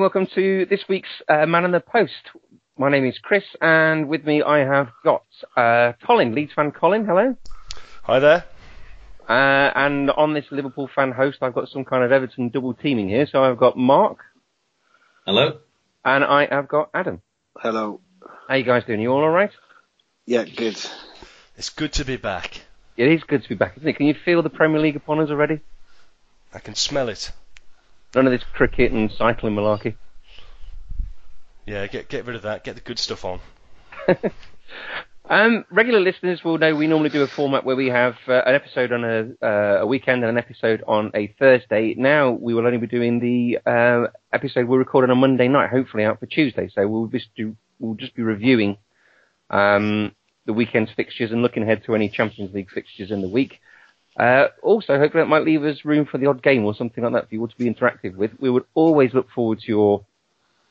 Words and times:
And 0.00 0.04
welcome 0.04 0.26
to 0.34 0.64
this 0.70 0.80
week's 0.88 1.10
uh, 1.28 1.44
Man 1.44 1.64
on 1.64 1.72
the 1.72 1.80
Post. 1.80 2.30
My 2.78 2.88
name 2.88 3.04
is 3.04 3.18
Chris, 3.18 3.44
and 3.60 4.08
with 4.08 4.24
me 4.24 4.40
I 4.40 4.60
have 4.60 4.88
got 5.04 5.24
uh, 5.58 5.92
Colin, 6.06 6.34
Leeds 6.34 6.52
fan 6.56 6.70
Colin. 6.70 7.04
Hello. 7.04 7.36
Hi 8.04 8.18
there. 8.18 8.46
Uh, 9.28 9.70
and 9.76 10.10
on 10.10 10.32
this 10.32 10.46
Liverpool 10.50 10.88
fan 10.94 11.12
host, 11.12 11.36
I've 11.42 11.54
got 11.54 11.68
some 11.68 11.84
kind 11.84 12.02
of 12.02 12.12
Everton 12.12 12.48
double 12.48 12.72
teaming 12.72 13.10
here. 13.10 13.26
So 13.30 13.44
I've 13.44 13.58
got 13.58 13.76
Mark, 13.76 14.20
Hello. 15.26 15.58
and 16.02 16.24
I 16.24 16.46
have 16.46 16.66
got 16.66 16.88
Adam. 16.94 17.20
Hello. 17.58 18.00
How 18.48 18.54
you 18.54 18.64
guys 18.64 18.84
doing? 18.86 19.02
You 19.02 19.10
all 19.12 19.20
alright? 19.22 19.52
Yeah, 20.24 20.44
good. 20.44 20.78
It's 21.58 21.68
good 21.68 21.92
to 21.94 22.06
be 22.06 22.16
back. 22.16 22.62
It 22.96 23.08
is 23.08 23.22
good 23.24 23.42
to 23.42 23.48
be 23.50 23.54
back, 23.54 23.76
isn't 23.76 23.86
it? 23.86 23.96
Can 23.98 24.06
you 24.06 24.14
feel 24.24 24.42
the 24.42 24.48
Premier 24.48 24.80
League 24.80 24.96
upon 24.96 25.20
us 25.20 25.28
already? 25.28 25.60
I 26.54 26.58
can 26.58 26.74
smell 26.74 27.10
it. 27.10 27.32
None 28.14 28.26
of 28.26 28.32
this 28.32 28.42
cricket 28.54 28.92
and 28.92 29.10
cycling 29.10 29.54
malarkey. 29.54 29.94
Yeah, 31.66 31.86
get 31.86 32.08
get 32.08 32.26
rid 32.26 32.36
of 32.36 32.42
that. 32.42 32.64
Get 32.64 32.74
the 32.74 32.80
good 32.80 32.98
stuff 32.98 33.24
on. 33.24 33.40
Um, 35.30 35.64
regular 35.70 36.00
listeners 36.00 36.42
will 36.42 36.58
know 36.58 36.74
we 36.74 36.88
normally 36.88 37.10
do 37.10 37.22
a 37.22 37.28
format 37.28 37.64
where 37.64 37.76
we 37.76 37.86
have 37.86 38.16
uh, 38.26 38.42
an 38.46 38.56
episode 38.56 38.90
on 38.90 39.04
a, 39.04 39.46
uh, 39.46 39.82
a 39.82 39.86
weekend 39.86 40.24
and 40.24 40.30
an 40.30 40.38
episode 40.38 40.82
on 40.88 41.12
a 41.14 41.28
Thursday. 41.38 41.94
Now 41.96 42.32
we 42.32 42.52
will 42.52 42.66
only 42.66 42.78
be 42.78 42.88
doing 42.88 43.20
the 43.20 43.58
uh, 43.64 44.08
episode 44.32 44.66
we 44.66 44.76
record 44.76 45.08
on 45.08 45.16
Monday 45.18 45.46
night, 45.46 45.70
hopefully 45.70 46.02
out 46.02 46.18
for 46.18 46.26
Tuesday. 46.26 46.68
So 46.74 46.88
we'll 46.88 47.06
just 47.06 47.28
do, 47.36 47.54
we'll 47.78 47.94
just 47.94 48.16
be 48.16 48.22
reviewing 48.22 48.76
um, 49.50 50.16
the 50.46 50.52
weekend's 50.52 50.90
fixtures 50.96 51.30
and 51.30 51.42
looking 51.42 51.62
ahead 51.62 51.84
to 51.84 51.94
any 51.94 52.08
Champions 52.08 52.52
League 52.52 52.70
fixtures 52.70 53.12
in 53.12 53.20
the 53.20 53.28
week. 53.28 53.60
Uh, 54.18 54.48
also, 54.62 54.98
hopefully 54.98 55.22
that 55.22 55.28
might 55.28 55.44
leave 55.44 55.64
us 55.64 55.84
room 55.84 56.06
for 56.06 56.18
the 56.18 56.26
odd 56.26 56.42
game 56.42 56.64
or 56.64 56.74
something 56.74 57.02
like 57.04 57.12
that 57.12 57.28
for 57.28 57.34
you 57.34 57.40
all 57.40 57.48
to 57.48 57.56
be 57.56 57.72
interactive 57.72 58.16
with. 58.16 58.32
We 58.38 58.50
would 58.50 58.64
always 58.74 59.14
look 59.14 59.30
forward 59.30 59.60
to 59.60 59.68
your 59.68 60.04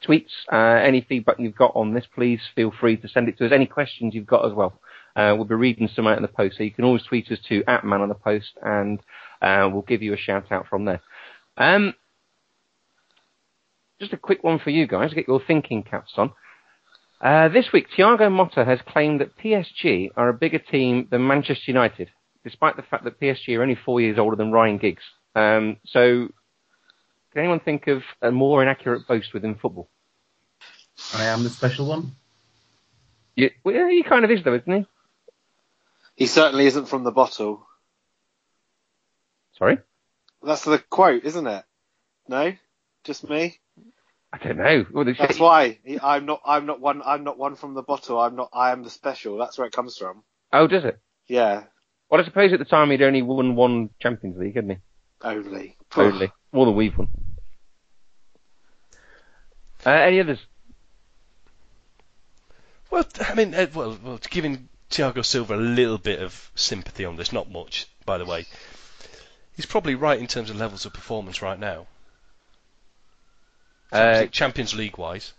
tweets. 0.08 0.32
Uh, 0.52 0.82
any 0.84 1.02
feedback 1.02 1.40
you've 1.40 1.56
got 1.56 1.72
on 1.76 1.94
this, 1.94 2.06
please 2.14 2.42
feel 2.56 2.72
free 2.80 2.98
to 2.98 3.08
send 3.08 3.30
it 3.30 3.38
to 3.38 3.46
us. 3.46 3.52
Any 3.52 3.66
questions 3.66 4.14
you've 4.14 4.28
got 4.28 4.46
as 4.46 4.54
well. 4.54 4.80
Uh, 5.16 5.34
we'll 5.36 5.46
be 5.46 5.56
reading 5.56 5.90
some 5.94 6.08
out 6.08 6.18
in 6.18 6.22
the 6.22 6.28
post, 6.28 6.58
so 6.58 6.64
you 6.64 6.72
can 6.72 6.86
always 6.86 7.04
tweet 7.04 7.32
us 7.32 7.40
to 7.50 7.64
at 7.68 7.84
man 7.84 8.02
on 8.02 8.10
the 8.10 8.16
post, 8.16 8.52
and 8.62 9.00
uh, 9.42 9.68
we'll 9.72 9.82
give 9.82 10.02
you 10.02 10.14
a 10.14 10.18
shout 10.18 10.52
out 10.52 10.68
from 10.68 10.86
there. 10.86 11.02
Um, 11.58 11.94
just 14.00 14.14
a 14.14 14.18
quick 14.18 14.44
one 14.44 14.60
for 14.60 14.70
you 14.70 14.88
guys, 14.88 15.14
get 15.14 15.28
your 15.28 15.42
thinking 15.46 15.84
caps 15.84 16.14
on. 16.16 16.32
Uh, 17.20 17.50
this 17.50 17.66
week, 17.74 17.88
Thiago 17.98 18.30
Motta 18.30 18.66
has 18.66 18.80
claimed 18.88 19.20
that 19.20 19.38
PSG 19.38 20.10
are 20.16 20.30
a 20.30 20.34
bigger 20.34 20.60
team 20.60 21.08
than 21.12 21.28
Manchester 21.28 21.64
United, 21.68 22.10
despite 22.44 22.76
the 22.76 22.82
fact 22.84 23.04
that 23.04 23.20
PSG 23.20 23.58
are 23.58 23.62
only 23.62 23.76
four 23.76 24.02
years 24.02 24.18
older 24.18 24.36
than 24.36 24.52
Ryan 24.52 24.78
Giggs. 24.78 25.04
Um, 25.36 25.78
so, 25.86 26.28
can 27.32 27.40
anyone 27.40 27.60
think 27.60 27.88
of 27.88 28.04
a 28.22 28.32
more 28.32 28.62
inaccurate 28.62 29.08
boast 29.08 29.34
within 29.34 29.56
football? 29.56 29.90
I 31.16 31.26
am 31.26 31.44
the 31.44 31.50
special 31.50 31.88
one. 31.88 32.12
You, 33.36 33.52
well, 33.64 33.76
yeah, 33.76 33.90
he 33.90 34.04
kind 34.04 34.26
of 34.26 34.32
is, 34.32 34.44
though, 34.44 34.56
isn't 34.56 34.72
he? 34.72 34.86
He 36.16 36.28
certainly 36.28 36.66
isn't 36.66 36.88
from 36.88 37.04
the 37.04 37.12
bottle. 37.12 37.66
Sorry? 39.58 39.78
That's 40.44 40.64
the 40.66 40.80
quote, 40.90 41.24
isn't 41.24 41.48
it? 41.48 41.64
No, 42.28 42.54
just 43.04 43.30
me. 43.30 43.60
I 44.32 44.38
don't 44.38 44.58
know. 44.58 44.86
Well, 44.92 45.06
the- 45.06 45.14
That's 45.14 45.40
why 45.40 45.80
I'm 46.04 46.26
not. 46.26 46.42
I'm 46.46 46.66
not 46.66 46.80
one. 46.80 47.02
I'm 47.04 47.24
not 47.24 47.38
one 47.38 47.56
from 47.56 47.74
the 47.74 47.82
bottle. 47.82 48.20
I'm 48.20 48.36
not. 48.36 48.50
I 48.54 48.72
am 48.72 48.84
the 48.84 48.90
special. 48.90 49.38
That's 49.38 49.58
where 49.58 49.66
it 49.68 49.74
comes 49.74 49.98
from. 49.98 50.24
Oh, 50.54 50.68
does 50.68 50.86
it? 50.86 51.00
Yeah, 51.28 51.64
Well, 52.10 52.22
I 52.22 52.26
suppose 52.26 52.52
at 52.54 52.60
the 52.60 52.66
time 52.66 52.90
he'd 52.90 53.02
only 53.02 53.22
won 53.22 53.56
one 53.56 53.90
Champions 54.02 54.38
League, 54.38 54.56
hadn't 54.56 54.72
he? 54.72 54.78
only. 55.22 55.78
Totally. 55.92 56.32
More 56.52 56.66
than 56.66 56.76
we've 56.76 56.98
won. 56.98 57.10
Uh, 59.86 59.90
any 59.90 60.20
others? 60.20 60.40
Well, 62.90 63.06
I 63.20 63.36
mean, 63.36 63.54
uh, 63.54 63.68
well, 63.74 63.98
well, 64.04 64.20
giving 64.30 64.70
Thiago 64.90 65.24
Silva 65.24 65.56
a 65.56 65.58
little 65.58 65.98
bit 65.98 66.20
of 66.22 66.52
sympathy 66.56 67.06
on 67.06 67.16
this, 67.16 67.32
not 67.32 67.52
much, 67.52 67.88
by 68.06 68.18
the 68.18 68.26
way. 68.26 68.46
He's 69.56 69.66
probably 69.66 69.96
right 69.96 70.20
in 70.20 70.28
terms 70.28 70.50
of 70.50 70.56
levels 70.56 70.86
of 70.86 70.94
performance 70.94 71.42
right 71.42 71.60
now. 71.60 71.86
Uh, 73.92 74.26
Champions 74.28 74.74
League 74.76 74.98
wise. 74.98 75.34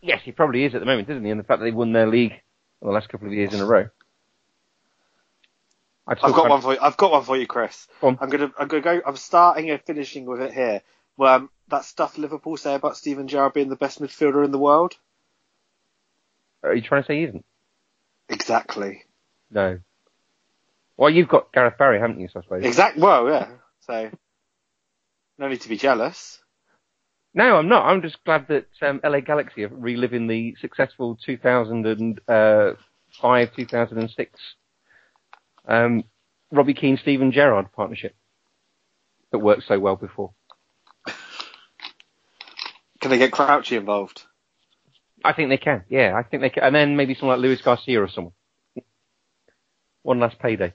yes, 0.00 0.20
he 0.24 0.32
probably 0.32 0.64
is 0.64 0.74
at 0.74 0.80
the 0.80 0.86
moment, 0.86 1.08
isn't 1.08 1.24
he? 1.24 1.30
And 1.30 1.40
the 1.40 1.44
fact 1.44 1.60
that 1.60 1.64
they've 1.64 1.74
won 1.74 1.92
their 1.92 2.06
league 2.06 2.32
in 2.32 2.88
the 2.88 2.92
last 2.92 3.08
couple 3.08 3.26
of 3.26 3.32
years 3.32 3.52
in 3.54 3.60
a 3.60 3.66
row. 3.66 3.88
I've 6.06 6.18
got 6.18 6.48
one 6.48 6.60
for 6.60 6.74
you. 6.74 6.78
I've 6.80 6.96
got 6.96 7.12
one 7.12 7.24
for 7.24 7.36
you, 7.36 7.46
Chris. 7.46 7.86
Go. 8.00 8.16
I'm 8.20 8.28
gonna. 8.28 8.52
I'm 8.58 8.68
gonna 8.68 8.82
go. 8.82 9.00
I'm 9.06 9.16
starting 9.16 9.70
and 9.70 9.80
finishing 9.80 10.26
with 10.26 10.40
it 10.40 10.52
here. 10.52 10.82
Well, 11.16 11.34
um, 11.34 11.50
that 11.68 11.84
stuff 11.84 12.18
Liverpool 12.18 12.56
say 12.56 12.74
about 12.74 12.96
Steven 12.96 13.28
Gerrard 13.28 13.52
being 13.52 13.68
the 13.68 13.76
best 13.76 14.00
midfielder 14.00 14.44
in 14.44 14.50
the 14.50 14.58
world. 14.58 14.94
Are 16.62 16.74
you 16.74 16.82
trying 16.82 17.02
to 17.02 17.06
say 17.06 17.18
he 17.18 17.24
isn't? 17.24 17.44
Exactly. 18.28 19.04
No. 19.50 19.78
Well, 20.96 21.10
you've 21.10 21.28
got 21.28 21.52
Gareth 21.52 21.78
Barry, 21.78 22.00
haven't 22.00 22.20
you, 22.20 22.28
I 22.34 22.42
suppose? 22.42 22.64
Exact. 22.64 22.98
Well, 22.98 23.28
yeah. 23.28 23.48
So, 23.80 24.10
no 25.38 25.48
need 25.48 25.60
to 25.62 25.68
be 25.68 25.76
jealous. 25.76 26.38
No, 27.34 27.56
I'm 27.56 27.68
not. 27.68 27.86
I'm 27.86 28.02
just 28.02 28.22
glad 28.24 28.48
that 28.48 28.66
um, 28.82 29.00
LA 29.02 29.20
Galaxy 29.20 29.64
are 29.64 29.68
reliving 29.68 30.26
the 30.26 30.54
successful 30.60 31.18
2005, 31.24 33.56
2006 33.56 34.40
um, 35.66 36.04
Robbie 36.50 36.74
Keane, 36.74 36.98
Steven 36.98 37.32
Gerrard 37.32 37.72
partnership 37.72 38.14
that 39.30 39.38
worked 39.38 39.64
so 39.66 39.78
well 39.78 39.96
before. 39.96 40.32
Can 43.00 43.10
they 43.10 43.18
get 43.18 43.32
Crouchy 43.32 43.76
involved? 43.76 44.22
I 45.24 45.32
think 45.32 45.48
they 45.48 45.56
can. 45.56 45.84
Yeah, 45.88 46.14
I 46.16 46.22
think 46.22 46.42
they 46.42 46.50
can. 46.50 46.62
And 46.62 46.74
then 46.74 46.96
maybe 46.96 47.14
someone 47.14 47.38
like 47.38 47.42
Luis 47.42 47.62
Garcia 47.62 48.02
or 48.02 48.08
someone. 48.08 48.32
One 50.02 50.20
last 50.20 50.38
payday. 50.38 50.74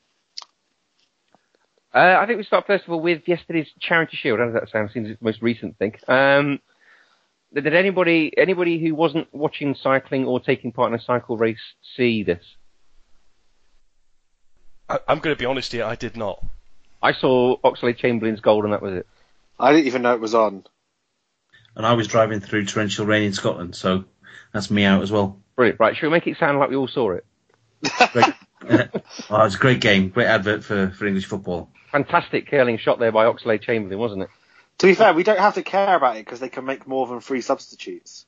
Uh, 1.94 2.18
I 2.20 2.26
think 2.26 2.38
we 2.38 2.44
start 2.44 2.68
first 2.68 2.86
of 2.86 2.92
all 2.92 3.02
with 3.02 3.24
yesterday's 3.28 3.68
Charity 3.80 4.18
Shield. 4.18 4.40
How 4.40 4.46
does 4.46 4.54
that 4.54 4.70
sound? 4.70 4.90
Seems 4.94 5.10
it's 5.10 5.20
the 5.20 5.26
most 5.26 5.42
recent 5.42 5.78
thing. 5.78 5.96
Um, 6.08 6.60
did 7.54 7.74
anybody 7.74 8.32
anybody 8.38 8.80
who 8.80 8.94
wasn't 8.94 9.34
watching 9.34 9.76
cycling 9.82 10.26
or 10.26 10.40
taking 10.40 10.72
part 10.72 10.92
in 10.92 11.00
a 11.00 11.02
cycle 11.02 11.38
race 11.38 11.58
see 11.96 12.24
this? 12.24 12.44
I, 14.90 15.00
I'm 15.08 15.20
going 15.20 15.36
to 15.36 15.40
be 15.40 15.46
honest 15.46 15.72
here, 15.72 15.86
I 15.86 15.96
did 15.96 16.18
not. 16.18 16.44
I 17.02 17.14
saw 17.14 17.58
Oxlade-Chamberlain's 17.62 18.42
goal 18.42 18.64
and 18.64 18.74
that 18.74 18.82
was 18.82 18.94
it. 18.94 19.08
I 19.60 19.72
didn't 19.72 19.88
even 19.88 20.02
know 20.02 20.14
it 20.14 20.22
was 20.22 20.36
on. 20.36 20.66
And 21.76 21.86
I 21.86 21.94
was 21.94 22.08
driving 22.08 22.40
through 22.40 22.66
torrential 22.66 23.06
rain 23.06 23.24
in 23.24 23.34
Scotland, 23.34 23.76
so 23.76 24.06
that's 24.52 24.72
me 24.72 24.84
out 24.84 25.04
as 25.04 25.12
well. 25.12 25.40
Brilliant. 25.56 25.80
Right, 25.80 25.96
shall 25.96 26.10
we 26.10 26.16
make 26.16 26.28
it 26.28 26.38
sound 26.40 26.60
like 26.60 26.70
we 26.70 26.76
all 26.76 26.88
saw 26.88 27.12
it? 27.12 27.26
Great, 28.14 28.26
oh, 28.70 28.78
it 28.80 29.04
was 29.30 29.56
a 29.56 29.60
great 29.60 29.82
game, 29.82 30.10
great 30.10 30.28
advert 30.28 30.64
for, 30.64 30.90
for 30.90 31.06
English 31.06 31.26
football. 31.26 31.70
Fantastic 31.92 32.50
curling 32.50 32.78
shot 32.78 33.00
there 33.00 33.12
by 33.12 33.26
Oxlade-Chamberlain, 33.26 34.00
wasn't 34.00 34.24
it? 34.24 34.30
To 34.80 34.88
be 34.88 34.94
fair, 34.94 35.14
we 35.14 35.24
don't 35.24 35.40
have 35.40 35.56
to 35.56 35.64
care 35.64 35.96
about 35.96 36.18
it 36.18 36.26
because 36.26 36.40
they 36.40 36.50
can 36.50 36.66
make 36.66 36.88
more 36.88 37.08
than 37.08 37.20
three 37.20 37.42
substitutes. 37.42 38.26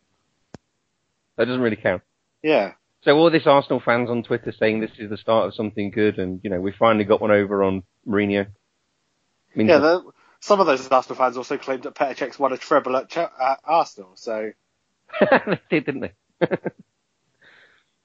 That 1.35 1.45
doesn't 1.45 1.61
really 1.61 1.75
count. 1.75 2.01
Yeah. 2.41 2.73
So 3.01 3.15
all 3.17 3.31
this 3.31 3.47
Arsenal 3.47 3.79
fans 3.79 4.09
on 4.09 4.23
Twitter 4.23 4.51
saying 4.51 4.81
this 4.81 4.91
is 4.97 5.09
the 5.09 5.17
start 5.17 5.47
of 5.47 5.55
something 5.55 5.89
good, 5.91 6.19
and 6.19 6.41
you 6.43 6.49
know 6.49 6.59
we 6.59 6.71
finally 6.71 7.05
got 7.05 7.21
one 7.21 7.31
over 7.31 7.63
on 7.63 7.83
Mourinho. 8.07 8.45
I 8.47 9.57
mean, 9.57 9.67
Yeah, 9.67 9.77
the, 9.77 10.03
some 10.41 10.59
of 10.59 10.67
those 10.67 10.87
Arsenal 10.89 11.17
fans 11.17 11.37
also 11.37 11.57
claimed 11.57 11.83
that 11.83 11.95
Petr 11.95 12.15
Cech's 12.17 12.37
won 12.39 12.53
a 12.53 12.57
treble 12.57 12.97
at, 12.97 13.09
Ch- 13.09 13.17
at 13.17 13.59
Arsenal, 13.63 14.11
so 14.15 14.51
they 15.21 15.59
did, 15.69 15.85
didn't 15.85 16.01
they? 16.01 16.13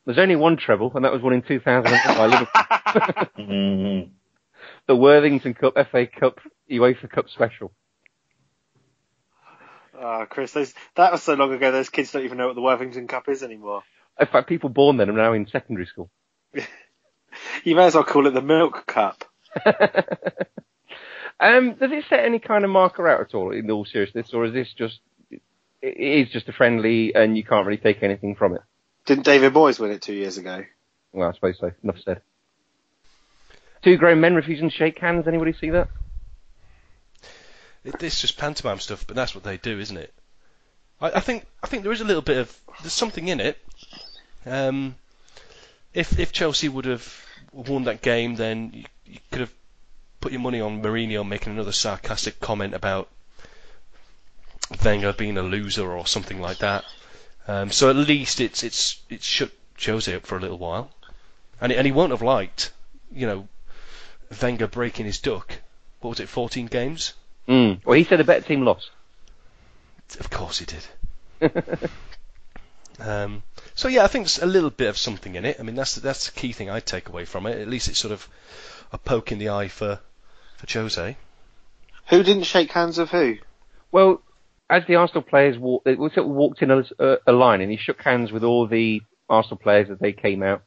There's 0.07 0.19
only 0.19 0.37
one 0.37 0.57
treble, 0.59 0.93
and 0.95 1.05
that 1.05 1.13
was 1.13 1.23
one 1.23 1.33
in 1.33 1.43
2001 1.43 2.17
by 2.17 2.27
Liverpool. 2.27 2.61
Mm. 3.37 4.11
the 4.87 4.95
Worthington 4.97 5.55
Cup, 5.55 5.75
FA 5.91 6.07
Cup, 6.07 6.39
UEFA 6.71 7.11
Cup 7.11 7.29
special. 7.29 7.73
Oh, 9.99 10.27
Chris, 10.29 10.53
those, 10.53 10.73
that 10.95 11.11
was 11.13 11.23
so 11.23 11.35
long 11.35 11.53
ago. 11.53 11.73
Those 11.73 11.89
kids 11.89 12.13
don't 12.13 12.25
even 12.25 12.39
know 12.39 12.47
what 12.47 12.55
the 12.55 12.63
Worthington 12.63 13.09
Cup 13.09 13.29
is 13.29 13.43
anymore. 13.43 13.83
In 14.19 14.27
fact, 14.27 14.49
people 14.49 14.69
born 14.69 14.97
then 14.97 15.11
are 15.11 15.13
now 15.13 15.33
in 15.33 15.47
secondary 15.47 15.87
school. 15.87 16.11
You 17.65 17.75
may 17.75 17.87
as 17.87 17.95
well 17.95 18.05
call 18.05 18.27
it 18.27 18.35
the 18.35 18.43
Milk 18.43 18.87
Cup. 18.87 19.25
um, 21.41 21.75
does 21.75 21.93
it 21.93 22.05
set 22.09 22.25
any 22.25 22.39
kind 22.39 22.65
of 22.65 22.71
marker 22.71 23.09
out 23.09 23.21
at 23.21 23.35
all 23.35 23.53
in 23.53 23.71
all 23.71 23.85
seriousness, 23.85 24.33
or 24.33 24.45
is 24.45 24.53
this 24.53 24.73
just 24.73 25.01
it 25.31 25.97
is 25.99 26.31
just 26.31 26.49
a 26.49 26.53
friendly 26.53 27.15
and 27.15 27.37
you 27.37 27.45
can't 27.45 27.67
really 27.67 27.79
take 27.81 28.03
anything 28.03 28.35
from 28.35 28.55
it? 28.55 28.63
Didn't 29.07 29.25
David 29.25 29.53
Moyes 29.53 29.79
win 29.79 29.91
it 29.91 30.03
two 30.03 30.15
years 30.15 30.39
ago? 30.39 30.65
Well, 31.13 31.29
I 31.29 31.33
suppose 31.33 31.59
so. 31.59 31.73
Enough 31.83 32.01
said. 32.05 32.23
Two 33.83 33.97
grown 33.99 34.21
men 34.21 34.35
refusing 34.35 34.71
to 34.71 34.75
shake 34.75 34.99
hands. 34.99 35.29
Anybody 35.29 35.53
see 35.53 35.71
that? 35.71 35.89
It, 37.85 38.03
it's 38.03 38.21
just 38.21 38.39
pantomime 38.39 38.81
stuff, 38.81 39.07
but 39.07 39.15
that's 39.15 39.35
what 39.35 39.45
they 39.45 39.59
do, 39.59 39.79
isn't 39.79 39.97
it? 39.97 40.15
I, 41.01 41.13
I 41.13 41.21
think 41.21 41.45
I 41.63 41.67
think 41.67 41.83
there 41.83 41.93
is 41.93 42.01
a 42.01 42.05
little 42.05 42.23
bit 42.23 42.39
of 42.39 42.61
there's 42.81 42.95
something 42.95 43.29
in 43.29 43.41
it. 43.41 43.59
Um, 44.47 44.97
if 45.93 46.19
if 46.19 46.33
Chelsea 46.33 46.69
would 46.69 46.85
have 46.85 47.25
won 47.53 47.85
that 47.85 48.03
game, 48.03 48.35
then 48.37 48.71
you, 48.73 48.85
you 49.07 49.19
could 49.31 49.41
have 49.41 49.53
put 50.21 50.33
your 50.33 50.41
money 50.41 50.61
on 50.61 50.83
Mourinho 50.83 51.27
making 51.27 51.53
another 51.53 51.73
sarcastic 51.73 52.41
comment 52.41 52.75
about 52.75 53.09
Wenger 54.83 55.13
being 55.13 55.37
a 55.37 55.43
loser 55.43 55.91
or 55.93 56.07
something 56.07 56.41
like 56.41 56.59
that. 56.59 56.85
Um, 57.47 57.71
so 57.71 57.91
at 57.91 57.97
least 57.97 58.41
it's 58.41 58.63
it's 58.63 59.01
it's 59.11 59.27
shut 59.27 59.51
Jose 59.85 60.15
up 60.15 60.27
for 60.27 60.37
a 60.37 60.41
little 60.41 60.59
while, 60.59 60.91
and 61.61 61.73
and 61.73 61.87
he 61.87 61.93
won't 61.93 62.11
have 62.11 62.23
liked, 62.23 62.73
you 63.13 63.27
know, 63.27 63.49
Wenger 64.41 64.67
breaking 64.67 65.07
his 65.07 65.19
duck. 65.19 65.59
What 66.01 66.11
was 66.11 66.21
it, 66.21 66.29
14 66.29 66.67
games? 66.67 67.15
Mm. 67.49 67.81
Well, 67.85 67.97
he 67.97 68.05
said 68.05 68.21
a 68.21 68.25
better 68.25 68.47
team 68.47 68.65
lost. 68.65 68.91
Of 70.21 70.29
course 70.31 70.59
he 70.59 70.67
did. 70.67 71.91
um, 73.01 73.43
so 73.75 73.89
yeah, 73.89 74.05
I 74.05 74.07
think 74.07 74.27
it's 74.27 74.43
a 74.43 74.47
little 74.47 74.71
bit 74.71 74.89
of 74.89 74.97
something 74.97 75.35
in 75.35 75.45
it. 75.45 75.57
I 75.59 75.63
mean, 75.63 75.75
that's 75.75 75.95
that's 75.97 76.31
the 76.31 76.39
key 76.39 76.53
thing 76.53 76.71
I 76.71 76.81
take 76.81 77.09
away 77.09 77.25
from 77.25 77.47
it. 77.47 77.61
At 77.61 77.69
least 77.69 77.89
it's 77.89 77.99
sort 77.99 78.13
of 78.13 78.29
a 78.93 78.99
poke 78.99 79.33
in 79.33 79.39
the 79.39 79.49
eye 79.49 79.69
for 79.69 80.01
for 80.57 80.73
Jose. 80.73 81.17
Who 82.11 82.23
didn't 82.23 82.45
shake 82.45 82.73
hands 82.73 82.99
with 82.99 83.11
who? 83.11 83.37
Well, 83.91 84.23
as 84.69 84.83
the 84.87 84.97
Arsenal 84.97 85.23
players 85.23 85.59
walked, 85.59 85.87
they 85.87 85.97
sort 85.97 86.19
of 86.19 86.27
walked 86.27 86.63
in 86.63 86.71
a, 86.71 86.85
a, 86.99 87.17
a 87.29 87.33
line, 87.33 87.61
and 87.61 87.71
he 87.71 87.77
shook 87.77 88.01
hands 88.01 88.33
with 88.33 88.45
all 88.45 88.67
the 88.67 89.01
Arsenal 89.29 89.59
players 89.59 89.89
as 89.91 89.99
they 89.99 90.13
came 90.13 90.43
out, 90.43 90.63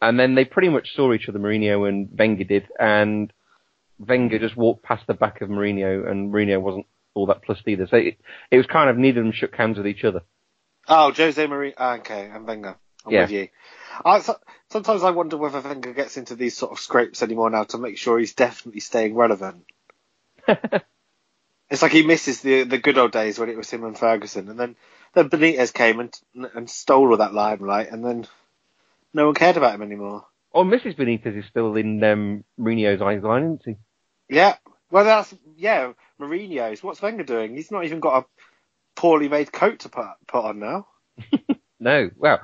and 0.00 0.18
then 0.18 0.34
they 0.34 0.44
pretty 0.44 0.68
much 0.68 0.94
saw 0.94 1.12
each 1.12 1.28
other. 1.28 1.38
Mourinho 1.38 1.88
and 1.88 2.08
Wenger 2.16 2.44
did, 2.44 2.68
and 2.78 3.32
Wenger 3.98 4.38
just 4.38 4.56
walked 4.56 4.82
past 4.82 5.06
the 5.06 5.14
back 5.14 5.40
of 5.40 5.48
Mourinho, 5.48 6.08
and 6.10 6.32
Mourinho 6.32 6.60
wasn't 6.60 6.86
all 7.14 7.26
that 7.26 7.42
plussed 7.42 7.66
either. 7.66 7.86
So 7.86 7.96
it, 7.96 8.18
it 8.50 8.56
was 8.56 8.66
kind 8.66 8.90
of 8.90 8.96
neither 8.96 9.20
of 9.20 9.26
them 9.26 9.32
shook 9.32 9.54
hands 9.54 9.76
with 9.76 9.86
each 9.86 10.04
other. 10.04 10.22
Oh, 10.88 11.12
Jose 11.12 11.46
Mourinho. 11.46 11.74
ah, 11.78 11.94
Okay, 11.96 12.30
and 12.32 12.46
Wenger. 12.46 12.76
I'm 13.04 13.12
Yeah. 13.12 13.22
with 13.22 13.30
you. 13.30 13.48
I, 14.04 14.20
so, 14.20 14.36
sometimes 14.70 15.02
I 15.02 15.10
wonder 15.10 15.36
whether 15.36 15.60
Wenger 15.60 15.92
gets 15.92 16.16
into 16.16 16.34
these 16.34 16.56
sort 16.56 16.72
of 16.72 16.78
scrapes 16.80 17.22
anymore 17.22 17.50
now 17.50 17.64
to 17.64 17.78
make 17.78 17.98
sure 17.98 18.18
he's 18.18 18.34
definitely 18.34 18.80
staying 18.80 19.14
relevant. 19.14 19.64
It's 21.70 21.82
like 21.82 21.92
he 21.92 22.02
misses 22.02 22.40
the 22.40 22.62
the 22.62 22.78
good 22.78 22.96
old 22.96 23.12
days 23.12 23.38
when 23.38 23.50
it 23.50 23.56
was 23.56 23.68
him 23.70 23.84
and 23.84 23.98
Ferguson, 23.98 24.48
and 24.48 24.58
then 24.58 24.74
then 25.12 25.28
Benitez 25.28 25.70
came 25.74 26.00
and 26.00 26.18
and 26.54 26.70
stole 26.70 27.10
all 27.10 27.18
that 27.18 27.34
limelight, 27.34 27.90
and 27.90 28.02
then 28.02 28.26
no 29.12 29.26
one 29.26 29.34
cared 29.34 29.58
about 29.58 29.74
him 29.74 29.82
anymore. 29.82 30.24
Oh, 30.54 30.64
Mrs. 30.64 30.96
Benitez 30.96 31.36
is 31.36 31.44
still 31.44 31.76
in 31.76 32.02
um, 32.02 32.44
Mourinho's 32.58 33.02
eyes 33.02 33.22
line, 33.22 33.44
isn't 33.44 33.62
he? 33.66 33.76
Yeah, 34.34 34.56
well 34.90 35.04
that's 35.04 35.34
yeah 35.56 35.92
Mourinho's. 36.18 36.82
What's 36.82 37.02
Wenger 37.02 37.24
doing? 37.24 37.54
He's 37.54 37.70
not 37.70 37.84
even 37.84 38.00
got 38.00 38.22
a 38.24 38.26
poorly 38.98 39.28
made 39.28 39.52
coat 39.52 39.78
to 39.80 39.88
put 39.88 40.06
put 40.26 40.44
on 40.44 40.58
now. 40.58 40.86
No, 41.80 42.10
well, 42.16 42.40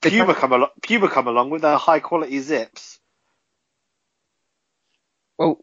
They 0.00 0.10
Puma 0.10 0.34
come 0.34 0.52
along. 0.52 0.70
Puma 0.82 1.08
come 1.08 1.28
along 1.28 1.50
with 1.50 1.62
their 1.62 1.76
high 1.76 2.00
quality 2.00 2.40
zips. 2.40 2.98
well, 5.38 5.60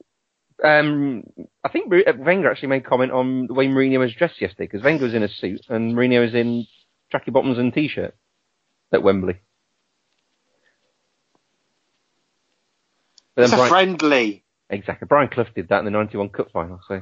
um, 0.64 1.24
I 1.62 1.68
think 1.68 1.94
uh, 1.94 2.14
Wenger 2.18 2.50
actually 2.50 2.70
made 2.70 2.86
comment 2.86 3.12
on 3.12 3.48
the 3.48 3.54
way 3.54 3.68
Mourinho 3.68 4.00
was 4.00 4.14
dressed 4.14 4.40
yesterday 4.40 4.64
because 4.66 4.82
Wenger 4.82 5.04
was 5.04 5.14
in 5.14 5.24
a 5.24 5.28
suit 5.28 5.66
and 5.68 5.94
Mourinho 5.94 6.22
was 6.24 6.34
in 6.34 6.66
tracky 7.14 7.34
bottoms 7.34 7.58
and 7.58 7.74
t-shirt 7.74 8.16
at 8.94 9.04
Wembley. 9.04 9.36
But 13.36 13.44
It's 13.44 13.54
a 13.54 13.58
Brian, 13.58 13.70
friendly. 13.70 14.44
exactly, 14.70 15.06
Brian 15.06 15.28
Clough 15.30 15.48
did 15.54 15.68
that 15.68 15.80
in 15.80 15.86
the 15.86 15.92
'91 15.92 16.30
Cup 16.30 16.52
final, 16.52 16.80
so 16.88 17.02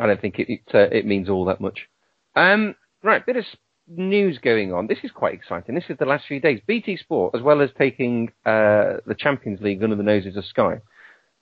I 0.00 0.06
don't 0.06 0.20
think 0.20 0.38
it 0.38 0.50
it, 0.50 0.62
uh, 0.74 0.88
it 0.90 1.06
means 1.06 1.28
all 1.28 1.44
that 1.46 1.60
much. 1.60 1.88
Um, 2.34 2.74
right, 3.02 3.24
bit 3.24 3.36
of 3.36 3.44
news 3.86 4.38
going 4.38 4.72
on. 4.72 4.86
This 4.86 4.98
is 5.02 5.10
quite 5.10 5.34
exciting. 5.34 5.74
This 5.74 5.84
is 5.88 5.98
the 5.98 6.06
last 6.06 6.26
few 6.26 6.40
days. 6.40 6.60
BT 6.66 6.96
Sport, 6.96 7.34
as 7.34 7.42
well 7.42 7.60
as 7.60 7.70
taking 7.76 8.28
uh, 8.46 8.98
the 9.06 9.16
Champions 9.18 9.60
League 9.60 9.82
under 9.82 9.96
the 9.96 10.02
noses 10.02 10.36
of 10.36 10.44
Sky, 10.44 10.80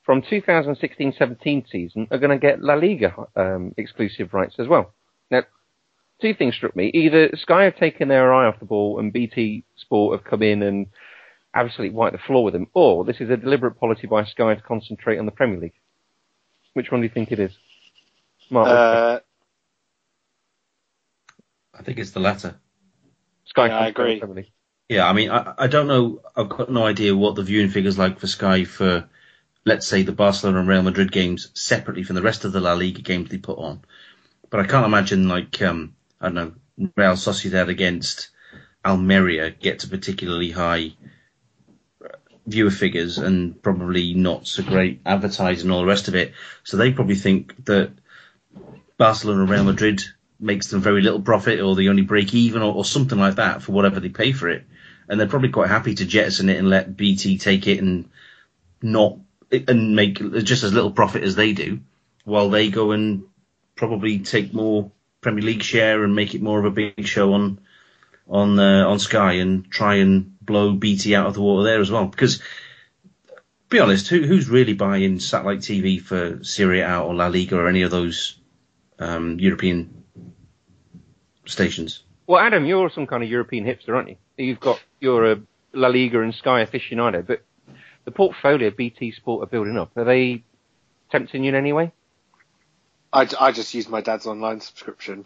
from 0.04 0.22
2016-17 0.22 1.70
season 1.70 2.08
are 2.10 2.18
going 2.18 2.30
to 2.30 2.38
get 2.38 2.62
La 2.62 2.74
Liga 2.74 3.14
um, 3.36 3.74
exclusive 3.76 4.32
rights 4.32 4.54
as 4.58 4.66
well. 4.66 4.94
Now, 5.30 5.42
two 6.22 6.32
things 6.32 6.54
struck 6.54 6.74
me. 6.74 6.90
Either 6.94 7.30
Sky 7.36 7.64
have 7.64 7.76
taken 7.76 8.08
their 8.08 8.32
eye 8.32 8.46
off 8.46 8.58
the 8.58 8.64
ball 8.64 8.98
and 8.98 9.12
BT 9.12 9.64
Sport 9.76 10.18
have 10.18 10.28
come 10.28 10.42
in 10.42 10.62
and 10.62 10.86
absolutely 11.54 11.94
wiped 11.94 12.14
the 12.14 12.22
floor 12.26 12.44
with 12.44 12.54
them, 12.54 12.68
or 12.72 13.04
this 13.04 13.20
is 13.20 13.28
a 13.28 13.36
deliberate 13.36 13.78
policy 13.78 14.06
by 14.06 14.24
Sky 14.24 14.54
to 14.54 14.62
concentrate 14.62 15.18
on 15.18 15.26
the 15.26 15.32
Premier 15.32 15.60
League. 15.60 15.74
Which 16.72 16.90
one 16.90 17.00
do 17.00 17.06
you 17.06 17.12
think 17.12 17.30
it 17.30 17.38
is? 17.38 17.52
Mark, 18.50 18.68
Uh, 18.68 19.20
I 21.74 21.82
think 21.82 21.98
it's 21.98 22.12
the 22.12 22.20
latter. 22.20 22.60
Sky 23.46 23.68
yeah, 23.68 23.78
I 23.78 23.88
concentrate 23.88 24.04
on 24.04 24.10
the 24.10 24.14
agree. 24.14 24.18
Premier 24.18 24.36
League. 24.36 24.52
Yeah, 24.88 25.08
I 25.08 25.12
mean, 25.14 25.30
I, 25.30 25.54
I 25.58 25.66
don't 25.68 25.88
know. 25.88 26.22
I've 26.36 26.48
got 26.50 26.70
no 26.70 26.86
idea 26.86 27.16
what 27.16 27.34
the 27.36 27.42
viewing 27.42 27.70
figures 27.70 27.98
like 27.98 28.20
for 28.20 28.28
Sky 28.28 28.64
for, 28.64 29.08
let's 29.66 29.86
say, 29.86 30.02
the 30.02 30.12
Barcelona 30.12 30.60
and 30.60 30.68
Real 30.68 30.82
Madrid 30.82 31.12
games 31.12 31.50
separately 31.54 32.04
from 32.04 32.16
the 32.16 32.22
rest 32.22 32.44
of 32.44 32.52
the 32.52 32.60
La 32.60 32.74
Liga 32.74 33.02
games 33.02 33.30
they 33.30 33.38
put 33.38 33.58
on. 33.58 33.82
But 34.50 34.60
I 34.60 34.66
can't 34.66 34.86
imagine 34.86 35.28
like 35.28 35.60
um, 35.62 35.96
I 36.20 36.26
don't 36.30 36.34
know 36.34 36.90
Real 36.96 37.14
Sociedad 37.14 37.68
against 37.68 38.30
Almeria 38.84 39.50
gets 39.50 39.84
a 39.84 39.88
particularly 39.88 40.50
high 40.52 40.94
uh, 42.04 42.08
viewer 42.46 42.70
figures 42.70 43.18
and 43.18 43.62
probably 43.62 44.14
not 44.14 44.46
so 44.46 44.62
great 44.62 45.00
advertising 45.06 45.66
and 45.66 45.72
all 45.72 45.80
the 45.80 45.86
rest 45.86 46.08
of 46.08 46.14
it. 46.14 46.34
So 46.64 46.76
they 46.76 46.92
probably 46.92 47.16
think 47.16 47.64
that 47.66 47.92
Barcelona 48.98 49.42
and 49.42 49.50
Real 49.50 49.64
Madrid 49.64 50.02
makes 50.40 50.66
them 50.66 50.82
very 50.82 51.00
little 51.00 51.22
profit 51.22 51.60
or 51.60 51.74
they 51.74 51.88
only 51.88 52.02
break 52.02 52.34
even 52.34 52.62
or, 52.62 52.74
or 52.74 52.84
something 52.84 53.18
like 53.18 53.36
that 53.36 53.62
for 53.62 53.72
whatever 53.72 54.00
they 54.00 54.08
pay 54.08 54.32
for 54.32 54.48
it. 54.48 54.66
And 55.08 55.18
they're 55.18 55.28
probably 55.28 55.48
quite 55.48 55.70
happy 55.70 55.94
to 55.94 56.04
jettison 56.04 56.50
it 56.50 56.58
and 56.58 56.68
let 56.68 56.96
BT 56.96 57.38
take 57.38 57.66
it 57.66 57.78
and 57.80 58.10
not 58.82 59.18
and 59.50 59.96
make 59.96 60.18
just 60.44 60.64
as 60.64 60.74
little 60.74 60.90
profit 60.90 61.22
as 61.22 61.34
they 61.34 61.54
do, 61.54 61.80
while 62.24 62.50
they 62.50 62.68
go 62.68 62.90
and 62.90 63.24
probably 63.76 64.18
take 64.18 64.52
more 64.52 64.90
Premier 65.22 65.44
League 65.44 65.62
share 65.62 66.04
and 66.04 66.14
make 66.14 66.34
it 66.34 66.42
more 66.42 66.58
of 66.58 66.66
a 66.66 66.70
big 66.70 67.06
show 67.06 67.32
on 67.32 67.60
on 68.28 68.58
uh, 68.58 68.86
on 68.86 68.98
Sky 68.98 69.34
and 69.34 69.70
try 69.70 69.94
and 69.96 70.38
blow 70.42 70.74
BT 70.74 71.14
out 71.14 71.26
of 71.26 71.34
the 71.34 71.40
water 71.40 71.64
there 71.64 71.80
as 71.80 71.90
well. 71.90 72.06
Because 72.06 72.42
be 73.70 73.80
honest, 73.80 74.08
who, 74.08 74.22
who's 74.22 74.48
really 74.48 74.74
buying 74.74 75.20
satellite 75.20 75.60
TV 75.60 76.00
for 76.00 76.42
Serie 76.44 76.80
A 76.80 77.00
or 77.00 77.14
La 77.14 77.28
Liga 77.28 77.56
or 77.56 77.68
any 77.68 77.82
of 77.82 77.90
those 77.90 78.37
um, 78.98 79.38
European 79.38 80.04
stations? 81.46 82.02
Well, 82.26 82.40
Adam, 82.40 82.66
you're 82.66 82.90
some 82.90 83.06
kind 83.06 83.22
of 83.22 83.30
European 83.30 83.64
hipster, 83.64 83.94
aren't 83.94 84.08
you? 84.10 84.16
You've 84.36 84.60
got 84.60 84.80
you're 85.00 85.32
a 85.32 85.40
La 85.72 85.88
Liga 85.88 86.20
and 86.20 86.34
Sky 86.34 86.64
aficionado, 86.64 87.26
but 87.26 87.42
the 88.04 88.10
portfolio 88.10 88.70
BT 88.70 89.12
Sport 89.12 89.44
are 89.44 89.50
building 89.50 89.78
up. 89.78 89.96
Are 89.96 90.04
they 90.04 90.44
tempting 91.10 91.44
you 91.44 91.50
in 91.50 91.54
any 91.54 91.72
way? 91.72 91.92
I, 93.12 93.26
I 93.40 93.52
just 93.52 93.72
use 93.72 93.88
my 93.88 94.02
dad's 94.02 94.26
online 94.26 94.60
subscription. 94.60 95.24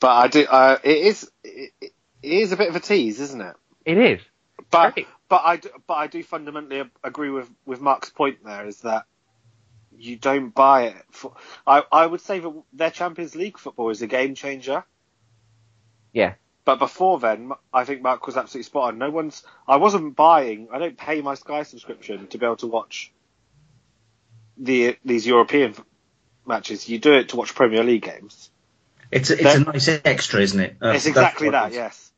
But 0.00 0.08
I 0.08 0.28
do. 0.28 0.46
Uh, 0.46 0.78
it 0.82 0.96
is. 0.96 1.30
It, 1.44 1.72
it 1.80 1.92
is 2.22 2.52
a 2.52 2.56
bit 2.56 2.68
of 2.68 2.76
a 2.76 2.80
tease, 2.80 3.20
isn't 3.20 3.40
it? 3.40 3.54
It 3.84 3.98
is. 3.98 4.20
But 4.70 4.96
Right. 4.96 5.06
but 5.28 5.42
I 5.44 5.56
do, 5.56 5.68
but 5.86 5.94
I 5.94 6.06
do 6.06 6.22
fundamentally 6.22 6.82
agree 7.04 7.30
with 7.30 7.50
with 7.66 7.80
Mark's 7.80 8.10
point. 8.10 8.44
There 8.44 8.66
is 8.66 8.80
that 8.80 9.04
you 9.98 10.16
don't 10.16 10.54
buy 10.54 10.84
it. 10.88 10.96
For, 11.10 11.34
I 11.66 11.82
I 11.90 12.06
would 12.06 12.20
say 12.20 12.38
that 12.40 12.62
their 12.72 12.90
Champions 12.90 13.34
League 13.34 13.58
football 13.58 13.90
is 13.90 14.00
a 14.02 14.06
game 14.06 14.34
changer. 14.34 14.84
Yeah. 16.12 16.34
But 16.64 16.78
before 16.78 17.18
then, 17.18 17.52
I 17.72 17.84
think 17.84 18.02
Mark 18.02 18.26
was 18.26 18.36
absolutely 18.36 18.64
spot 18.64 18.92
on. 18.92 18.98
No 18.98 19.10
one's. 19.10 19.42
I 19.66 19.76
wasn't 19.76 20.14
buying. 20.16 20.68
I 20.72 20.78
don't 20.78 20.96
pay 20.98 21.20
my 21.22 21.34
Sky 21.34 21.62
subscription 21.62 22.26
to 22.28 22.38
be 22.38 22.44
able 22.44 22.56
to 22.56 22.66
watch 22.66 23.10
the 24.56 24.96
these 25.04 25.26
European 25.26 25.74
matches. 26.46 26.88
You 26.88 26.98
do 26.98 27.14
it 27.14 27.30
to 27.30 27.36
watch 27.36 27.54
Premier 27.54 27.84
League 27.84 28.02
games. 28.02 28.50
It's 29.10 29.30
a, 29.30 29.34
it's 29.40 29.54
a 29.54 29.60
nice 29.60 29.88
extra, 30.04 30.40
isn't 30.42 30.60
it? 30.60 30.76
Uh, 30.82 30.88
it's 30.90 31.06
exactly 31.06 31.48
that. 31.50 31.72
it 31.72 31.76
Yes. 31.76 32.12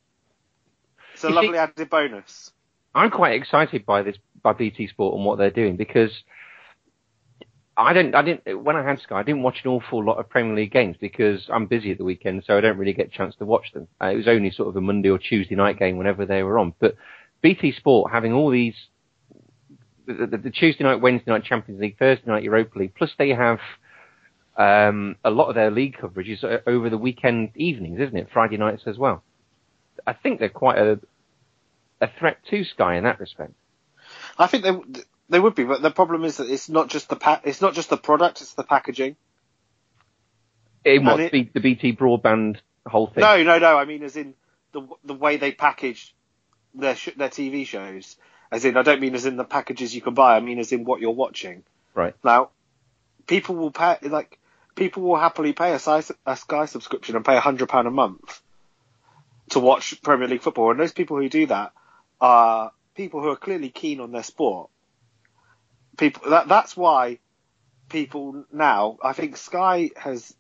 It's 1.14 1.22
a 1.24 1.28
You 1.28 1.34
lovely 1.34 1.52
see- 1.52 1.58
added 1.58 1.90
bonus. 1.90 2.52
I'm 2.94 3.10
quite 3.10 3.34
excited 3.34 3.86
by 3.86 4.02
this 4.02 4.16
by 4.42 4.52
BT 4.52 4.88
Sport 4.88 5.14
and 5.16 5.24
what 5.24 5.38
they're 5.38 5.50
doing 5.52 5.76
because 5.76 6.10
I 7.80 7.94
don't. 7.94 8.14
I 8.14 8.22
didn't. 8.22 8.62
When 8.62 8.76
I 8.76 8.82
had 8.82 9.00
Sky, 9.00 9.20
I 9.20 9.22
didn't 9.22 9.42
watch 9.42 9.62
an 9.64 9.70
awful 9.70 10.04
lot 10.04 10.18
of 10.18 10.28
Premier 10.28 10.54
League 10.54 10.72
games 10.72 10.96
because 11.00 11.48
I'm 11.48 11.66
busy 11.66 11.90
at 11.90 11.98
the 11.98 12.04
weekend, 12.04 12.44
so 12.46 12.58
I 12.58 12.60
don't 12.60 12.76
really 12.76 12.92
get 12.92 13.06
a 13.06 13.10
chance 13.10 13.34
to 13.36 13.46
watch 13.46 13.72
them. 13.72 13.88
Uh, 14.00 14.08
it 14.08 14.16
was 14.16 14.28
only 14.28 14.50
sort 14.50 14.68
of 14.68 14.76
a 14.76 14.82
Monday 14.82 15.08
or 15.08 15.18
Tuesday 15.18 15.54
night 15.54 15.78
game 15.78 15.96
whenever 15.96 16.26
they 16.26 16.42
were 16.42 16.58
on. 16.58 16.74
But 16.78 16.96
BT 17.40 17.72
Sport 17.72 18.12
having 18.12 18.34
all 18.34 18.50
these, 18.50 18.74
the, 20.06 20.26
the, 20.26 20.36
the 20.36 20.50
Tuesday 20.50 20.84
night, 20.84 21.00
Wednesday 21.00 21.30
night 21.30 21.44
Champions 21.44 21.80
League, 21.80 21.98
Thursday 21.98 22.30
night 22.30 22.42
Europa 22.42 22.78
League, 22.78 22.94
plus 22.94 23.12
they 23.18 23.30
have 23.30 23.60
um, 24.58 25.16
a 25.24 25.30
lot 25.30 25.48
of 25.48 25.54
their 25.54 25.70
league 25.70 25.96
coverage 25.98 26.28
is 26.28 26.44
uh, 26.44 26.58
over 26.66 26.90
the 26.90 26.98
weekend 26.98 27.50
evenings, 27.56 27.98
isn't 27.98 28.16
it? 28.16 28.28
Friday 28.30 28.58
nights 28.58 28.82
as 28.86 28.98
well. 28.98 29.22
I 30.06 30.12
think 30.12 30.38
they're 30.38 30.50
quite 30.50 30.78
a 30.78 31.00
a 32.02 32.10
threat 32.18 32.38
to 32.50 32.62
Sky 32.64 32.96
in 32.96 33.04
that 33.04 33.20
respect. 33.20 33.52
I 34.38 34.46
think 34.46 34.64
they 34.64 35.02
they 35.30 35.40
would 35.40 35.54
be, 35.54 35.64
but 35.64 35.80
the 35.80 35.90
problem 35.90 36.24
is 36.24 36.36
that 36.38 36.50
it's 36.50 36.68
not 36.68 36.88
just 36.88 37.08
the 37.08 37.16
pa- 37.16 37.40
it's 37.44 37.60
not 37.62 37.74
just 37.74 37.88
the 37.88 37.96
product, 37.96 38.40
it's 38.42 38.54
the 38.54 38.64
packaging. 38.64 39.16
In 40.84 41.04
what 41.04 41.20
it- 41.20 41.32
the, 41.32 41.48
the 41.54 41.60
BT 41.60 41.94
broadband 41.96 42.58
whole 42.86 43.06
thing? 43.06 43.20
No, 43.22 43.42
no, 43.42 43.58
no. 43.58 43.78
I 43.78 43.84
mean, 43.84 44.02
as 44.02 44.16
in 44.16 44.34
the 44.72 44.86
the 45.04 45.14
way 45.14 45.36
they 45.36 45.52
package 45.52 46.14
their 46.74 46.96
sh- 46.96 47.14
their 47.16 47.28
TV 47.28 47.66
shows. 47.66 48.16
As 48.52 48.64
in, 48.64 48.76
I 48.76 48.82
don't 48.82 49.00
mean 49.00 49.14
as 49.14 49.26
in 49.26 49.36
the 49.36 49.44
packages 49.44 49.94
you 49.94 50.00
can 50.00 50.14
buy. 50.14 50.36
I 50.36 50.40
mean 50.40 50.58
as 50.58 50.72
in 50.72 50.84
what 50.84 51.00
you're 51.00 51.12
watching. 51.12 51.62
Right. 51.94 52.14
Now, 52.24 52.50
people 53.26 53.54
will 53.54 53.70
pay 53.70 53.98
like 54.02 54.38
people 54.74 55.02
will 55.04 55.16
happily 55.16 55.52
pay 55.52 55.72
a, 55.72 55.78
Sky- 55.78 56.02
a 56.26 56.36
Sky 56.36 56.66
subscription 56.66 57.14
and 57.16 57.24
pay 57.24 57.36
a 57.36 57.40
hundred 57.40 57.68
pound 57.68 57.86
a 57.86 57.90
month 57.92 58.40
to 59.50 59.60
watch 59.60 60.00
Premier 60.02 60.28
League 60.28 60.42
football, 60.42 60.70
and 60.70 60.80
those 60.80 60.92
people 60.92 61.16
who 61.18 61.28
do 61.28 61.46
that 61.46 61.72
are 62.20 62.72
people 62.96 63.20
who 63.20 63.28
are 63.28 63.36
clearly 63.36 63.68
keen 63.70 64.00
on 64.00 64.10
their 64.12 64.22
sport. 64.22 64.70
People 66.00 66.30
that 66.30 66.48
that's 66.48 66.74
why 66.74 67.18
people 67.90 68.46
now 68.50 68.96
I 69.04 69.12
think 69.12 69.36
Sky 69.36 69.90
has 69.96 70.34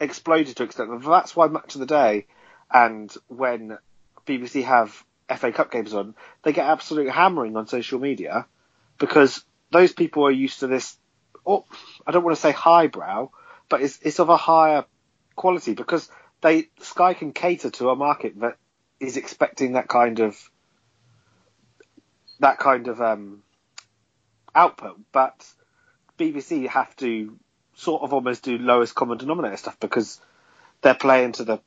exploded 0.00 0.56
to 0.56 0.64
extent. 0.64 1.04
That's 1.04 1.36
why 1.36 1.46
Match 1.46 1.76
of 1.76 1.80
the 1.80 1.86
Day 1.86 2.26
and 2.68 3.14
when 3.28 3.78
BBC 4.26 4.64
have 4.64 5.04
FA 5.36 5.52
Cup 5.52 5.70
games 5.70 5.94
on, 5.94 6.16
they 6.42 6.52
get 6.52 6.66
absolute 6.66 7.08
hammering 7.10 7.56
on 7.56 7.68
social 7.68 8.00
media 8.00 8.46
because 8.98 9.44
those 9.70 9.92
people 9.92 10.26
are 10.26 10.32
used 10.32 10.58
to 10.60 10.66
this. 10.66 10.96
Oh, 11.46 11.64
I 12.04 12.10
don't 12.10 12.24
want 12.24 12.36
to 12.36 12.42
say 12.42 12.50
highbrow, 12.50 13.30
but 13.68 13.82
it's 13.82 14.00
it's 14.02 14.18
of 14.18 14.30
a 14.30 14.36
higher 14.36 14.84
quality 15.36 15.74
because 15.74 16.10
they 16.40 16.70
Sky 16.80 17.14
can 17.14 17.32
cater 17.32 17.70
to 17.70 17.90
a 17.90 17.94
market 17.94 18.40
that 18.40 18.56
is 18.98 19.16
expecting 19.16 19.74
that 19.74 19.86
kind 19.86 20.18
of 20.18 20.50
that 22.40 22.58
kind 22.58 22.88
of 22.88 23.00
um, 23.00 23.43
output, 24.54 25.00
but 25.12 25.46
BBC 26.18 26.68
have 26.68 26.94
to 26.96 27.38
sort 27.74 28.02
of 28.02 28.12
almost 28.12 28.44
do 28.44 28.58
lowest 28.58 28.94
common 28.94 29.18
denominator 29.18 29.56
stuff 29.56 29.78
because 29.80 30.20
they're 30.82 30.94
playing 30.94 31.32
to 31.32 31.44
the 31.44 31.60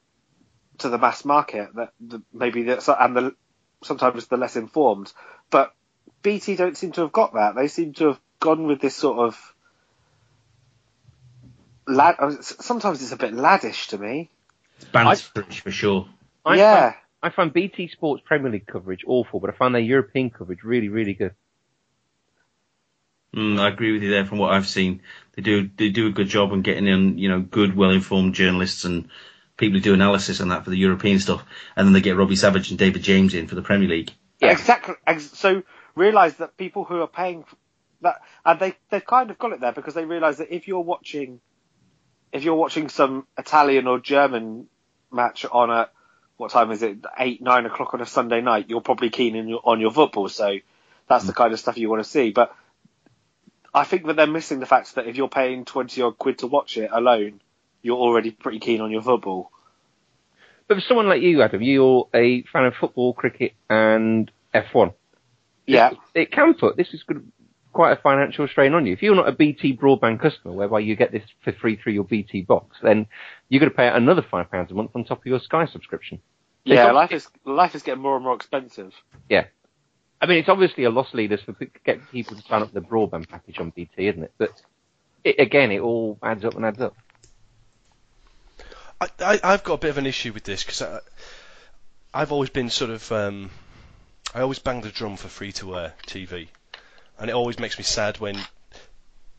to 0.79 0.89
the 0.89 0.97
mass 0.97 1.25
market 1.25 1.73
that 1.75 1.91
the, 1.99 2.21
maybe 2.31 2.63
the, 2.63 2.95
and 2.99 3.15
the 3.15 3.35
sometimes 3.83 4.27
the 4.27 4.37
less 4.37 4.55
informed. 4.55 5.11
But 5.49 5.73
BT 6.21 6.55
don't 6.55 6.77
seem 6.77 6.91
to 6.93 7.01
have 7.01 7.11
got 7.11 7.33
that. 7.33 7.55
They 7.55 7.67
seem 7.67 7.93
to 7.93 8.07
have 8.07 8.19
gone 8.39 8.67
with 8.67 8.79
this 8.79 8.95
sort 8.95 9.19
of 9.19 9.53
lad. 11.87 12.17
Sometimes 12.41 13.01
it's 13.01 13.11
a 13.11 13.17
bit 13.17 13.33
laddish 13.33 13.87
to 13.89 13.97
me. 13.97 14.29
It's 14.77 14.85
banterish 14.85 15.61
for 15.61 15.71
sure. 15.71 16.07
I 16.45 16.55
yeah. 16.55 16.91
Find, 16.91 16.95
I 17.23 17.29
find 17.31 17.53
BT 17.53 17.87
Sports 17.89 18.23
Premier 18.25 18.51
League 18.51 18.67
coverage 18.67 19.03
awful, 19.07 19.39
but 19.39 19.49
I 19.49 19.53
find 19.53 19.73
their 19.73 19.81
European 19.81 20.29
coverage 20.29 20.63
really, 20.63 20.89
really 20.89 21.13
good. 21.13 21.33
Mm, 23.35 23.59
I 23.59 23.67
agree 23.67 23.91
with 23.91 24.03
you 24.03 24.09
there. 24.09 24.25
From 24.25 24.37
what 24.37 24.53
I've 24.53 24.67
seen, 24.67 25.01
they 25.35 25.41
do 25.41 25.69
they 25.77 25.89
do 25.89 26.07
a 26.07 26.11
good 26.11 26.27
job 26.27 26.51
on 26.51 26.61
getting 26.61 26.87
in, 26.87 27.17
you 27.17 27.29
know, 27.29 27.41
good, 27.41 27.75
well-informed 27.75 28.35
journalists 28.35 28.85
and 28.85 29.09
people 29.57 29.77
who 29.77 29.83
do 29.83 29.93
analysis 29.93 30.39
on 30.39 30.49
that 30.49 30.63
for 30.63 30.69
the 30.69 30.77
European 30.77 31.19
stuff, 31.19 31.43
and 31.75 31.87
then 31.87 31.93
they 31.93 32.01
get 32.01 32.15
Robbie 32.15 32.35
Savage 32.35 32.69
and 32.69 32.79
David 32.79 33.03
James 33.03 33.33
in 33.33 33.47
for 33.47 33.55
the 33.55 33.61
Premier 33.61 33.89
League. 33.89 34.11
Yeah. 34.39 34.51
Exactly. 34.51 34.95
So 35.19 35.63
realise 35.95 36.35
that 36.35 36.57
people 36.57 36.83
who 36.83 37.01
are 37.01 37.07
paying 37.07 37.43
that, 38.01 38.21
and 38.45 38.59
they 38.59 38.75
they've 38.89 39.05
kind 39.05 39.29
of 39.31 39.37
got 39.37 39.51
it 39.51 39.59
there 39.61 39.73
because 39.73 39.93
they 39.93 40.05
realise 40.05 40.37
that 40.37 40.53
if 40.53 40.67
you're 40.67 40.79
watching, 40.79 41.41
if 42.31 42.43
you're 42.43 42.55
watching 42.55 42.89
some 42.89 43.27
Italian 43.37 43.87
or 43.87 43.99
German 43.99 44.67
match 45.11 45.45
on 45.45 45.69
a 45.69 45.89
what 46.37 46.51
time 46.51 46.71
is 46.71 46.83
it 46.83 46.99
eight 47.17 47.41
nine 47.41 47.65
o'clock 47.65 47.93
on 47.93 48.01
a 48.01 48.05
Sunday 48.05 48.41
night, 48.41 48.69
you're 48.69 48.81
probably 48.81 49.09
keen 49.09 49.35
in 49.35 49.47
your, 49.47 49.61
on 49.63 49.81
your 49.81 49.91
football. 49.91 50.29
So 50.29 50.57
that's 51.09 51.25
the 51.25 51.33
kind 51.33 51.51
of 51.51 51.59
stuff 51.59 51.77
you 51.77 51.89
want 51.89 52.03
to 52.03 52.09
see. 52.09 52.31
But 52.31 52.55
I 53.77 53.83
think 53.83 54.07
that 54.07 54.15
they're 54.15 54.27
missing 54.27 54.59
the 54.59 54.65
fact 54.65 54.95
that 54.95 55.07
if 55.07 55.15
you're 55.15 55.29
paying 55.29 55.63
twenty 55.63 56.01
odd 56.01 56.17
quid 56.17 56.39
to 56.39 56.47
watch 56.47 56.77
it 56.77 56.89
alone, 56.91 57.41
you're 57.83 57.97
already 57.97 58.31
pretty 58.31 58.59
keen 58.59 58.81
on 58.81 58.91
your 58.91 59.03
football. 59.03 59.51
But 60.67 60.75
for 60.75 60.81
someone 60.81 61.07
like 61.07 61.21
you, 61.21 61.41
Adam, 61.43 61.61
you're 61.61 62.09
a 62.13 62.41
fan 62.51 62.65
of 62.65 62.73
football, 62.73 63.13
cricket, 63.13 63.53
and 63.69 64.29
F1. 64.53 64.93
Yeah. 65.67 65.91
It 66.15 66.31
can 66.31 66.55
put 66.55 66.75
this 66.75 66.93
is 66.93 67.03
good, 67.03 67.31
quite 67.71 67.91
a 67.91 68.01
financial 68.01 68.47
strain 68.47 68.73
on 68.73 68.87
you. 68.87 68.93
If 68.93 69.03
you're 69.03 69.15
not 69.15 69.29
a 69.29 69.31
BT 69.31 69.77
broadband 69.77 70.19
customer, 70.21 70.53
whereby 70.55 70.79
you 70.79 70.95
get 70.95 71.11
this 71.11 71.23
for 71.43 71.53
free 71.53 71.75
through 71.75 71.93
your 71.93 72.03
BT 72.03 72.41
box, 72.41 72.77
then 72.81 73.05
you're 73.47 73.59
going 73.59 73.71
to 73.71 73.77
pay 73.77 73.87
another 73.87 74.25
five 74.29 74.49
pounds 74.49 74.71
a 74.71 74.73
month 74.73 74.91
on 74.95 75.03
top 75.05 75.19
of 75.19 75.25
your 75.27 75.39
Sky 75.39 75.67
subscription. 75.67 76.19
Yeah, 76.65 76.91
life 76.91 77.11
is 77.11 77.27
life 77.45 77.75
is 77.75 77.83
getting 77.83 78.01
more 78.01 78.15
and 78.15 78.25
more 78.25 78.35
expensive. 78.35 78.93
Yeah. 79.29 79.45
I 80.19 80.25
mean, 80.25 80.39
it's 80.39 80.49
obviously 80.49 80.83
a 80.85 80.89
loss 80.89 81.13
leader 81.13 81.37
for 81.37 81.55
get 81.85 82.11
people 82.11 82.35
to 82.35 82.43
sign 82.43 82.61
up 82.61 82.73
the 82.73 82.81
broadband 82.81 83.29
package 83.29 83.59
on 83.59 83.69
BT, 83.69 84.07
isn't 84.07 84.23
it? 84.23 84.31
But 84.37 84.61
it, 85.23 85.39
again, 85.39 85.71
it 85.71 85.79
all 85.79 86.17
adds 86.23 86.43
up 86.43 86.55
and 86.55 86.65
adds 86.65 86.81
up. 86.81 86.95
I, 88.99 89.07
I, 89.19 89.39
I've 89.43 89.63
got 89.63 89.75
a 89.75 89.77
bit 89.77 89.89
of 89.91 89.99
an 89.99 90.07
issue 90.07 90.33
with 90.33 90.43
this 90.43 90.63
because 90.63 90.81
I've 92.13 92.31
always 92.31 92.49
been 92.49 92.69
sort 92.69 92.89
of 92.89 93.11
um, 93.11 93.51
I 94.33 94.41
always 94.41 94.59
bang 94.59 94.81
the 94.81 94.89
drum 94.89 95.17
for 95.17 95.27
free 95.27 95.51
to 95.53 95.77
air 95.77 95.93
TV, 96.07 96.47
and 97.19 97.29
it 97.29 97.33
always 97.33 97.59
makes 97.59 97.77
me 97.77 97.83
sad 97.83 98.19
when 98.19 98.37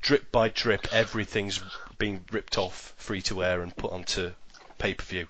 drip 0.01 0.31
by 0.31 0.49
drip 0.49 0.93
everything's 0.93 1.61
being 1.99 2.25
ripped 2.31 2.57
off 2.57 2.95
free 2.97 3.21
to 3.23 3.43
air 3.43 3.63
and 3.63 3.77
put 3.77 3.93
onto 3.93 4.31
pay 4.79 4.95
per 4.95 5.05
view. 5.05 5.27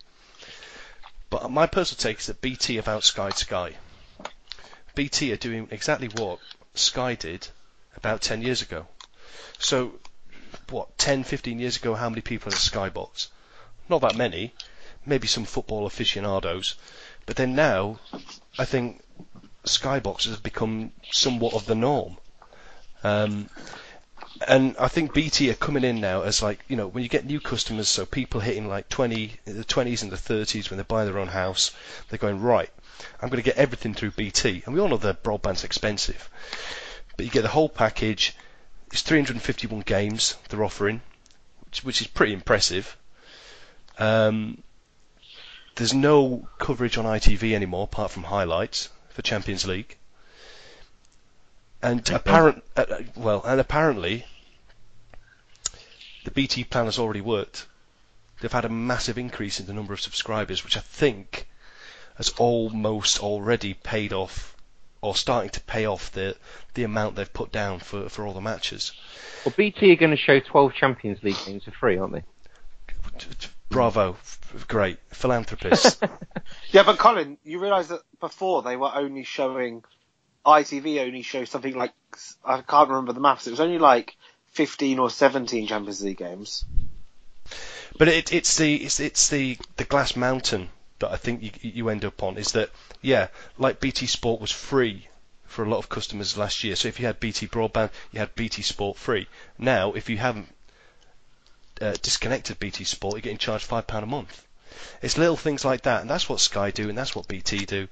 But 1.30 1.50
my 1.50 1.66
personal 1.66 1.98
take 1.98 2.18
is 2.18 2.26
that 2.26 2.42
BT 2.42 2.76
have 2.76 2.84
outskied 2.84 3.34
Sky. 3.34 3.74
BT 4.98 5.32
are 5.32 5.36
doing 5.36 5.68
exactly 5.70 6.08
what 6.08 6.40
Sky 6.74 7.14
did 7.14 7.46
about 7.96 8.20
10 8.20 8.42
years 8.42 8.62
ago. 8.62 8.88
So, 9.60 10.00
what, 10.70 10.98
10, 10.98 11.22
15 11.22 11.60
years 11.60 11.76
ago, 11.76 11.94
how 11.94 12.08
many 12.08 12.20
people 12.20 12.50
had 12.50 12.58
a 12.58 12.60
Skybox? 12.60 13.28
Not 13.88 14.00
that 14.00 14.16
many. 14.16 14.54
Maybe 15.06 15.28
some 15.28 15.44
football 15.44 15.86
aficionados. 15.86 16.74
But 17.26 17.36
then 17.36 17.54
now, 17.54 18.00
I 18.58 18.64
think 18.64 19.00
Skyboxes 19.64 20.30
have 20.30 20.42
become 20.42 20.90
somewhat 21.12 21.54
of 21.54 21.66
the 21.66 21.76
norm. 21.76 22.16
Um, 23.04 23.50
and 24.48 24.74
I 24.80 24.88
think 24.88 25.14
BT 25.14 25.48
are 25.50 25.54
coming 25.54 25.84
in 25.84 26.00
now 26.00 26.22
as 26.22 26.42
like, 26.42 26.64
you 26.66 26.74
know, 26.74 26.88
when 26.88 27.04
you 27.04 27.08
get 27.08 27.24
new 27.24 27.38
customers, 27.38 27.88
so 27.88 28.04
people 28.04 28.40
hitting 28.40 28.66
like 28.66 28.88
20, 28.88 29.36
the 29.44 29.64
20s 29.64 30.02
and 30.02 30.10
the 30.10 30.16
30s 30.16 30.70
when 30.70 30.76
they 30.76 30.82
buy 30.82 31.04
their 31.04 31.20
own 31.20 31.28
house, 31.28 31.70
they're 32.08 32.18
going, 32.18 32.40
right, 32.40 32.70
I'm 33.20 33.28
going 33.28 33.42
to 33.42 33.48
get 33.48 33.56
everything 33.56 33.94
through 33.94 34.12
BT. 34.12 34.62
And 34.64 34.74
we 34.74 34.80
all 34.80 34.88
know 34.88 34.96
that 34.96 35.22
broadband's 35.22 35.64
expensive. 35.64 36.28
But 37.16 37.26
you 37.26 37.32
get 37.32 37.42
the 37.42 37.48
whole 37.48 37.68
package. 37.68 38.34
It's 38.92 39.02
351 39.02 39.80
games 39.80 40.36
they're 40.48 40.64
offering, 40.64 41.02
which, 41.66 41.84
which 41.84 42.00
is 42.00 42.06
pretty 42.06 42.32
impressive. 42.32 42.96
Um, 43.98 44.62
there's 45.74 45.94
no 45.94 46.48
coverage 46.58 46.96
on 46.98 47.04
ITV 47.04 47.52
anymore 47.52 47.84
apart 47.84 48.10
from 48.10 48.24
highlights 48.24 48.88
for 49.10 49.22
Champions 49.22 49.66
League. 49.66 49.96
And 51.82 52.08
apparent, 52.10 52.64
uh, 52.76 52.86
uh, 52.90 53.02
well, 53.14 53.42
and 53.44 53.60
apparently, 53.60 54.26
the 56.24 56.32
BT 56.32 56.64
plan 56.64 56.86
has 56.86 56.98
already 56.98 57.20
worked. 57.20 57.66
They've 58.40 58.50
had 58.50 58.64
a 58.64 58.68
massive 58.68 59.18
increase 59.18 59.60
in 59.60 59.66
the 59.66 59.72
number 59.72 59.92
of 59.92 60.00
subscribers, 60.00 60.64
which 60.64 60.76
I 60.76 60.80
think 60.80 61.46
has 62.18 62.30
almost 62.36 63.22
already 63.22 63.74
paid 63.74 64.12
off, 64.12 64.56
or 65.00 65.14
starting 65.14 65.50
to 65.50 65.60
pay 65.60 65.86
off 65.86 66.12
the 66.12 66.36
the 66.74 66.82
amount 66.82 67.14
they've 67.14 67.32
put 67.32 67.50
down 67.52 67.78
for 67.78 68.08
for 68.08 68.26
all 68.26 68.34
the 68.34 68.40
matches. 68.40 68.92
Well, 69.44 69.54
BT 69.56 69.92
are 69.92 69.96
going 69.96 70.10
to 70.10 70.16
show 70.16 70.40
12 70.40 70.74
Champions 70.74 71.22
League 71.22 71.36
games 71.46 71.64
for 71.64 71.70
free, 71.70 71.96
aren't 71.96 72.12
they? 72.12 72.24
Bravo, 73.70 74.16
great 74.66 74.98
philanthropists. 75.10 76.00
Yeah, 76.70 76.82
but 76.82 76.98
Colin, 76.98 77.36
you 77.44 77.60
realise 77.60 77.88
that 77.88 78.00
before 78.20 78.62
they 78.62 78.76
were 78.76 78.90
only 78.94 79.22
showing 79.22 79.84
ITV 80.46 81.00
only 81.00 81.20
showed 81.20 81.46
something 81.46 81.74
like 81.74 81.92
I 82.42 82.62
can't 82.62 82.88
remember 82.88 83.12
the 83.12 83.20
maths. 83.20 83.46
It 83.46 83.50
was 83.50 83.60
only 83.60 83.78
like 83.78 84.16
fifteen 84.46 84.98
or 84.98 85.10
seventeen 85.10 85.66
Champions 85.66 86.02
League 86.02 86.16
games. 86.16 86.64
But 87.98 88.08
it, 88.08 88.32
it's 88.32 88.56
the 88.56 88.76
it's 88.76 88.98
it's 88.98 89.28
the 89.28 89.58
the 89.76 89.84
glass 89.84 90.16
mountain 90.16 90.70
that 90.98 91.12
I 91.12 91.16
think 91.16 91.42
you 91.42 91.50
you 91.62 91.88
end 91.88 92.04
up 92.04 92.22
on 92.22 92.36
is 92.38 92.52
that 92.52 92.70
yeah, 93.00 93.28
like 93.56 93.80
BT 93.80 94.06
Sport 94.06 94.40
was 94.40 94.50
free 94.50 95.08
for 95.44 95.64
a 95.64 95.68
lot 95.68 95.78
of 95.78 95.88
customers 95.88 96.36
last 96.36 96.62
year. 96.62 96.76
So 96.76 96.88
if 96.88 97.00
you 97.00 97.06
had 97.06 97.20
BT 97.20 97.46
broadband, 97.46 97.90
you 98.12 98.18
had 98.20 98.34
BT 98.34 98.62
Sport 98.62 98.98
free. 98.98 99.26
Now, 99.56 99.92
if 99.92 100.10
you 100.10 100.18
haven't 100.18 100.54
uh, 101.80 101.94
disconnected 102.02 102.58
BT 102.58 102.84
Sport, 102.84 103.14
you're 103.14 103.22
getting 103.22 103.38
charged 103.38 103.64
five 103.64 103.86
pound 103.86 104.04
a 104.04 104.06
month. 104.06 104.44
It's 105.00 105.16
little 105.16 105.36
things 105.36 105.64
like 105.64 105.82
that, 105.82 106.02
and 106.02 106.10
that's 106.10 106.28
what 106.28 106.40
Sky 106.40 106.70
do, 106.70 106.88
and 106.88 106.98
that's 106.98 107.14
what 107.14 107.28
BT 107.28 107.64
do. 107.64 107.88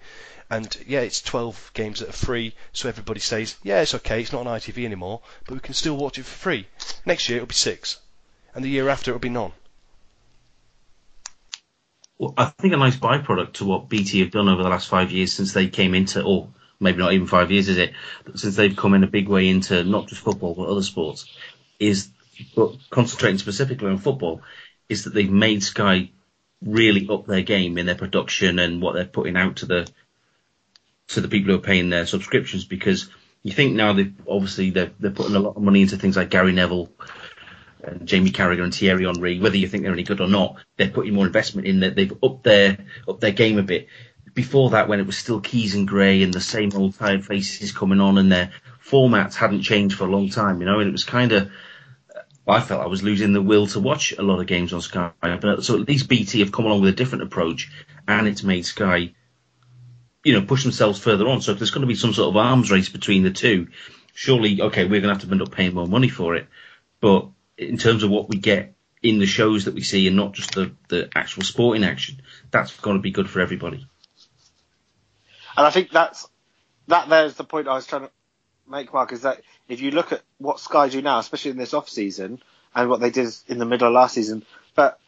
And 0.50 0.76
yeah, 0.86 1.00
it's 1.00 1.22
12 1.22 1.72
games 1.74 2.00
that 2.00 2.10
are 2.10 2.12
free, 2.12 2.54
so 2.72 2.88
everybody 2.88 3.20
says, 3.20 3.56
yeah, 3.62 3.80
it's 3.80 3.94
okay, 3.94 4.20
it's 4.20 4.32
not 4.32 4.46
on 4.46 4.58
ITV 4.60 4.84
anymore, 4.84 5.20
but 5.46 5.54
we 5.54 5.60
can 5.60 5.74
still 5.74 5.96
watch 5.96 6.18
it 6.18 6.24
for 6.24 6.38
free. 6.38 6.68
Next 7.04 7.28
year 7.28 7.38
it'll 7.38 7.48
be 7.48 7.54
six, 7.54 7.98
and 8.54 8.64
the 8.64 8.68
year 8.68 8.88
after 8.88 9.10
it'll 9.10 9.18
be 9.18 9.28
none. 9.28 9.52
Well, 12.18 12.34
I 12.36 12.46
think 12.46 12.72
a 12.72 12.78
nice 12.78 12.96
byproduct 12.96 13.54
to 13.54 13.66
what 13.66 13.88
BT 13.88 14.20
have 14.20 14.30
done 14.30 14.48
over 14.48 14.62
the 14.62 14.68
last 14.68 14.88
five 14.88 15.12
years 15.12 15.32
since 15.32 15.52
they 15.52 15.68
came 15.68 15.94
into, 15.94 16.22
or 16.22 16.48
maybe 16.80 16.98
not 16.98 17.12
even 17.12 17.26
five 17.26 17.50
years, 17.50 17.68
is 17.68 17.76
it? 17.76 17.92
Since 18.34 18.56
they've 18.56 18.76
come 18.76 18.94
in 18.94 19.04
a 19.04 19.08
big 19.08 19.28
way 19.28 19.48
into 19.48 19.84
not 19.84 20.08
just 20.08 20.22
football 20.22 20.54
but 20.54 20.68
other 20.68 20.82
sports, 20.82 21.30
is 21.78 22.08
but 22.54 22.76
concentrating 22.90 23.38
specifically 23.38 23.88
on 23.88 23.98
football, 23.98 24.42
is 24.88 25.04
that 25.04 25.14
they've 25.14 25.30
made 25.30 25.62
Sky 25.62 26.10
really 26.62 27.06
up 27.10 27.26
their 27.26 27.42
game 27.42 27.76
in 27.76 27.86
their 27.86 27.94
production 27.94 28.58
and 28.58 28.80
what 28.80 28.94
they're 28.94 29.04
putting 29.04 29.36
out 29.36 29.56
to 29.56 29.66
the 29.66 29.88
to 31.08 31.20
the 31.20 31.28
people 31.28 31.52
who 31.52 31.58
are 31.58 31.62
paying 31.62 31.90
their 31.90 32.06
subscriptions 32.06 32.64
because 32.64 33.08
you 33.42 33.52
think 33.52 33.74
now 33.74 33.92
they 33.92 34.10
obviously 34.26 34.70
they're 34.70 34.90
they're 34.98 35.10
putting 35.10 35.36
a 35.36 35.40
lot 35.40 35.56
of 35.56 35.62
money 35.62 35.82
into 35.82 35.96
things 35.96 36.16
like 36.16 36.30
Gary 36.30 36.52
Neville 36.52 36.90
and 37.82 38.06
Jamie 38.06 38.30
Carragher 38.30 38.62
and 38.62 38.74
Thierry 38.74 39.04
Henry, 39.04 39.38
whether 39.38 39.56
you 39.56 39.68
think 39.68 39.82
they're 39.82 39.92
any 39.92 40.02
good 40.02 40.20
or 40.20 40.28
not, 40.28 40.56
they're 40.76 40.88
putting 40.88 41.14
more 41.14 41.26
investment 41.26 41.66
in 41.66 41.80
that 41.80 41.94
they've 41.94 42.12
upped 42.22 42.44
their 42.44 42.78
up 43.08 43.20
their 43.20 43.32
game 43.32 43.58
a 43.58 43.62
bit. 43.62 43.88
Before 44.34 44.70
that, 44.70 44.88
when 44.88 45.00
it 45.00 45.06
was 45.06 45.16
still 45.16 45.40
Keys 45.40 45.74
and 45.74 45.88
Gray 45.88 46.22
and 46.22 46.32
the 46.32 46.40
same 46.40 46.70
old 46.74 46.98
tired 46.98 47.24
faces 47.24 47.72
coming 47.72 48.00
on, 48.00 48.18
and 48.18 48.30
their 48.30 48.52
formats 48.84 49.34
hadn't 49.34 49.62
changed 49.62 49.96
for 49.96 50.04
a 50.04 50.10
long 50.10 50.28
time, 50.28 50.60
you 50.60 50.66
know, 50.66 50.80
and 50.80 50.88
it 50.88 50.92
was 50.92 51.04
kind 51.04 51.32
of. 51.32 51.50
I 52.48 52.60
felt 52.60 52.82
I 52.82 52.86
was 52.86 53.02
losing 53.02 53.32
the 53.32 53.42
will 53.42 53.66
to 53.68 53.80
watch 53.80 54.12
a 54.12 54.22
lot 54.22 54.38
of 54.38 54.46
games 54.46 54.72
on 54.72 54.80
Sky. 54.80 55.10
But 55.20 55.64
so 55.64 55.80
at 55.80 55.88
least 55.88 56.08
BT 56.08 56.40
have 56.40 56.52
come 56.52 56.64
along 56.64 56.80
with 56.80 56.90
a 56.94 56.96
different 56.96 57.24
approach, 57.24 57.68
and 58.06 58.28
it's 58.28 58.44
made 58.44 58.64
Sky, 58.64 59.14
you 60.22 60.32
know, 60.32 60.42
push 60.42 60.62
themselves 60.62 61.00
further 61.00 61.26
on. 61.26 61.40
So 61.40 61.52
if 61.52 61.58
there's 61.58 61.72
going 61.72 61.80
to 61.80 61.88
be 61.88 61.96
some 61.96 62.12
sort 62.12 62.28
of 62.28 62.36
arms 62.36 62.70
race 62.70 62.88
between 62.88 63.24
the 63.24 63.32
two, 63.32 63.66
surely, 64.14 64.62
okay, 64.62 64.84
we're 64.84 65.00
going 65.00 65.14
to 65.14 65.20
have 65.20 65.22
to 65.22 65.30
end 65.30 65.42
up 65.42 65.50
paying 65.50 65.74
more 65.74 65.88
money 65.88 66.08
for 66.08 66.36
it. 66.36 66.46
But 67.00 67.30
in 67.58 67.78
terms 67.78 68.02
of 68.02 68.10
what 68.10 68.28
we 68.28 68.36
get 68.38 68.74
in 69.02 69.18
the 69.18 69.26
shows 69.26 69.66
that 69.66 69.74
we 69.74 69.82
see 69.82 70.06
and 70.06 70.16
not 70.16 70.32
just 70.32 70.54
the, 70.54 70.72
the 70.88 71.08
actual 71.14 71.42
sporting 71.42 71.84
action, 71.84 72.20
that's 72.50 72.76
going 72.80 72.96
to 72.96 73.02
be 73.02 73.10
good 73.10 73.28
for 73.28 73.40
everybody. 73.40 73.86
And 75.56 75.66
I 75.66 75.70
think 75.70 75.90
that's 75.90 76.28
that. 76.88 77.08
There's 77.08 77.34
the 77.34 77.44
point 77.44 77.68
I 77.68 77.74
was 77.74 77.86
trying 77.86 78.02
to 78.02 78.10
make, 78.68 78.92
Mark, 78.92 79.12
is 79.12 79.22
that 79.22 79.40
if 79.68 79.80
you 79.80 79.90
look 79.90 80.12
at 80.12 80.22
what 80.38 80.60
Sky 80.60 80.88
do 80.88 81.00
now, 81.00 81.18
especially 81.18 81.52
in 81.52 81.56
this 81.56 81.72
off 81.72 81.88
season, 81.88 82.42
and 82.74 82.90
what 82.90 83.00
they 83.00 83.10
did 83.10 83.28
in 83.48 83.58
the 83.58 83.64
middle 83.64 83.88
of 83.88 83.94
last 83.94 84.14
season, 84.14 84.44
but 84.74 85.00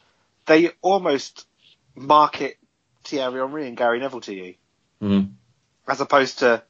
they 0.47 0.71
almost 0.81 1.47
market 1.95 2.57
Thierry 3.05 3.40
Henry 3.40 3.69
and 3.69 3.76
Gary 3.76 4.00
Neville 4.00 4.23
to 4.23 4.35
you, 4.35 4.55
Mm. 5.02 5.33
as 5.87 6.00
opposed 6.00 6.40
to 6.40 6.62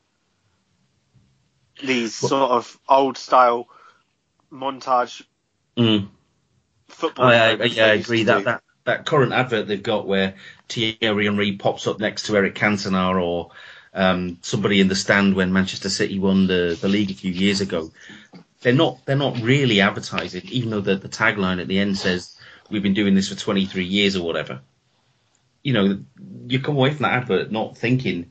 these 1.82 2.14
sort 2.14 2.50
of 2.50 2.78
old 2.88 3.16
style 3.16 3.68
montage 4.52 5.23
Mm. 5.78 6.08
football. 6.88 7.26
I, 7.26 7.50
I, 7.50 7.64
yeah, 7.64 7.87
I 7.87 7.94
agree 7.94 8.25
that, 8.25 8.44
that 8.44 8.62
that 8.85 9.06
current 9.06 9.32
advert 9.32 9.68
they've 9.68 9.82
got 9.82 10.08
where 10.08 10.35
Thierry 10.68 11.26
Henry 11.26 11.52
pops 11.52 11.87
up 11.87 12.00
next 12.00 12.25
to 12.25 12.37
Eric 12.37 12.54
Cantona 12.54 13.23
or 13.23 13.50
um, 13.94 14.38
somebody 14.42 14.80
in 14.80 14.88
the 14.88 14.97
stand 14.97 15.35
when 15.35 15.52
Manchester 15.52 15.88
City 15.88 16.18
won 16.18 16.47
the, 16.47 16.76
the 16.80 16.88
league 16.88 17.11
a 17.11 17.14
few 17.14 17.30
years 17.30 17.61
ago. 17.61 17.92
They're 18.62 18.73
not 18.73 19.04
they're 19.06 19.16
not 19.16 19.40
really 19.40 19.80
advertising, 19.80 20.42
even 20.47 20.70
though 20.70 20.80
the, 20.80 20.97
the 20.97 21.08
tagline 21.08 21.61
at 21.61 21.68
the 21.68 21.78
end 21.78 21.97
says 21.97 22.37
we've 22.70 22.82
been 22.82 22.94
doing 22.94 23.14
this 23.14 23.28
for 23.28 23.38
23 23.38 23.85
years 23.85 24.16
or 24.16 24.25
whatever. 24.25 24.61
You 25.62 25.73
know, 25.75 26.00
you 26.49 26.61
come 26.61 26.76
away 26.76 26.90
from 26.90 27.02
that 27.02 27.23
advert 27.23 27.52
not 27.52 27.76
thinking 27.76 28.30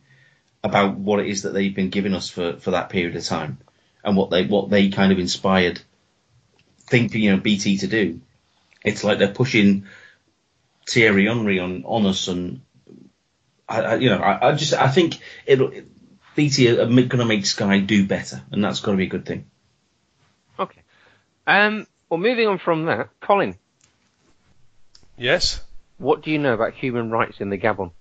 about 0.63 0.97
what 0.97 1.19
it 1.19 1.27
is 1.27 1.43
that 1.43 1.53
they've 1.53 1.73
been 1.73 1.89
giving 1.91 2.13
us 2.13 2.29
for, 2.29 2.57
for 2.57 2.71
that 2.71 2.89
period 2.89 3.15
of 3.15 3.23
time 3.23 3.59
and 4.03 4.17
what 4.17 4.31
they 4.31 4.45
what 4.45 4.69
they 4.69 4.89
kind 4.89 5.11
of 5.11 5.19
inspired 5.19 5.81
think 6.87 7.13
you 7.13 7.31
know 7.31 7.37
BT 7.37 7.77
to 7.79 7.87
do. 7.87 8.21
It's 8.83 9.03
like 9.03 9.19
they're 9.19 9.27
pushing 9.27 9.85
Thierry 10.89 11.27
Henry 11.27 11.59
on 11.59 11.83
on 11.85 12.05
us, 12.05 12.27
and 12.27 12.61
I, 13.67 13.81
I 13.81 13.95
you 13.95 14.09
know 14.09 14.17
I, 14.17 14.49
I 14.49 14.55
just 14.55 14.73
I 14.73 14.87
think 14.87 15.19
it'll 15.45 15.71
BT 16.35 16.69
are 16.69 16.85
going 16.85 17.09
to 17.09 17.25
make 17.25 17.45
Sky 17.45 17.79
do 17.79 18.05
better, 18.05 18.41
and 18.51 18.63
that's 18.63 18.79
got 18.79 18.91
to 18.91 18.97
be 18.97 19.05
a 19.05 19.09
good 19.09 19.25
thing. 19.25 19.45
Okay. 20.59 20.81
Um, 21.45 21.87
well, 22.09 22.19
moving 22.19 22.47
on 22.47 22.59
from 22.59 22.85
that, 22.85 23.09
Colin, 23.19 23.55
Yes, 25.17 25.61
what 25.97 26.21
do 26.21 26.29
you 26.29 26.37
know 26.37 26.53
about 26.53 26.75
human 26.75 27.09
rights 27.09 27.41
in 27.41 27.49
the 27.49 27.57
Gabon? 27.57 27.91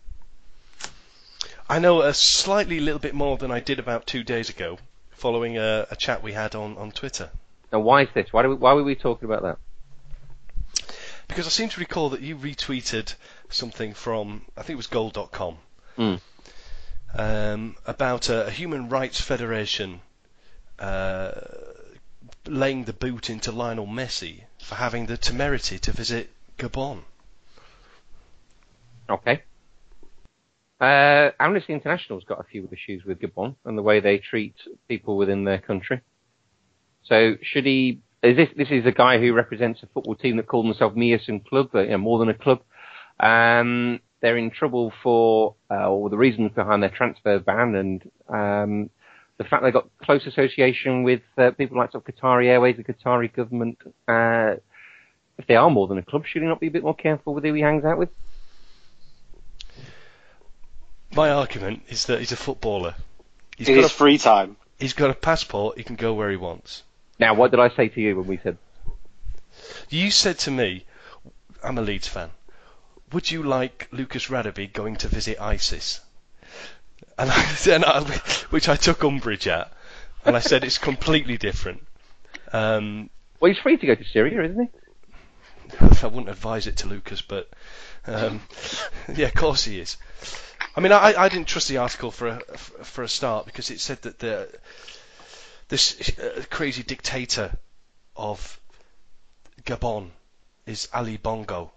I 1.66 1.78
know 1.78 2.02
a 2.02 2.12
slightly 2.12 2.78
little 2.78 2.98
bit 2.98 3.14
more 3.14 3.38
than 3.38 3.50
I 3.50 3.60
did 3.60 3.78
about 3.78 4.06
two 4.06 4.22
days 4.22 4.50
ago, 4.50 4.78
following 5.12 5.56
a, 5.56 5.86
a 5.90 5.96
chat 5.96 6.22
we 6.22 6.34
had 6.34 6.54
on, 6.54 6.76
on 6.76 6.92
Twitter. 6.92 7.30
And 7.72 7.84
why 7.84 8.02
is 8.02 8.08
this? 8.14 8.32
Why, 8.32 8.42
do 8.42 8.50
we, 8.50 8.54
why 8.54 8.72
were 8.72 8.84
we 8.84 8.94
talking 8.94 9.26
about 9.28 9.42
that? 9.42 9.58
Because 11.28 11.46
I 11.46 11.50
seem 11.50 11.68
to 11.70 11.80
recall 11.80 12.10
that 12.10 12.20
you 12.20 12.36
retweeted 12.36 13.14
something 13.48 13.94
from, 13.94 14.42
I 14.56 14.62
think 14.62 14.74
it 14.74 14.76
was 14.76 14.86
goal.com, 14.86 15.58
Mm. 15.98 16.20
um, 17.16 17.76
about 17.86 18.28
a, 18.28 18.46
a 18.46 18.50
human 18.50 18.88
rights 18.90 19.20
federation 19.20 20.00
uh, 20.78 21.32
laying 22.46 22.84
the 22.84 22.92
boot 22.92 23.30
into 23.30 23.50
Lionel 23.50 23.86
Messi 23.86 24.42
for 24.62 24.74
having 24.74 25.06
the 25.06 25.16
temerity 25.16 25.78
to 25.80 25.92
visit 25.92 26.30
Gabon. 26.58 27.00
Okay. 29.08 29.42
Uh, 30.80 31.30
Amnesty 31.40 31.72
International's 31.72 32.24
got 32.24 32.40
a 32.40 32.44
few 32.44 32.68
issues 32.70 33.04
with 33.04 33.18
Gabon 33.20 33.56
and 33.64 33.78
the 33.78 33.82
way 33.82 34.00
they 34.00 34.18
treat 34.18 34.54
people 34.88 35.16
within 35.16 35.44
their 35.44 35.58
country. 35.58 36.00
So 37.08 37.36
should 37.42 37.66
he? 37.66 38.00
Is 38.22 38.36
this 38.36 38.48
this 38.56 38.70
is 38.70 38.86
a 38.86 38.92
guy 38.92 39.18
who 39.18 39.32
represents 39.32 39.82
a 39.82 39.86
football 39.86 40.14
team 40.14 40.36
that 40.36 40.46
call 40.46 40.62
themselves 40.62 40.96
Mierson 40.96 41.44
Club, 41.46 41.70
uh, 41.74 41.80
you 41.80 41.90
know, 41.90 41.98
more 41.98 42.18
than 42.18 42.28
a 42.28 42.34
club. 42.34 42.60
Um, 43.20 44.00
they're 44.20 44.36
in 44.36 44.50
trouble 44.50 44.92
for 45.02 45.54
uh, 45.70 45.88
or 45.88 46.10
the 46.10 46.16
reasons 46.16 46.52
behind 46.52 46.82
their 46.82 46.90
transfer 46.90 47.38
ban 47.38 47.74
and 47.74 48.10
um, 48.28 48.90
the 49.38 49.44
fact 49.44 49.62
they 49.62 49.70
got 49.70 49.88
close 50.02 50.26
association 50.26 51.02
with 51.02 51.20
uh, 51.36 51.50
people 51.52 51.76
like 51.76 51.92
sort 51.92 52.08
of 52.08 52.14
Qatari 52.14 52.46
Airways, 52.46 52.76
the 52.76 52.84
Qatari 52.84 53.32
government. 53.32 53.78
Uh, 54.08 54.56
if 55.38 55.46
they 55.46 55.56
are 55.56 55.70
more 55.70 55.86
than 55.86 55.98
a 55.98 56.02
club, 56.02 56.24
should 56.26 56.42
he 56.42 56.48
not 56.48 56.60
be 56.60 56.68
a 56.68 56.70
bit 56.70 56.82
more 56.82 56.94
careful 56.94 57.34
with 57.34 57.44
who 57.44 57.52
he 57.52 57.60
hangs 57.60 57.84
out 57.84 57.98
with? 57.98 58.08
My 61.14 61.30
argument 61.30 61.82
is 61.88 62.06
that 62.06 62.20
he's 62.20 62.32
a 62.32 62.36
footballer. 62.36 62.94
He's 63.56 63.68
in 63.68 63.74
got 63.74 63.82
his 63.82 63.92
a, 63.92 63.94
free 63.94 64.18
time. 64.18 64.56
he's 64.78 64.94
got 64.94 65.10
a 65.10 65.14
passport. 65.14 65.76
He 65.76 65.84
can 65.84 65.96
go 65.96 66.14
where 66.14 66.30
he 66.30 66.36
wants. 66.36 66.82
Now, 67.18 67.34
what 67.34 67.50
did 67.50 67.60
I 67.60 67.70
say 67.70 67.88
to 67.88 68.00
you 68.00 68.16
when 68.16 68.26
we 68.26 68.38
said 68.42 68.58
You 69.88 70.10
said 70.10 70.38
to 70.40 70.50
me, 70.50 70.84
I'm 71.62 71.78
a 71.78 71.82
Leeds 71.82 72.08
fan. 72.08 72.30
Would 73.12 73.30
you 73.30 73.42
like 73.42 73.88
Lucas 73.92 74.26
Radebe 74.26 74.72
going 74.72 74.96
to 74.96 75.08
visit 75.08 75.40
ISIS? 75.40 76.00
And 77.18 77.30
I, 77.30 77.56
and 77.70 77.84
I, 77.84 78.02
which 78.50 78.68
I 78.68 78.76
took 78.76 79.02
umbrage 79.04 79.48
at, 79.48 79.72
and 80.24 80.36
I 80.36 80.40
said 80.40 80.64
it's 80.64 80.78
completely 80.78 81.38
different. 81.38 81.86
Um, 82.52 83.10
Well, 83.40 83.52
he's 83.52 83.60
free 83.62 83.76
to 83.76 83.86
go 83.86 83.94
to 83.94 84.04
Syria, 84.04 84.42
isn't 84.42 84.60
he? 84.60 84.68
I 86.02 86.06
wouldn't 86.06 86.28
advise 86.28 86.66
it 86.66 86.76
to 86.78 86.88
Lucas, 86.88 87.22
but 87.22 87.48
um, 88.06 88.40
yeah, 89.14 89.26
of 89.26 89.34
course 89.34 89.64
he 89.64 89.80
is. 89.80 89.96
I 90.76 90.80
mean, 90.80 90.92
I, 90.92 91.14
I 91.14 91.28
didn't 91.28 91.48
trust 91.48 91.68
the 91.68 91.78
article 91.78 92.10
for 92.10 92.28
a 92.28 92.40
for 92.58 93.02
a 93.02 93.08
start 93.08 93.46
because 93.46 93.70
it 93.70 93.80
said 93.80 94.02
that 94.02 94.18
the 94.18 94.48
this 95.68 96.18
uh, 96.18 96.42
crazy 96.50 96.82
dictator 96.82 97.52
of 98.14 98.60
Gabon 99.64 100.10
is 100.66 100.88
Ali 100.92 101.16
Bongo. 101.16 101.72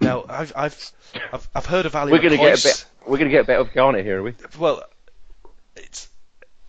Now, 0.00 0.24
I've 0.28 0.52
I've 0.54 0.92
I've, 1.32 1.48
I've 1.54 1.66
heard 1.66 1.86
of 1.86 1.96
Ali. 1.96 2.12
We're 2.12 2.18
going 2.18 2.30
to 2.30 2.36
get 2.36 2.58
a 2.58 2.62
bit. 2.62 2.84
We're 3.06 3.18
going 3.18 3.30
to 3.30 3.36
get 3.36 3.42
a 3.42 3.46
bit 3.46 3.58
of 3.58 3.72
Ghana 3.72 4.02
here, 4.02 4.20
are 4.20 4.22
we? 4.22 4.34
Well, 4.58 4.82
it's 5.74 6.08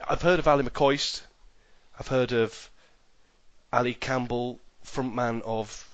I've 0.07 0.21
heard 0.21 0.39
of 0.39 0.47
Ali 0.47 0.63
McCoist. 0.63 1.21
I've 1.99 2.07
heard 2.07 2.31
of 2.31 2.69
Ali 3.71 3.93
Campbell, 3.93 4.59
frontman 4.85 5.41
of 5.43 5.87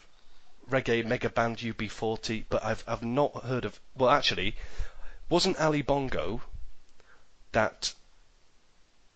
reggae 0.69 1.05
mega 1.05 1.29
band 1.29 1.57
UB40, 1.57 2.45
but 2.47 2.63
I've 2.63 2.83
I've 2.87 3.03
not 3.03 3.43
heard 3.43 3.65
of. 3.65 3.77
Well, 3.97 4.09
actually, 4.09 4.55
wasn't 5.29 5.59
Ali 5.59 5.81
Bongo 5.81 6.41
that 7.51 7.93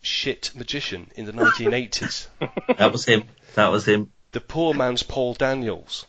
shit 0.01 0.51
magician 0.55 1.09
in 1.15 1.25
the 1.25 1.31
1980s? 1.33 2.27
That 2.77 2.91
was 2.91 3.05
him. 3.05 3.23
That 3.55 3.71
was 3.71 3.85
him. 3.85 4.11
the 4.31 4.41
poor 4.41 4.73
man's 4.73 5.03
Paul 5.03 5.33
Daniels. 5.33 6.05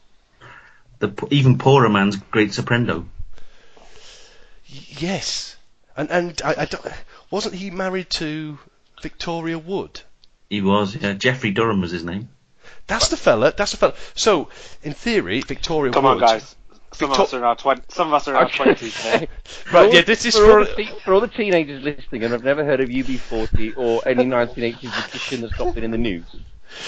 The 1.01 1.13
even 1.31 1.57
poorer 1.59 1.89
man's 1.89 2.17
great 2.17 2.53
soprendo. 2.53 3.07
Y- 4.73 4.87
yes, 4.99 5.57
and 5.97 6.11
and 6.11 6.41
I, 6.45 6.55
I 6.59 6.65
don't, 6.67 6.85
wasn't 7.31 7.55
he 7.55 7.71
married 7.71 8.11
to 8.11 8.59
Victoria 9.03 9.59
Wood. 9.59 10.03
He 10.51 10.61
was, 10.61 10.95
yeah. 10.97 11.15
Geoffrey 11.15 11.51
Durham 11.53 11.81
was 11.81 11.91
his 11.91 12.05
name. 12.05 12.29
That's 12.87 13.09
the 13.09 13.17
fella. 13.17 13.53
That's 13.57 13.71
the 13.71 13.77
fella. 13.79 13.95
So, 14.15 14.49
in 14.83 14.93
theory, 14.95 15.41
Victoria 15.41 15.93
Come 15.93 16.05
Wood. 16.05 16.15
on, 16.15 16.19
guys. 16.21 16.57
Some 16.93 17.09
Victor- 17.11 17.23
of 17.23 17.27
us 17.29 17.35
are 17.35 17.39
in 17.39 17.45
our 17.45 17.57
twen- 17.57 17.83
Some 17.89 18.09
of 18.09 18.15
us 18.15 18.27
are 18.29 18.33
in 18.33 18.37
our 18.37 18.45
Okay. 18.47 18.57
twenties 18.65 19.05
now. 19.05 19.13
Right, 19.73 19.87
all- 19.87 19.95
yeah, 19.95 20.03
this 20.03 20.25
is 20.25 20.35
for, 20.37 20.45
for- 20.45 20.59
all 20.59 20.65
the 20.65 20.87
for 21.05 21.15
all 21.15 21.21
the 21.21 21.29
teenagers 21.29 21.83
listening, 21.83 22.25
and 22.25 22.35
I've 22.35 22.45
never 22.45 22.65
heard 22.65 22.81
of 22.81 22.89
UB40 22.89 23.75
or 23.77 24.03
any 24.07 24.25
1980s 24.25 25.09
edition 25.09 25.41
that's 25.43 25.59
not 25.59 25.75
been 25.75 25.85
in 25.85 25.91
the 25.93 25.99
news. 25.99 26.25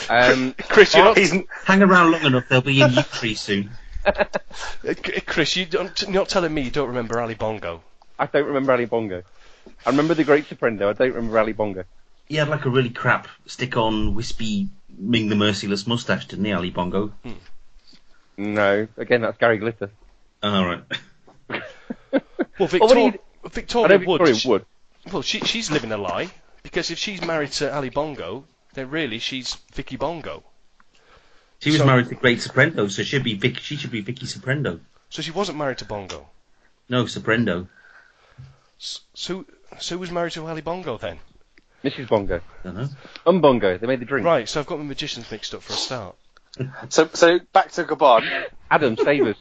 Um, 0.09 0.55
Chris, 0.69 0.95
you're 0.95 1.05
not, 1.05 1.19
He's 1.19 1.33
Hang 1.65 1.83
around 1.83 2.13
long 2.13 2.23
enough, 2.25 2.49
they'll 2.49 2.61
be 2.61 2.81
in 2.83 2.93
you 2.93 3.35
soon. 3.35 3.71
Chris, 5.27 5.57
you 5.57 5.67
don't, 5.67 6.01
you're 6.03 6.11
not 6.13 6.29
telling 6.29 6.53
me 6.53 6.63
you 6.63 6.71
don't 6.71 6.89
remember 6.89 7.21
Ali 7.21 7.35
Bongo. 7.35 7.83
I 8.19 8.27
don't 8.27 8.47
remember 8.47 8.73
Ali 8.73 8.85
Bongo. 8.85 9.23
I 9.87 9.91
remember 9.91 10.15
the 10.15 10.25
Great 10.25 10.47
Soprendo. 10.49 10.89
I 10.89 10.93
don't 10.93 11.13
remember 11.15 11.39
Ali 11.39 11.53
Bongo. 11.53 11.85
He 12.29 12.37
had 12.37 12.49
like 12.49 12.65
a 12.65 12.71
really 12.71 12.91
crap 12.91 13.29
stick-on 13.47 14.15
wispy 14.15 14.69
Ming 14.99 15.29
the 15.29 15.37
Merciless 15.37 15.87
mustache, 15.87 16.27
didn't 16.27 16.45
he, 16.45 16.53
Ali 16.53 16.71
Bongo? 16.71 17.13
No, 18.37 18.89
again, 18.97 19.23
that's 19.23 19.39
Gary 19.39 19.59
Glitter. 19.59 19.91
All 20.43 20.65
right. 20.65 20.83
Well, 22.59 22.69
what 22.69 22.95
do 22.95 23.13
Victoria, 23.51 23.97
I 23.97 23.99
know 23.99 24.07
Wood. 24.07 24.19
Victoria 24.19 24.35
she- 24.35 24.49
Wood. 24.49 24.67
Well, 25.11 25.23
she, 25.23 25.41
she's 25.41 25.71
living 25.71 25.91
a 25.91 25.97
lie 25.97 26.31
because 26.63 26.91
if 26.91 26.99
she's 26.99 27.25
married 27.25 27.51
to 27.53 27.75
Ali 27.75 27.89
Bongo, 27.91 28.45
then 28.75 28.91
really 28.91 29.19
she's 29.19 29.57
Vicky 29.75 29.97
Bongo. 29.97 30.45
She 31.61 31.71
was 31.71 31.79
So- 31.81 31.87
married 31.87 32.09
to 32.11 32.15
Great 32.15 32.41
Soprendo, 32.41 32.89
so 32.89 33.03
she'd 33.03 33.25
be 33.25 33.35
Vic, 33.35 33.59
she 33.59 33.77
should 33.77 33.91
be 33.91 34.01
Vicky 34.03 34.27
Soprendo. 34.27 34.81
So 35.09 35.23
she 35.23 35.31
wasn't 35.31 35.59
married 35.59 35.79
to 35.79 35.85
Bongo. 35.87 36.29
No, 36.89 37.05
Soprendo. 37.07 37.69
S- 38.79 39.01
So, 39.15 39.45
so 39.79 39.95
who 39.97 40.01
was 40.01 40.11
married 40.11 40.33
to 40.35 40.47
Ali 40.47 40.61
Bongo 40.61 40.99
then? 40.99 41.19
Mrs. 41.83 42.09
Bongo. 42.09 42.37
Uh-huh. 42.37 42.43
don't 42.65 42.75
know. 42.77 42.89
Umbongo. 43.27 43.81
They 43.81 43.87
made 43.87 44.01
the 44.01 44.05
drink. 44.05 44.25
Right, 44.27 44.49
so 44.49 44.61
I've 44.61 44.67
got 44.67 44.79
my 44.79 44.85
magicians 44.85 45.31
mixed 45.31 45.55
up 45.55 45.63
for 45.63 45.73
a 45.73 45.77
start. 45.77 46.17
So 46.89 47.09
so 47.13 47.39
back 47.53 47.73
to 47.73 47.85
Gabon. 47.85 48.47
Adam 48.71 48.97
Savers. 48.97 49.37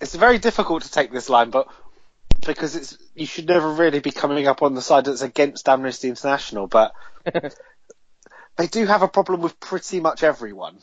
It's 0.00 0.14
very 0.14 0.38
difficult 0.38 0.82
to 0.82 0.90
take 0.90 1.12
this 1.12 1.28
line, 1.28 1.50
but 1.50 1.68
because 2.44 2.76
it's 2.76 2.98
you 3.14 3.26
should 3.26 3.48
never 3.48 3.70
really 3.72 4.00
be 4.00 4.10
coming 4.10 4.46
up 4.46 4.62
on 4.62 4.74
the 4.74 4.82
side 4.82 5.04
that's 5.04 5.22
against 5.22 5.68
Amnesty 5.68 6.08
International, 6.08 6.66
but 6.66 6.92
they 8.56 8.66
do 8.66 8.86
have 8.86 9.02
a 9.02 9.08
problem 9.08 9.40
with 9.42 9.58
pretty 9.60 10.00
much 10.00 10.22
everyone. 10.22 10.78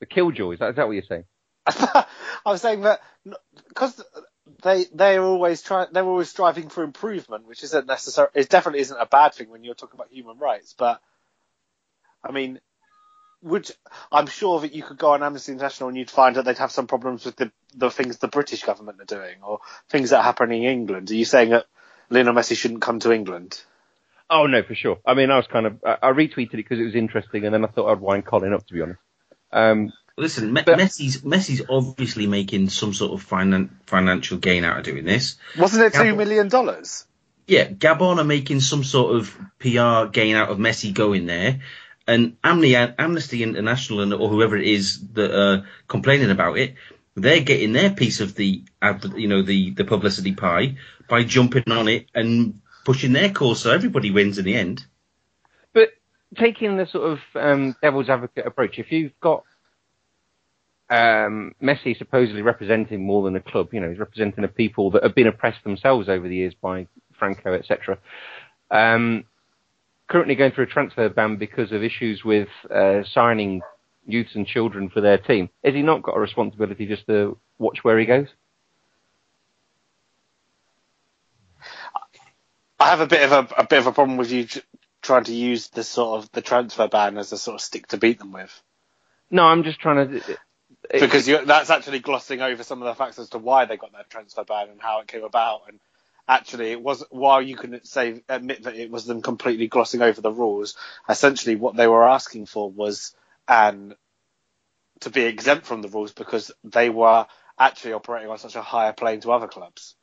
the 0.00 0.06
Killjoys. 0.06 0.54
Is 0.54 0.58
that, 0.60 0.70
is 0.70 0.76
that 0.76 0.86
what 0.86 0.92
you're 0.92 1.02
saying? 1.02 1.24
I 1.66 2.06
was 2.46 2.62
saying 2.62 2.82
that 2.82 3.00
because 3.68 4.02
they 4.62 4.86
they're 4.94 5.22
always 5.22 5.60
trying 5.62 5.88
they're 5.92 6.04
always 6.04 6.30
striving 6.30 6.68
for 6.68 6.82
improvement, 6.82 7.46
which 7.46 7.62
isn't 7.64 7.86
necessary. 7.86 8.28
It 8.34 8.48
definitely 8.48 8.80
isn't 8.80 8.96
a 8.96 9.06
bad 9.06 9.34
thing 9.34 9.50
when 9.50 9.64
you're 9.64 9.74
talking 9.74 9.98
about 9.98 10.12
human 10.12 10.38
rights. 10.38 10.74
But 10.78 11.00
I 12.24 12.32
mean, 12.32 12.60
would 13.42 13.70
I'm 14.10 14.26
sure 14.26 14.60
that 14.60 14.74
you 14.74 14.82
could 14.82 14.98
go 14.98 15.12
on 15.12 15.22
Amnesty 15.22 15.52
International 15.52 15.88
and 15.88 15.98
you'd 15.98 16.10
find 16.10 16.36
that 16.36 16.44
they'd 16.44 16.58
have 16.58 16.72
some 16.72 16.86
problems 16.86 17.24
with 17.24 17.36
the 17.36 17.52
the 17.74 17.90
things 17.90 18.18
the 18.18 18.28
British 18.28 18.64
government 18.64 19.00
are 19.00 19.04
doing 19.04 19.36
or 19.42 19.60
things 19.88 20.10
that 20.10 20.18
are 20.18 20.24
happening 20.24 20.64
in 20.64 20.70
England. 20.72 21.10
Are 21.10 21.14
you 21.14 21.24
saying 21.24 21.50
that 21.50 21.66
Lionel 22.10 22.34
Messi 22.34 22.56
shouldn't 22.56 22.82
come 22.82 23.00
to 23.00 23.12
England? 23.12 23.60
Oh 24.30 24.46
no, 24.46 24.62
for 24.62 24.74
sure. 24.74 24.98
I 25.06 25.14
mean, 25.14 25.30
I 25.30 25.36
was 25.36 25.46
kind 25.46 25.66
of 25.66 25.78
I, 25.84 25.98
I 26.02 26.12
retweeted 26.12 26.48
it 26.54 26.56
because 26.56 26.80
it 26.80 26.84
was 26.84 26.94
interesting, 26.94 27.44
and 27.44 27.54
then 27.54 27.64
I 27.64 27.68
thought 27.68 27.90
I'd 27.90 28.00
wind 28.00 28.26
Colin 28.26 28.52
up 28.52 28.66
to 28.66 28.74
be 28.74 28.82
honest. 28.82 29.00
Um, 29.52 29.92
Listen, 30.16 30.52
Me- 30.52 30.62
But- 30.66 30.78
Messi's 30.78 31.22
Messi's 31.22 31.62
obviously 31.70 32.26
making 32.26 32.70
some 32.70 32.92
sort 32.92 33.12
of 33.12 33.26
finan- 33.26 33.70
financial 33.86 34.36
gain 34.36 34.64
out 34.64 34.78
of 34.78 34.84
doing 34.84 35.04
this. 35.04 35.36
Wasn't 35.56 35.82
it 35.82 35.94
two 35.94 36.16
million 36.16 36.48
dollars? 36.48 37.06
Yeah, 37.46 37.68
Gabon 37.68 38.18
are 38.18 38.24
making 38.24 38.60
some 38.60 38.82
sort 38.84 39.14
of 39.16 39.34
PR 39.60 40.10
gain 40.10 40.34
out 40.34 40.50
of 40.50 40.58
Messi 40.58 40.92
going 40.92 41.24
there, 41.26 41.60
and 42.08 42.36
Amnesty, 42.42 43.42
International 43.42 44.00
and 44.00 44.14
or 44.14 44.28
whoever 44.28 44.56
it 44.56 44.66
is 44.66 45.06
that 45.12 45.30
are 45.30 45.64
complaining 45.86 46.30
about 46.30 46.58
it, 46.58 46.74
they're 47.14 47.40
getting 47.40 47.74
their 47.74 47.90
piece 47.90 48.20
of 48.20 48.34
the 48.34 48.64
you 49.14 49.28
know 49.28 49.42
the 49.42 49.70
the 49.72 49.84
publicity 49.84 50.32
pie 50.34 50.76
by 51.08 51.22
jumping 51.22 51.70
on 51.70 51.86
it 51.86 52.06
and 52.14 52.60
pushing 52.84 53.12
their 53.12 53.30
cause, 53.30 53.60
so 53.60 53.70
everybody 53.70 54.10
wins 54.10 54.38
in 54.38 54.46
the 54.46 54.54
end. 54.54 54.84
but 55.74 55.90
taking 56.38 56.78
the 56.78 56.86
sort 56.86 57.12
of 57.12 57.18
um, 57.34 57.76
devil's 57.82 58.08
advocate 58.08 58.46
approach, 58.46 58.78
if 58.78 58.90
you've 58.90 59.18
got 59.20 59.44
um, 60.88 61.54
Messi 61.62 61.96
supposedly 61.98 62.40
representing 62.40 63.04
more 63.04 63.22
than 63.24 63.36
a 63.36 63.40
club, 63.40 63.68
you 63.72 63.80
know, 63.80 63.90
he's 63.90 63.98
representing 63.98 64.44
a 64.44 64.48
people 64.48 64.90
that 64.92 65.02
have 65.02 65.14
been 65.14 65.26
oppressed 65.26 65.62
themselves 65.64 66.08
over 66.08 66.26
the 66.26 66.36
years 66.36 66.54
by 66.54 66.86
Franco, 67.18 67.52
etc. 67.52 67.98
Um, 68.70 69.24
currently 70.08 70.34
going 70.34 70.52
through 70.52 70.64
a 70.64 70.68
transfer 70.68 71.08
ban 71.08 71.36
because 71.36 71.72
of 71.72 71.82
issues 71.82 72.24
with 72.24 72.48
uh, 72.70 73.02
signing 73.12 73.62
youths 74.06 74.34
and 74.34 74.46
children 74.46 74.88
for 74.88 75.00
their 75.00 75.18
team. 75.18 75.50
Has 75.64 75.74
he 75.74 75.82
not 75.82 76.02
got 76.02 76.16
a 76.16 76.20
responsibility 76.20 76.86
just 76.86 77.06
to 77.06 77.38
watch 77.58 77.84
where 77.84 77.98
he 77.98 78.06
goes? 78.06 78.28
I 82.80 82.90
have 82.90 83.00
a 83.00 83.06
bit 83.06 83.30
of 83.30 83.32
a, 83.32 83.54
a 83.62 83.66
bit 83.66 83.80
of 83.80 83.86
a 83.86 83.92
problem 83.92 84.16
with 84.18 84.30
you 84.30 84.46
tr- 84.46 84.58
trying 85.02 85.24
to 85.24 85.34
use 85.34 85.68
the 85.68 85.82
sort 85.84 86.22
of 86.22 86.32
the 86.32 86.42
transfer 86.42 86.88
ban 86.88 87.18
as 87.18 87.32
a 87.32 87.38
sort 87.38 87.56
of 87.56 87.60
stick 87.60 87.88
to 87.88 87.96
beat 87.98 88.18
them 88.18 88.32
with. 88.32 88.62
No, 89.30 89.44
I'm 89.44 89.64
just 89.64 89.80
trying 89.80 90.08
to. 90.08 90.16
it- 90.16 90.38
because 90.90 91.26
that's 91.26 91.70
actually 91.70 91.98
glossing 91.98 92.40
over 92.40 92.62
some 92.62 92.80
of 92.80 92.86
the 92.86 92.94
facts 92.94 93.18
as 93.18 93.28
to 93.30 93.38
why 93.38 93.66
they 93.66 93.76
got 93.76 93.92
that 93.92 94.08
transfer 94.08 94.44
ban 94.44 94.68
and 94.70 94.80
how 94.80 95.00
it 95.00 95.08
came 95.08 95.24
about. 95.24 95.62
And 95.68 95.80
actually, 96.28 96.70
it 96.70 96.82
was 96.82 97.04
while 97.10 97.40
you 97.40 97.56
can 97.56 97.82
say 97.84 98.22
admit 98.28 98.64
that 98.64 98.76
it 98.76 98.90
was 98.90 99.06
them 99.06 99.22
completely 99.22 99.66
glossing 99.66 100.02
over 100.02 100.20
the 100.20 100.32
rules. 100.32 100.76
Essentially, 101.08 101.56
what 101.56 101.76
they 101.76 101.86
were 101.86 102.06
asking 102.06 102.46
for 102.46 102.70
was 102.70 103.14
an 103.48 103.94
to 105.00 105.10
be 105.10 105.22
exempt 105.22 105.66
from 105.66 105.80
the 105.80 105.88
rules 105.88 106.12
because 106.12 106.50
they 106.64 106.90
were 106.90 107.26
actually 107.58 107.92
operating 107.92 108.30
on 108.30 108.38
such 108.38 108.56
a 108.56 108.62
higher 108.62 108.92
plane 108.92 109.20
to 109.20 109.32
other 109.32 109.48
clubs. 109.48 109.94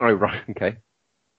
oh 0.00 0.12
right, 0.12 0.42
okay. 0.50 0.78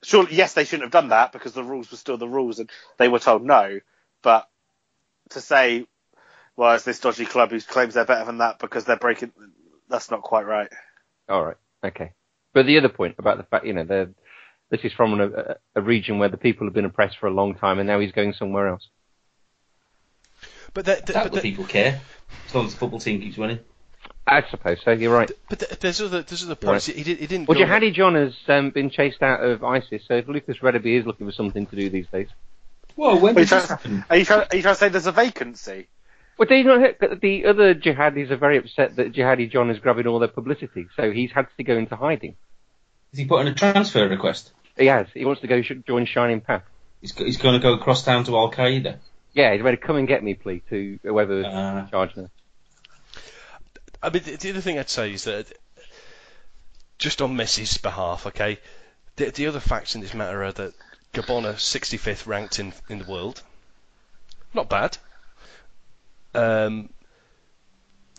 Surely, 0.04 0.36
yes, 0.36 0.54
they 0.54 0.64
shouldn't 0.64 0.84
have 0.84 0.92
done 0.92 1.10
that 1.10 1.32
because 1.32 1.54
the 1.54 1.64
rules 1.64 1.90
were 1.90 1.98
still 1.98 2.18
the 2.18 2.28
rules, 2.28 2.60
and 2.60 2.70
they 2.98 3.08
were 3.08 3.20
told 3.20 3.44
no. 3.44 3.80
But 4.22 4.48
to 5.32 5.42
say, 5.42 5.88
well, 6.56 6.76
it's 6.76 6.84
this 6.84 7.00
dodgy 7.00 7.26
club 7.26 7.52
who 7.52 7.60
claims 7.62 7.96
they're 7.96 8.06
better 8.06 8.26
than 8.26 8.40
that 8.40 8.60
because 8.60 8.86
they're 8.86 8.96
breaking, 8.96 9.32
that's 9.90 10.12
not 10.12 10.22
quite 10.22 10.46
right. 10.46 10.70
All 11.30 11.44
right. 11.44 11.58
Okay. 11.84 12.12
But 12.58 12.65
the 12.65 12.80
other 12.80 12.89
point 12.89 13.13
about 13.20 13.38
the 13.38 13.43
fact, 13.43 13.67
you 13.67 13.74
know, 13.74 13.84
they're- 13.84 14.15
this 14.72 14.82
is 14.84 14.91
from 14.93 15.22
a, 15.22 15.58
a 15.76 15.82
region 15.82 16.17
where 16.17 16.28
the 16.28 16.38
people 16.38 16.65
have 16.65 16.74
been 16.74 16.86
oppressed 16.86 17.20
for 17.20 17.28
a 17.28 17.32
long 17.32 17.54
time, 17.54 17.78
and 17.78 17.86
now 17.86 18.00
he's 18.00 18.12
going 18.12 18.34
somewhere 18.34 18.67
else. 18.67 18.88
But 20.74 20.86
that, 20.86 21.06
That 21.06 21.13
but, 21.13 21.24
what 21.26 21.32
that- 21.34 21.43
people 21.43 21.65
care, 21.65 22.02
as 22.48 22.56
long 22.56 22.65
as 22.65 22.74
the 22.74 22.80
football 22.80 23.00
team 23.00 23.22
keeps 23.22 23.38
winning. 23.38 23.60
I 24.26 24.41
suppose 24.50 24.80
so. 24.84 24.89
You're 24.91 25.13
right. 25.13 25.30
but 25.50 25.60
th- 25.60 25.80
there's 25.80 26.02
other 26.02 26.24
there's 26.24 26.43
other 26.43 26.56
points. 26.56 26.88
Right. 26.89 26.98
He, 26.98 27.04
did, 27.04 27.20
he 27.20 27.28
didn't. 27.28 27.48
Well, 27.48 27.60
go- 27.60 27.63
Jihadi 27.65 27.93
John 27.93 28.15
has 28.15 28.34
um, 28.48 28.72
been 28.72 28.89
chased 28.89 29.22
out 29.22 29.41
of 29.43 29.63
ISIS, 29.63 30.02
so 30.08 30.15
if 30.15 30.28
Lucas 30.28 30.58
Radebe 30.63 31.00
is 31.00 31.06
looking 31.06 31.28
for 31.28 31.32
something 31.32 31.67
to 31.67 31.76
do 31.76 31.91
these 31.91 32.08
days, 32.08 32.28
Well, 32.96 33.20
when 33.20 33.36
you, 33.36 33.41
did 33.41 33.50
this 33.50 33.70
happen? 33.70 34.04
are, 34.10 34.17
you 34.17 34.26
trying, 34.26 34.48
are 34.52 34.56
you 34.56 34.63
trying 34.63 34.74
to 34.76 34.80
say 34.80 34.89
there's 34.89 35.06
a 35.06 35.12
vacancy? 35.12 35.88
well, 36.38 36.48
do 36.50 36.56
you 36.56 36.63
not 36.65 36.80
hear- 36.80 37.15
the 37.22 37.46
other 37.46 37.74
jihadis 37.76 38.30
are 38.32 38.38
very 38.38 38.58
upset 38.58 38.98
that 38.98 39.13
Jihadi 39.13 39.50
John 39.50 39.70
is 39.70 39.80
grabbing 39.80 40.08
all 40.08 40.20
their 40.20 40.28
publicity, 40.28 40.88
so 40.98 41.10
he's 41.12 41.32
had 41.32 41.48
to 41.58 41.63
go 41.63 41.78
into 41.78 41.96
hiding. 41.96 42.36
Is 43.18 43.22
he 43.24 43.26
putting 43.28 43.48
a 43.48 43.54
transfer 43.56 44.08
request? 44.08 44.52
He 44.78 44.86
has. 44.86 45.08
He 45.12 45.26
wants 45.26 45.42
to 45.42 45.48
go 45.48 45.64
sh- 45.64 45.72
join 45.88 46.06
Shining 46.06 46.40
Path. 46.40 46.62
He's, 47.02 47.14
go- 47.14 47.26
he's 47.26 47.38
going 47.38 47.56
to 47.56 47.60
go 47.60 47.74
across 47.74 48.06
town 48.06 48.26
to 48.26 48.38
Al 48.38 48.52
Qaeda. 48.52 48.98
Yeah, 49.34 49.54
he's 49.54 49.64
ready 49.64 49.78
to 49.78 49.82
come 49.84 49.96
and 49.96 50.08
get 50.08 50.24
me, 50.24 50.36
please, 50.36 50.62
to 50.70 51.00
whoever's 51.02 51.48
Uh. 51.48 51.82
in 51.86 51.90
charge 51.90 52.16
now. 52.16 52.30
I 54.04 54.12
mean, 54.12 54.22
the, 54.22 54.36
the 54.36 54.52
other 54.52 54.62
thing 54.62 54.78
I'd 54.78 54.88
say 54.92 55.14
is 55.14 55.24
that 55.24 55.52
just 57.00 57.20
on 57.24 57.36
Messi's 57.36 57.80
behalf, 57.80 58.28
okay, 58.28 58.60
the, 59.16 59.32
the 59.32 59.48
other 59.48 59.60
facts 59.60 59.96
in 59.96 60.02
this 60.02 60.14
matter 60.14 60.44
are 60.44 60.52
that 60.52 60.74
Gabon 61.16 61.46
are 61.46 61.54
65th 61.54 62.28
ranked 62.28 62.60
in 62.60 62.72
in 62.88 63.00
the 63.00 63.06
world. 63.12 63.42
Not 64.54 64.70
bad. 64.70 64.96
Um, 66.36 66.90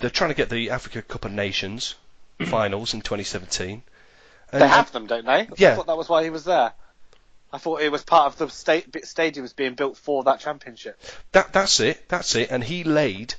they're 0.01 0.11
trying 0.11 0.31
to 0.31 0.37
get 0.37 0.51
the 0.51 0.71
Africa 0.71 1.03
Cup 1.03 1.25
of 1.25 1.31
Nations 1.31 1.95
finals 2.47 2.95
in 2.95 3.01
2017. 3.01 3.85
And, 4.53 4.63
They 4.63 4.69
have 4.69 4.91
them, 4.93 5.07
don't 5.07 5.27
they? 5.27 5.49
Yeah. 5.57 5.73
I 5.73 5.75
thought 5.77 5.87
that 5.89 5.97
was 5.97 6.09
why 6.09 6.25
he 6.25 6.31
was 6.31 6.45
there. 6.45 6.73
I 7.53 7.59
thought 7.59 7.81
it 7.81 7.91
was 7.93 8.03
part 8.05 8.27
of 8.27 8.37
the 8.39 8.49
sta- 8.49 8.83
stadium 9.05 9.43
was 9.43 9.53
being 9.55 9.75
built 9.75 9.97
for 9.97 10.25
that 10.25 10.41
championship. 10.41 11.01
That 11.33 11.53
that's 11.53 11.81
it. 11.81 12.09
That's 12.09 12.35
it. 12.35 12.51
And 12.51 12.63
he 12.63 12.85
laid. 12.85 13.35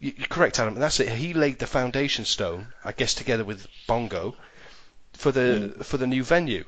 you- 0.00 0.14
You're 0.16 0.26
correct, 0.28 0.58
Adam. 0.58 0.74
That's 0.74 1.00
it. 1.00 1.08
He 1.10 1.34
laid 1.34 1.58
the 1.58 1.66
foundation 1.66 2.24
stone, 2.24 2.68
I 2.84 2.92
guess, 2.92 3.14
together 3.14 3.44
with 3.44 3.66
Bongo, 3.86 4.34
for 5.14 5.32
the 5.32 5.74
for 5.82 5.98
the 5.98 6.06
new 6.06 6.24
venue. 6.24 6.64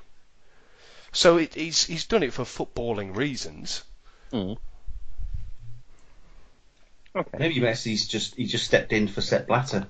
So 1.12 1.38
it, 1.38 1.54
he's 1.54 1.84
he's 1.84 2.06
done 2.06 2.22
it 2.22 2.32
for 2.32 2.44
footballing 2.44 3.16
reasons. 3.16 3.82
Mm. 4.32 4.56
Okay. 7.16 7.38
Maybe 7.38 7.60
Messi's 7.60 8.06
just 8.08 8.34
he 8.34 8.46
just 8.46 8.64
stepped 8.66 8.92
in 8.92 9.08
for 9.08 9.20
Sepp 9.20 9.46
Blatter. 9.46 9.86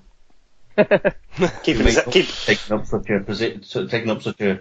Keep 0.76 1.78
Make 1.78 1.98
up- 1.98 2.10
keep, 2.12 2.26
taking 2.28 2.76
up 2.76 2.86
such 2.86 3.08
a 3.10 3.20
taking 3.24 4.10
up 4.10 4.22
such 4.22 4.40
a 4.40 4.60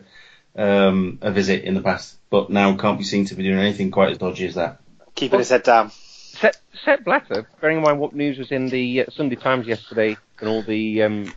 um, 0.55 1.17
a 1.21 1.31
visit 1.31 1.63
in 1.63 1.73
the 1.73 1.81
past, 1.81 2.17
but 2.29 2.49
now 2.49 2.75
can't 2.77 2.97
be 2.97 3.03
seen 3.03 3.25
to 3.25 3.35
be 3.35 3.43
doing 3.43 3.57
anything 3.59 3.89
quite 3.91 4.11
as 4.11 4.17
dodgy 4.19 4.45
as 4.47 4.55
that. 4.55 4.79
Keeping 5.15 5.39
his 5.39 5.49
head 5.49 5.63
down. 5.63 5.89
Sepp, 5.91 6.55
Sepp 6.83 7.03
Blatter, 7.03 7.47
bearing 7.61 7.77
in 7.77 7.83
mind 7.83 7.99
what 7.99 8.13
news 8.13 8.37
was 8.37 8.51
in 8.51 8.67
the 8.69 9.01
uh, 9.01 9.05
Sunday 9.11 9.35
Times 9.35 9.67
yesterday 9.67 10.17
and 10.39 10.49
all 10.49 10.61
the 10.63 11.03
um, 11.03 11.33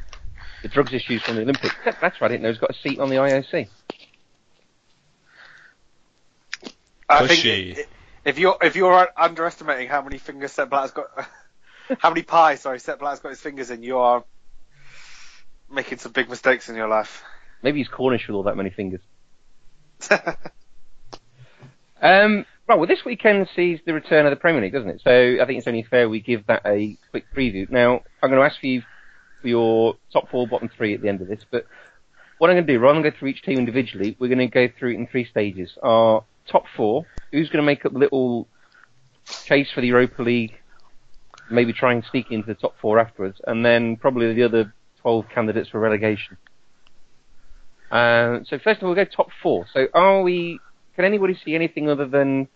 the 0.62 0.68
drugs 0.68 0.92
issues 0.92 1.22
from 1.22 1.36
the 1.36 1.42
Olympics, 1.42 1.74
Sepp 1.84 2.00
Blatter, 2.00 2.24
I 2.24 2.28
didn't 2.28 2.42
know, 2.42 2.48
has 2.48 2.58
got 2.58 2.70
a 2.70 2.74
seat 2.82 2.98
on 2.98 3.08
the 3.08 3.16
IOC. 3.16 3.68
I 7.08 7.26
think 7.26 7.40
Pushy. 7.40 7.78
i- 7.78 7.84
if 8.24 8.38
you're 8.38 8.56
if 8.60 8.74
you're 8.76 9.08
underestimating 9.16 9.88
how 9.88 10.02
many 10.02 10.18
fingers 10.18 10.52
Sepp 10.52 10.70
Blatter's 10.70 10.90
got, 10.92 11.06
how 11.98 12.10
many 12.10 12.22
pies, 12.22 12.60
sorry, 12.62 12.80
Sepp 12.80 12.98
Blatter's 12.98 13.20
got 13.20 13.28
his 13.30 13.40
fingers 13.40 13.70
in, 13.70 13.82
you 13.82 13.98
are 13.98 14.24
making 15.70 15.98
some 15.98 16.12
big 16.12 16.28
mistakes 16.28 16.68
in 16.68 16.76
your 16.76 16.88
life. 16.88 17.22
Maybe 17.62 17.78
he's 17.78 17.88
Cornish 17.88 18.26
with 18.28 18.34
all 18.34 18.44
that 18.44 18.56
many 18.56 18.70
fingers. 18.70 19.00
Um, 22.00 22.44
right, 22.68 22.76
well, 22.76 22.86
this 22.86 23.04
weekend 23.04 23.48
sees 23.56 23.80
the 23.86 23.94
return 23.94 24.26
of 24.26 24.30
the 24.30 24.36
Premier 24.36 24.60
League, 24.60 24.72
doesn't 24.72 24.88
it? 24.88 25.00
So 25.02 25.42
I 25.42 25.46
think 25.46 25.58
it's 25.58 25.66
only 25.66 25.82
fair 25.82 26.08
we 26.08 26.20
give 26.20 26.46
that 26.46 26.62
a 26.66 26.96
quick 27.10 27.24
preview. 27.34 27.68
Now, 27.70 28.02
I'm 28.22 28.30
going 28.30 28.40
to 28.40 28.46
ask 28.46 28.62
you 28.62 28.82
for 29.40 29.48
your 29.48 29.94
top 30.12 30.30
four, 30.30 30.46
bottom 30.46 30.70
three 30.76 30.94
at 30.94 31.00
the 31.00 31.08
end 31.08 31.20
of 31.20 31.28
this, 31.28 31.44
but 31.50 31.66
what 32.38 32.50
I'm 32.50 32.56
going 32.56 32.66
to 32.66 32.72
do, 32.74 32.78
rather 32.78 33.00
than 33.00 33.10
go 33.10 33.16
through 33.18 33.28
each 33.28 33.42
team 33.42 33.58
individually, 33.58 34.16
we're 34.18 34.28
going 34.28 34.38
to 34.38 34.46
go 34.46 34.68
through 34.78 34.92
it 34.92 34.96
in 34.96 35.06
three 35.06 35.24
stages. 35.24 35.78
Our 35.82 36.24
top 36.46 36.64
four, 36.76 37.06
who's 37.32 37.48
going 37.48 37.62
to 37.62 37.66
make 37.66 37.86
up 37.86 37.92
the 37.92 37.98
little 37.98 38.46
chase 39.46 39.68
for 39.74 39.80
the 39.80 39.88
Europa 39.88 40.22
League, 40.22 40.54
maybe 41.50 41.72
try 41.72 41.92
and 41.92 42.04
sneak 42.10 42.30
into 42.30 42.46
the 42.46 42.54
top 42.54 42.74
four 42.80 42.98
afterwards, 42.98 43.40
and 43.46 43.64
then 43.64 43.96
probably 43.96 44.34
the 44.34 44.42
other 44.42 44.74
12 45.06 45.28
candidates 45.28 45.68
for 45.68 45.78
relegation. 45.78 46.36
Uh, 47.92 48.40
so 48.48 48.58
first 48.58 48.78
of 48.78 48.82
all, 48.82 48.88
we'll 48.88 48.96
go 48.96 49.04
top 49.04 49.28
four. 49.40 49.64
So 49.72 49.86
are 49.94 50.22
we 50.22 50.58
can 50.96 51.04
anybody 51.04 51.38
see 51.44 51.54
anything 51.54 51.88
other 51.88 52.08
than 52.08 52.48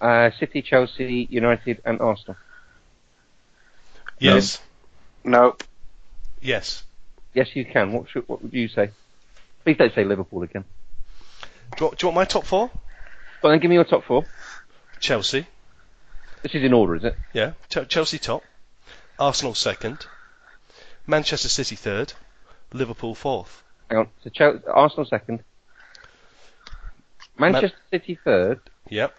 uh, 0.00 0.30
City, 0.40 0.62
Chelsea, 0.62 1.28
United, 1.28 1.82
and 1.84 2.00
Arsenal? 2.00 2.36
Yes. 4.18 4.62
nope. 5.22 5.62
Yes. 6.40 6.84
Yes, 7.34 7.48
you 7.52 7.66
can. 7.66 7.92
What 7.92 8.08
should, 8.08 8.26
what 8.26 8.42
would 8.42 8.54
you 8.54 8.68
say? 8.68 8.90
Please 9.62 9.76
don't 9.76 9.94
say 9.94 10.04
Liverpool 10.04 10.42
again. 10.44 10.64
Do 11.76 11.84
you, 11.84 11.86
want, 11.88 11.98
do 11.98 12.04
you 12.04 12.08
want 12.08 12.16
my 12.16 12.24
top 12.24 12.46
four? 12.46 12.70
But 13.42 13.50
then 13.50 13.58
give 13.58 13.68
me 13.68 13.74
your 13.74 13.84
top 13.84 14.04
four. 14.04 14.24
Chelsea. 14.98 15.46
This 16.42 16.54
is 16.54 16.64
in 16.64 16.72
order, 16.72 16.96
is 16.96 17.04
it? 17.04 17.16
Yeah. 17.34 17.52
Ch- 17.68 17.86
Chelsea 17.86 18.18
top. 18.18 18.44
Arsenal 19.18 19.54
second. 19.54 20.06
Manchester 21.12 21.48
City 21.50 21.76
third. 21.76 22.14
Liverpool 22.72 23.14
fourth. 23.14 23.62
Hang 23.90 23.98
on. 23.98 24.08
So 24.24 24.30
Chelsea, 24.30 24.60
Arsenal 24.66 25.04
second, 25.04 25.44
Manchester 27.38 27.76
City 27.90 28.18
third, 28.24 28.60
Yep. 28.88 29.14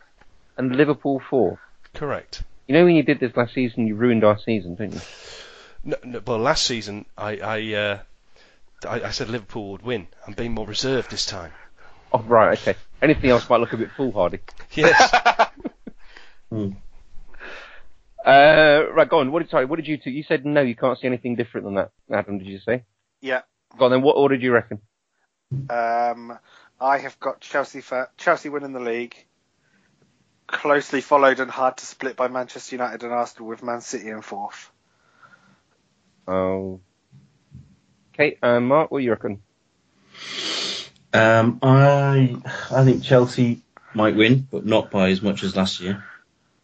and 0.58 0.76
Liverpool 0.76 1.22
fourth. 1.30 1.60
Correct. 1.94 2.42
You 2.68 2.74
know 2.74 2.86
when 2.86 2.96
you 2.96 3.04
did 3.04 3.20
this 3.20 3.36
last 3.38 3.54
season, 3.54 3.86
you 3.86 3.94
ruined 3.96 4.24
our 4.24 4.40
season, 4.40 4.74
didn't 4.76 4.96
you? 4.96 5.02
No, 5.84 5.98
no, 6.04 6.22
well, 6.26 6.40
last 6.40 6.66
season 6.66 7.06
I 7.16 7.38
I, 7.38 7.74
uh, 7.76 8.00
I 8.90 9.02
I 9.04 9.12
said 9.12 9.30
Liverpool 9.30 9.70
would 9.72 9.84
win. 9.84 10.08
I'm 10.26 10.34
being 10.34 10.54
more 10.54 10.66
reserved 10.66 11.12
this 11.12 11.28
time. 11.28 11.52
Oh, 12.12 12.24
right, 12.24 12.58
okay. 12.60 12.76
Anything 13.02 13.30
else 13.30 13.48
might 13.50 13.60
look 13.60 13.74
a 13.74 13.78
bit 13.78 13.92
foolhardy. 13.96 14.40
Yes. 14.74 15.50
Uh, 18.24 18.86
right, 18.94 19.10
go 19.10 19.20
on. 19.20 19.32
What 19.32 19.42
did, 19.42 19.50
sorry, 19.50 19.66
what 19.66 19.76
did 19.76 19.88
you 19.88 19.98
two? 19.98 20.12
You 20.12 20.24
said 20.24 20.46
no, 20.46 20.62
you 20.62 20.76
can't 20.76 20.98
see 20.98 21.08
anything 21.08 21.36
different 21.36 21.66
than 21.66 21.76
that. 21.76 21.92
Adam, 22.12 22.38
did 22.38 22.48
you 22.48 22.60
say? 22.60 22.84
Yeah. 23.22 23.42
Go 23.78 23.86
on 23.86 23.92
then. 23.92 24.02
What 24.02 24.16
order 24.16 24.38
do 24.38 24.44
you 24.44 24.54
reckon? 24.54 24.80
Um, 25.70 26.38
I 26.80 26.98
have 27.00 27.20
got 27.20 27.42
Chelsea 27.42 27.82
for, 27.82 28.10
Chelsea 28.18 28.50
winning 28.50 28.74
the 28.74 28.80
league, 28.80 29.16
closely 30.48 31.02
followed 31.02 31.40
and 31.40 31.52
hard 31.52 31.78
to 31.78 31.86
split 31.86 32.16
by 32.16 32.28
Manchester 32.28 32.76
United 32.76 33.04
and 33.04 33.12
Arsenal 33.12 33.48
with 33.48 33.64
Man 33.64 33.82
City 33.82 34.10
in 34.10 34.22
fourth. 34.22 34.72
Oh. 36.28 36.80
Okay, 38.14 38.38
uh, 38.42 38.60
Mark, 38.60 38.92
what 38.92 39.00
do 39.00 39.06
you 39.06 39.12
reckon? 39.12 39.42
Um, 41.14 41.60
I 41.62 42.38
I 42.72 42.84
think 42.86 43.04
Chelsea 43.04 43.62
might 43.94 44.16
win, 44.16 44.48
but 44.50 44.66
not 44.66 44.92
by 44.92 45.10
as 45.10 45.22
much 45.22 45.44
as 45.44 45.56
last 45.56 45.80
year. 45.80 46.04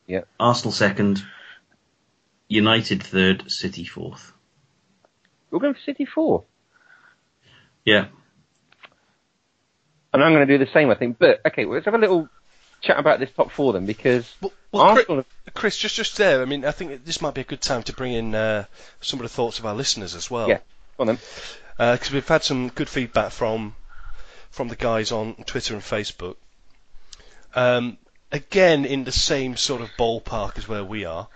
Yeah. 0.07 0.21
Arsenal 0.39 0.71
second, 0.71 1.23
United 2.49 3.01
third, 3.01 3.49
City 3.49 3.85
fourth. 3.85 4.33
We're 5.49 5.59
going 5.59 5.75
for 5.75 5.79
City 5.85 6.05
four. 6.05 6.43
Yeah. 7.85 8.07
And 10.11 10.23
I'm 10.23 10.33
going 10.33 10.45
to 10.45 10.57
do 10.57 10.63
the 10.63 10.71
same, 10.73 10.89
I 10.89 10.95
think. 10.95 11.17
But 11.19 11.41
okay, 11.45 11.65
well, 11.65 11.75
let's 11.75 11.85
have 11.85 11.93
a 11.93 11.99
little 11.99 12.27
chat 12.81 12.99
about 12.99 13.19
this 13.19 13.29
top 13.35 13.51
four 13.51 13.73
then, 13.73 13.85
because 13.85 14.33
well, 14.41 14.51
well, 14.71 14.93
Chris, 14.93 15.05
Arsenal. 15.05 15.25
Chris, 15.53 15.77
just 15.77 15.95
just 15.95 16.17
there. 16.17 16.41
I 16.41 16.45
mean, 16.45 16.65
I 16.65 16.71
think 16.71 17.05
this 17.05 17.21
might 17.21 17.35
be 17.35 17.41
a 17.41 17.45
good 17.45 17.61
time 17.61 17.83
to 17.83 17.93
bring 17.93 18.13
in 18.13 18.33
uh, 18.35 18.65
some 18.99 19.19
of 19.19 19.23
the 19.23 19.29
thoughts 19.29 19.59
of 19.59 19.65
our 19.65 19.75
listeners 19.75 20.15
as 20.15 20.29
well. 20.29 20.49
Yeah. 20.49 20.59
Go 20.97 21.01
on 21.01 21.07
then. 21.07 21.17
because 21.77 22.11
we've 22.11 22.27
had 22.27 22.43
some 22.43 22.69
good 22.69 22.89
feedback 22.89 23.31
from 23.31 23.75
from 24.49 24.67
the 24.67 24.75
guys 24.75 25.11
on 25.11 25.35
Twitter 25.45 25.75
and 25.75 25.83
Facebook. 25.83 26.35
Um, 27.53 27.97
again, 28.31 28.85
in 28.85 29.03
the 29.03 29.11
same 29.11 29.55
sort 29.55 29.81
of 29.81 29.89
ballpark 29.97 30.57
as 30.57 30.67
where 30.67 30.83
we 30.83 31.05
are. 31.05 31.27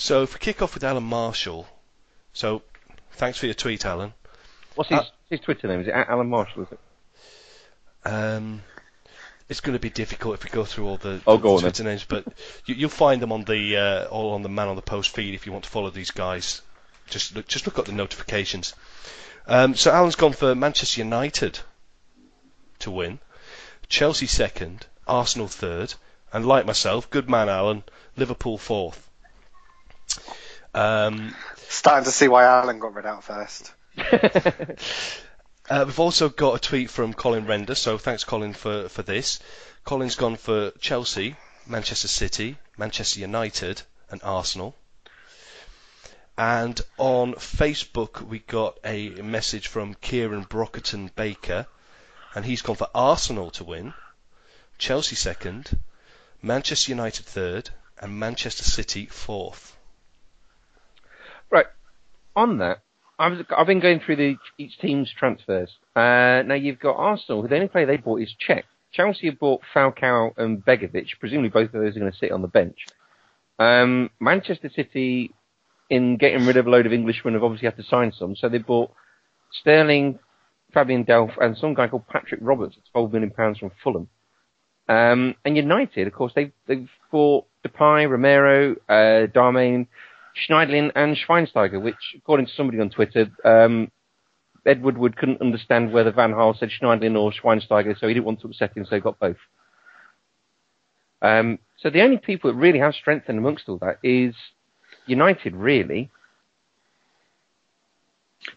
So 0.00 0.22
if 0.22 0.32
we 0.32 0.38
kick 0.40 0.62
off 0.62 0.72
with 0.72 0.82
Alan 0.82 1.04
Marshall, 1.04 1.68
so 2.32 2.62
thanks 3.12 3.36
for 3.38 3.44
your 3.44 3.54
tweet, 3.54 3.84
Alan. 3.84 4.14
What's 4.74 4.88
his, 4.88 4.98
Uh, 4.98 5.04
his 5.28 5.40
Twitter 5.40 5.68
name? 5.68 5.80
Is 5.80 5.88
it 5.88 5.92
Alan 5.94 6.26
Marshall? 6.30 6.62
Is 6.62 6.68
it? 6.72 6.80
Um, 8.08 8.62
it's 9.50 9.60
going 9.60 9.74
to 9.74 9.78
be 9.78 9.90
difficult 9.90 10.36
if 10.36 10.44
we 10.44 10.48
go 10.48 10.64
through 10.64 10.86
all 10.88 10.96
the, 10.96 11.20
Oh, 11.26 11.36
the 11.36 11.60
Twitter 11.60 11.84
names, 11.84 12.06
but 12.08 12.24
you, 12.64 12.76
you'll 12.76 12.88
find 12.88 13.20
them 13.20 13.30
on 13.30 13.44
the 13.44 13.76
uh, 13.76 14.04
all 14.06 14.32
on 14.32 14.42
the 14.42 14.48
Man 14.48 14.68
on 14.68 14.76
the 14.76 14.80
Post 14.82 15.10
feed 15.14 15.34
if 15.34 15.44
you 15.44 15.52
want 15.52 15.64
to 15.64 15.70
follow 15.70 15.90
these 15.90 16.10
guys. 16.12 16.62
Just 17.10 17.36
look, 17.36 17.46
just 17.46 17.66
look 17.66 17.78
up 17.78 17.84
the 17.84 17.92
notifications. 17.92 18.72
Um, 19.46 19.74
so 19.74 19.90
Alan's 19.90 20.16
gone 20.16 20.32
for 20.32 20.54
Manchester 20.54 21.02
United 21.02 21.58
to 22.78 22.90
win, 22.90 23.18
Chelsea 23.90 24.26
second, 24.26 24.86
Arsenal 25.06 25.48
third, 25.48 25.92
and 26.32 26.46
like 26.46 26.64
myself, 26.64 27.10
good 27.10 27.28
man 27.28 27.50
Alan, 27.50 27.82
Liverpool 28.16 28.56
fourth. 28.56 29.09
Um, 30.74 31.34
Starting 31.68 32.04
to 32.04 32.10
see 32.10 32.28
why 32.28 32.44
Alan 32.44 32.78
got 32.78 32.94
read 32.94 33.06
out 33.06 33.24
first. 33.24 33.72
Uh, 35.70 35.84
we've 35.86 36.00
also 36.00 36.28
got 36.28 36.56
a 36.56 36.58
tweet 36.58 36.90
from 36.90 37.14
Colin 37.14 37.46
Render, 37.46 37.76
so 37.76 37.96
thanks 37.96 38.24
Colin 38.24 38.54
for, 38.54 38.88
for 38.88 39.02
this. 39.02 39.38
Colin's 39.84 40.16
gone 40.16 40.34
for 40.34 40.72
Chelsea, 40.80 41.36
Manchester 41.64 42.08
City, 42.08 42.58
Manchester 42.76 43.20
United, 43.20 43.80
and 44.10 44.20
Arsenal. 44.24 44.74
And 46.36 46.80
on 46.98 47.34
Facebook 47.34 48.20
we 48.20 48.40
got 48.40 48.80
a 48.82 49.10
message 49.10 49.68
from 49.68 49.94
Kieran 49.94 50.44
Brockerton 50.44 51.14
Baker, 51.14 51.68
and 52.34 52.44
he's 52.44 52.62
gone 52.62 52.74
for 52.74 52.88
Arsenal 52.92 53.52
to 53.52 53.62
win, 53.62 53.94
Chelsea 54.76 55.14
second, 55.14 55.78
Manchester 56.42 56.90
United 56.90 57.26
third, 57.26 57.70
and 58.00 58.18
Manchester 58.18 58.64
City 58.64 59.06
fourth. 59.06 59.76
Right. 61.50 61.66
On 62.36 62.58
that, 62.58 62.82
I've, 63.18 63.44
I've 63.56 63.66
been 63.66 63.80
going 63.80 64.00
through 64.00 64.16
the, 64.16 64.36
each 64.56 64.78
team's 64.78 65.12
transfers. 65.16 65.70
Uh, 65.94 66.42
now 66.46 66.54
you've 66.54 66.78
got 66.78 66.96
Arsenal, 66.96 67.42
who 67.42 67.48
the 67.48 67.56
only 67.56 67.68
player 67.68 67.86
they 67.86 67.96
bought 67.96 68.22
is 68.22 68.34
Cech. 68.48 68.62
Chelsea 68.92 69.26
have 69.26 69.38
bought 69.38 69.60
Falcao 69.74 70.32
and 70.36 70.64
Begovic. 70.64 71.06
Presumably 71.18 71.50
both 71.50 71.74
of 71.74 71.80
those 71.80 71.96
are 71.96 72.00
going 72.00 72.10
to 72.10 72.18
sit 72.18 72.32
on 72.32 72.42
the 72.42 72.48
bench. 72.48 72.86
Um, 73.58 74.10
Manchester 74.20 74.70
City, 74.74 75.32
in 75.90 76.16
getting 76.16 76.46
rid 76.46 76.56
of 76.56 76.66
a 76.66 76.70
load 76.70 76.86
of 76.86 76.92
Englishmen, 76.92 77.34
have 77.34 77.44
obviously 77.44 77.66
had 77.66 77.76
to 77.76 77.82
sign 77.84 78.12
some. 78.18 78.34
So 78.34 78.48
they 78.48 78.58
bought 78.58 78.90
Sterling, 79.52 80.18
Fabian 80.72 81.04
Delph, 81.04 81.36
and 81.40 81.56
some 81.58 81.74
guy 81.74 81.88
called 81.88 82.08
Patrick 82.08 82.40
Roberts 82.42 82.76
at 82.78 82.98
£12 82.98 83.12
million 83.12 83.32
from 83.34 83.70
Fulham. 83.82 84.08
Um, 84.88 85.34
and 85.44 85.56
United, 85.56 86.06
of 86.06 86.14
course, 86.14 86.32
they've, 86.34 86.52
they've 86.66 86.88
bought 87.12 87.46
Depay, 87.64 88.08
Romero, 88.10 88.76
uh, 88.88 89.26
Darmian, 89.26 89.86
Schneiderlin 90.48 90.92
and 90.94 91.16
Schweinsteiger, 91.16 91.80
which, 91.80 92.14
according 92.16 92.46
to 92.46 92.52
somebody 92.52 92.80
on 92.80 92.90
Twitter, 92.90 93.30
um, 93.44 93.90
Ed 94.66 94.82
Woodward 94.82 95.16
couldn't 95.16 95.40
understand 95.40 95.92
whether 95.92 96.12
Van 96.12 96.32
Gaal 96.32 96.58
said 96.58 96.70
Schneiderlin 96.70 97.18
or 97.18 97.32
Schweinsteiger, 97.32 97.98
so 97.98 98.08
he 98.08 98.14
didn't 98.14 98.26
want 98.26 98.40
to 98.40 98.48
upset 98.48 98.76
him, 98.76 98.84
so 98.84 98.94
he 98.94 99.00
got 99.00 99.18
both. 99.18 99.36
Um, 101.22 101.58
so 101.78 101.90
the 101.90 102.02
only 102.02 102.18
people 102.18 102.50
that 102.50 102.56
really 102.56 102.78
have 102.78 102.94
strengthened 102.94 103.38
amongst 103.38 103.68
all 103.68 103.78
that 103.78 103.98
is 104.02 104.34
United, 105.06 105.54
really. 105.54 106.10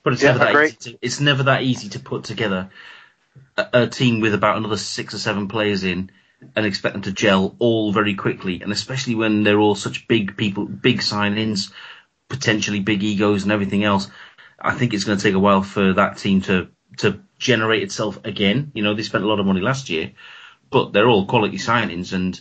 But 0.03 0.13
it's 0.13 0.21
Yeah, 0.21 0.33
never 0.33 0.39
that 0.39 0.49
agree. 0.49 0.65
easy 0.67 0.75
to, 0.91 0.97
it's 1.01 1.19
never 1.19 1.43
that 1.43 1.63
easy 1.63 1.89
to 1.89 1.99
put 1.99 2.23
together 2.23 2.69
a, 3.57 3.67
a 3.73 3.87
team 3.87 4.21
with 4.21 4.33
about 4.33 4.57
another 4.57 4.77
six 4.77 5.13
or 5.13 5.19
seven 5.19 5.47
players 5.47 5.83
in 5.83 6.11
and 6.55 6.65
expect 6.65 6.93
them 6.93 7.01
to 7.03 7.11
gel 7.11 7.55
all 7.59 7.91
very 7.91 8.15
quickly, 8.15 8.61
and 8.61 8.71
especially 8.71 9.15
when 9.15 9.43
they're 9.43 9.59
all 9.59 9.75
such 9.75 10.07
big 10.07 10.37
people, 10.37 10.65
big 10.65 11.01
sign-ins, 11.01 11.71
potentially 12.29 12.79
big 12.79 13.03
egos 13.03 13.43
and 13.43 13.51
everything 13.51 13.83
else. 13.83 14.09
I 14.59 14.73
think 14.73 14.93
it's 14.93 15.03
going 15.03 15.17
to 15.17 15.23
take 15.23 15.35
a 15.35 15.39
while 15.39 15.61
for 15.61 15.93
that 15.93 16.17
team 16.17 16.41
to 16.43 16.69
to 16.97 17.19
generate 17.37 17.83
itself 17.83 18.19
again. 18.23 18.71
You 18.73 18.83
know, 18.83 18.93
they 18.93 19.03
spent 19.03 19.23
a 19.23 19.27
lot 19.27 19.39
of 19.39 19.45
money 19.45 19.61
last 19.61 19.89
year, 19.89 20.11
but 20.69 20.93
they're 20.93 21.07
all 21.07 21.25
quality 21.25 21.57
signings, 21.57 22.13
and 22.13 22.39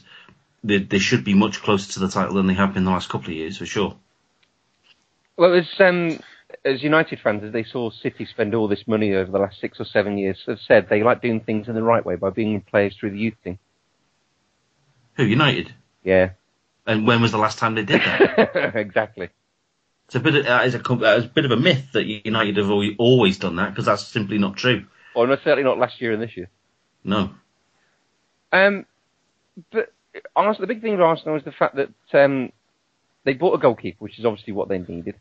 they, 0.63 0.79
they 0.79 0.99
should 0.99 1.25
be 1.25 1.35
much 1.35 1.63
closer 1.63 1.93
to 1.93 2.01
the 2.01 2.09
title 2.09 2.35
than 2.35 2.47
they 2.47 2.55
have 2.55 2.75
been 2.75 2.85
the 2.85 2.91
last 2.91 3.09
couple 3.09 3.29
of 3.29 3.37
years 3.37 3.59
for 3.59 3.67
sure. 3.67 3.97
Well, 5.37 5.55
as 5.55 5.67
um, 5.81 6.19
as 6.65 6.83
United 6.83 7.21
fans, 7.21 7.43
as 7.43 7.53
they 7.53 7.65
saw 7.65 7.91
City 7.91 8.27
spend 8.27 8.55
all 8.55 8.69
this 8.69 8.87
money 8.87 9.15
over 9.15 9.31
the 9.31 9.39
last 9.39 9.61
six 9.61 9.81
or 9.81 9.85
seven 9.85 10.19
years, 10.19 10.43
have 10.47 10.61
said 10.61 10.89
they 10.89 11.03
like 11.03 11.23
doing 11.23 11.41
things 11.41 11.69
in 11.69 11.75
the 11.75 11.83
right 11.83 12.05
way 12.05 12.17
by 12.17 12.31
being 12.31 12.61
players 12.61 12.97
through 12.97 13.11
the 13.11 13.19
youth 13.19 13.35
team. 13.43 13.59
Who 15.17 15.25
United? 15.25 15.73
Yeah, 16.05 16.31
And 16.87 17.07
when 17.07 17.23
was 17.23 17.31
the 17.31 17.39
last 17.39 17.59
time 17.59 17.75
they 17.75 17.85
did 17.85 18.01
that? 18.01 18.73
exactly. 18.75 19.29
it's 20.07 20.17
a 20.17 20.21
bit 20.21 20.35
of, 20.35 20.47
uh, 20.47 20.61
it's 20.65 20.75
a, 20.75 20.93
uh, 20.93 21.17
it's 21.17 21.27
a 21.27 21.29
bit 21.29 21.45
of 21.45 21.53
a 21.53 21.57
myth 21.57 21.93
that 21.93 22.05
United 22.07 22.57
have 22.57 22.71
always, 22.71 22.97
always 22.99 23.39
done 23.39 23.57
that 23.57 23.71
because 23.71 23.85
that's 23.87 24.07
simply 24.07 24.39
not 24.39 24.57
true. 24.57 24.85
Or 25.15 25.27
no, 25.27 25.37
certainly 25.37 25.63
not 25.63 25.79
last 25.79 26.01
year 26.01 26.13
and 26.13 26.23
this 26.23 26.37
year. 26.37 26.49
No. 27.05 27.31
Um, 28.53 28.87
but 29.71 29.93
Arsenal, 30.35 30.67
the 30.67 30.75
big 30.75 30.83
thing 30.83 30.97
for 30.97 31.05
Arsenal 31.05 31.37
is 31.37 31.45
the 31.45 31.53
fact 31.53 31.77
that 31.77 31.91
um, 32.15 32.53
they 33.25 33.35
bought 33.35 33.55
a 33.55 33.59
goalkeeper, 33.59 33.99
which 33.99 34.19
is 34.19 34.25
obviously 34.25 34.53
what 34.53 34.69
they 34.69 34.79
needed. 34.79 35.15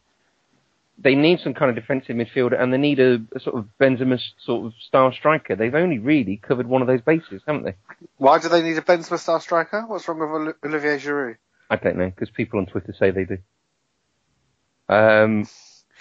They 1.03 1.15
need 1.15 1.39
some 1.39 1.53
kind 1.55 1.69
of 1.69 1.75
defensive 1.75 2.15
midfielder, 2.15 2.61
and 2.61 2.71
they 2.71 2.77
need 2.77 2.99
a, 2.99 3.19
a 3.35 3.39
sort 3.39 3.55
of 3.57 3.65
Benzema 3.79 4.19
sort 4.45 4.67
of 4.67 4.73
star 4.87 5.11
striker. 5.13 5.55
They've 5.55 5.73
only 5.73 5.97
really 5.99 6.37
covered 6.37 6.67
one 6.67 6.81
of 6.81 6.87
those 6.87 7.01
bases, 7.01 7.41
haven't 7.47 7.63
they? 7.63 7.75
Why 8.17 8.37
do 8.39 8.49
they 8.49 8.61
need 8.61 8.77
a 8.77 8.81
Benzema 8.81 9.17
star 9.17 9.41
striker? 9.41 9.83
What's 9.87 10.07
wrong 10.07 10.19
with 10.19 10.55
Olivier 10.63 10.97
Giroud? 10.99 11.37
I 11.69 11.77
don't 11.77 11.97
know 11.97 12.09
because 12.09 12.29
people 12.29 12.59
on 12.59 12.65
Twitter 12.67 12.93
say 12.97 13.11
they 13.11 13.25
do. 13.25 13.37
Um, 14.89 15.47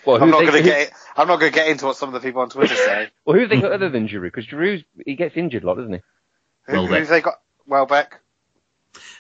well, 0.04 0.22
I'm 0.22 0.30
not 0.30 0.40
they- 0.40 0.46
going 0.46 0.62
to 0.64 0.68
who- 0.70 0.76
get. 0.76 0.92
I'm 1.16 1.28
not 1.28 1.38
going 1.40 1.52
to 1.52 1.58
get 1.58 1.68
into 1.68 1.86
what 1.86 1.96
some 1.96 2.12
of 2.14 2.20
the 2.20 2.26
people 2.26 2.42
on 2.42 2.50
Twitter 2.50 2.74
say. 2.74 3.08
Well, 3.24 3.34
who 3.34 3.40
have 3.42 3.50
they 3.50 3.60
got 3.60 3.72
other 3.72 3.88
than 3.90 4.08
Giroud? 4.08 4.22
Because 4.32 4.46
Giroud's 4.46 4.84
he 5.06 5.14
gets 5.14 5.36
injured 5.36 5.62
a 5.64 5.66
lot, 5.66 5.76
doesn't 5.76 5.92
he? 5.92 6.00
Who, 6.66 6.72
Welbeck. 6.72 6.88
who 6.90 6.94
have 6.96 7.08
they 7.08 7.20
got? 7.20 7.40
Welbeck. 7.66 8.20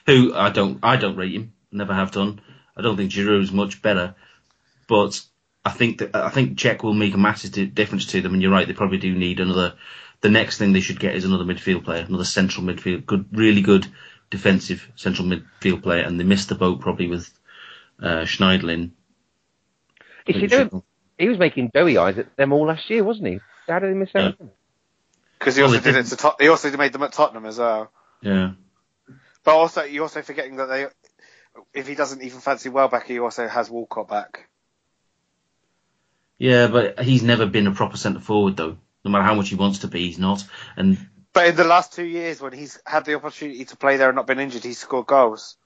Who 0.06 0.34
I 0.34 0.50
don't 0.50 0.78
I 0.82 0.96
don't 0.96 1.16
rate 1.16 1.34
him. 1.34 1.52
Never 1.70 1.94
have 1.94 2.10
done. 2.10 2.40
I 2.76 2.82
don't 2.82 2.96
think 2.96 3.10
Giroud's 3.12 3.52
much 3.52 3.82
better, 3.82 4.14
but 4.88 5.20
I 5.64 5.70
think 5.70 5.98
that 5.98 6.16
I 6.16 6.30
think 6.30 6.58
Cech 6.58 6.82
will 6.82 6.94
make 6.94 7.14
a 7.14 7.18
massive 7.18 7.74
difference 7.74 8.06
to 8.06 8.20
them. 8.22 8.32
And 8.32 8.42
you're 8.42 8.50
right, 8.50 8.66
they 8.66 8.72
probably 8.72 8.98
do 8.98 9.14
need 9.14 9.40
another. 9.40 9.74
The 10.22 10.30
next 10.30 10.58
thing 10.58 10.72
they 10.72 10.80
should 10.80 11.00
get 11.00 11.14
is 11.14 11.24
another 11.24 11.44
midfield 11.44 11.84
player, 11.84 12.04
another 12.06 12.24
central 12.24 12.64
midfield, 12.64 13.06
good, 13.06 13.26
really 13.32 13.62
good 13.62 13.86
defensive 14.30 14.90
central 14.94 15.26
midfield 15.26 15.82
player. 15.82 16.02
And 16.04 16.20
they 16.20 16.24
missed 16.24 16.48
the 16.50 16.54
boat 16.54 16.80
probably 16.80 17.08
with 17.08 17.30
uh, 18.02 18.24
Schneiderlin. 18.24 18.90
You 20.26 20.34
see, 20.34 20.46
they 20.46 20.64
were- 20.64 20.82
he 21.18 21.28
was 21.28 21.38
making 21.38 21.70
doughy 21.74 21.98
eyes 21.98 22.18
at 22.18 22.34
them 22.36 22.52
all 22.52 22.66
last 22.66 22.88
year, 22.88 23.02
wasn't 23.04 23.28
he? 23.28 23.40
How 23.68 23.78
did 23.78 23.88
he 23.90 23.94
miss 23.94 24.10
out? 24.14 24.38
Because 25.38 25.56
he 25.56 25.62
also 25.62 25.76
they 25.76 25.80
did 25.80 25.88
it 25.90 25.92
didn't- 26.02 26.08
to 26.10 26.16
Tot- 26.16 26.40
he 26.40 26.48
also 26.48 26.74
made 26.76 26.92
them 26.92 27.02
at 27.02 27.12
Tottenham 27.12 27.46
as 27.46 27.58
well. 27.58 27.90
Yeah. 28.22 28.52
But 29.42 29.54
also, 29.54 29.84
you're 29.84 30.02
also 30.02 30.20
forgetting 30.22 30.56
that 30.56 30.66
they, 30.66 30.86
if 31.72 31.88
he 31.88 31.94
doesn't 31.94 32.22
even 32.22 32.40
fancy 32.40 32.68
Welbeck, 32.68 33.06
he 33.06 33.18
also 33.20 33.48
has 33.48 33.70
Walcott 33.70 34.08
back. 34.08 34.49
Yeah, 36.40 36.68
but 36.68 36.98
he's 36.98 37.22
never 37.22 37.44
been 37.44 37.66
a 37.66 37.72
proper 37.72 37.98
centre 37.98 38.18
forward 38.18 38.56
though. 38.56 38.78
No 39.04 39.10
matter 39.10 39.24
how 39.24 39.34
much 39.34 39.50
he 39.50 39.56
wants 39.56 39.80
to 39.80 39.88
be, 39.88 40.06
he's 40.06 40.18
not. 40.18 40.42
And 40.74 40.96
But 41.34 41.48
in 41.48 41.56
the 41.56 41.64
last 41.64 41.92
two 41.92 42.04
years, 42.04 42.40
when 42.40 42.54
he's 42.54 42.80
had 42.86 43.04
the 43.04 43.14
opportunity 43.14 43.66
to 43.66 43.76
play 43.76 43.98
there 43.98 44.08
and 44.08 44.16
not 44.16 44.26
been 44.26 44.40
injured, 44.40 44.64
he's 44.64 44.78
scored 44.78 45.06
goals. 45.06 45.58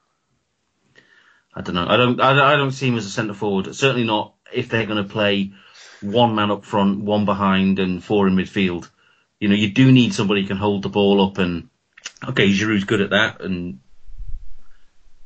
I 1.54 1.60
don't 1.60 1.76
know. 1.76 1.86
I 1.88 1.96
don't. 1.96 2.20
I 2.20 2.32
don't, 2.32 2.42
I 2.42 2.56
don't 2.56 2.72
see 2.72 2.88
him 2.88 2.96
as 2.96 3.06
a 3.06 3.10
centre 3.10 3.34
forward. 3.34 3.72
Certainly 3.72 4.04
not 4.04 4.34
if 4.52 4.68
they're 4.68 4.86
going 4.86 5.02
to 5.02 5.08
play 5.08 5.52
one 6.00 6.34
man 6.34 6.50
up 6.50 6.64
front, 6.64 7.04
one 7.04 7.24
behind, 7.24 7.78
and 7.78 8.02
four 8.02 8.26
in 8.26 8.34
midfield. 8.34 8.90
You 9.38 9.48
know, 9.48 9.54
you 9.54 9.70
do 9.70 9.92
need 9.92 10.12
somebody 10.12 10.42
who 10.42 10.48
can 10.48 10.56
hold 10.56 10.82
the 10.82 10.88
ball 10.88 11.24
up. 11.24 11.38
And 11.38 11.68
okay, 12.26 12.50
Giroud's 12.50 12.82
good 12.82 13.00
at 13.00 13.10
that. 13.10 13.40
And 13.42 13.78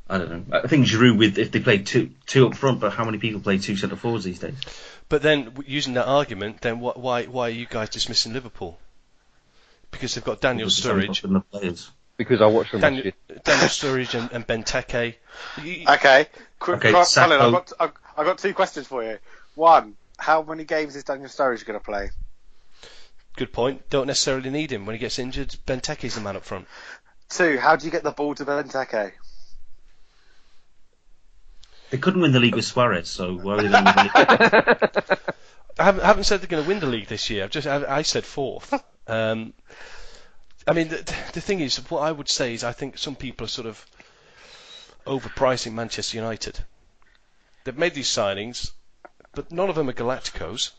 I 0.09 0.17
don't 0.17 0.49
know. 0.49 0.59
I 0.63 0.67
think 0.67 0.87
Giroud 0.87 1.17
with 1.17 1.37
if 1.37 1.51
they 1.51 1.59
played 1.59 1.85
two 1.85 2.11
two 2.25 2.47
up 2.47 2.55
front, 2.55 2.79
but 2.79 2.91
how 2.93 3.05
many 3.05 3.19
people 3.19 3.41
play 3.41 3.59
two 3.59 3.75
centre 3.75 3.95
forwards 3.95 4.25
these 4.25 4.39
days? 4.39 4.55
But 5.07 5.21
then, 5.21 5.53
using 5.65 5.93
that 5.95 6.07
argument, 6.07 6.61
then 6.61 6.77
wh- 6.77 6.97
why 6.97 7.25
why 7.25 7.47
are 7.47 7.51
you 7.51 7.65
guys 7.67 7.89
dismissing 7.89 8.33
Liverpool? 8.33 8.79
Because 9.91 10.15
they've 10.15 10.23
got 10.23 10.41
Daniel 10.41 10.67
Sturridge, 10.69 11.07
not 11.07 11.23
enough 11.23 11.49
players. 11.51 11.91
Because 12.17 12.41
I 12.41 12.47
watched 12.47 12.71
them 12.71 12.81
Daniel. 12.81 13.11
Daniel 13.43 13.67
Sturridge 13.67 14.13
and, 14.19 14.31
and 14.31 14.45
Benteke. 14.45 15.15
Okay. 15.87 16.27
Qu- 16.59 16.73
Okay, 16.73 16.91
Colin, 16.91 17.05
Sacco. 17.05 17.45
I've 17.45 17.51
got, 17.51 17.73
I've, 17.79 17.91
I've 18.17 18.25
got 18.25 18.37
two 18.39 18.53
questions 18.53 18.87
for 18.87 19.03
you. 19.03 19.17
One, 19.55 19.95
how 20.17 20.41
many 20.43 20.63
games 20.65 20.95
is 20.95 21.03
Daniel 21.03 21.29
Sturridge 21.29 21.65
going 21.65 21.79
to 21.79 21.83
play? 21.83 22.09
Good 23.35 23.53
point. 23.53 23.89
Don't 23.89 24.07
necessarily 24.07 24.49
need 24.49 24.71
him 24.71 24.85
when 24.85 24.95
he 24.95 24.99
gets 24.99 25.17
injured. 25.17 25.55
Benteke's 25.65 26.15
the 26.15 26.21
man 26.21 26.35
up 26.35 26.43
front. 26.43 26.67
Two, 27.29 27.57
how 27.57 27.75
do 27.77 27.85
you 27.85 27.91
get 27.91 28.03
the 28.03 28.11
ball 28.11 28.35
to 28.35 28.43
Benteke? 28.45 29.13
They 31.89 31.97
couldn't 31.97 32.21
win 32.21 32.31
the 32.31 32.39
league 32.39 32.55
with 32.55 32.65
Suarez, 32.65 33.09
so 33.09 33.35
why 33.35 33.55
would 33.55 33.65
they 33.65 33.69
win 33.69 33.83
the 33.83 35.09
league? 35.09 35.19
I 35.79 35.83
haven't, 35.83 36.03
I 36.03 36.07
haven't 36.07 36.25
said 36.25 36.41
they're 36.41 36.47
going 36.47 36.63
to 36.63 36.67
win 36.67 36.79
the 36.81 36.85
league 36.87 37.07
this 37.07 37.29
year. 37.29 37.45
I've 37.45 37.51
just 37.51 37.65
I, 37.65 37.83
I 37.87 38.01
said 38.01 38.25
fourth. 38.25 38.73
Um, 39.07 39.53
I 40.67 40.73
mean, 40.73 40.89
the, 40.89 40.97
the 41.33 41.41
thing 41.41 41.61
is, 41.61 41.77
what 41.89 42.01
I 42.01 42.11
would 42.11 42.29
say 42.29 42.53
is, 42.53 42.63
I 42.63 42.73
think 42.73 42.97
some 42.97 43.15
people 43.15 43.45
are 43.45 43.49
sort 43.49 43.67
of 43.67 43.83
overpricing 45.07 45.73
Manchester 45.73 46.17
United. 46.17 46.59
They've 47.63 47.77
made 47.77 47.93
these 47.93 48.09
signings, 48.09 48.71
but 49.33 49.51
none 49.51 49.69
of 49.69 49.75
them 49.75 49.89
are 49.89 49.93
Galacticos. 49.93 50.71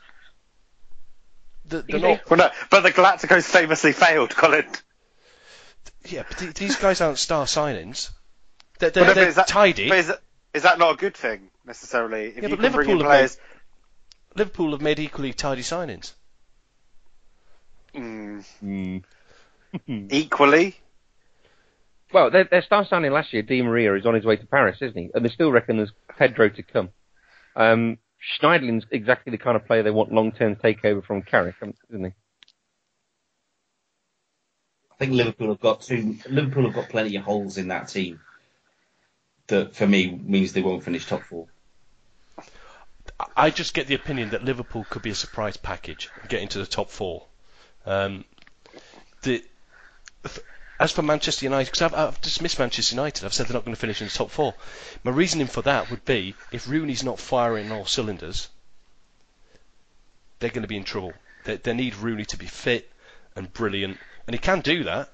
They're, 1.64 1.83
they're 1.83 2.01
not. 2.01 2.31
Well, 2.31 2.38
no, 2.38 2.51
but 2.70 2.81
the 2.83 2.92
Galacticos 2.92 3.44
famously 3.44 3.92
failed, 3.92 4.37
Colin. 4.37 4.66
Yeah, 6.09 6.25
but 6.29 6.38
th- 6.38 6.55
these 6.55 6.77
guys 6.77 7.01
aren't 7.01 7.18
star 7.18 7.46
signings. 7.46 8.11
They're, 8.79 8.90
they're, 8.90 9.05
But, 9.05 9.09
no, 9.09 9.14
but 9.14 9.14
they're 9.14 9.29
is 9.29 9.35
that, 9.37 9.49
tidy. 9.49 9.88
But 9.88 9.99
is, 9.99 10.07
that, 10.09 10.20
is 10.54 10.62
that 10.62 10.78
not 10.78 10.94
a 10.94 10.96
good 10.96 11.16
thing 11.16 11.50
necessarily? 11.64 12.26
If 12.26 12.36
Yeah, 12.36 12.48
you 12.48 12.56
but 12.56 12.58
can 12.58 12.72
bring 12.72 12.90
in 12.90 12.98
Liverpool 12.98 12.98
have 12.98 13.08
players, 13.08 13.38
Liverpool 14.34 14.72
have 14.72 14.80
made 14.80 14.98
equally 14.98 15.32
tidy 15.32 15.62
signings. 15.62 16.12
mm, 18.62 19.02
equally. 20.10 20.76
Well, 22.12 22.30
their, 22.30 22.44
their 22.44 22.62
star 22.62 22.84
signing 22.84 23.12
last 23.12 23.32
year, 23.32 23.42
Di 23.42 23.62
Maria, 23.62 23.94
is 23.94 24.06
on 24.06 24.14
his 24.14 24.24
way 24.24 24.36
to 24.36 24.46
Paris, 24.46 24.78
isn't 24.80 24.96
he? 24.96 25.10
And 25.14 25.24
they 25.24 25.28
still 25.28 25.52
reckon 25.52 25.76
there's 25.76 25.92
Pedro 26.18 26.48
to 26.48 26.62
come. 26.62 26.90
Um, 27.54 27.98
Schneiderlin's 28.40 28.84
exactly 28.90 29.30
the 29.30 29.38
kind 29.38 29.56
of 29.56 29.66
player 29.66 29.82
they 29.82 29.90
want 29.90 30.12
long-term 30.12 30.56
takeover 30.56 31.04
from 31.04 31.22
Carrick, 31.22 31.54
isn't 31.90 32.04
he? 32.04 32.12
I 34.92 34.94
think 34.96 35.12
Liverpool 35.12 35.48
have 35.48 35.60
got 35.60 35.80
two. 35.82 36.16
Liverpool 36.28 36.64
have 36.64 36.74
got 36.74 36.88
plenty 36.90 37.16
of 37.16 37.22
holes 37.22 37.56
in 37.56 37.68
that 37.68 37.88
team. 37.88 38.20
That 39.50 39.74
for 39.74 39.86
me 39.86 40.10
means 40.10 40.52
they 40.52 40.62
won't 40.62 40.84
finish 40.84 41.06
top 41.06 41.22
four. 41.24 41.48
I- 43.36 43.50
just 43.50 43.74
get 43.74 43.88
the 43.88 43.96
opinion 43.96 44.30
that 44.30 44.44
Liverpool 44.44 44.86
could 44.88 45.02
be 45.02 45.10
a 45.10 45.14
surprise 45.14 45.56
package 45.56 46.08
and 46.20 46.28
get 46.28 46.40
into 46.40 46.58
the 46.58 46.66
top 46.66 46.88
four. 46.88 47.26
Um, 47.84 48.24
the, 49.22 49.44
as 50.78 50.92
for 50.92 51.02
Manchester 51.02 51.46
United, 51.46 51.72
because 51.72 51.82
I've, 51.82 51.94
I've 51.94 52.20
dismissed 52.20 52.60
Manchester 52.60 52.94
United, 52.94 53.24
I've 53.24 53.34
said 53.34 53.46
they're 53.46 53.54
not 53.54 53.64
going 53.64 53.74
to 53.74 53.80
finish 53.80 54.00
in 54.00 54.06
the 54.06 54.12
top 54.12 54.30
four. 54.30 54.54
My 55.02 55.10
reasoning 55.10 55.48
for 55.48 55.62
that 55.62 55.90
would 55.90 56.04
be 56.04 56.36
if 56.52 56.68
Rooney's 56.68 57.02
not 57.02 57.18
firing 57.18 57.72
all 57.72 57.86
cylinders, 57.86 58.48
they're 60.38 60.50
going 60.50 60.62
to 60.62 60.68
be 60.68 60.76
in 60.76 60.84
trouble. 60.84 61.12
They, 61.44 61.56
they 61.56 61.74
need 61.74 61.96
Rooney 61.96 62.24
to 62.26 62.36
be 62.36 62.46
fit 62.46 62.88
and 63.34 63.52
brilliant, 63.52 63.98
and 64.28 64.34
he 64.34 64.38
can 64.38 64.60
do 64.60 64.84
that. 64.84 65.10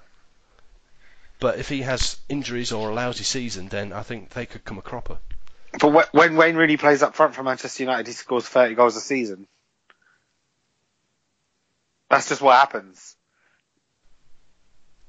But 1.38 1.58
if 1.58 1.68
he 1.68 1.82
has 1.82 2.18
injuries 2.28 2.72
or 2.72 2.90
a 2.90 2.94
lousy 2.94 3.24
season, 3.24 3.68
then 3.68 3.92
I 3.92 4.02
think 4.02 4.30
they 4.30 4.46
could 4.46 4.64
come 4.64 4.78
a 4.78 4.82
cropper. 4.82 5.18
But 5.78 6.12
when 6.12 6.36
Wayne 6.36 6.56
Rooney 6.56 6.76
plays 6.76 7.02
up 7.02 7.14
front 7.14 7.34
for 7.34 7.42
Manchester 7.42 7.82
United, 7.82 8.06
he 8.06 8.12
scores 8.12 8.46
30 8.46 8.74
goals 8.74 8.96
a 8.96 9.00
season. 9.00 9.46
That's 12.08 12.28
just 12.28 12.40
what 12.40 12.56
happens. 12.56 13.16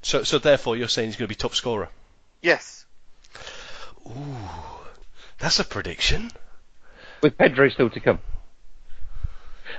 So, 0.01 0.23
so 0.23 0.39
therefore, 0.39 0.75
you're 0.75 0.87
saying 0.87 1.09
he's 1.09 1.15
going 1.15 1.27
to 1.27 1.31
be 1.31 1.35
top 1.35 1.55
scorer. 1.55 1.89
Yes. 2.41 2.85
Ooh, 4.05 4.37
that's 5.37 5.59
a 5.59 5.63
prediction. 5.63 6.31
With 7.21 7.37
Pedro 7.37 7.69
still 7.69 7.89
to 7.89 7.99
come. 7.99 8.19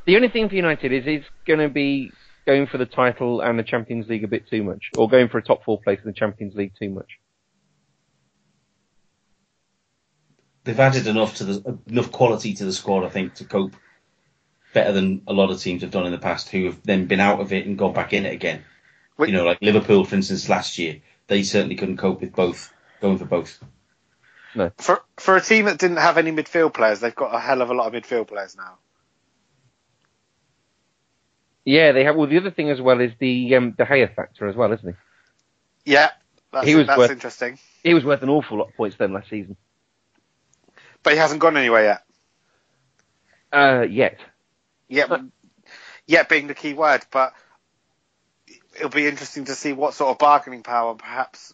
The 0.04 0.16
only 0.16 0.28
thing 0.28 0.48
for 0.48 0.54
United 0.54 0.92
is 0.92 1.04
he's 1.04 1.24
going 1.46 1.60
to 1.60 1.68
be 1.68 2.12
going 2.48 2.66
for 2.66 2.78
the 2.78 2.86
title 2.86 3.42
and 3.42 3.58
the 3.58 3.62
Champions 3.62 4.08
League 4.08 4.24
a 4.24 4.26
bit 4.26 4.48
too 4.48 4.62
much, 4.62 4.90
or 4.96 5.06
going 5.06 5.28
for 5.28 5.36
a 5.36 5.42
top 5.42 5.62
four 5.64 5.78
place 5.78 5.98
in 6.02 6.06
the 6.06 6.14
Champions 6.14 6.54
League 6.54 6.72
too 6.80 6.88
much. 6.88 7.18
They've 10.64 10.80
added 10.80 11.06
enough 11.06 11.36
to 11.36 11.44
the 11.44 11.78
enough 11.88 12.10
quality 12.10 12.54
to 12.54 12.64
the 12.64 12.72
squad, 12.72 13.04
I 13.04 13.10
think, 13.10 13.34
to 13.34 13.44
cope 13.44 13.74
better 14.72 14.92
than 14.92 15.20
a 15.26 15.34
lot 15.34 15.50
of 15.50 15.60
teams 15.60 15.82
have 15.82 15.90
done 15.90 16.06
in 16.06 16.12
the 16.12 16.16
past, 16.18 16.48
who 16.48 16.64
have 16.64 16.82
then 16.84 17.04
been 17.04 17.20
out 17.20 17.40
of 17.40 17.52
it 17.52 17.66
and 17.66 17.76
gone 17.76 17.92
back 17.92 18.14
in 18.14 18.24
it 18.24 18.32
again. 18.32 18.64
Wait- 19.18 19.28
You 19.28 19.34
know, 19.36 19.44
like 19.44 19.58
Liverpool, 19.60 20.06
for 20.06 20.16
instance, 20.16 20.48
last 20.48 20.78
year, 20.78 21.02
they 21.26 21.42
certainly 21.42 21.76
couldn't 21.76 21.98
cope 21.98 22.22
with 22.22 22.34
both 22.34 22.72
going 23.02 23.18
for 23.18 23.26
both. 23.26 23.62
No. 24.54 24.72
For 24.78 25.02
for 25.18 25.36
a 25.36 25.42
team 25.42 25.66
that 25.66 25.78
didn't 25.78 25.98
have 25.98 26.16
any 26.16 26.32
midfield 26.32 26.72
players, 26.72 27.00
they've 27.00 27.14
got 27.14 27.34
a 27.34 27.40
hell 27.40 27.60
of 27.60 27.68
a 27.68 27.74
lot 27.74 27.94
of 27.94 28.02
midfield 28.02 28.28
players 28.28 28.56
now. 28.56 28.78
Yeah, 31.68 31.92
they 31.92 32.02
have. 32.04 32.16
Well, 32.16 32.26
the 32.26 32.38
other 32.38 32.50
thing 32.50 32.70
as 32.70 32.80
well 32.80 32.98
is 32.98 33.12
the 33.18 33.54
um, 33.54 33.72
De 33.72 33.84
Gea 33.84 34.14
factor 34.14 34.48
as 34.48 34.56
well, 34.56 34.72
isn't 34.72 34.88
he? 35.84 35.92
Yeah, 35.92 36.08
that's, 36.50 36.66
He 36.66 36.74
was 36.74 36.86
that's 36.86 36.96
worth- 36.96 37.10
interesting. 37.10 37.58
He 37.84 37.92
was 37.92 38.06
worth 38.06 38.22
an 38.22 38.30
awful 38.30 38.56
lot 38.56 38.68
of 38.68 38.74
points 38.74 38.96
then 38.98 39.12
last 39.12 39.28
season. 39.28 39.54
But 41.02 41.12
he 41.12 41.18
hasn't 41.18 41.40
gone 41.40 41.58
anywhere 41.58 41.84
yet. 41.84 42.02
Uh, 43.52 43.82
yet. 43.82 44.18
Yet, 44.88 45.10
yet 46.06 46.30
being 46.30 46.46
the 46.46 46.54
key 46.54 46.72
word, 46.72 47.04
but 47.10 47.34
it'll 48.74 48.88
be 48.88 49.06
interesting 49.06 49.44
to 49.44 49.54
see 49.54 49.74
what 49.74 49.92
sort 49.92 50.10
of 50.10 50.16
bargaining 50.18 50.62
power 50.62 50.94
perhaps 50.94 51.52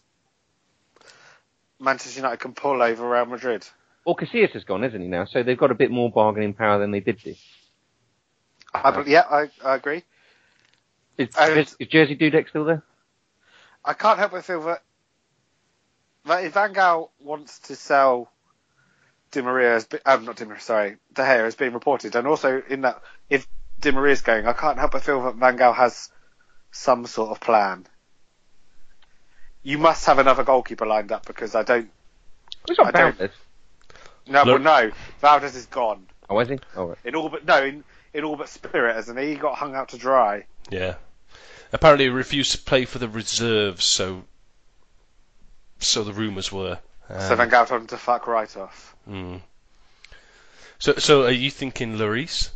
Manchester 1.77 2.21
United 2.21 2.39
can 2.39 2.53
pull 2.53 2.81
over 2.81 3.09
Real 3.09 3.25
Madrid. 3.25 3.67
Well, 4.05 4.15
Casillas 4.15 4.51
has 4.53 4.63
gone, 4.63 4.85
isn't 4.85 5.01
he 5.01 5.07
now? 5.09 5.25
So 5.25 5.43
they've 5.43 5.57
got 5.57 5.71
a 5.71 5.75
bit 5.75 5.91
more 5.91 6.09
bargaining 6.09 6.53
power 6.53 6.79
than 6.79 6.91
they 6.91 7.01
did 7.01 7.19
do. 7.21 7.35
I, 8.83 9.03
yeah, 9.05 9.23
I, 9.29 9.49
I 9.63 9.75
agree. 9.75 10.03
Is, 11.17 11.29
And- 11.37 11.59
is, 11.59 11.75
is 11.79 11.87
Jerzy 11.87 12.19
Dudek 12.19 12.49
still 12.49 12.65
there? 12.65 12.83
I 13.83 13.93
can't 13.93 14.17
help 14.19 14.31
but 14.31 14.43
feel 14.43 14.61
that, 14.63 14.81
that 16.25 16.43
if 16.43 16.53
Van 16.53 16.73
Gaal 16.73 17.09
wants 17.19 17.59
to 17.59 17.75
sell 17.75 18.31
Di 19.31 19.41
Maria, 19.41 19.75
as, 19.75 19.85
be- 19.85 19.99
um, 20.05 20.25
not 20.25 20.37
Di 20.37 20.45
Maria, 20.45 20.59
sorry, 20.59 20.97
De 21.13 21.21
Gea 21.21 21.43
has 21.43 21.55
been 21.55 21.73
reported, 21.73 22.15
and 22.15 22.25
also 22.27 22.61
in 22.67 22.81
that, 22.81 23.01
if 23.29 23.47
Di 23.79 23.91
Maria's 23.91 24.21
going, 24.21 24.47
I 24.47 24.53
can't 24.53 24.79
help 24.79 24.91
but 24.93 25.03
feel 25.03 25.23
that 25.23 25.35
Van 25.35 25.57
Gaal 25.57 25.75
has 25.75 26.09
some 26.71 27.05
sort 27.05 27.29
of 27.29 27.39
plan. 27.39 27.85
You 29.63 29.77
must 29.77 30.05
have 30.05 30.19
another 30.19 30.43
goalkeeper 30.43 30.85
lined 30.85 31.11
up 31.11 31.25
because 31.25 31.55
I 31.55 31.63
don't. 31.63 31.89
It's 32.67 32.77
not 32.77 32.87
I 32.87 32.91
don't- 32.99 33.17
Valdes. 33.17 33.33
No, 34.27 34.43
Look- 34.43 34.63
well, 34.63 34.87
no, 34.87 34.91
Valdes 35.21 35.55
is 35.55 35.67
gone 35.67 36.07
Oh, 36.27 36.39
is 36.39 36.49
he? 36.49 36.59
Oh, 36.75 36.85
right. 36.87 36.97
in 37.05 37.15
all 37.15 37.29
but 37.29 37.45
no, 37.45 37.63
in, 37.63 37.83
in 38.15 38.23
all 38.23 38.35
but 38.35 38.49
spirit, 38.49 38.95
hasn't 38.95 39.19
he? 39.19 39.27
He 39.29 39.35
got 39.35 39.57
hung 39.57 39.75
out 39.75 39.89
to 39.89 39.97
dry. 39.97 40.45
Yeah. 40.69 40.95
Apparently, 41.73 42.05
he 42.05 42.09
refused 42.09 42.53
to 42.53 42.57
play 42.59 42.85
for 42.85 42.99
the 42.99 43.09
reserves, 43.09 43.83
so 43.83 44.23
so 45.79 46.03
the 46.03 46.13
rumours 46.13 46.51
were. 46.51 46.79
so 47.09 47.31
Um, 47.31 47.37
Van 47.37 47.49
Gaal 47.49 47.67
told 47.67 47.81
him 47.81 47.87
to 47.87 47.97
fuck 47.97 48.27
right 48.27 48.55
off. 48.57 48.95
mm. 49.07 49.41
So, 50.79 50.93
so 50.95 51.25
are 51.25 51.31
you 51.31 51.51
thinking 51.51 51.97
Lloris? 51.97 52.49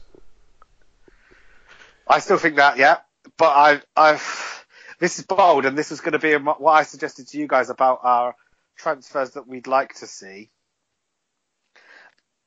I 2.07 2.19
still 2.19 2.37
think 2.37 2.55
that, 2.55 2.77
yeah. 2.77 2.97
But 3.37 3.49
I, 3.49 3.81
I've, 3.95 4.65
this 4.99 5.19
is 5.19 5.25
bold, 5.25 5.65
and 5.65 5.77
this 5.77 5.91
is 5.91 6.01
going 6.01 6.13
to 6.13 6.19
be 6.19 6.33
what 6.35 6.71
I 6.71 6.83
suggested 6.83 7.27
to 7.29 7.37
you 7.37 7.47
guys 7.47 7.69
about 7.69 7.99
our 8.03 8.35
transfers 8.77 9.31
that 9.31 9.47
we'd 9.47 9.67
like 9.67 9.93
to 9.95 10.07
see. 10.07 10.49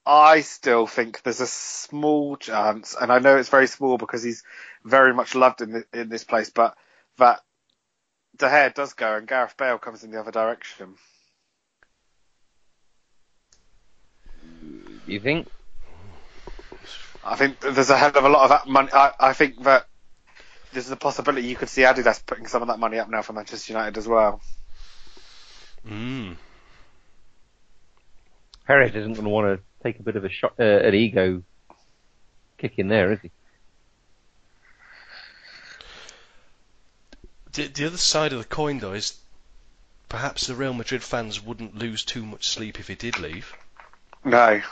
I 0.05 0.41
still 0.41 0.87
think 0.87 1.23
there's 1.23 1.41
a 1.41 1.47
small 1.47 2.37
chance, 2.37 2.97
and 3.01 3.13
I 3.13 3.21
know 3.21 3.37
it's 3.37 3.49
very 3.49 3.69
small 3.69 3.99
because 3.99 4.23
he's 4.23 4.43
very 4.85 5.15
much 5.15 5.35
loved 5.35 5.61
in 5.61 5.73
the, 5.73 5.85
in 5.93 6.09
this 6.09 6.25
place, 6.25 6.51
but 6.51 6.77
that 7.19 7.41
De 8.37 8.47
Gea 8.47 8.75
does 8.75 8.95
go 8.95 9.17
and 9.17 9.29
Gareth 9.29 9.57
Bale 9.57 9.79
comes 9.79 10.03
in 10.03 10.11
the 10.11 10.19
other 10.19 10.33
direction. 10.33 10.95
You 15.07 15.21
think? 15.21 15.49
I 17.25 17.37
think 17.37 17.61
there's 17.61 17.91
a 17.91 17.97
hell 17.97 18.11
of 18.17 18.25
a 18.25 18.29
lot 18.29 18.45
of 18.45 18.49
that 18.51 18.67
money. 18.67 18.89
I, 18.93 19.13
I 19.21 19.33
think 19.33 19.63
that 19.63 19.87
there's 20.73 20.91
a 20.91 20.97
possibility 20.97 21.47
you 21.47 21.57
could 21.57 21.69
see 21.69 21.83
Adidas 21.83 22.25
putting 22.25 22.47
some 22.47 22.63
of 22.63 22.69
that 22.69 22.79
money 22.79 22.99
up 22.99 23.09
now 23.09 23.23
for 23.23 23.35
Manchester 23.35 23.73
United 23.73 23.99
as 23.99 24.09
well. 24.09 24.41
Mm. 25.87 26.37
Perez 28.67 28.95
isn't 28.95 29.15
going 29.15 29.25
to 29.25 29.31
want 29.31 29.59
to 29.59 29.65
take 29.83 29.99
a 29.99 30.03
bit 30.03 30.17
of 30.17 30.25
a 30.25 30.31
shot, 30.31 30.55
uh, 30.59 30.63
an 30.63 30.95
ego 30.95 31.43
kick 32.59 32.75
in 32.79 32.89
there, 32.89 33.13
is 33.13 33.19
he? 33.23 33.31
The, 37.53 37.67
the 37.67 37.87
other 37.87 37.97
side 37.97 38.33
of 38.33 38.39
the 38.39 38.45
coin, 38.45 38.79
though, 38.79 38.93
is 38.93 39.19
perhaps 40.09 40.47
the 40.47 40.55
Real 40.55 40.73
Madrid 40.73 41.03
fans 41.03 41.43
wouldn't 41.43 41.77
lose 41.77 42.05
too 42.05 42.25
much 42.25 42.49
sleep 42.49 42.79
if 42.79 42.89
he 42.89 42.95
did 42.95 43.19
leave. 43.19 43.53
No. 44.25 44.63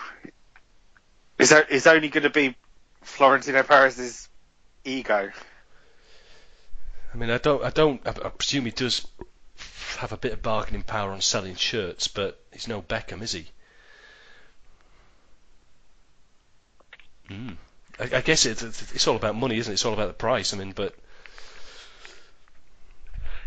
It's, 1.38 1.52
o- 1.52 1.64
it's 1.68 1.86
only 1.86 2.08
going 2.08 2.22
to 2.22 2.30
be 2.30 2.54
Florentino 3.02 3.62
Perez's 3.62 4.28
ego. 4.84 5.30
I 7.12 7.16
mean, 7.16 7.30
I 7.30 7.38
don't, 7.38 7.64
I 7.64 7.70
don't, 7.70 8.00
I, 8.06 8.10
I 8.10 8.28
presume 8.28 8.66
he 8.66 8.70
does 8.70 9.06
have 9.98 10.12
a 10.12 10.16
bit 10.16 10.32
of 10.32 10.42
bargaining 10.42 10.82
power 10.82 11.10
on 11.10 11.20
selling 11.20 11.56
shirts, 11.56 12.08
but 12.08 12.40
he's 12.52 12.68
no 12.68 12.80
Beckham, 12.80 13.20
is 13.20 13.32
he? 13.32 13.48
Mm. 17.30 17.56
I, 17.98 18.16
I 18.16 18.20
guess 18.20 18.46
it, 18.46 18.62
it's 18.62 19.06
all 19.06 19.16
about 19.16 19.36
money, 19.36 19.58
isn't 19.58 19.70
it? 19.70 19.74
It's 19.74 19.84
all 19.84 19.94
about 19.94 20.08
the 20.08 20.14
price. 20.14 20.52
I 20.52 20.56
mean, 20.56 20.72
but 20.72 20.94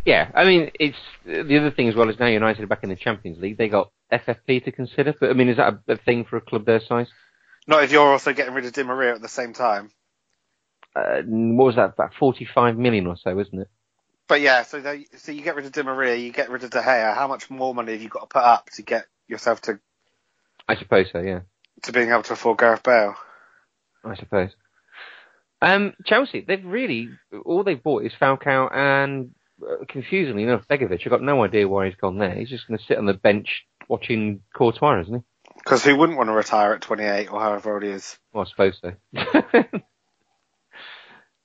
Yeah, 0.05 0.29
I 0.33 0.43
mean, 0.43 0.71
it's 0.79 0.97
the 1.25 1.57
other 1.57 1.71
thing 1.71 1.87
as 1.87 1.95
well 1.95 2.09
is 2.09 2.19
now 2.19 2.27
United 2.27 2.63
are 2.63 2.67
back 2.67 2.83
in 2.83 2.89
the 2.89 2.95
Champions 2.95 3.39
League. 3.39 3.57
They 3.57 3.69
got 3.69 3.91
FFP 4.11 4.65
to 4.65 4.71
consider, 4.71 5.13
but 5.17 5.29
I 5.29 5.33
mean, 5.33 5.47
is 5.47 5.57
that 5.57 5.79
a, 5.87 5.93
a 5.93 5.97
thing 5.97 6.25
for 6.25 6.37
a 6.37 6.41
club 6.41 6.65
their 6.65 6.81
size? 6.81 7.07
Not 7.67 7.83
if 7.83 7.91
you're 7.91 8.11
also 8.11 8.33
getting 8.33 8.53
rid 8.53 8.65
of 8.65 8.73
Di 8.73 8.83
Maria 8.83 9.15
at 9.15 9.21
the 9.21 9.29
same 9.29 9.53
time. 9.53 9.91
Uh, 10.93 11.21
what 11.23 11.65
was 11.65 11.75
that? 11.75 11.93
About 11.93 12.13
forty-five 12.15 12.77
million 12.77 13.07
or 13.07 13.15
so, 13.15 13.39
isn't 13.39 13.57
it? 13.57 13.69
But 14.27 14.41
yeah, 14.41 14.63
so 14.63 14.81
they, 14.81 15.05
so 15.17 15.31
you 15.31 15.41
get 15.41 15.55
rid 15.55 15.65
of 15.65 15.71
Di 15.71 15.81
Maria, 15.83 16.15
you 16.15 16.31
get 16.31 16.49
rid 16.49 16.63
of 16.63 16.71
De 16.71 16.81
Gea. 16.81 17.15
How 17.15 17.27
much 17.27 17.49
more 17.49 17.73
money 17.73 17.93
have 17.93 18.01
you 18.01 18.09
got 18.09 18.21
to 18.21 18.27
put 18.27 18.43
up 18.43 18.69
to 18.71 18.81
get 18.81 19.05
yourself 19.29 19.61
to, 19.61 19.79
I 20.67 20.75
suppose 20.75 21.07
so. 21.13 21.19
Yeah, 21.19 21.41
to 21.83 21.93
being 21.93 22.09
able 22.09 22.23
to 22.23 22.33
afford 22.33 22.57
Gareth 22.57 22.83
Bale? 22.83 23.15
I 24.03 24.15
suppose. 24.15 24.51
Um, 25.61 25.93
Chelsea, 26.05 26.43
they've 26.45 26.63
really 26.63 27.09
all 27.45 27.63
they've 27.63 27.81
bought 27.81 28.03
is 28.03 28.11
Falcao 28.19 28.69
and 28.75 29.31
uh, 29.61 29.85
confusingly 29.87 30.43
enough, 30.43 30.67
Begovic. 30.69 31.01
I've 31.05 31.09
got 31.09 31.21
no 31.21 31.43
idea 31.43 31.67
why 31.67 31.85
he's 31.87 31.95
gone 31.95 32.17
there. 32.17 32.35
He's 32.35 32.49
just 32.49 32.67
going 32.67 32.77
to 32.77 32.83
sit 32.85 32.97
on 32.97 33.05
the 33.05 33.13
bench 33.13 33.63
watching 33.87 34.41
Courtois, 34.53 35.01
isn't 35.01 35.13
he? 35.15 35.21
Because 35.57 35.83
who 35.83 35.95
wouldn't 35.95 36.17
want 36.17 36.29
to 36.29 36.33
retire 36.33 36.73
at 36.73 36.81
28 36.81 37.31
or 37.31 37.39
however 37.39 37.73
old 37.73 37.83
he 37.83 37.89
is? 37.89 38.17
Well, 38.33 38.45
I 38.45 38.49
suppose 38.49 38.79
so. 38.81 38.91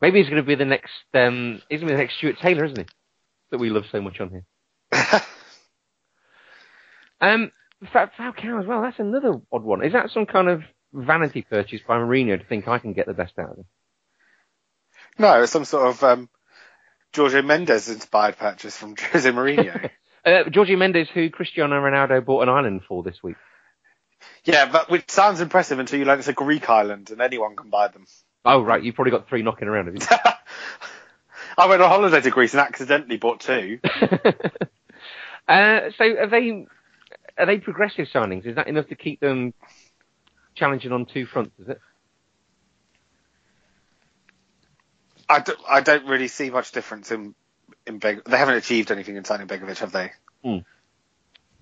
Maybe 0.01 0.19
he's 0.19 0.29
going 0.29 0.43
to 0.43 0.47
be 0.47 0.55
the 0.55 0.65
next. 0.65 0.93
Um, 1.15 1.63
he's 1.69 1.81
going 1.81 1.89
to 1.89 1.95
be 1.95 1.97
the 1.97 2.03
next 2.03 2.17
Stuart 2.17 2.39
Taylor, 2.41 2.65
isn't 2.65 2.79
he? 2.79 2.87
That 3.51 3.59
we 3.59 3.71
love 3.71 3.85
so 3.91 4.01
much 4.01 4.21
on 4.21 4.31
here. 4.31 4.45
Um, 7.21 7.51
Falcao 7.85 8.61
as 8.61 8.67
well. 8.67 8.83
That's 8.83 8.99
another 8.99 9.35
odd 9.53 9.63
one. 9.63 9.85
Is 9.85 9.93
that 9.93 10.11
some 10.11 10.27
kind 10.27 10.49
of 10.49 10.63
vanity 10.93 11.43
purchase 11.43 11.81
by 11.87 11.97
Mourinho 11.97 12.39
to 12.39 12.45
think 12.45 12.69
I 12.69 12.79
can 12.79 12.93
get 12.93 13.07
the 13.07 13.15
best 13.15 13.39
out 13.39 13.51
of 13.51 13.59
him? 13.59 13.65
no, 15.19 15.43
it's 15.43 15.53
some 15.53 15.65
sort 15.65 15.89
of 15.89 16.03
um, 16.03 16.29
Giorgio 17.13 17.43
Mendes 17.43 17.89
inspired 17.89 18.37
purchase 18.39 18.77
from 18.77 18.97
Jose 19.13 19.31
Mourinho. 19.31 19.91
Uh, 20.25 20.43
Jorge 20.53 20.75
Mendes, 20.75 21.09
who 21.15 21.31
Cristiano 21.31 21.81
Ronaldo 21.81 22.23
bought 22.23 22.43
an 22.43 22.49
island 22.51 22.83
for 22.87 23.03
this 23.05 23.23
week. 23.23 23.37
yeah, 24.45 24.71
but 24.71 24.91
which 24.91 25.09
sounds 25.09 25.41
impressive 25.41 25.79
until 25.79 25.99
you 25.99 26.05
learn 26.05 26.19
it's 26.19 26.29
a 26.29 26.33
Greek 26.35 26.69
island 26.69 27.11
and 27.11 27.23
anyone 27.23 27.55
can 27.57 27.71
buy 27.71 27.89
them. 27.89 28.05
Oh 28.45 28.61
right, 28.61 28.83
you've 28.83 28.97
probably 28.97 29.13
got 29.13 29.29
three 29.29 29.43
knocking 29.43 29.69
around, 29.69 29.87
have 29.87 29.95
you? 29.95 30.01
I 31.57 31.67
went 31.69 31.81
on 31.81 31.89
holiday 31.89 32.21
to 32.21 32.31
Greece 32.31 32.53
and 32.53 32.61
accidentally 32.61 33.17
bought 33.17 33.41
two. 33.41 33.79
uh, 35.49 35.81
so 35.97 36.05
are 36.05 36.29
they 36.29 36.67
are 37.39 37.47
they 37.47 37.59
progressive 37.59 38.09
signings? 38.13 38.45
Is 38.45 38.57
that 38.57 38.67
enough 38.67 38.89
to 38.89 38.97
keep 38.97 39.21
them 39.21 39.55
challenging 40.59 40.93
on 40.93 41.07
two 41.07 41.27
fronts? 41.27 41.59
Is 41.59 41.69
it? 41.69 41.81
I 45.29 45.41
don't, 45.41 45.59
I 45.69 45.81
don't 45.81 46.07
really 46.07 46.29
see 46.29 46.51
much 46.51 46.73
difference 46.73 47.11
in 47.11 47.35
in 47.87 47.99
Beg. 47.99 48.25
They 48.25 48.37
haven't 48.37 48.57
achieved 48.57 48.91
anything 48.91 49.17
in 49.17 49.25
signing 49.25 49.47
Begovic, 49.47 49.79
have 49.79 49.93
they? 49.93 50.13
Hmm. 50.43 50.59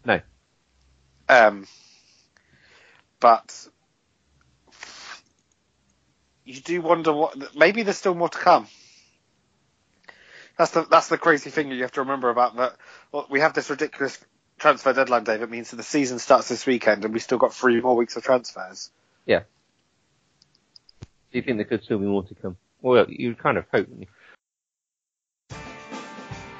No. 0.05 0.20
Um, 1.28 1.66
but 3.18 3.68
you 6.44 6.61
do 6.61 6.80
wonder 6.80 7.12
what. 7.12 7.57
Maybe 7.57 7.82
there's 7.82 7.99
still 7.99 8.14
more 8.14 8.28
to 8.28 8.38
come. 8.38 8.68
That's 10.57 10.70
the 10.70 10.86
that's 10.88 11.09
the 11.09 11.18
crazy 11.18 11.51
thing 11.51 11.70
you 11.70 11.82
have 11.82 11.92
to 11.92 12.01
remember 12.01 12.30
about 12.30 12.57
that. 12.57 12.76
Well, 13.12 13.26
we 13.28 13.40
have 13.40 13.53
this 13.53 13.68
ridiculous 13.68 14.18
transfer 14.59 14.92
deadline, 14.92 15.24
Dave. 15.24 15.42
It 15.42 15.50
means 15.50 15.70
that 15.70 15.76
the 15.76 15.82
season 15.82 16.18
starts 16.18 16.48
this 16.48 16.66
weekend, 16.66 17.04
and 17.04 17.12
we 17.12 17.20
still 17.20 17.38
got 17.38 17.54
three 17.54 17.80
more 17.80 17.96
weeks 17.96 18.16
of 18.16 18.24
transfers. 18.24 18.90
Yeah. 19.24 19.40
Do 21.00 21.38
you 21.38 21.42
think 21.42 21.59
there 21.59 21.64
could 21.64 21.84
still 21.84 21.98
be 21.98 22.07
more 22.07 22.22
to 22.24 22.34
come? 22.34 22.57
Well, 22.80 23.07
you 23.09 23.34
kind 23.34 23.59
of 23.59 23.64
hope. 23.72 23.88
You? 23.98 24.07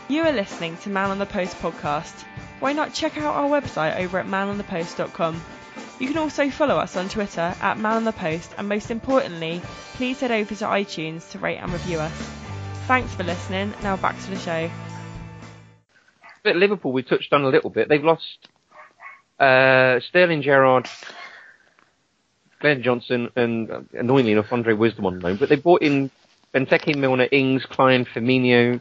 you 0.09 0.22
are 0.22 0.32
listening 0.32 0.76
to 0.78 0.90
Man 0.90 1.11
on 1.11 1.18
the 1.18 1.26
Post 1.26 1.57
podcast. 1.59 2.24
Why 2.61 2.72
not 2.72 2.94
check 2.94 3.18
out 3.18 3.34
our 3.34 3.49
website 3.49 3.99
over 3.99 4.18
at 4.18 4.26
manonthepost.com? 4.26 5.40
You 5.99 6.09
can 6.09 6.18
also 6.18 6.51
follow 6.51 6.76
us 6.76 6.97
on 6.97 7.09
Twitter 7.09 7.55
at 7.61 7.78
Man 7.78 7.97
on 7.97 8.05
the 8.05 8.12
Post, 8.12 8.55
and 8.59 8.68
most 8.68 8.90
importantly, 8.90 9.62
please 9.94 10.20
head 10.20 10.30
over 10.30 10.55
to 10.55 10.64
iTunes 10.64 11.30
to 11.30 11.38
rate 11.38 11.59
and 11.59 11.72
review 11.72 11.99
us. 11.99 12.30
Thanks 12.86 13.14
for 13.14 13.24
listening. 13.24 13.72
Now 13.82 13.97
back 13.97 14.18
to 14.20 14.30
the 14.30 14.38
show. 14.38 14.70
But 16.47 16.55
Liverpool, 16.55 16.92
we 16.92 17.03
touched 17.03 17.32
on 17.32 17.42
a 17.42 17.49
little 17.49 17.70
bit. 17.70 17.88
They've 17.88 18.05
lost 18.05 18.47
uh, 19.40 19.99
Sterling 19.99 20.42
Gerrard, 20.42 20.88
Glenn 22.61 22.84
Johnson, 22.84 23.30
and 23.34 23.68
uh, 23.68 23.80
annoyingly 23.94 24.30
enough, 24.30 24.53
Andre 24.53 24.74
Wisdom 24.74 25.07
on 25.07 25.18
loan. 25.18 25.38
But 25.38 25.49
they 25.49 25.57
brought 25.57 25.82
in 25.82 26.09
Benteke, 26.55 26.97
Milner, 26.97 27.26
Ings, 27.32 27.66
Klein, 27.66 28.05
Firmino. 28.05 28.80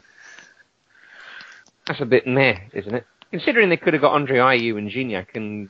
That's 1.88 2.00
a 2.00 2.06
bit 2.06 2.28
meh, 2.28 2.56
isn't 2.72 2.94
it? 2.94 3.04
Considering 3.32 3.68
they 3.68 3.76
could 3.76 3.94
have 3.94 4.02
got 4.02 4.12
Andre 4.12 4.38
Ayew 4.38 4.78
and 4.78 4.88
Gignac 4.88 5.34
and 5.34 5.68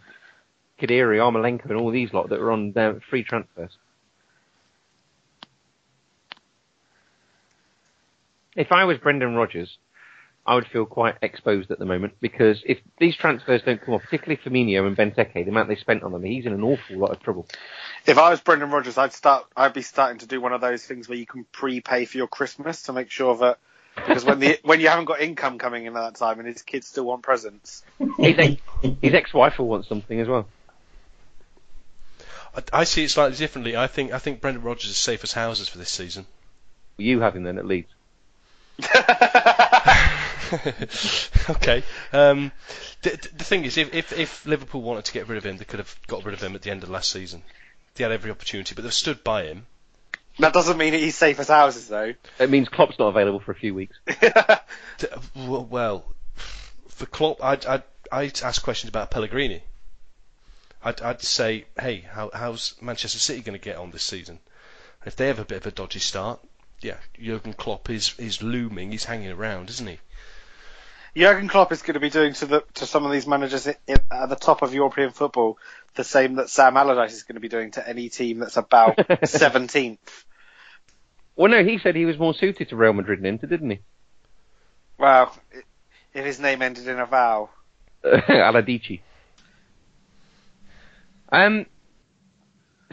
Khedira, 0.79 1.17
Armolenko 1.17 1.71
and 1.71 1.81
all 1.81 1.91
these 1.91 2.13
lot 2.13 2.29
that 2.29 2.41
were 2.41 2.53
on 2.53 2.77
uh, 2.77 2.99
free 3.09 3.25
transfers. 3.25 3.71
If 8.55 8.71
I 8.71 8.85
was 8.85 8.99
Brendan 8.99 9.35
Rodgers, 9.35 9.79
I 10.47 10.55
would 10.55 10.67
feel 10.69 10.87
quite 10.87 11.17
exposed 11.23 11.73
at 11.73 11.81
the 11.81 11.85
moment 11.85 12.15
because 12.21 12.63
if 12.65 12.79
these 12.99 13.17
transfers 13.17 13.63
don't 13.63 13.81
come 13.81 13.95
off, 13.95 14.03
particularly 14.03 14.41
Firmino 14.43 14.87
and 14.87 14.97
Benteke, 14.97 15.35
the 15.35 15.51
amount 15.51 15.69
they 15.69 15.77
spent 15.77 16.05
on 16.05 16.13
them, 16.13 16.23
he's 16.23 16.47
in 16.47 16.53
an 16.53 16.63
awful 16.63 16.99
lot 16.99 17.11
of 17.11 17.21
trouble. 17.21 17.47
If 18.07 18.17
I 18.17 18.31
was 18.31 18.41
Brendan 18.41 18.71
Rodgers, 18.71 18.97
I'd 18.97 19.13
start. 19.13 19.47
I'd 19.57 19.73
be 19.73 19.83
starting 19.83 20.19
to 20.19 20.27
do 20.27 20.41
one 20.41 20.53
of 20.53 20.61
those 20.61 20.85
things 20.85 21.09
where 21.09 21.19
you 21.19 21.27
can 21.27 21.45
prepay 21.51 22.05
for 22.05 22.17
your 22.17 22.29
Christmas 22.29 22.85
to 22.85 22.93
make 22.93 23.11
sure 23.11 23.37
that 23.39 23.59
because 23.97 24.25
when 24.25 24.39
the 24.39 24.59
when 24.63 24.81
you 24.81 24.89
haven't 24.89 25.07
got 25.07 25.21
income 25.21 25.59
coming 25.59 25.87
in 25.87 25.97
at 25.97 26.01
that 26.01 26.15
time 26.15 26.39
and 26.39 26.47
his 26.47 26.63
kids 26.63 26.87
still 26.87 27.05
want 27.05 27.23
presents. 27.23 27.83
His, 27.99 28.39
ex, 28.39 28.63
his 29.03 29.15
ex-wife 29.15 29.59
will 29.59 29.69
want 29.69 29.87
something 29.87 30.21
as 30.21 30.29
well. 30.29 30.47
I, 32.55 32.63
I 32.73 32.85
see 32.85 33.05
it 33.05 33.11
slightly 33.11 33.37
differently. 33.37 33.77
I 33.77 33.89
think 33.89 34.13
I 34.13 34.19
think 34.19 34.41
Brendan 34.41 34.63
Rodgers 34.63 34.91
is 34.91 34.97
safe 34.97 35.25
as 35.25 35.33
houses 35.33 35.69
for 35.69 35.79
this 35.79 35.91
season. 35.91 36.27
You 36.99 37.21
have 37.21 37.35
him 37.35 37.43
then 37.43 37.59
at 37.59 37.67
Leeds. 37.67 37.89
okay. 41.51 41.83
Um, 42.13 42.53
the, 43.03 43.11
the 43.37 43.45
thing 43.45 43.65
is, 43.65 43.77
if, 43.77 43.95
if, 43.95 44.13
if 44.13 44.47
Liverpool 44.47 44.83
wanted 44.83 45.05
to 45.07 45.13
get 45.13 45.29
rid 45.29 45.39
of 45.39 45.45
him, 45.47 45.57
they 45.57 45.65
could 45.65 45.79
have 45.79 45.95
got 46.07 46.25
rid 46.25 46.35
of 46.35 46.43
him 46.43 46.55
at 46.55 46.63
the 46.63 46.71
end 46.71 46.83
of 46.83 46.91
last 46.91 47.11
season. 47.11 47.43
They 47.95 48.05
had 48.05 48.13
every 48.13 48.31
opportunity, 48.31 48.75
but 48.75 48.85
they've 48.85 48.93
stood 48.93 49.25
by 49.25 49.45
him. 49.45 49.67
That 50.39 50.53
doesn't 50.53 50.77
mean 50.77 50.93
he's 50.93 51.17
safe 51.17 51.41
as 51.41 51.49
houses, 51.49 51.89
though. 51.89 52.13
It 52.39 52.51
means 52.51 52.69
Klopp's 52.69 52.99
not 52.99 53.09
available 53.09 53.41
for 53.41 53.53
a 53.53 53.55
few 53.55 53.75
weeks. 53.75 53.97
D- 54.07 55.07
w- 55.35 55.67
Well, 55.71 56.05
for 56.89 57.07
Klopp, 57.07 57.43
I'd, 57.43 57.65
I'd, 57.65 57.83
I'd 58.13 58.43
ask 58.43 58.63
questions 58.63 58.91
about 58.91 59.11
Pellegrini. 59.11 59.63
I'd, 60.85 61.01
I'd 61.01 61.23
say, 61.23 61.65
hey, 61.81 62.03
how, 62.11 62.31
how's 62.35 62.75
Manchester 62.83 63.19
City 63.19 63.41
going 63.41 63.59
to 63.59 63.65
get 63.65 63.77
on 63.77 63.91
this 63.93 64.03
season? 64.03 64.39
If 65.07 65.17
they 65.17 65.29
have 65.29 65.39
a 65.39 65.45
bit 65.45 65.59
of 65.59 65.67
a 65.67 65.71
dodgy 65.71 66.01
start, 66.01 66.41
yeah, 66.83 66.97
Jurgen 67.19 67.55
Klopp 67.55 67.89
is, 67.89 68.15
is 68.19 68.43
looming. 68.43 68.93
He's 68.93 69.05
hanging 69.05 69.31
around, 69.31 69.71
isn't 69.71 69.87
he? 69.87 69.99
Jurgen 71.17 71.49
Klopp 71.49 71.73
is 71.73 71.83
going 71.83 71.95
to 71.95 72.01
be 72.01 72.11
doing 72.11 72.35
to 72.35 72.47
the 72.47 72.65
to 72.75 72.87
some 72.87 73.07
of 73.07 73.13
these 73.13 73.27
managers 73.27 73.67
at 73.67 73.79
the 74.29 74.37
top 74.37 74.63
of 74.63 74.75
European 74.75 75.11
football 75.11 75.59
the 75.95 76.05
same 76.05 76.35
that 76.35 76.51
Sam 76.51 76.77
Allardyce 76.77 77.15
is 77.15 77.23
going 77.23 77.37
to 77.37 77.41
be 77.41 77.49
doing 77.49 77.71
to 77.73 77.89
any 77.89 78.11
team 78.11 78.39
that's 78.41 78.59
about 78.59 78.97
17th. 78.99 79.99
Well, 81.35 81.51
no, 81.51 81.65
he 81.65 81.79
said 81.79 81.97
he 81.97 82.05
was 82.05 82.19
more 82.19 82.35
suited 82.35 82.69
to 82.69 82.77
Real 82.77 82.93
Madrid 82.93 83.21
than 83.21 83.27
Inter, 83.27 83.47
didn't 83.47 83.71
he? 83.71 83.81
I- 84.99 85.29
if 86.13 86.25
his 86.25 86.41
name 86.41 86.63
ended 86.63 86.87
in 86.89 86.99
a 86.99 87.07
vowel. 87.07 87.51
Aladici. 88.05 89.01
Um, 91.31 91.67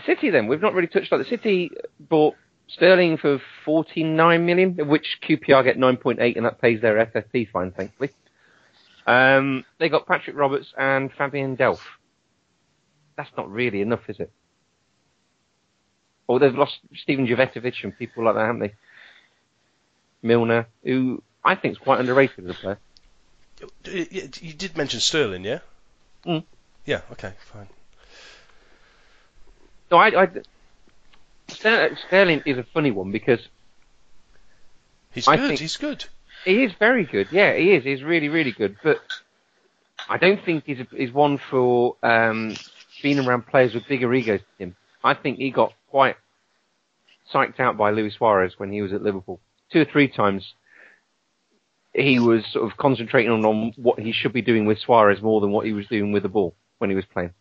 City 0.05 0.30
then, 0.30 0.47
we've 0.47 0.61
not 0.61 0.74
really 0.74 0.88
touched 0.88 1.13
on 1.13 1.19
the 1.19 1.26
City 1.26 1.71
bought 1.99 2.36
Sterling 2.68 3.18
for 3.18 3.39
49 3.66 4.45
million, 4.45 4.80
of 4.80 4.88
which 4.88 5.20
QPR 5.22 5.64
get 5.64 5.78
9.8 5.78 6.36
and 6.36 6.45
that 6.45 6.61
pays 6.61 6.82
their 6.82 7.05
FFP 7.05 7.49
fine, 7.51 7.72
thankfully. 7.72 8.09
Um, 9.05 9.66
they 9.80 9.89
got 9.89 10.07
Patrick 10.07 10.36
Roberts 10.36 10.74
and 10.78 11.11
Fabian 11.11 11.57
Delph. 11.57 11.82
That's 13.16 13.30
not 13.38 13.51
really 13.51 13.82
enough, 13.82 14.09
is 14.09 14.20
it? 14.20 14.32
Or 16.28 16.39
they've 16.39 16.55
lost 16.55 16.80
Steven 16.95 17.28
Jovetovic 17.28 17.84
and 17.84 17.97
people 17.97 18.24
like 18.24 18.36
that, 18.36 18.45
haven't 18.45 18.61
they? 18.61 18.74
Milner, 20.22 20.68
who 20.84 21.22
I 21.43 21.55
think 21.55 21.74
is 21.74 21.78
quite 21.78 21.99
underrated 21.99 22.45
as 22.45 22.51
a 22.51 22.53
player. 22.53 22.80
You 23.86 24.53
did 24.53 24.78
mention 24.78 24.99
Sterling, 24.99 25.43
yeah? 25.43 25.59
Mm. 26.26 26.43
Yeah, 26.86 27.01
okay, 27.11 27.34
fine. 27.51 27.68
No, 29.91 29.97
I, 29.97 30.24
I 30.24 30.28
Sterling 31.49 32.41
is 32.45 32.57
a 32.57 32.65
funny 32.73 32.91
one 32.91 33.11
because 33.11 33.39
He's 35.13 35.27
I 35.27 35.37
good, 35.37 35.59
he's 35.59 35.77
good. 35.77 36.05
he 36.43 36.63
is 36.63 36.73
very 36.79 37.05
good. 37.05 37.27
Yeah, 37.31 37.53
he 37.55 37.71
is. 37.75 37.83
He's 37.83 38.01
really, 38.01 38.29
really 38.29 38.51
good. 38.51 38.77
But 38.83 38.99
I 40.09 40.17
don't 40.17 40.43
think 40.43 40.63
he's, 40.65 40.79
a, 40.79 40.87
he's 40.91 41.11
one 41.11 41.37
for 41.37 41.95
um, 42.01 42.55
being 43.03 43.19
around 43.19 43.45
players 43.47 43.75
with 43.75 43.87
bigger 43.87 44.11
egos 44.13 44.39
than 44.57 44.69
him. 44.69 44.75
I 45.03 45.13
think 45.13 45.37
he 45.37 45.51
got 45.51 45.73
quite 45.91 46.15
psyched 47.31 47.59
out 47.59 47.77
by 47.77 47.91
Luis 47.91 48.15
Suarez 48.15 48.53
when 48.57 48.71
he 48.71 48.81
was 48.81 48.91
at 48.91 49.03
Liverpool. 49.03 49.39
Two 49.71 49.81
or 49.81 49.85
three 49.85 50.07
times 50.07 50.53
he 51.93 52.17
was 52.19 52.43
sort 52.47 52.69
of 52.69 52.75
concentrating 52.77 53.31
on, 53.31 53.45
on 53.45 53.73
what 53.75 53.99
he 53.99 54.11
should 54.11 54.33
be 54.33 54.41
doing 54.41 54.65
with 54.65 54.79
Suarez 54.79 55.21
more 55.21 55.41
than 55.41 55.51
what 55.51 55.65
he 55.67 55.73
was 55.73 55.85
doing 55.87 56.11
with 56.11 56.23
the 56.23 56.29
ball 56.29 56.55
when 56.79 56.89
he 56.89 56.95
was 56.95 57.05
playing. 57.05 57.33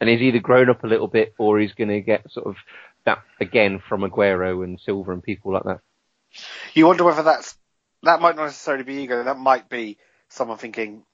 And 0.00 0.10
he's 0.10 0.20
either 0.20 0.38
grown 0.38 0.68
up 0.68 0.84
a 0.84 0.86
little 0.86 1.08
bit 1.08 1.34
or 1.38 1.58
he's 1.58 1.72
going 1.72 1.88
to 1.88 2.00
get 2.02 2.30
sort 2.30 2.46
of 2.46 2.56
that 3.04 3.22
again 3.40 3.80
from 3.88 4.02
Aguero 4.02 4.64
and 4.64 4.80
Silva 4.80 5.12
and 5.12 5.22
people 5.22 5.52
like 5.52 5.64
that. 5.64 5.80
You 6.74 6.86
wonder 6.86 7.04
whether 7.04 7.22
that's 7.22 7.56
that 8.02 8.20
might 8.20 8.36
not 8.36 8.44
necessarily 8.44 8.84
be 8.84 9.02
ego. 9.02 9.24
That 9.24 9.38
might 9.38 9.68
be 9.68 9.98
someone 10.28 10.58
thinking 10.58 11.04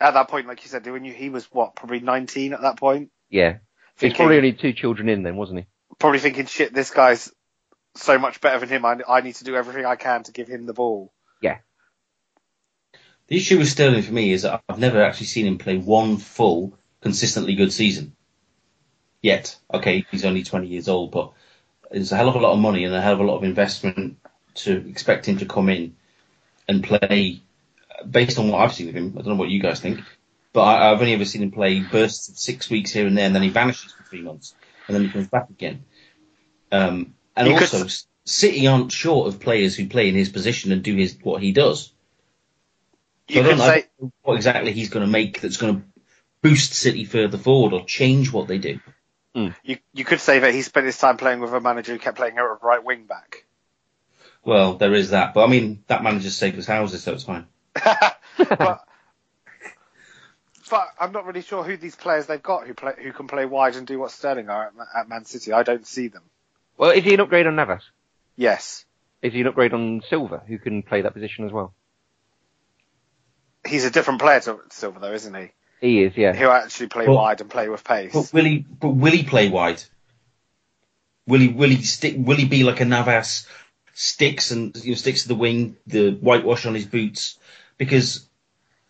at 0.00 0.14
that 0.14 0.28
point, 0.28 0.46
like 0.46 0.62
you 0.62 0.68
said, 0.68 0.86
when 0.86 1.04
you, 1.04 1.12
he 1.12 1.28
was 1.28 1.44
what 1.52 1.76
probably 1.76 2.00
19 2.00 2.54
at 2.54 2.62
that 2.62 2.78
point, 2.78 3.10
Yeah. 3.28 3.58
He's 3.98 4.14
probably 4.14 4.38
only 4.38 4.54
two 4.54 4.72
children 4.72 5.10
in 5.10 5.22
then, 5.22 5.36
wasn't 5.36 5.60
he? 5.60 5.66
probably 5.98 6.18
thinking, 6.20 6.46
shit, 6.46 6.72
this 6.72 6.90
guy's 6.90 7.30
so 7.94 8.18
much 8.18 8.40
better 8.40 8.58
than 8.60 8.70
him. 8.70 8.84
I, 8.84 8.98
I 9.06 9.20
need 9.20 9.34
to 9.36 9.44
do 9.44 9.54
everything 9.54 9.84
I 9.84 9.96
can 9.96 10.22
to 10.24 10.32
give 10.32 10.48
him 10.48 10.66
the 10.66 10.72
ball. 10.72 11.12
Yeah. 11.42 11.58
The 13.28 13.36
issue 13.36 13.58
with 13.58 13.68
Sterling 13.68 14.02
for 14.02 14.12
me 14.12 14.32
is 14.32 14.42
that 14.42 14.62
I've 14.68 14.78
never 14.78 15.02
actually 15.02 15.26
seen 15.26 15.46
him 15.46 15.58
play 15.58 15.76
one 15.76 16.16
full, 16.16 16.78
consistently 17.02 17.54
good 17.54 17.72
season. 17.72 18.16
Yet, 19.22 19.56
okay, 19.72 20.06
he's 20.10 20.24
only 20.24 20.42
20 20.42 20.66
years 20.68 20.88
old, 20.88 21.10
but 21.10 21.32
there's 21.90 22.12
a 22.12 22.16
hell 22.16 22.28
of 22.28 22.36
a 22.36 22.40
lot 22.40 22.52
of 22.52 22.58
money 22.58 22.84
and 22.84 22.94
a 22.94 23.00
hell 23.00 23.14
of 23.14 23.20
a 23.20 23.24
lot 23.24 23.36
of 23.36 23.44
investment 23.44 24.16
to 24.54 24.88
expect 24.88 25.26
him 25.26 25.38
to 25.38 25.46
come 25.46 25.68
in 25.68 25.96
and 26.68 26.82
play 26.82 27.42
uh, 27.90 28.04
based 28.04 28.38
on 28.38 28.48
what 28.48 28.60
I've 28.62 28.74
seen 28.74 28.88
of 28.88 28.94
him. 28.94 29.14
I 29.18 29.22
don't 29.22 29.32
know 29.32 29.34
what 29.34 29.50
you 29.50 29.60
guys 29.60 29.80
think, 29.80 30.00
but 30.52 30.62
I, 30.62 30.90
I've 30.90 31.00
only 31.00 31.12
ever 31.14 31.24
seen 31.24 31.42
him 31.42 31.50
play 31.50 31.80
bursts 31.80 32.28
of 32.28 32.38
six 32.38 32.70
weeks 32.70 32.92
here 32.92 33.06
and 33.06 33.16
there, 33.16 33.26
and 33.26 33.34
then 33.34 33.42
he 33.42 33.50
vanishes 33.50 33.92
for 33.92 34.04
three 34.04 34.22
months, 34.22 34.54
and 34.86 34.94
then 34.94 35.04
he 35.04 35.10
comes 35.10 35.28
back 35.28 35.50
again. 35.50 35.84
Um, 36.72 37.14
and 37.36 37.48
You 37.48 37.54
also, 37.54 37.84
s- 37.84 38.06
City 38.24 38.66
aren't 38.66 38.92
short 38.92 39.28
of 39.28 39.40
players 39.40 39.76
who 39.76 39.86
play 39.88 40.08
in 40.08 40.14
his 40.14 40.28
position 40.28 40.72
and 40.72 40.82
do 40.82 40.94
his 40.94 41.16
what 41.22 41.42
he 41.42 41.52
does. 41.52 41.92
So 43.28 43.34
You 43.34 43.40
I 43.40 43.44
don't, 43.48 43.58
say 43.58 43.64
don't 44.00 44.02
know 44.02 44.12
what 44.22 44.34
exactly 44.36 44.72
he's 44.72 44.90
going 44.90 45.04
to 45.04 45.10
make 45.10 45.40
that's 45.40 45.56
going 45.56 45.76
to 45.76 45.82
boost 46.42 46.72
City 46.72 47.04
further 47.04 47.38
forward 47.38 47.72
or 47.72 47.84
change 47.84 48.32
what 48.32 48.48
they 48.48 48.58
do. 48.58 48.80
Hmm. 49.34 49.48
you, 49.62 49.78
you 49.92 50.04
could 50.04 50.20
say 50.20 50.40
that 50.40 50.52
he 50.52 50.62
spent 50.62 50.86
his 50.86 50.98
time 50.98 51.16
playing 51.16 51.40
with 51.40 51.52
a 51.52 51.60
manager 51.60 51.92
who 51.92 51.98
kept 51.98 52.16
playing 52.16 52.36
her 52.36 52.54
at 52.54 52.62
right 52.62 52.82
wing 52.82 53.04
back. 53.04 53.44
Well, 54.44 54.74
there 54.74 54.94
is 54.94 55.10
that, 55.10 55.34
but 55.34 55.44
I 55.44 55.46
mean 55.48 55.84
that 55.86 56.02
manager's 56.02 56.36
safe 56.36 56.56
as 56.56 56.66
houses, 56.66 57.02
so 57.02 57.12
it's 57.12 57.24
fine. 57.24 57.46
but, 57.74 58.18
but 60.70 60.88
I'm 60.98 61.12
not 61.12 61.26
really 61.26 61.42
sure 61.42 61.62
who 61.62 61.76
these 61.76 61.94
players 61.94 62.26
they've 62.26 62.42
got 62.42 62.66
who 62.66 62.74
play 62.74 62.94
who 63.00 63.12
can 63.12 63.28
play 63.28 63.44
wide 63.46 63.76
and 63.76 63.86
do 63.86 63.98
what 63.98 64.10
Sterling 64.10 64.48
are 64.48 64.66
at, 64.66 64.72
at 64.96 65.08
Man 65.08 65.24
City. 65.24 65.52
I 65.52 65.62
don't 65.62 65.86
see 65.86 66.08
them. 66.08 66.22
Well, 66.76 66.90
is 66.90 67.04
he 67.04 67.14
an 67.14 67.20
upgrade 67.20 67.46
on 67.46 67.56
Navas? 67.56 67.82
Yes, 68.36 68.86
Is 69.20 69.34
he 69.34 69.42
an 69.42 69.46
upgrade 69.48 69.74
on 69.74 70.02
Silva, 70.08 70.42
who 70.48 70.58
can 70.58 70.82
play 70.82 71.02
that 71.02 71.12
position 71.12 71.44
as 71.44 71.52
well? 71.52 71.74
he's 73.66 73.84
a 73.84 73.90
different 73.90 74.20
player 74.20 74.40
to 74.40 74.58
Silva 74.70 74.98
though, 75.00 75.12
isn't 75.12 75.34
he? 75.34 75.52
He 75.80 76.02
is, 76.02 76.16
yeah. 76.16 76.34
He'll 76.34 76.50
actually 76.50 76.88
play 76.88 77.06
Well- 77.06 77.16
wide 77.16 77.40
and 77.40 77.50
play 77.50 77.68
with 77.68 77.84
pace. 77.84 78.12
But 78.12 78.32
will 78.32 78.44
he? 78.44 78.58
But 78.58 78.90
will 78.90 79.12
he 79.12 79.22
play 79.22 79.48
wide? 79.48 79.82
Will 81.26 81.40
he? 81.40 81.48
Will 81.48 81.70
he 81.70 81.82
stick? 81.82 82.14
Will 82.18 82.36
he 82.36 82.44
be 82.44 82.64
like 82.64 82.80
a 82.80 82.84
Navas, 82.84 83.46
sticks 83.94 84.50
and 84.50 84.76
you 84.84 84.90
know 84.90 84.96
sticks 84.96 85.22
to 85.22 85.28
the 85.28 85.34
wing, 85.34 85.76
the 85.86 86.12
whitewash 86.12 86.66
on 86.66 86.74
his 86.74 86.86
boots? 86.86 87.38
Because 87.78 88.28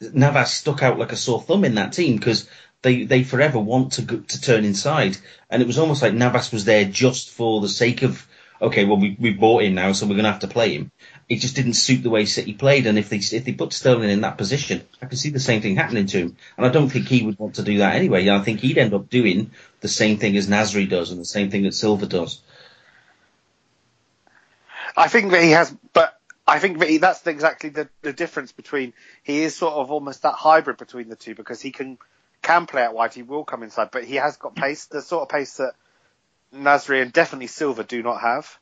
Navas 0.01 0.53
stuck 0.53 0.83
out 0.83 0.99
like 0.99 1.13
a 1.13 1.17
sore 1.17 1.41
thumb 1.41 1.65
in 1.65 1.77
that 1.77 1.93
team 1.93 2.17
because 2.17 2.49
they 2.83 3.05
they 3.05 3.23
forever 3.23 3.59
want 3.59 3.93
to 3.93 4.03
go, 4.03 4.17
to 4.19 4.41
turn 4.41 4.65
inside, 4.65 5.17
and 5.49 5.63
it 5.63 5.67
was 5.67 5.79
almost 5.79 6.03
like 6.03 6.15
Navas 6.15 6.51
was 6.51 6.65
there 6.65 6.85
just 6.85 7.31
for 7.31 7.61
the 7.61 7.69
sake 7.69 8.03
of 8.03 8.27
okay, 8.61 8.85
well 8.85 8.97
we 8.97 9.17
we 9.21 9.31
bought 9.33 9.63
him 9.63 9.75
now, 9.75 9.93
so 9.93 10.07
we're 10.07 10.17
gonna 10.17 10.33
have 10.33 10.41
to 10.41 10.49
play 10.49 10.75
him. 10.75 10.91
It 11.31 11.37
just 11.37 11.55
didn't 11.55 11.75
suit 11.75 12.03
the 12.03 12.11
way 12.11 12.25
City 12.27 12.55
played, 12.55 12.87
and 12.87 12.99
if 12.99 13.09
they 13.09 13.19
if 13.19 13.45
they 13.45 13.53
put 13.53 13.73
Sterling 13.73 14.11
in 14.11 14.23
that 14.23 14.37
position, 14.37 14.83
I 15.01 15.07
can 15.07 15.17
see 15.17 15.31
the 15.31 15.39
same 15.39 15.63
thing 15.63 15.77
happening 15.77 16.07
to 16.07 16.19
him. 16.19 16.37
And 16.57 16.67
I 16.67 16.71
don't 16.71 16.89
think 16.89 17.07
he 17.07 17.23
would 17.23 17.39
want 17.39 17.55
to 17.55 17.63
do 17.63 17.79
that 17.79 17.95
anyway. 17.95 18.29
I 18.29 18.41
think 18.41 18.61
he'd 18.61 18.79
end 18.79 18.93
up 18.95 19.09
doing 19.09 19.53
the 19.81 19.89
same 19.89 20.19
thing 20.19 20.37
as 20.37 20.49
Nasri 20.49 20.91
does, 20.91 21.13
and 21.13 21.21
the 21.21 21.25
same 21.25 21.51
thing 21.51 21.63
that 21.63 21.75
Silva 21.75 22.07
does. 22.07 22.43
I 24.97 25.07
think 25.07 25.31
that 25.31 25.43
he 25.43 25.53
has, 25.53 25.75
but 25.93 26.19
I 26.49 26.59
think 26.59 26.81
that 26.81 26.91
he, 26.91 26.99
that's 26.99 27.25
exactly 27.27 27.71
the, 27.71 27.89
the 28.03 28.13
difference 28.13 28.51
between 28.51 28.93
he 29.23 29.43
is 29.43 29.57
sort 29.57 29.75
of 29.75 29.93
almost 29.93 30.23
that 30.23 30.35
hybrid 30.35 30.79
between 30.79 31.09
the 31.09 31.17
two 31.17 31.37
because 31.37 31.61
he 31.63 31.71
can 31.71 31.97
can 32.43 32.67
play 32.67 32.83
out 32.83 32.95
wide, 32.95 33.15
he 33.15 33.23
will 33.23 33.45
come 33.45 33.63
inside, 33.63 33.91
but 33.93 34.05
he 34.05 34.17
has 34.17 34.37
got 34.37 34.57
pace, 34.57 34.87
the 34.87 35.01
sort 35.01 35.23
of 35.23 35.29
pace 35.29 35.59
that 35.59 35.75
Nasri 36.55 37.03
and 37.03 37.13
definitely 37.13 37.47
Silva 37.47 37.85
do 37.85 38.03
not 38.03 38.21
have. 38.21 38.59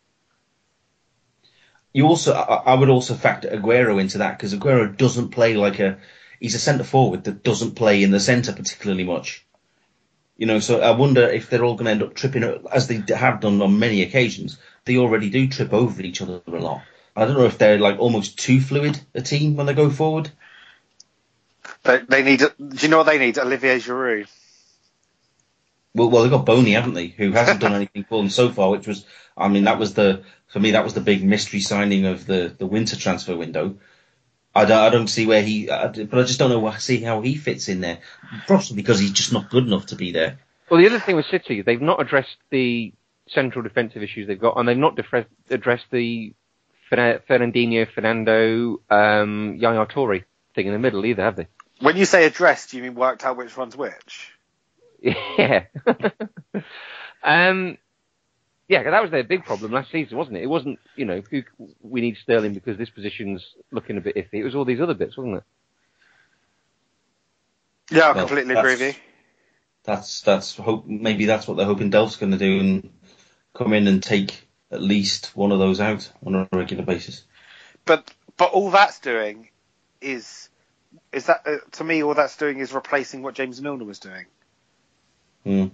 You 1.93 2.07
also, 2.07 2.34
I, 2.34 2.72
I 2.72 2.74
would 2.74 2.89
also 2.89 3.14
factor 3.14 3.49
Aguero 3.49 4.01
into 4.01 4.18
that 4.18 4.36
because 4.36 4.55
Aguero 4.55 4.97
doesn't 4.97 5.30
play 5.30 5.55
like 5.55 5.78
a, 5.80 5.99
he's 6.41 6.55
a 6.55 6.59
centre 6.59 6.84
forward 6.84 7.24
that 7.24 7.43
doesn't 7.43 7.74
play 7.74 8.03
in 8.03 8.11
the 8.11 8.20
centre 8.20 8.53
particularly 8.53 9.05
much. 9.05 9.45
You 10.36 10.47
know, 10.47 10.61
so 10.61 10.80
I 10.80 10.93
wonder 10.93 11.28
if 11.28 11.51
they're 11.51 11.64
all 11.64 11.74
going 11.74 11.86
to 11.86 11.91
end 11.91 12.03
up 12.03 12.14
tripping, 12.14 12.45
as 12.70 12.86
they 12.86 13.03
have 13.14 13.41
done 13.41 13.61
on 13.61 13.78
many 13.78 14.03
occasions. 14.03 14.59
They 14.84 14.97
already 14.97 15.30
do 15.30 15.49
trip 15.49 15.72
over 15.72 16.01
each 16.01 16.22
other 16.22 16.41
a 16.47 16.51
lot. 16.51 16.82
I 17.16 17.24
don't 17.24 17.36
know 17.36 17.47
if 17.47 17.59
they're 17.59 17.80
like 17.80 17.99
almost 17.99 18.39
too 18.39 18.61
fluid 18.61 19.01
a 19.14 19.20
team 19.20 19.57
when 19.57 19.66
they 19.66 19.74
go 19.74 19.91
forward. 19.91 20.30
They, 21.82 21.99
they 22.09 22.22
need. 22.22 22.39
Do 22.39 22.53
you 22.78 22.89
know 22.89 22.99
what 22.99 23.07
they 23.07 23.18
need? 23.18 23.39
Olivier 23.39 23.78
Giroud. 23.80 24.28
Well, 25.95 26.11
well, 26.11 26.22
they've 26.22 26.30
got 26.30 26.47
Bony, 26.47 26.72
haven't 26.72 26.95
they? 26.95 27.09
Who 27.09 27.32
hasn't 27.32 27.61
done 27.61 27.72
anything 27.74 28.05
for 28.05 28.18
them 28.18 28.30
so 28.30 28.51
far, 28.51 28.70
which 28.70 28.86
was, 28.86 29.05
I 29.36 29.49
mean, 29.49 29.64
that 29.64 29.80
was 29.80 29.95
the 29.95 30.22
for 30.49 30.61
me 30.61 30.73
that 30.73 30.85
was 30.85 30.95
the 30.95 31.01
big 31.01 31.23
mystery 31.23 31.61
signing 31.61 32.07
of 32.07 32.27
the 32.27 32.55
the 32.57 32.67
winter 32.67 32.97
transfer 32.97 33.37
window. 33.37 33.77
I 34.55 34.65
don't, 34.65 34.79
I 34.79 34.89
don't 34.89 35.09
see 35.09 35.27
where 35.27 35.43
he, 35.43 35.71
I, 35.71 35.89
but 35.89 36.19
I 36.19 36.23
just 36.23 36.39
don't 36.39 36.51
know 36.51 36.67
I 36.67 36.79
see 36.79 37.01
how 37.01 37.21
he 37.21 37.37
fits 37.37 37.69
in 37.69 37.81
there. 37.81 37.99
Possibly 38.47 38.83
because 38.83 38.99
he's 38.99 39.13
just 39.13 39.33
not 39.33 39.51
good 39.51 39.67
enough 39.67 39.87
to 39.87 39.97
be 39.97 40.11
there. 40.11 40.39
Well, 40.71 40.81
the 40.81 40.87
other 40.87 40.99
thing 40.99 41.17
with 41.17 41.27
City, 41.27 41.63
they've 41.63 41.81
not 41.81 42.01
addressed 42.01 42.37
the 42.51 42.93
central 43.29 43.63
defensive 43.63 44.03
issues 44.03 44.27
they've 44.27 44.41
got, 44.41 44.57
and 44.57 44.69
they've 44.69 44.77
not 44.77 44.97
defre- 44.97 45.27
addressed 45.51 45.87
the 45.91 46.35
Fernandinho, 46.91 47.91
Fernando, 47.93 48.81
um, 48.91 49.57
Yaya 49.59 49.87
Toure 49.87 50.25
thing 50.55 50.67
in 50.67 50.73
the 50.73 50.79
middle 50.79 51.05
either, 51.05 51.23
have 51.23 51.37
they? 51.37 51.47
When 51.81 51.97
you 51.97 52.05
say 52.05 52.25
addressed, 52.25 52.71
do 52.71 52.79
you 52.79 52.83
mean 52.83 52.95
worked 52.95 53.25
out 53.25 53.37
which 53.37 53.57
one's 53.57 53.77
which? 53.77 54.33
Yeah. 55.39 55.67
um, 57.23 57.79
yeah, 58.69 58.85
that 58.85 59.03
was 59.03 59.11
their 59.12 59.25
big 59.25 59.45
problem 59.45 59.73
last 59.73 59.91
season, 59.93 60.19
wasn't 60.19 60.39
it? 60.39 60.45
It 60.45 60.49
wasn't, 60.51 60.81
you 60.97 61.07
know, 61.07 61.23
who, 61.31 61.43
we 61.83 62.03
need 62.03 62.16
Sterling 62.19 62.55
because 62.55 62.79
this 62.79 62.91
position's 62.91 63.45
looking 63.73 63.99
a 63.99 64.03
bit 64.03 64.16
iffy. 64.16 64.35
It 64.35 64.45
was 64.45 64.55
all 64.57 64.66
these 64.66 64.81
other 64.81 64.95
bits, 64.95 65.16
wasn't 65.16 65.39
it? 65.39 65.45
Yeah, 67.91 68.11
I 68.11 68.14
Well, 68.14 68.27
completely 68.27 68.55
agree 68.55 68.77
with 68.77 68.83
you. 68.83 68.95
That's 69.85 70.23
that's 70.23 70.57
hope 70.57 70.87
maybe 70.87 71.27
that's 71.27 71.49
what 71.49 71.57
they're 71.57 71.66
hoping 71.66 71.91
Delph's 71.91 72.16
going 72.16 72.33
to 72.33 72.39
do 72.39 72.61
and 72.61 72.91
come 73.55 73.73
in 73.75 73.89
and 73.89 74.03
take 74.03 74.49
at 74.71 74.83
least 74.83 75.37
one 75.37 75.53
of 75.53 75.59
those 75.59 75.81
out 75.81 76.11
on 76.25 76.35
a 76.37 76.49
regular 76.53 76.85
basis. 76.85 77.25
But 77.87 78.12
but 78.37 78.53
all 78.53 78.71
that's 78.71 79.01
doing 79.01 79.49
is 80.01 80.49
is 81.12 81.27
that 81.27 81.43
uh, 81.47 81.59
to 81.73 81.85
me 81.85 82.03
all 82.03 82.14
that's 82.14 82.37
doing 82.37 82.61
is 82.61 82.73
replacing 82.73 83.23
what 83.23 83.35
James 83.35 83.62
Milner 83.62 83.85
was 83.85 84.01
doing. 84.01 84.27
Hmm. 85.45 85.66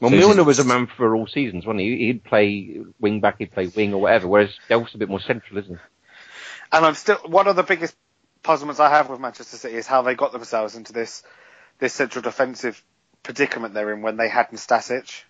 Well, 0.00 0.10
So 0.10 0.16
Milner 0.16 0.44
was 0.44 0.58
a 0.58 0.64
man 0.64 0.86
for 0.86 1.14
all 1.14 1.26
seasons, 1.26 1.66
wasn't 1.66 1.80
he? 1.80 2.06
He'd 2.06 2.24
play 2.24 2.80
wing 2.98 3.20
back, 3.20 3.36
he'd 3.38 3.52
play 3.52 3.66
wing 3.66 3.92
or 3.92 4.00
whatever, 4.00 4.28
whereas 4.28 4.50
Delph's 4.68 4.94
a 4.94 4.98
bit 4.98 5.10
more 5.10 5.20
central, 5.20 5.58
isn't 5.58 5.76
he? 5.76 5.82
And 6.72 6.86
I'm 6.86 6.94
still 6.94 7.18
one 7.26 7.48
of 7.48 7.56
the 7.56 7.62
biggest 7.62 7.94
puzzlements 8.42 8.80
I 8.80 8.88
have 8.88 9.10
with 9.10 9.20
Manchester 9.20 9.56
City 9.56 9.76
is 9.76 9.86
how 9.86 10.02
they 10.02 10.14
got 10.14 10.32
themselves 10.32 10.74
into 10.74 10.92
this 10.92 11.22
this 11.78 11.92
central 11.92 12.22
defensive 12.22 12.82
predicament 13.22 13.74
they're 13.74 13.92
in 13.92 14.02
when 14.02 14.16
they 14.16 14.28
had 14.28 14.50
Nastasic. 14.50 15.24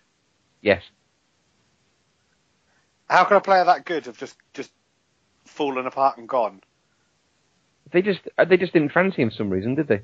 Yes. 0.61 0.83
How 3.09 3.25
can 3.25 3.37
a 3.37 3.41
player 3.41 3.65
that 3.65 3.85
good 3.85 4.05
have 4.05 4.17
just 4.17 4.37
just 4.53 4.71
fallen 5.45 5.85
apart 5.85 6.17
and 6.17 6.29
gone? 6.29 6.61
They 7.91 8.01
just 8.01 8.21
uh, 8.37 8.45
they 8.45 8.57
just 8.57 8.71
didn't 8.71 8.93
fancy 8.93 9.21
him 9.21 9.31
for 9.31 9.35
some 9.35 9.49
reason, 9.49 9.75
did 9.75 9.87
they? 9.87 10.01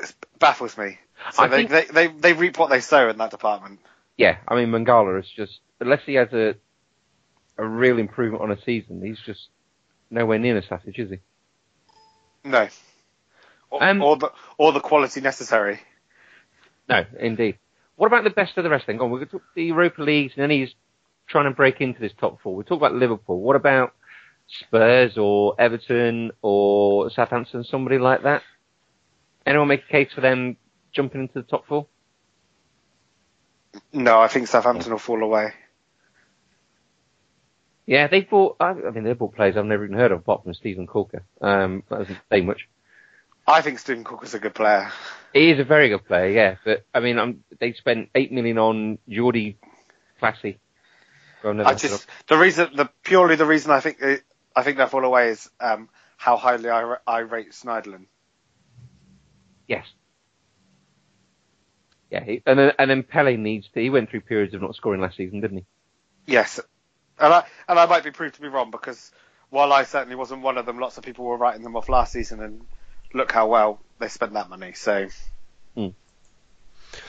It 0.00 0.14
baffles 0.38 0.76
me. 0.76 0.98
So 1.32 1.42
I 1.44 1.48
they, 1.48 1.66
think- 1.66 1.70
they, 1.92 2.06
they 2.08 2.12
they 2.12 2.32
reap 2.32 2.58
what 2.58 2.70
they 2.70 2.80
sow 2.80 3.08
in 3.08 3.18
that 3.18 3.30
department. 3.30 3.80
Yeah, 4.16 4.38
I 4.48 4.54
mean 4.54 4.68
Mangala 4.68 5.20
is 5.20 5.28
just 5.34 5.60
unless 5.80 6.00
he 6.06 6.14
has 6.14 6.32
a 6.32 6.54
a 7.58 7.66
real 7.66 7.98
improvement 7.98 8.42
on 8.42 8.50
a 8.50 8.60
season, 8.62 9.02
he's 9.02 9.18
just 9.24 9.48
nowhere 10.10 10.38
near 10.38 10.60
Nastasic, 10.60 10.98
is 10.98 11.10
he? 11.10 11.18
No. 12.44 12.68
Or, 13.70 13.82
Um, 13.82 14.02
or 14.02 14.16
the 14.16 14.30
or 14.58 14.72
the 14.72 14.80
quality 14.80 15.20
necessary. 15.20 15.80
No, 16.88 17.04
indeed. 17.18 17.58
What 17.96 18.06
about 18.08 18.24
the 18.24 18.30
best 18.30 18.56
of 18.58 18.64
the 18.64 18.70
rest 18.70 18.86
then? 18.86 18.98
Go 18.98 19.06
on, 19.06 19.10
we 19.10 19.18
could 19.18 19.30
talk 19.30 19.42
the 19.54 19.64
Europa 19.64 20.02
Leagues, 20.02 20.34
and 20.36 20.42
then 20.42 20.50
he's 20.50 20.74
trying 21.28 21.46
to 21.46 21.50
break 21.50 21.80
into 21.80 21.98
this 22.00 22.12
top 22.20 22.40
four. 22.42 22.54
We 22.54 22.62
talk 22.62 22.78
about 22.78 22.94
Liverpool. 22.94 23.40
What 23.40 23.56
about 23.56 23.92
Spurs 24.46 25.18
or 25.18 25.54
Everton 25.58 26.30
or 26.42 27.10
Southampton, 27.10 27.64
somebody 27.64 27.98
like 27.98 28.22
that? 28.22 28.42
Anyone 29.46 29.68
make 29.68 29.84
a 29.88 29.92
case 29.92 30.12
for 30.12 30.20
them 30.20 30.56
jumping 30.92 31.22
into 31.22 31.34
the 31.34 31.42
top 31.42 31.66
four? 31.66 31.86
No, 33.92 34.20
I 34.20 34.28
think 34.28 34.48
Southampton 34.48 34.90
will 34.90 34.98
fall 34.98 35.22
away. 35.22 35.52
Yeah, 37.86 38.08
they 38.08 38.22
bought. 38.22 38.56
I 38.58 38.70
I 38.70 38.90
mean, 38.90 39.04
they 39.04 39.12
bought 39.12 39.36
players 39.36 39.56
I've 39.56 39.64
never 39.64 39.84
even 39.84 39.96
heard 39.96 40.10
of, 40.10 40.20
apart 40.20 40.42
from 40.42 40.54
Steven 40.54 40.86
Caulker. 40.86 41.22
Um, 41.40 41.84
that 41.88 42.00
doesn't 42.00 42.18
say 42.32 42.40
much. 42.40 42.68
I 43.46 43.62
think 43.62 43.78
Stephen 43.78 44.02
Cook 44.02 44.24
is 44.24 44.34
a 44.34 44.40
good 44.40 44.54
player. 44.54 44.90
He 45.32 45.50
is 45.50 45.60
a 45.60 45.64
very 45.64 45.88
good 45.88 46.04
player, 46.04 46.28
yeah. 46.28 46.56
But 46.64 46.84
I 46.92 47.00
mean, 47.00 47.18
um 47.18 47.44
they 47.60 47.72
spent 47.74 48.08
eight 48.14 48.32
million 48.32 48.58
on 48.58 48.98
Jordy 49.08 49.58
Clasie. 50.20 50.58
I 51.44 51.74
just 51.74 52.08
the 52.26 52.36
reason 52.36 52.70
the 52.74 52.90
purely 53.04 53.36
the 53.36 53.46
reason 53.46 53.70
I 53.70 53.78
think 53.78 53.98
it, 54.00 54.22
I 54.56 54.62
think 54.62 54.78
they'll 54.78 54.88
fall 54.88 55.04
away 55.04 55.28
is 55.28 55.48
um, 55.60 55.88
how 56.16 56.36
highly 56.36 56.70
I, 56.70 56.96
I 57.06 57.18
rate 57.20 57.52
Schneiderlin. 57.52 58.06
Yes. 59.66 59.86
Yeah, 62.10 62.22
he, 62.22 62.42
and 62.46 62.58
then 62.58 62.72
and 62.78 62.90
then 62.90 63.02
Pelle 63.02 63.36
needs 63.36 63.68
to. 63.74 63.80
He 63.80 63.90
went 63.90 64.10
through 64.10 64.20
periods 64.20 64.54
of 64.54 64.62
not 64.62 64.76
scoring 64.76 65.00
last 65.00 65.16
season, 65.16 65.40
didn't 65.40 65.58
he? 65.58 65.64
Yes, 66.26 66.60
and 67.18 67.32
I 67.32 67.44
and 67.68 67.78
I 67.78 67.86
might 67.86 68.04
be 68.04 68.12
proved 68.12 68.36
to 68.36 68.40
be 68.40 68.48
wrong 68.48 68.70
because 68.70 69.10
while 69.50 69.72
I 69.72 69.82
certainly 69.82 70.14
wasn't 70.14 70.42
one 70.42 70.56
of 70.56 70.66
them, 70.66 70.78
lots 70.78 70.98
of 70.98 71.04
people 71.04 71.24
were 71.24 71.36
writing 71.36 71.62
them 71.62 71.76
off 71.76 71.88
last 71.88 72.12
season, 72.12 72.40
and 72.40 72.60
look 73.12 73.32
how 73.32 73.48
well 73.48 73.80
they 73.98 74.06
spent 74.06 74.34
that 74.34 74.48
money. 74.48 74.72
So 74.74 75.08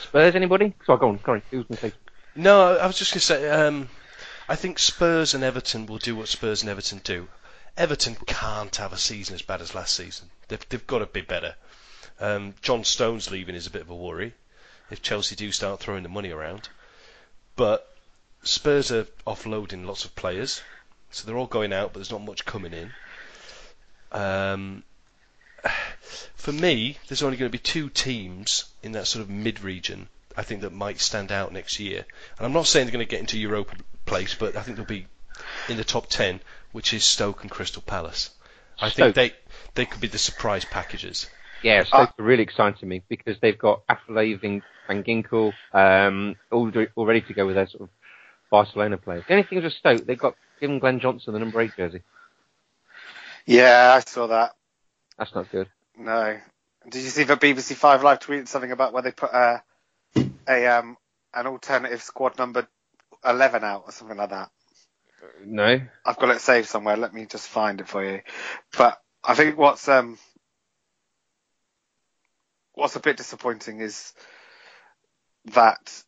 Spurs, 0.01 0.35
anybody? 0.35 0.73
So 0.85 0.97
go 0.97 1.09
on, 1.09 1.19
sorry, 1.23 1.43
who's 1.51 1.65
going 1.65 1.77
to 1.77 1.89
say? 1.89 1.93
No, 2.35 2.73
I 2.73 2.75
I 2.75 2.87
was 2.87 2.97
just 2.97 3.11
going 3.11 3.19
to 3.19 3.25
say, 3.25 3.49
um, 3.49 3.89
I 4.47 4.55
think 4.55 4.79
Spurs 4.79 5.33
and 5.33 5.43
Everton 5.43 5.85
will 5.85 5.97
do 5.97 6.15
what 6.15 6.27
Spurs 6.27 6.61
and 6.61 6.69
Everton 6.69 7.01
do. 7.03 7.27
Everton 7.75 8.15
can't 8.25 8.75
have 8.77 8.93
a 8.93 8.97
season 8.97 9.35
as 9.35 9.41
bad 9.41 9.61
as 9.61 9.75
last 9.75 9.95
season. 9.95 10.29
They've, 10.47 10.69
they've 10.69 10.87
got 10.87 10.99
to 10.99 11.05
be 11.05 11.21
better. 11.21 11.55
Um, 12.19 12.55
John 12.61 12.83
Stones 12.83 13.31
leaving 13.31 13.55
is 13.55 13.67
a 13.67 13.71
bit 13.71 13.81
of 13.81 13.89
a 13.89 13.95
worry 13.95 14.33
if 14.89 15.01
Chelsea 15.01 15.35
do 15.35 15.51
start 15.51 15.79
throwing 15.79 16.03
the 16.03 16.09
money 16.09 16.31
around. 16.31 16.69
But 17.55 17.87
Spurs 18.43 18.91
are 18.91 19.05
offloading 19.25 19.85
lots 19.85 20.05
of 20.05 20.15
players, 20.15 20.61
so 21.11 21.25
they're 21.25 21.37
all 21.37 21.47
going 21.47 21.73
out, 21.73 21.93
but 21.93 21.99
there's 21.99 22.11
not 22.11 22.21
much 22.21 22.45
coming 22.45 22.73
in. 22.73 22.91
Um, 24.11 24.83
for 26.35 26.51
me, 26.51 26.97
there's 27.07 27.23
only 27.23 27.37
going 27.37 27.49
to 27.51 27.57
be 27.57 27.61
two 27.61 27.89
teams 27.89 28.65
in 28.83 28.93
that 28.93 29.07
sort 29.07 29.21
of 29.23 29.29
mid-region 29.29 30.07
I 30.37 30.43
think 30.43 30.61
that 30.61 30.71
might 30.71 30.99
stand 31.01 31.31
out 31.31 31.51
next 31.51 31.79
year. 31.79 32.05
And 32.37 32.45
I'm 32.45 32.53
not 32.53 32.67
saying 32.67 32.85
they're 32.85 32.93
going 32.93 33.05
to 33.05 33.09
get 33.09 33.21
into 33.21 33.39
Europa 33.39 33.75
place, 34.05 34.35
but 34.35 34.55
I 34.55 34.61
think 34.61 34.77
they'll 34.77 34.85
be 34.85 35.07
in 35.67 35.77
the 35.77 35.83
top 35.83 36.07
10, 36.09 36.39
which 36.71 36.93
is 36.93 37.03
Stoke 37.03 37.41
and 37.41 37.49
Crystal 37.49 37.81
Palace. 37.81 38.29
I 38.79 38.89
Stoke. 38.89 39.15
think 39.15 39.15
they 39.15 39.33
they 39.73 39.85
could 39.87 39.99
be 39.99 40.07
the 40.07 40.19
surprise 40.19 40.63
packages. 40.63 41.27
Yeah, 41.63 41.83
Stoke 41.83 42.13
are 42.19 42.23
really 42.23 42.43
exciting 42.43 42.79
to 42.79 42.85
me 42.85 43.01
because 43.09 43.37
they've 43.41 43.57
got 43.57 43.85
Afellay 43.87 44.41
and 44.43 44.61
Van 44.87 45.03
Ginkel 45.03 45.53
um, 45.73 46.35
all, 46.51 46.69
do- 46.69 46.87
all 46.95 47.05
ready 47.05 47.21
to 47.21 47.33
go 47.33 47.45
with 47.45 47.55
their 47.55 47.67
sort 47.67 47.83
of 47.83 47.89
Barcelona 48.49 48.97
players. 48.97 49.23
The 49.27 49.33
only 49.33 49.43
thing 49.43 49.61
with 49.61 49.73
Stoke, 49.73 50.05
they've 50.05 50.17
got 50.17 50.35
given 50.59 50.79
Glenn 50.79 50.99
Johnson 50.99 51.33
the 51.33 51.39
number 51.39 51.61
eight 51.61 51.75
jersey. 51.75 52.01
yeah, 53.45 53.93
I 53.95 53.99
saw 54.01 54.27
that. 54.27 54.55
That's 55.17 55.33
not 55.33 55.51
good. 55.51 55.67
No, 55.97 56.37
did 56.89 57.01
you 57.01 57.09
see 57.09 57.23
the 57.23 57.35
BBC 57.35 57.73
Five 57.75 58.03
Live 58.03 58.19
tweeted 58.19 58.47
something 58.47 58.71
about 58.71 58.93
where 58.93 59.03
they 59.03 59.11
put 59.11 59.31
a 59.33 59.63
a 60.47 60.67
um 60.67 60.95
an 61.33 61.47
alternative 61.47 62.01
squad 62.01 62.37
number 62.37 62.67
eleven 63.25 63.63
out 63.63 63.83
or 63.87 63.91
something 63.91 64.17
like 64.17 64.29
that? 64.29 64.51
No. 65.43 65.81
I've 66.05 66.19
got 66.19 66.29
it 66.29 66.41
saved 66.41 66.67
somewhere. 66.67 66.97
Let 66.97 67.13
me 67.13 67.25
just 67.25 67.47
find 67.47 67.81
it 67.81 67.87
for 67.87 68.03
you. 68.05 68.21
But 68.77 69.01
I 69.23 69.33
think 69.33 69.57
what's 69.57 69.87
um 69.89 70.17
what's 72.77 72.95
a 72.95 72.99
bit 72.99 73.17
disappointing 73.17 73.81
is 73.81 74.13
that 75.45 76.03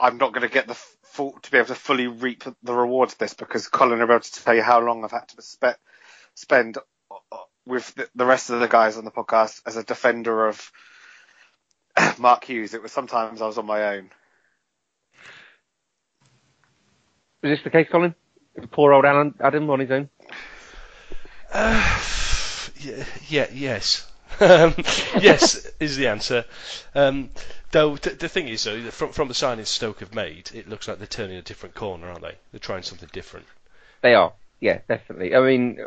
I'm 0.00 0.18
not 0.18 0.32
going 0.32 0.46
to 0.46 0.52
get 0.52 0.66
the 0.66 0.74
full 0.74 1.32
to 1.42 1.50
be 1.50 1.58
able 1.58 1.68
to 1.68 1.74
fully 1.76 2.08
reap 2.08 2.42
the 2.62 2.74
rewards 2.74 3.12
of 3.12 3.18
this 3.18 3.34
because 3.34 3.68
Colin 3.68 4.00
will 4.00 4.06
be 4.08 4.12
able 4.14 4.20
to 4.20 4.44
tell 4.44 4.54
you 4.54 4.62
how 4.62 4.80
long 4.80 5.04
I've 5.04 5.12
had 5.12 5.28
to 5.28 5.42
spe- 5.42 5.78
spend 6.34 6.78
uh, 6.78 7.36
with 7.66 7.94
the, 7.94 8.08
the 8.16 8.26
rest 8.26 8.50
of 8.50 8.58
the 8.58 8.66
guys 8.66 8.96
on 8.96 9.04
the 9.04 9.12
podcast 9.12 9.62
as 9.64 9.76
a 9.76 9.84
defender 9.84 10.48
of 10.48 10.72
Mark 12.18 12.44
Hughes. 12.44 12.74
It 12.74 12.82
was 12.82 12.90
sometimes 12.90 13.40
I 13.40 13.46
was 13.46 13.58
on 13.58 13.66
my 13.66 13.96
own. 13.96 14.10
Is 17.44 17.58
this 17.58 17.62
the 17.62 17.70
case, 17.70 17.86
Colin? 17.90 18.14
Poor 18.72 18.92
old 18.92 19.04
Alan 19.04 19.34
Adam 19.40 19.70
on 19.70 19.80
his 19.80 19.90
own. 19.90 20.08
Uh, 21.52 22.02
yeah, 22.80 23.04
yeah 23.28 23.46
yes. 23.52 24.11
Um, 24.42 24.74
yes, 25.20 25.66
is 25.80 25.96
the 25.96 26.08
answer. 26.08 26.44
Um, 26.94 27.30
though 27.70 27.96
t- 27.96 28.10
the 28.10 28.28
thing 28.28 28.48
is, 28.48 28.64
though, 28.64 28.80
from 28.90 29.12
from 29.12 29.28
the 29.28 29.34
signings 29.34 29.66
Stoke 29.68 30.00
have 30.00 30.14
made, 30.14 30.50
it 30.54 30.68
looks 30.68 30.88
like 30.88 30.98
they're 30.98 31.06
turning 31.06 31.36
a 31.36 31.42
different 31.42 31.74
corner, 31.74 32.08
aren't 32.08 32.22
they? 32.22 32.36
They're 32.50 32.58
trying 32.60 32.82
something 32.82 33.08
different. 33.12 33.46
They 34.02 34.14
are, 34.14 34.32
yeah, 34.60 34.80
definitely. 34.88 35.34
I 35.34 35.40
mean, 35.40 35.78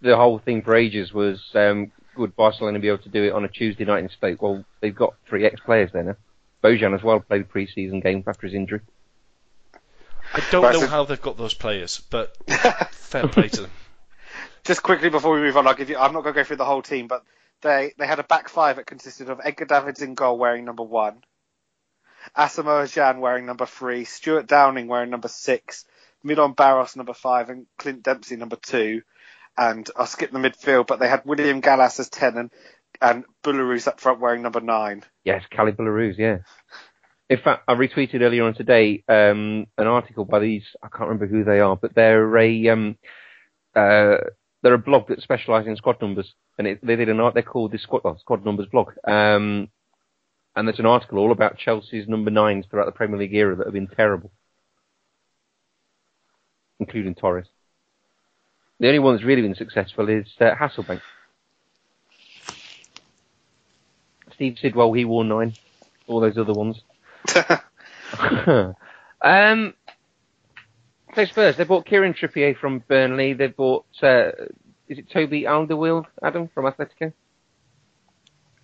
the 0.00 0.16
whole 0.16 0.38
thing 0.38 0.62
for 0.62 0.74
ages 0.74 1.12
was 1.12 1.40
um, 1.54 1.92
would 2.16 2.34
Barcelona 2.36 2.78
be 2.80 2.88
able 2.88 2.98
to 3.04 3.08
do 3.08 3.22
it 3.24 3.32
on 3.32 3.44
a 3.44 3.48
Tuesday 3.48 3.84
night 3.84 4.02
in 4.04 4.08
Stoke? 4.10 4.42
Well, 4.42 4.64
they've 4.80 4.94
got 4.94 5.14
three 5.28 5.44
ex-players 5.46 5.90
there 5.92 6.02
now. 6.02 6.16
Bojan 6.62 6.94
as 6.94 7.02
well 7.02 7.20
played 7.20 7.48
pre-season 7.48 8.00
game 8.00 8.22
after 8.26 8.46
his 8.46 8.54
injury. 8.54 8.80
I 10.34 10.42
don't 10.50 10.62
Right, 10.62 10.74
know 10.74 10.80
so- 10.80 10.86
how 10.88 11.04
they've 11.04 11.20
got 11.20 11.36
those 11.38 11.54
players, 11.54 12.02
but 12.10 12.36
fair 12.92 13.26
play 13.28 13.48
to 13.48 13.62
them. 13.62 13.70
Just 14.64 14.82
quickly 14.82 15.08
before 15.08 15.34
we 15.34 15.40
move 15.40 15.56
on, 15.56 15.66
I'll 15.66 15.74
give 15.74 15.88
you. 15.88 15.96
I'm 15.96 16.12
not 16.12 16.22
going 16.22 16.34
to 16.34 16.40
go 16.40 16.44
through 16.44 16.56
the 16.58 16.64
whole 16.66 16.82
team, 16.82 17.06
but 17.06 17.24
they 17.62 17.92
they 17.98 18.06
had 18.06 18.18
a 18.18 18.24
back 18.24 18.48
five 18.48 18.76
that 18.76 18.86
consisted 18.86 19.30
of 19.30 19.40
Edgar 19.42 19.66
Davids 19.66 20.02
in 20.02 20.14
goal 20.14 20.38
wearing 20.38 20.64
number 20.64 20.82
one, 20.82 21.22
Asamoah 22.36 22.84
Gyan 22.84 23.20
wearing 23.20 23.46
number 23.46 23.66
three, 23.66 24.04
Stuart 24.04 24.46
Downing 24.46 24.88
wearing 24.88 25.10
number 25.10 25.28
six, 25.28 25.84
Midon 26.24 26.56
Barros 26.56 26.96
number 26.96 27.14
five, 27.14 27.50
and 27.50 27.66
Clint 27.78 28.02
Dempsey 28.02 28.36
number 28.36 28.56
two. 28.56 29.02
And 29.56 29.88
I'll 29.96 30.06
skip 30.06 30.30
the 30.30 30.38
midfield, 30.38 30.86
but 30.86 31.00
they 31.00 31.08
had 31.08 31.24
William 31.24 31.60
Gallas 31.60 32.00
as 32.00 32.08
ten 32.08 32.36
and 32.36 32.50
and 33.00 33.24
Belarus 33.42 33.88
up 33.88 34.00
front 34.00 34.20
wearing 34.20 34.42
number 34.42 34.60
nine. 34.60 35.04
Yes, 35.24 35.44
Cali 35.50 35.72
Belarus, 35.72 36.18
yeah. 36.18 36.38
In 37.28 37.38
fact, 37.38 37.62
I 37.68 37.74
retweeted 37.74 38.22
earlier 38.22 38.44
on 38.44 38.54
today 38.54 39.04
um, 39.08 39.66
an 39.78 39.86
article 39.86 40.24
by 40.24 40.40
these. 40.40 40.64
I 40.82 40.88
can't 40.88 41.08
remember 41.08 41.26
who 41.26 41.44
they 41.44 41.60
are, 41.60 41.76
but 41.76 41.94
they're 41.94 42.36
a 42.36 42.68
um, 42.68 42.98
uh, 43.74 44.16
they're 44.62 44.74
a 44.74 44.78
blog 44.78 45.08
that 45.08 45.22
specialises 45.22 45.68
in 45.68 45.76
squad 45.76 46.00
numbers, 46.00 46.34
and 46.58 46.66
it, 46.66 46.84
they 46.84 46.96
did 46.96 47.08
an 47.08 47.20
art. 47.20 47.34
They're 47.34 47.42
called 47.42 47.72
the 47.72 47.78
squad 47.78 48.02
oh, 48.04 48.16
squad 48.20 48.44
numbers 48.44 48.66
blog, 48.66 48.90
um, 49.06 49.68
and 50.54 50.68
there's 50.68 50.78
an 50.78 50.86
article 50.86 51.18
all 51.18 51.32
about 51.32 51.58
Chelsea's 51.58 52.08
number 52.08 52.30
nines 52.30 52.66
throughout 52.68 52.86
the 52.86 52.92
Premier 52.92 53.18
League 53.18 53.34
era 53.34 53.56
that 53.56 53.66
have 53.66 53.74
been 53.74 53.88
terrible, 53.88 54.30
including 56.78 57.14
Torres. 57.14 57.46
The 58.78 58.86
only 58.86 58.98
one 58.98 59.14
that's 59.14 59.24
really 59.24 59.42
been 59.42 59.54
successful 59.54 60.08
is 60.08 60.26
uh, 60.40 60.54
Hasselbaink. 60.54 61.02
Steve 64.34 64.56
Sidwell, 64.60 64.94
he 64.94 65.04
wore 65.04 65.24
nine. 65.24 65.52
All 66.06 66.20
those 66.20 66.38
other 66.38 66.54
ones. 66.54 66.80
um, 69.22 69.74
so 71.14 71.24
Spurs, 71.24 71.56
they 71.56 71.64
bought 71.64 71.86
Kieran 71.86 72.14
Trippier 72.14 72.56
from 72.56 72.82
Burnley. 72.86 73.32
They 73.34 73.48
bought, 73.48 73.84
uh, 74.02 74.30
is 74.88 74.98
it 74.98 75.10
Toby 75.10 75.42
Alderweireld, 75.42 76.06
Adam, 76.22 76.48
from 76.48 76.64
Atletico? 76.64 77.12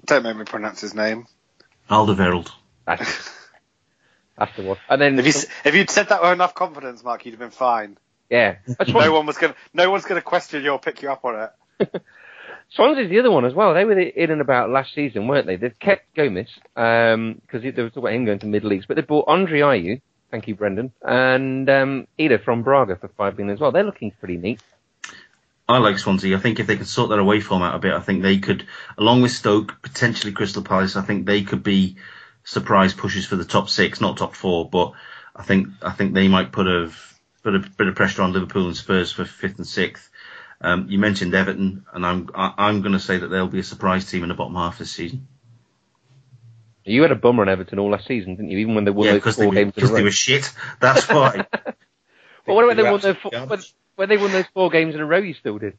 Don't 0.05 0.23
make 0.23 0.37
me 0.37 0.45
pronounce 0.45 0.81
his 0.81 0.95
name. 0.95 1.27
Alderweireld. 1.91 2.51
That's, 2.87 3.31
that's 4.39 4.57
the 4.57 4.63
one. 4.63 4.77
And 4.89 5.01
then, 5.01 5.19
If 5.19 5.27
you, 5.27 5.33
if 5.65 5.75
you'd 5.75 5.91
said 5.91 6.09
that 6.11 6.23
with 6.23 6.33
enough 6.33 6.55
confidence, 6.55 7.03
Mark, 7.03 7.25
you'd 7.25 7.33
have 7.33 7.41
been 7.41 7.51
fine. 7.51 7.99
yeah. 8.31 8.57
No 8.89 9.13
one 9.13 9.27
was 9.27 9.39
gonna 9.39 9.55
no 9.75 9.91
one's 9.91 10.05
gonna 10.05 10.23
question 10.23 10.63
you 10.63 10.71
or 10.71 10.79
pick 10.79 11.03
you 11.03 11.11
up 11.11 11.25
on 11.25 11.49
it. 11.81 12.03
Swansea's 12.71 13.09
the 13.09 13.21
other 13.21 13.31
one 13.31 13.45
as 13.45 13.55
well. 13.55 13.75
They 13.75 13.85
were 13.85 13.99
in 13.99 14.31
and 14.31 14.41
about 14.41 14.71
last 14.71 14.93
season, 14.95 15.29
weren't 15.29 15.47
they? 15.47 15.57
They've 15.57 15.79
kept 15.79 16.15
Gomis 16.17 16.49
because 16.75 17.63
they 17.63 17.71
were 17.71 17.91
talking 17.91 18.03
about 18.03 18.13
him 18.13 18.25
going 18.25 18.41
to 18.41 18.47
Middle 18.47 18.71
leagues, 18.71 18.87
but 18.87 18.97
they 18.97 19.03
bought 19.03 19.27
Andre 19.29 19.61
Ayew, 19.61 20.01
thank 20.31 20.49
you, 20.49 20.55
Brendan, 20.55 20.93
and 21.03 21.69
um, 21.69 22.09
Eder 22.19 22.39
from 22.39 22.63
Braga 22.63 22.97
for 22.97 23.09
five 23.09 23.37
million 23.37 23.55
as 23.55 23.61
well. 23.61 23.73
They're 23.73 23.85
looking 23.85 24.11
pretty 24.11 24.37
neat. 24.37 24.61
I 25.69 25.79
like 25.79 25.99
Swansea. 25.99 26.37
I 26.37 26.41
think 26.41 26.61
if 26.61 26.67
they 26.67 26.77
could 26.77 26.87
sort 26.87 27.11
their 27.11 27.19
away 27.19 27.41
form 27.41 27.63
out 27.63 27.75
a 27.75 27.81
bit, 27.81 27.93
I 27.93 28.01
think 28.01 28.23
they 28.23 28.39
could, 28.39 28.67
along 28.97 29.23
with 29.23 29.33
Stoke, 29.33 29.83
potentially 29.83 30.33
Crystal 30.33 30.63
Palace, 30.63 30.95
I 30.95 31.03
think 31.03 31.27
they 31.27 31.43
could 31.43 31.65
be 31.65 31.97
surprise 32.45 32.95
pushes 32.95 33.27
for 33.27 33.35
the 33.35 33.45
top 33.45 33.69
six, 33.69 34.01
not 34.01 34.17
top 34.17 34.37
four, 34.37 34.71
but 34.71 34.93
I 35.35 35.43
think 35.43 35.69
I 35.83 35.91
think 35.93 36.15
they 36.15 36.29
might 36.29 36.53
put 36.53 36.69
a 36.69 36.93
put 37.43 37.55
a 37.55 37.59
bit 37.59 37.89
of 37.89 37.95
pressure 37.97 38.23
on 38.23 38.33
Liverpool 38.33 38.67
and 38.67 38.77
Spurs 38.77 39.13
for 39.13 39.25
fifth 39.25 39.59
and 39.59 39.67
sixth. 39.67 40.09
Um, 40.61 40.87
you 40.89 40.99
mentioned 40.99 41.35
Everton, 41.35 41.85
and 41.93 42.07
I'm 42.07 42.31
I, 42.35 42.55
I'm 42.57 42.81
going 42.81 42.93
to 42.93 43.01
say 43.01 43.19
that 43.19 43.29
they'll 43.29 43.49
be 43.49 43.59
a 43.59 43.65
surprise 43.65 44.11
team 44.11 44.23
in 44.23 44.29
the 44.29 44.35
bottom 44.35 44.55
half 44.55 44.79
this 44.79 44.93
season. 44.93 45.27
You 46.87 47.03
had 47.03 47.11
a 47.13 47.17
bummer 47.17 47.43
on 47.43 47.49
Everton 47.49 47.79
all 47.79 47.91
last 47.91 48.07
season, 48.07 48.37
didn't 48.37 48.51
you? 48.51 48.59
Even 48.59 48.75
when 48.75 48.85
they 48.85 48.91
won 48.93 49.07
yeah, 49.07 49.13
those 49.13 49.21
because 49.21 49.37
they, 49.37 49.43
four 49.45 49.51
were- 49.51 49.55
games 49.57 49.73
in 49.77 49.83
a 49.83 49.87
because 49.87 49.93
they 49.93 50.03
were 50.03 50.11
shit. 50.11 50.53
That's 50.81 51.09
why. 51.11 51.47
But 51.53 52.55
what 52.55 52.65
about 52.65 52.77
They 52.77 52.83
they 52.85 52.91
won 52.91 53.01
those 53.01 53.17
four, 53.17 53.31
when, 53.47 53.61
when 53.97 54.09
they 54.09 54.17
won 54.17 54.33
those 54.33 54.45
four 54.55 54.71
games 54.71 54.95
in 54.95 55.01
a 55.01 55.07
row? 55.07 55.19
You 55.19 55.35
still 55.35 55.59
did. 55.59 55.77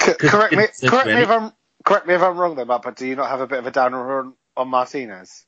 C- 0.00 0.14
correct 0.14 0.52
me, 0.52 0.64
it's- 0.64 0.82
it's 0.82 0.90
correct 0.90 1.06
me 1.06 1.14
if 1.14 1.28
I'm 1.30 1.52
correct 1.84 2.06
me 2.06 2.14
if 2.14 2.22
I'm 2.22 2.36
wrong 2.36 2.56
though, 2.56 2.64
Matt. 2.66 2.82
But 2.82 2.96
do 2.96 3.06
you 3.06 3.16
not 3.16 3.30
have 3.30 3.40
a 3.40 3.46
bit 3.46 3.58
of 3.58 3.66
a 3.66 3.70
downer 3.70 4.20
on, 4.20 4.34
on 4.56 4.68
Martinez? 4.68 5.44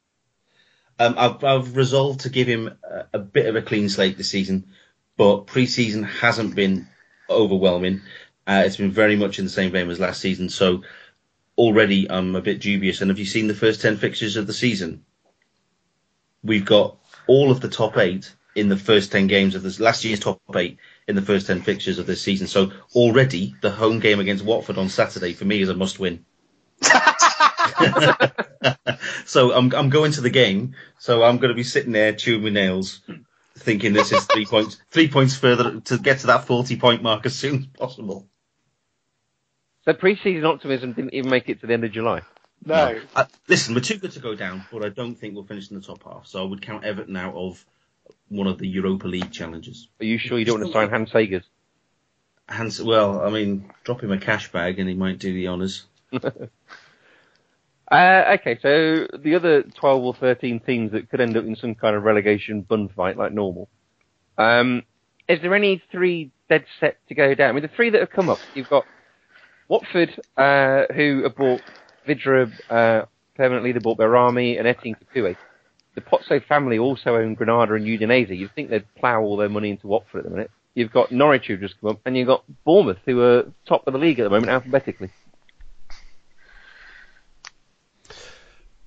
Um, 0.98 1.14
I've, 1.16 1.44
I've 1.44 1.76
resolved 1.76 2.20
to 2.20 2.30
give 2.30 2.46
him 2.46 2.76
a, 2.84 3.06
a 3.14 3.18
bit 3.18 3.46
of 3.46 3.56
a 3.56 3.62
clean 3.62 3.88
slate 3.88 4.18
this 4.18 4.30
season, 4.30 4.68
but 5.16 5.46
pre-season 5.46 6.02
hasn't 6.02 6.54
been 6.54 6.88
overwhelming. 7.28 8.02
Uh, 8.46 8.64
it's 8.66 8.76
been 8.76 8.90
very 8.90 9.16
much 9.16 9.38
in 9.38 9.44
the 9.46 9.50
same 9.50 9.72
vein 9.72 9.88
as 9.90 10.00
last 10.00 10.20
season, 10.20 10.48
so 10.50 10.82
already 11.56 12.10
I'm 12.10 12.34
a 12.36 12.40
bit 12.40 12.60
dubious. 12.60 13.00
And 13.00 13.10
have 13.10 13.18
you 13.18 13.26
seen 13.26 13.46
the 13.46 13.54
first 13.54 13.80
10 13.80 13.96
fixtures 13.96 14.36
of 14.36 14.46
the 14.46 14.52
season? 14.52 15.04
We've 16.42 16.64
got 16.64 16.96
all 17.26 17.50
of 17.50 17.60
the 17.60 17.68
top 17.68 17.98
eight 17.98 18.34
in 18.54 18.68
the 18.68 18.76
first 18.76 19.12
10 19.12 19.26
games 19.26 19.54
of 19.54 19.62
this 19.62 19.78
last 19.78 20.04
year's 20.04 20.20
top 20.20 20.40
eight 20.56 20.78
in 21.06 21.14
the 21.16 21.22
first 21.22 21.46
10 21.46 21.62
fixtures 21.62 21.98
of 21.98 22.06
this 22.06 22.22
season. 22.22 22.46
So 22.46 22.72
already 22.94 23.54
the 23.60 23.70
home 23.70 24.00
game 24.00 24.20
against 24.20 24.44
Watford 24.44 24.78
on 24.78 24.88
Saturday 24.88 25.32
for 25.34 25.44
me 25.44 25.60
is 25.60 25.68
a 25.68 25.74
must 25.74 26.00
win. 26.00 26.24
so 29.24 29.52
I'm 29.52 29.72
I'm 29.74 29.90
going 29.90 30.12
to 30.12 30.20
the 30.20 30.30
game. 30.30 30.74
So 30.98 31.22
I'm 31.22 31.38
going 31.38 31.50
to 31.50 31.54
be 31.54 31.62
sitting 31.62 31.92
there 31.92 32.12
chewing 32.12 32.42
my 32.42 32.50
nails, 32.50 33.00
thinking 33.58 33.92
this 33.92 34.12
is 34.12 34.24
three 34.24 34.46
points 34.50 34.80
three 34.90 35.08
points 35.08 35.36
further 35.36 35.80
to 35.80 35.98
get 35.98 36.20
to 36.20 36.28
that 36.28 36.46
forty 36.46 36.76
point 36.76 37.02
mark 37.02 37.26
as 37.26 37.34
soon 37.34 37.56
as 37.56 37.66
possible. 37.66 38.28
So 39.84 39.92
pre-season 39.94 40.44
optimism 40.44 40.92
didn't 40.92 41.14
even 41.14 41.30
make 41.30 41.48
it 41.48 41.60
to 41.60 41.66
the 41.66 41.72
end 41.72 41.84
of 41.84 41.92
July. 41.92 42.22
No. 42.64 43.00
Uh, 43.16 43.24
listen, 43.48 43.74
we're 43.74 43.80
too 43.80 43.96
good 43.96 44.12
to 44.12 44.20
go 44.20 44.34
down, 44.34 44.64
but 44.70 44.84
I 44.84 44.90
don't 44.90 45.14
think 45.14 45.34
we'll 45.34 45.44
finish 45.44 45.70
in 45.70 45.76
the 45.76 45.82
top 45.82 46.04
half. 46.04 46.26
So 46.26 46.42
I 46.42 46.46
would 46.46 46.60
count 46.60 46.84
Everton 46.84 47.16
out 47.16 47.34
of 47.34 47.64
one 48.28 48.46
of 48.46 48.58
the 48.58 48.68
Europa 48.68 49.08
League 49.08 49.30
challenges. 49.30 49.88
Are 50.00 50.04
you 50.04 50.18
sure 50.18 50.38
you 50.38 50.44
don't 50.44 50.60
want 50.60 50.72
to 50.72 50.72
sign 50.72 50.90
Hans 50.90 51.10
Segers? 51.10 51.44
Hans, 52.48 52.82
well, 52.82 53.22
I 53.22 53.30
mean, 53.30 53.70
drop 53.84 54.02
him 54.02 54.12
a 54.12 54.18
cash 54.18 54.52
bag 54.52 54.78
and 54.78 54.88
he 54.88 54.94
might 54.94 55.18
do 55.18 55.32
the 55.32 55.48
honours. 55.48 55.86
Uh, 57.90 58.36
okay, 58.38 58.56
so 58.62 59.08
the 59.18 59.34
other 59.34 59.62
12 59.62 60.04
or 60.04 60.14
13 60.14 60.60
teams 60.60 60.92
that 60.92 61.10
could 61.10 61.20
end 61.20 61.36
up 61.36 61.44
in 61.44 61.56
some 61.56 61.74
kind 61.74 61.96
of 61.96 62.04
relegation 62.04 62.62
bun 62.62 62.88
fight 62.88 63.16
like 63.16 63.32
normal. 63.32 63.68
Um, 64.38 64.84
is 65.28 65.40
there 65.42 65.54
any 65.54 65.82
three 65.90 66.30
dead 66.48 66.66
set 66.78 66.98
to 67.08 67.16
go 67.16 67.34
down? 67.34 67.50
I 67.50 67.52
mean, 67.52 67.62
the 67.62 67.68
three 67.74 67.90
that 67.90 68.00
have 68.00 68.10
come 68.10 68.28
up, 68.28 68.38
you've 68.54 68.68
got 68.68 68.84
Watford, 69.70 70.20
uh, 70.36 70.92
who 70.92 71.22
have 71.22 71.36
bought 71.36 71.62
Vydra 72.06 72.50
uh, 72.68 73.06
permanently, 73.36 73.70
they 73.70 73.78
bought 73.78 73.98
Behrami 73.98 74.58
and 74.58 74.66
Etienne 74.66 74.96
Capoue. 74.96 75.36
The 75.94 76.00
Pozzo 76.00 76.44
family 76.44 76.78
also 76.78 77.14
own 77.14 77.34
Granada 77.34 77.74
and 77.74 77.86
Udinese. 77.86 78.36
You'd 78.36 78.52
think 78.54 78.70
they'd 78.70 78.94
plough 78.96 79.20
all 79.20 79.36
their 79.36 79.48
money 79.48 79.70
into 79.70 79.86
Watford 79.86 80.18
at 80.18 80.24
the 80.24 80.30
minute. 80.30 80.50
You've 80.74 80.92
got 80.92 81.12
Norwich 81.12 81.46
who've 81.46 81.60
just 81.60 81.80
come 81.80 81.90
up, 81.90 82.00
and 82.04 82.16
you've 82.16 82.26
got 82.26 82.42
Bournemouth 82.64 82.98
who 83.06 83.20
are 83.22 83.52
top 83.64 83.86
of 83.86 83.92
the 83.92 83.98
league 84.00 84.18
at 84.18 84.24
the 84.24 84.30
moment 84.30 84.50
alphabetically. 84.50 85.10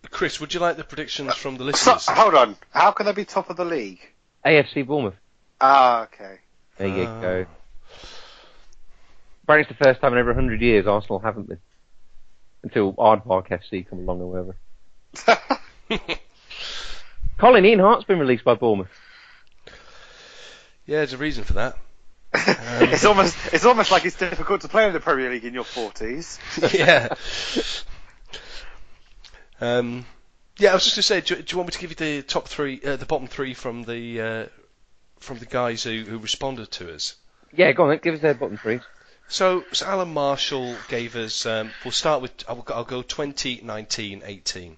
Chris, 0.10 0.40
would 0.40 0.54
you 0.54 0.60
like 0.60 0.78
the 0.78 0.84
predictions 0.84 1.34
from 1.36 1.56
the 1.56 1.62
So, 1.74 1.94
listeners? 1.94 2.06
hold 2.08 2.36
on. 2.36 2.56
How 2.72 2.92
can 2.92 3.06
they 3.06 3.14
be 3.14 3.26
top 3.26 3.50
of 3.50 3.58
the 3.58 3.66
league? 3.66 4.00
AFC 4.46 4.86
Bournemouth. 4.86 5.16
Ah, 5.60 6.04
okay. 6.04 6.36
There 6.78 6.88
you 6.88 7.06
go. 7.06 7.46
Apparently 9.44 9.70
it's 9.70 9.78
the 9.78 9.84
first 9.84 10.02
time 10.02 10.14
in 10.14 10.20
over 10.20 10.32
100 10.32 10.62
years 10.62 10.88
Arsenal 10.88 11.20
haven't 11.20 11.50
been. 11.50 11.60
Until 12.64 12.94
Aardvark 12.94 13.50
FC 13.50 13.88
come 13.88 14.00
along 14.00 14.22
or 14.22 14.56
whatever. 15.88 16.00
Colin 17.38 17.66
Ian 17.66 17.80
Harte's 17.80 18.06
been 18.06 18.20
released 18.20 18.46
by 18.46 18.56
Bournemouth. 18.56 18.88
Yeah, 20.86 20.98
there's 20.98 21.14
a 21.14 21.18
reason 21.18 21.44
for 21.44 21.54
that. 21.54 21.78
it's 22.36 23.06
almost 23.06 23.38
it's 23.54 23.66
almost 23.66 23.92
like 23.92 24.06
it's 24.06 24.16
difficult 24.16 24.62
to 24.62 24.68
play 24.68 24.88
in 24.88 24.94
the 24.94 25.00
Premier 25.00 25.30
League 25.30 25.46
in 25.46 25.54
your 25.54 25.64
forties. 25.64 26.40
yeah. 26.74 27.14
Um, 29.62 30.06
yeah, 30.58 30.72
I 30.72 30.74
was 30.74 30.84
just 30.84 30.96
going 30.96 31.22
to 31.22 31.28
say, 31.28 31.36
do, 31.36 31.42
do 31.42 31.54
you 31.54 31.58
want 31.58 31.68
me 31.68 31.72
to 31.74 31.80
give 31.80 31.90
you 31.92 31.96
the 31.96 32.22
top 32.24 32.48
three, 32.48 32.82
uh, 32.84 32.96
the 32.96 33.06
bottom 33.06 33.28
three 33.28 33.54
from 33.54 33.84
the 33.84 34.22
uh, 34.22 34.46
from 35.20 35.38
the 35.38 35.46
guys 35.46 35.84
who, 35.84 36.04
who 36.04 36.18
responded 36.18 36.72
to 36.72 36.94
us? 36.94 37.16
Yeah, 37.56 37.72
go 37.74 37.90
on 37.90 37.98
give 37.98 38.16
us 38.16 38.22
their 38.22 38.34
bottom 38.34 38.58
three. 38.58 38.80
So, 39.34 39.66
so 39.72 39.88
Alan 39.88 40.14
Marshall 40.14 40.76
gave 40.90 41.16
us. 41.16 41.48
Um, 41.48 41.72
we'll 41.84 41.92
start 41.92 42.22
with. 42.22 42.44
I'll, 42.48 42.64
I'll 42.68 42.84
go 42.84 43.02
2019 43.02 44.22
18. 44.24 44.78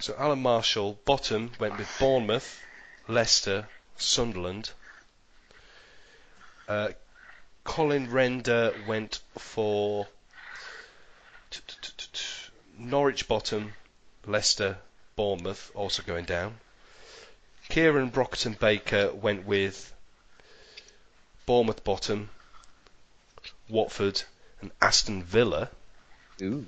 So 0.00 0.16
Alan 0.18 0.42
Marshall 0.42 0.98
bottom 1.04 1.52
went 1.60 1.78
with 1.78 1.88
Bournemouth, 2.00 2.60
Leicester, 3.06 3.68
Sunderland. 3.96 4.72
Uh, 6.66 6.88
Colin 7.62 8.10
Render 8.10 8.74
went 8.88 9.20
for. 9.38 10.08
Norwich 12.76 13.28
bottom, 13.28 13.72
Leicester, 14.26 14.78
Bournemouth 15.14 15.70
also 15.76 16.02
going 16.02 16.24
down. 16.24 16.58
Kieran 17.68 18.08
Brockton 18.08 18.54
Baker 18.54 19.12
went 19.12 19.46
with 19.46 19.94
Bournemouth 21.46 21.84
bottom, 21.84 22.30
Watford, 23.70 24.22
and 24.60 24.70
Aston 24.80 25.22
Villa. 25.22 25.70
Ooh, 26.42 26.66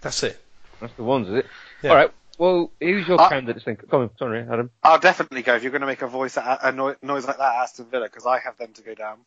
That's 0.00 0.22
it. 0.22 0.40
that's 0.80 0.92
the 0.94 1.04
ones, 1.04 1.28
is 1.28 1.34
it? 1.34 1.46
Yeah. 1.82 1.90
All 1.90 1.96
right. 1.96 2.10
Well, 2.38 2.72
who's 2.80 3.06
your 3.06 3.20
Uh, 3.20 3.28
candidate? 3.28 3.62
Think. 3.62 3.88
Come 3.88 4.02
on, 4.02 4.10
sorry, 4.18 4.40
Adam. 4.40 4.70
I'll 4.82 4.98
definitely 4.98 5.42
go 5.42 5.54
if 5.54 5.62
you're 5.62 5.70
going 5.70 5.82
to 5.82 5.86
make 5.86 6.02
a 6.02 6.06
voice 6.08 6.36
a, 6.36 6.58
a 6.62 6.72
noise 6.72 7.26
like 7.26 7.38
that, 7.38 7.54
Aston 7.56 7.86
Villa, 7.86 8.06
because 8.06 8.26
I 8.26 8.38
have 8.40 8.56
them 8.56 8.72
to 8.74 8.82
go 8.82 8.94
down. 8.94 9.18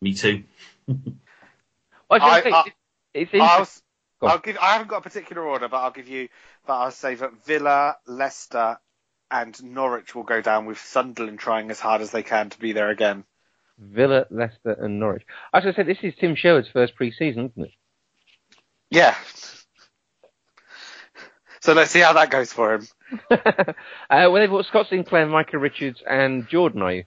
Me 0.00 0.14
too. 0.14 0.44
I, 0.88 0.92
was 2.08 2.20
gonna 2.20 2.24
I- 2.24 2.42
say, 2.42 2.50
I- 2.52 2.64
it's, 3.14 3.32
it's 3.32 3.34
I'll, 3.34 3.40
interesting. 3.42 3.62
s- 3.62 3.82
Go 4.20 4.26
on. 4.28 4.32
I'll 4.32 4.38
give. 4.38 4.58
I 4.58 4.72
haven't 4.72 4.88
got 4.88 4.98
a 4.98 5.02
particular 5.02 5.42
order, 5.42 5.68
but 5.68 5.76
I'll 5.78 5.90
give 5.90 6.08
you. 6.08 6.28
But 6.66 6.74
I'll 6.78 6.90
say 6.92 7.14
that 7.16 7.44
Villa, 7.44 7.96
Leicester, 8.06 8.78
and 9.30 9.62
Norwich 9.64 10.14
will 10.14 10.22
go 10.22 10.40
down 10.40 10.66
with 10.66 10.78
Sunderland 10.78 11.40
trying 11.40 11.70
as 11.70 11.80
hard 11.80 12.00
as 12.00 12.10
they 12.10 12.22
can 12.22 12.50
to 12.50 12.58
be 12.58 12.72
there 12.72 12.90
again. 12.90 13.24
Villa, 13.78 14.26
Leicester, 14.30 14.72
and 14.72 15.00
Norwich. 15.00 15.24
As 15.52 15.64
I 15.66 15.72
said, 15.72 15.86
this 15.86 15.98
is 16.02 16.14
Tim 16.18 16.34
Sherwood's 16.34 16.68
first 16.68 16.94
pre-season, 16.94 17.50
isn't 17.50 17.66
it? 17.66 17.72
Yeah. 18.90 19.14
So 21.60 21.72
let's 21.72 21.90
see 21.90 22.00
how 22.00 22.12
that 22.12 22.30
goes 22.30 22.52
for 22.52 22.74
him. 22.74 22.86
uh, 23.30 23.36
well, 24.08 24.34
they've 24.34 24.50
got 24.50 24.66
Scott 24.66 24.86
Sinclair, 24.90 25.26
Micah 25.26 25.58
Richards, 25.58 26.02
and 26.06 26.48
Jordan. 26.48 26.82
Are 26.82 26.92
you? 26.92 27.04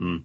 Hmm. 0.00 0.16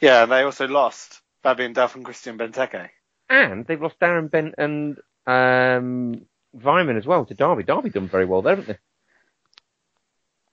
Yeah, 0.00 0.24
and 0.24 0.32
they 0.32 0.42
also 0.42 0.68
lost 0.68 1.20
Fabian 1.42 1.72
Duff 1.72 1.96
and 1.96 2.04
Christian 2.04 2.38
Benteke. 2.38 2.90
And 3.28 3.66
they've 3.66 3.80
lost 3.80 3.98
Darren 3.98 4.30
Bent 4.30 4.54
and 4.58 4.98
um, 5.26 6.26
Weimann 6.56 6.98
as 6.98 7.06
well 7.06 7.24
to 7.24 7.34
Derby. 7.34 7.64
Derby 7.64 7.90
done 7.90 8.08
very 8.08 8.26
well 8.26 8.42
there, 8.42 8.56
haven't 8.56 8.68
they? 8.68 8.78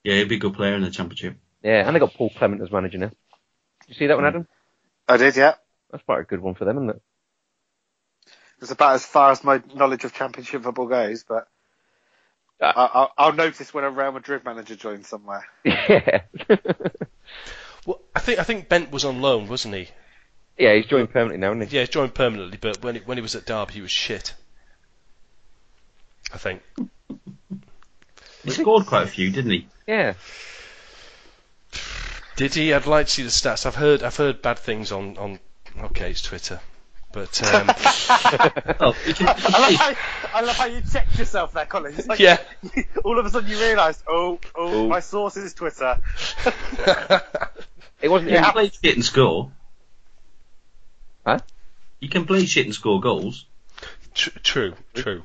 Yeah, 0.10 0.20
he'd 0.20 0.30
be 0.30 0.36
a 0.36 0.40
good 0.40 0.54
player 0.54 0.76
in 0.76 0.82
the 0.82 0.90
championship. 0.90 1.38
Yeah, 1.62 1.86
and 1.86 1.96
they 1.96 2.00
got 2.00 2.14
Paul 2.14 2.32
Clement 2.36 2.62
as 2.62 2.72
manager 2.72 2.98
now. 2.98 3.12
Did 3.88 3.90
you 3.90 3.96
see 3.96 4.08
that 4.08 4.18
one, 4.18 4.26
Adam? 4.26 4.48
I 5.08 5.18
did, 5.18 5.36
yeah. 5.36 5.56
That's 5.92 6.04
quite 6.04 6.22
a 6.22 6.24
good 6.24 6.40
one 6.42 6.56
for 6.56 6.66
them, 6.66 6.78
isn't 6.78 6.90
it? 6.92 7.02
It's 8.62 8.72
about 8.72 8.96
as 8.96 9.06
far 9.06 9.32
as 9.32 9.44
my 9.44 9.62
knowledge 9.76 10.06
of 10.06 10.14
championship 10.14 10.64
football 10.64 10.88
goes, 10.88 11.24
but 11.24 11.48
Uh, 12.62 12.72
I, 12.76 12.86
I'll, 12.94 13.12
I'll 13.18 13.34
notice 13.34 13.74
when 13.74 13.84
a 13.84 13.90
Real 13.90 14.12
Madrid 14.14 14.46
manager 14.46 14.76
joins 14.76 15.08
somewhere. 15.08 15.46
Yeah. 15.66 16.22
Well, 17.86 18.00
I 18.16 18.20
think 18.22 18.40
I 18.40 18.44
think 18.44 18.70
Bent 18.70 18.92
was 18.92 19.04
on 19.04 19.22
loan, 19.22 19.48
wasn't 19.50 19.76
he? 19.76 19.90
yeah, 20.58 20.74
he's 20.76 20.86
joined 20.86 21.10
permanently 21.10 21.40
now, 21.40 21.52
isn't 21.52 21.68
he? 21.70 21.76
Yeah, 21.76 21.82
he's 21.82 21.90
joined 21.90 22.14
permanently, 22.14 22.58
but 22.62 22.82
when 22.82 22.96
he, 22.96 23.02
when 23.02 23.18
he 23.18 23.22
was 23.22 23.36
at 23.36 23.46
Derby, 23.46 23.74
he 23.74 23.82
was 23.82 23.92
shit. 23.92 24.34
I 26.34 26.38
think. 26.38 26.62
He 28.46 28.52
scored 28.52 28.86
quite 28.86 29.04
a 29.04 29.08
few, 29.08 29.30
didn't 29.32 29.52
he? 29.52 29.68
Yeah. 29.86 30.14
Did 32.36 32.54
he? 32.56 32.74
I'd 32.74 32.86
like 32.88 33.06
to 33.08 33.12
see 33.12 33.24
the 33.24 33.30
stats. 33.30 33.66
I've 33.66 33.76
heard 33.76 34.04
I've 34.04 34.16
heard 34.16 34.42
bad 34.42 34.60
things 34.60 34.92
on 34.92 35.18
on. 35.18 35.40
Okay, 35.86 36.12
it's 36.12 36.22
Twitter, 36.22 36.60
but 37.12 37.42
um, 37.54 37.68
Oh, 38.80 38.92
he 39.06 39.14
can, 39.14 39.28
I 39.30 39.32
love, 39.60 39.74
how, 39.76 39.94
I 40.36 40.42
love 40.42 40.56
how 40.56 40.66
you 40.66 40.82
checked 40.82 41.18
yourself 41.18 41.52
there, 41.54 41.66
Colin. 41.66 41.94
It's 41.98 42.08
like 42.08 42.20
yeah. 42.20 42.38
all 43.04 43.18
of 43.20 43.26
a 43.26 43.30
sudden 43.32 43.50
you 43.50 43.60
realised, 43.60 44.04
oh, 44.08 44.40
oh, 44.56 44.84
Oh. 44.84 44.88
my 44.88 45.00
source 45.00 45.38
is 45.38 45.54
Twitter. 45.54 46.00
It 48.02 48.10
wasn't 48.12 48.32
you 48.32 48.38
him. 48.38 48.44
can 48.44 48.52
play 48.54 48.70
shit 48.70 48.96
and 48.96 49.06
score. 49.06 49.50
Huh? 51.26 51.40
You 52.02 52.10
can 52.10 52.26
play 52.26 52.46
shit 52.46 52.66
and 52.66 52.76
score 52.76 53.00
goals. 53.00 53.46
Tr- 54.14 54.38
true, 54.44 54.74
true. 54.94 55.24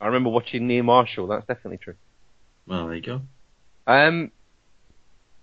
I 0.00 0.06
remember 0.06 0.30
watching 0.30 0.66
Neil 0.66 0.82
Marshall. 0.82 1.28
That's 1.28 1.46
definitely 1.46 1.78
true. 1.78 1.94
Well, 2.66 2.86
there 2.88 2.96
you 2.96 3.00
go. 3.00 3.20
Um, 3.86 4.32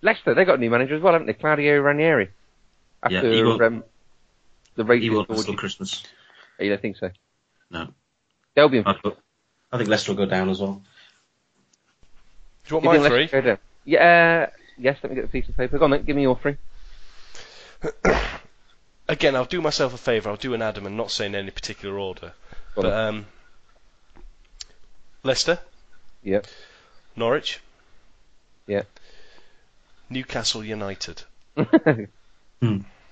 Leicester, 0.02 0.34
they 0.34 0.46
got 0.46 0.56
a 0.56 0.58
new 0.58 0.70
manager 0.70 0.96
as 0.96 1.02
well, 1.02 1.14
haven't 1.14 1.28
they? 1.28 1.34
Claudio 1.34 1.80
Ranieri. 1.80 2.30
After 3.04 3.16
Yeah, 3.30 3.34
he 3.36 3.44
won't- 3.44 3.62
um, 3.62 3.84
the 4.76 4.84
He 4.84 4.90
racist 5.10 5.16
won't 5.16 5.30
orgy. 5.30 5.40
until 5.42 5.56
Christmas. 5.56 6.04
You 6.60 6.70
don't 6.70 6.82
think 6.82 6.98
so? 6.98 7.12
No. 7.70 7.94
They'll 8.56 8.70
be 8.70 8.80
in. 8.80 8.88
I 8.88 8.96
I 9.72 9.78
think 9.78 9.90
Leicester 9.90 10.12
will 10.12 10.18
go 10.18 10.26
down 10.30 10.50
as 10.50 10.60
well. 10.60 10.82
Do 12.68 12.76
you 12.76 12.82
want 12.82 12.98
You 12.98 13.02
my 13.04 13.10
three? 13.10 13.20
Leicester 13.22 13.42
go 13.42 13.48
down? 13.48 13.58
Yeah. 13.86 14.48
Uh, 14.52 14.56
yes. 14.78 14.98
Let 15.02 15.10
me 15.10 15.16
get 15.16 15.22
the 15.24 15.28
piece 15.30 15.48
of 15.50 15.56
paper. 15.58 15.78
Go 15.78 15.86
on 15.86 15.92
then. 15.92 16.04
Give 16.04 16.16
me 16.16 16.24
your 16.24 16.38
three. 16.38 16.58
Again, 19.08 19.36
I'll 19.36 19.46
do 19.46 19.62
myself 19.62 19.94
a 19.94 19.98
favour. 19.98 20.30
I'll 20.30 20.36
do 20.36 20.54
an 20.54 20.62
Adam 20.62 20.86
and 20.86 20.96
not 20.96 21.12
say 21.12 21.26
in 21.26 21.36
any 21.36 21.52
particular 21.52 21.98
order. 21.98 22.34
Go 22.76 22.82
on 22.82 22.84
But 22.84 22.94
um, 22.94 23.26
Leicester, 25.24 25.60
Yep. 26.24 26.48
Norwich, 27.16 27.60
Yeah. 28.68 28.84
Newcastle 30.12 30.64
United. 30.64 31.24
Are 31.58 32.08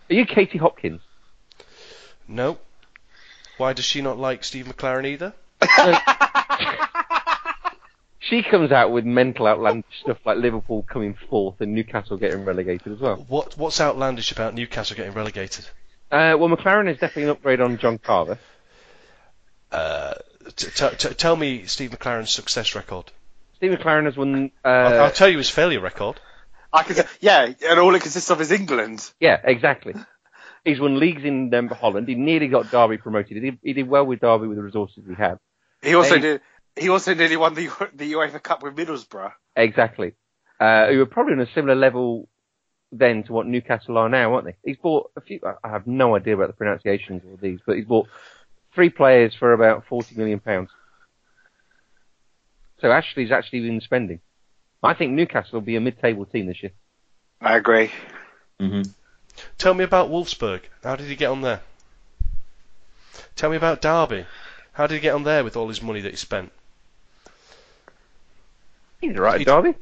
you 0.09 0.25
Katie 0.25 0.57
Hopkins? 0.57 1.01
No. 2.27 2.57
Why 3.57 3.73
does 3.73 3.85
she 3.85 4.01
not 4.01 4.17
like 4.17 4.43
Steve 4.43 4.65
McClaren 4.65 5.05
either? 5.05 5.33
She 8.21 8.43
comes 8.43 8.71
out 8.71 8.91
with 8.91 9.05
mental 9.05 9.47
outlandish 9.47 10.01
stuff 10.03 10.17
like 10.23 10.37
Liverpool 10.37 10.83
coming 10.83 11.15
fourth 11.29 11.61
and 11.61 11.73
Newcastle 11.73 12.17
getting 12.17 12.45
relegated 12.45 12.93
as 12.93 12.99
well. 12.99 13.25
What 13.27 13.57
What's 13.57 13.81
outlandish 13.81 14.31
about 14.31 14.53
Newcastle 14.53 14.95
getting 14.95 15.13
relegated? 15.13 15.65
Uh, 16.11 16.35
well, 16.37 16.49
McClaren 16.49 16.87
is 16.91 16.99
definitely 16.99 17.23
an 17.23 17.29
upgrade 17.29 17.59
on 17.59 17.79
John 17.79 17.97
Carver. 17.97 18.37
Uh, 19.71 20.13
t- 20.55 20.69
t- 20.69 20.95
t- 20.97 21.13
tell 21.15 21.35
me 21.35 21.65
Steve 21.65 21.89
McClaren's 21.89 22.31
success 22.31 22.75
record. 22.75 23.11
Steve 23.55 23.71
McClaren 23.71 24.05
has 24.05 24.15
won. 24.15 24.51
Uh, 24.63 24.67
I'll, 24.67 25.01
I'll 25.05 25.11
tell 25.11 25.29
you 25.29 25.37
his 25.39 25.49
failure 25.49 25.79
record. 25.79 26.19
I 26.71 26.83
can 26.83 26.95
say, 26.95 27.05
yeah, 27.19 27.51
and 27.67 27.79
all 27.79 27.93
it 27.95 28.01
consists 28.01 28.29
of 28.29 28.41
is 28.41 28.51
England. 28.51 29.11
Yeah, 29.19 29.39
exactly. 29.43 29.95
He's 30.63 30.79
won 30.79 30.99
leagues 30.99 31.23
in 31.23 31.53
um, 31.53 31.67
Holland. 31.69 32.07
He 32.07 32.15
nearly 32.15 32.47
got 32.47 32.69
Derby 32.69 32.97
promoted. 32.97 33.31
He 33.31 33.39
did, 33.39 33.59
he 33.63 33.73
did 33.73 33.87
well 33.87 34.05
with 34.05 34.19
Derby 34.19 34.47
with 34.47 34.57
the 34.57 34.63
resources 34.63 35.03
he 35.07 35.15
had. 35.15 35.39
He 35.81 35.95
also 35.95 36.19
did. 36.19 36.41
He 36.75 36.89
also 36.89 37.13
nearly 37.13 37.37
won 37.37 37.55
the 37.55 37.69
the 37.93 38.13
UEFA 38.13 38.41
Cup 38.43 38.61
with 38.61 38.75
Middlesbrough. 38.75 39.31
Exactly. 39.55 40.13
Uh, 40.59 40.87
who 40.87 40.97
were 40.99 41.05
probably 41.05 41.33
on 41.33 41.39
a 41.39 41.51
similar 41.53 41.75
level 41.75 42.27
then 42.91 43.23
to 43.23 43.33
what 43.33 43.47
Newcastle 43.47 43.97
are 43.97 44.09
now, 44.09 44.33
aren't 44.33 44.45
they? 44.45 44.55
He's 44.63 44.77
bought 44.77 45.11
a 45.15 45.21
few. 45.21 45.39
I- 45.45 45.67
I 45.67 45.71
have 45.71 45.87
no 45.87 46.15
idea 46.15 46.35
about 46.35 46.47
the 46.47 46.53
pronunciations 46.53 47.21
of 47.33 47.39
these, 47.41 47.59
but 47.65 47.77
he's 47.77 47.85
bought 47.85 48.07
three 48.75 48.89
players 48.89 49.33
for 49.33 49.53
about 49.53 49.85
forty 49.87 50.15
million 50.15 50.39
pounds. 50.39 50.69
So 52.81 52.91
Ashley's 52.91 53.31
actually 53.31 53.61
been 53.61 53.81
spending. 53.81 54.19
I 54.81 54.93
think 54.93 55.11
Newcastle 55.13 55.59
will 55.59 55.65
be 55.65 55.75
a 55.75 55.81
mid-table 55.81 56.25
team 56.25 56.47
this 56.47 56.63
year. 56.63 56.71
I 57.41 57.57
agree. 57.57 57.91
hmm 58.59 58.81
Tell 59.57 59.73
me 59.73 59.83
about 59.83 60.09
Wolfsburg. 60.09 60.61
How 60.83 60.95
did 60.95 61.07
he 61.07 61.15
get 61.15 61.29
on 61.29 61.41
there? 61.41 61.61
Tell 63.35 63.49
me 63.49 63.55
about 63.57 63.81
Derby. 63.81 64.25
How 64.73 64.87
did 64.87 64.95
he 64.95 64.99
get 64.99 65.15
on 65.15 65.23
there 65.23 65.43
with 65.43 65.55
all 65.55 65.67
his 65.69 65.81
money 65.81 66.01
that 66.01 66.11
he 66.11 66.15
spent? 66.17 66.51
He's 69.01 69.15
all 69.15 69.23
right, 69.23 69.39
He- 69.39 69.45
at 69.45 69.47
Derby. 69.47 69.75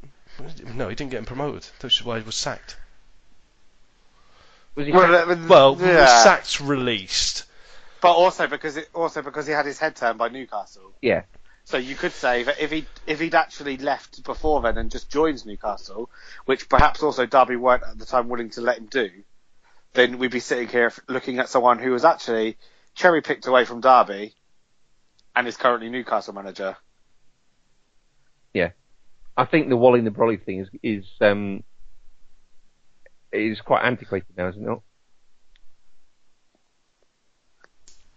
No, 0.74 0.88
he 0.88 0.94
didn't 0.94 1.10
get 1.10 1.18
him 1.18 1.24
promoted. 1.24 1.66
That's 1.80 2.04
why 2.04 2.18
he 2.20 2.24
was 2.24 2.36
sacked. 2.36 2.76
Was 4.76 4.86
he? 4.86 4.92
Well, 4.92 5.26
sacked? 5.26 5.48
Well, 5.48 5.74
he 5.74 5.82
was 5.84 6.22
sacked, 6.22 6.60
released. 6.60 7.44
but 8.00 8.12
also 8.12 8.46
because 8.46 8.76
it 8.76 8.88
also 8.94 9.22
because 9.22 9.48
he 9.48 9.52
had 9.52 9.66
his 9.66 9.80
head 9.80 9.96
turned 9.96 10.18
by 10.18 10.28
Newcastle. 10.28 10.92
yeah. 11.02 11.22
So 11.68 11.76
you 11.76 11.96
could 11.96 12.12
say 12.12 12.44
that 12.44 12.60
if 12.60 12.70
he 12.70 12.86
if 13.06 13.20
he'd 13.20 13.34
actually 13.34 13.76
left 13.76 14.24
before 14.24 14.62
then 14.62 14.78
and 14.78 14.90
just 14.90 15.10
joins 15.10 15.44
Newcastle, 15.44 16.08
which 16.46 16.66
perhaps 16.66 17.02
also 17.02 17.26
Derby 17.26 17.56
weren't 17.56 17.82
at 17.82 17.98
the 17.98 18.06
time 18.06 18.30
willing 18.30 18.48
to 18.52 18.62
let 18.62 18.78
him 18.78 18.86
do, 18.86 19.10
then 19.92 20.16
we'd 20.16 20.30
be 20.30 20.40
sitting 20.40 20.68
here 20.68 20.90
looking 21.08 21.38
at 21.38 21.50
someone 21.50 21.78
who 21.78 21.90
was 21.90 22.06
actually 22.06 22.56
cherry 22.94 23.20
picked 23.20 23.46
away 23.46 23.66
from 23.66 23.82
Derby, 23.82 24.32
and 25.36 25.46
is 25.46 25.58
currently 25.58 25.90
Newcastle 25.90 26.32
manager. 26.32 26.74
Yeah, 28.54 28.70
I 29.36 29.44
think 29.44 29.68
the 29.68 29.76
Wally 29.76 29.98
and 29.98 30.06
the 30.06 30.10
Brolly 30.10 30.42
thing 30.42 30.60
is 30.60 30.70
is 30.82 31.06
um 31.20 31.64
is 33.30 33.60
quite 33.60 33.84
antiquated 33.84 34.38
now, 34.38 34.48
isn't 34.48 34.66
it? 34.66 34.78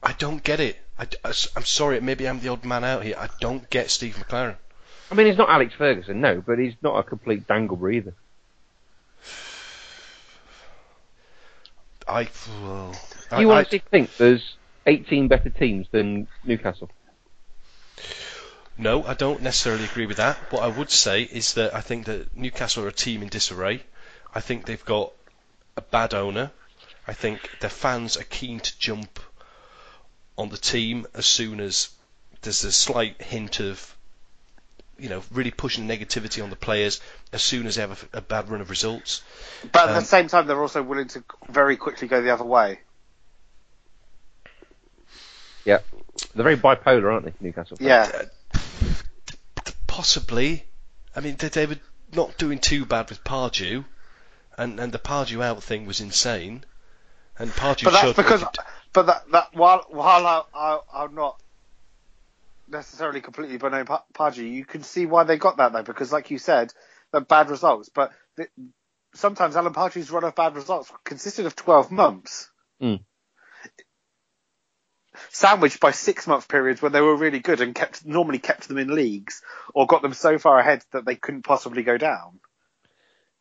I 0.04 0.14
don't 0.14 0.44
get 0.44 0.60
it. 0.60 0.78
I, 0.98 1.08
am 1.56 1.64
sorry, 1.64 2.00
maybe 2.00 2.28
I'm 2.28 2.40
the 2.40 2.50
odd 2.50 2.66
man 2.66 2.84
out 2.84 3.04
here. 3.04 3.16
I 3.18 3.30
don't 3.40 3.70
get 3.70 3.90
Steve 3.90 4.16
McClaren. 4.16 4.56
I 5.10 5.16
mean, 5.16 5.28
he's 5.28 5.38
not 5.38 5.50
Alex 5.50 5.74
Ferguson, 5.78 6.22
no, 6.22 6.42
but 6.42 6.58
he's 6.58 6.76
not 6.82 6.98
a 6.98 7.04
complete 7.04 7.48
dangleberry 7.48 7.96
either. 7.96 8.14
I, 12.08 12.30
well, 12.64 12.92
Do 12.92 13.36
I, 13.36 13.42
you 13.42 13.52
I- 13.52 13.58
honestly 13.58 13.84
think 13.92 14.16
there's 14.18 14.56
18 14.86 15.28
better 15.28 15.50
teams 15.50 15.88
than 15.92 16.28
Newcastle? 16.44 16.90
no, 18.78 19.04
I 19.04 19.14
don't 19.14 19.42
necessarily 19.42 19.84
agree 19.86 20.08
with 20.08 20.18
that. 20.18 20.38
What 20.52 20.64
I 20.64 20.68
would 20.68 20.90
say 20.90 21.24
is 21.24 21.54
that 21.54 21.76
I 21.76 21.82
think 21.82 22.06
that 22.06 22.36
Newcastle 22.36 22.84
are 22.86 22.88
a 22.88 22.92
team 22.94 23.22
in 23.22 23.28
disarray. 23.30 23.84
I 24.34 24.42
think 24.42 24.66
they've 24.66 24.84
got 24.84 25.12
a 25.78 25.82
bad 25.82 26.14
owner. 26.14 26.52
I 27.08 27.14
think 27.14 27.60
their 27.60 27.70
fans 27.70 28.18
are 28.18 28.24
keen 28.24 28.60
to 28.60 28.80
jump 28.80 29.20
on 30.42 30.50
the 30.50 30.58
team 30.58 31.06
as 31.14 31.26
soon 31.26 31.60
as 31.60 31.90
there's 32.42 32.64
a 32.64 32.72
slight 32.72 33.22
hint 33.22 33.60
of, 33.60 33.96
you 34.98 35.08
know, 35.10 35.22
really 35.32 35.52
pushing 35.52 35.88
negativity 35.88 36.44
on 36.44 36.50
the 36.50 36.56
players 36.56 37.00
as 37.32 37.42
soon 37.42 37.68
as 37.68 37.76
they 37.76 37.82
have 37.82 38.08
a, 38.14 38.18
a 38.18 38.22
bad 38.22 38.50
run 38.50 38.60
of 38.62 38.70
results. 38.70 39.22
But 39.72 39.84
at 39.84 39.90
Um, 39.90 39.96
the 39.96 40.02
same 40.02 40.28
time, 40.28 40.48
they're 40.48 40.60
also 40.62 40.82
willing 40.84 41.08
to 41.10 41.24
very 41.50 41.78
quickly 41.78 42.08
go 42.08 42.22
the 42.22 42.32
other 42.32 42.44
way. 42.44 42.80
Yeah, 45.64 45.80
they're 46.34 46.44
very 46.44 46.58
bipolar, 46.58 47.14
aren't 47.14 47.26
they, 47.26 47.34
Newcastle? 47.40 47.78
fans? 47.78 47.88
Yeah. 47.88 48.62
Possibly. 49.86 50.66
I 51.16 51.20
mean, 51.20 51.36
they, 51.38 51.50
they 51.50 51.66
were 51.68 51.78
not 52.14 52.38
doing 52.38 52.58
too 52.58 52.86
bad 52.86 53.10
with 53.10 53.24
Pardew, 53.24 53.86
and, 54.58 54.80
and 54.80 54.92
the 54.92 54.98
Pardew 54.98 55.44
out 55.44 55.62
thing 55.62 55.86
was 55.86 56.02
insane. 56.02 56.64
And 57.38 57.52
Pardew 57.52 57.84
but 57.84 57.92
that's 57.92 58.02
showed 58.02 58.08
what 58.08 58.16
because, 58.18 58.40
he 58.42 58.46
could- 58.48 58.58
but 58.94 59.06
that, 59.06 59.32
that 59.32 59.48
while 59.54 59.86
while 59.90 60.28
I, 60.28 60.44
I, 60.54 60.80
I'm 60.94 61.16
not 61.16 61.42
necessarily 62.68 63.22
completely 63.22 63.58
below 63.58 63.84
Pa- 63.84 64.32
you 64.36 64.66
can 64.66 64.84
see 64.84 65.06
why 65.06 65.24
they 65.24 65.38
got 65.38 65.58
that 65.58 65.74
though, 65.74 65.84
because 65.84 66.12
like 66.12 66.32
you 66.32 66.38
said, 66.38 66.74
they're 67.12 67.22
bad 67.22 67.50
results. 67.50 67.90
But 67.90 68.12
the, 68.38 68.48
sometimes 69.14 69.56
Alan 69.56 69.74
Pardew's 69.74 70.12
run 70.12 70.24
of 70.24 70.36
bad 70.36 70.56
results 70.56 70.92
consisted 71.04 71.46
of 71.46 71.56
12 71.56 71.92
months. 71.92 72.50
Mm. 72.82 73.02
Sandwiched 75.30 75.80
by 75.80 75.92
six 75.92 76.26
month 76.26 76.48
periods 76.48 76.82
when 76.82 76.92
they 76.92 77.02
were 77.02 77.16
really 77.16 77.40
good 77.40 77.62
and 77.62 77.76
kept 77.76 78.06
normally 78.06 78.40
kept 78.40 78.68
them 78.68 78.78
in 78.78 78.94
leagues 78.94 79.42
or 79.74 79.86
got 79.86 80.02
them 80.02 80.14
so 80.14 80.38
far 80.38 80.58
ahead 80.60 80.84
that 80.92 81.06
they 81.06 81.16
couldn't 81.16 81.44
possibly 81.44 81.84
go 81.84 81.98
down. 81.98 82.40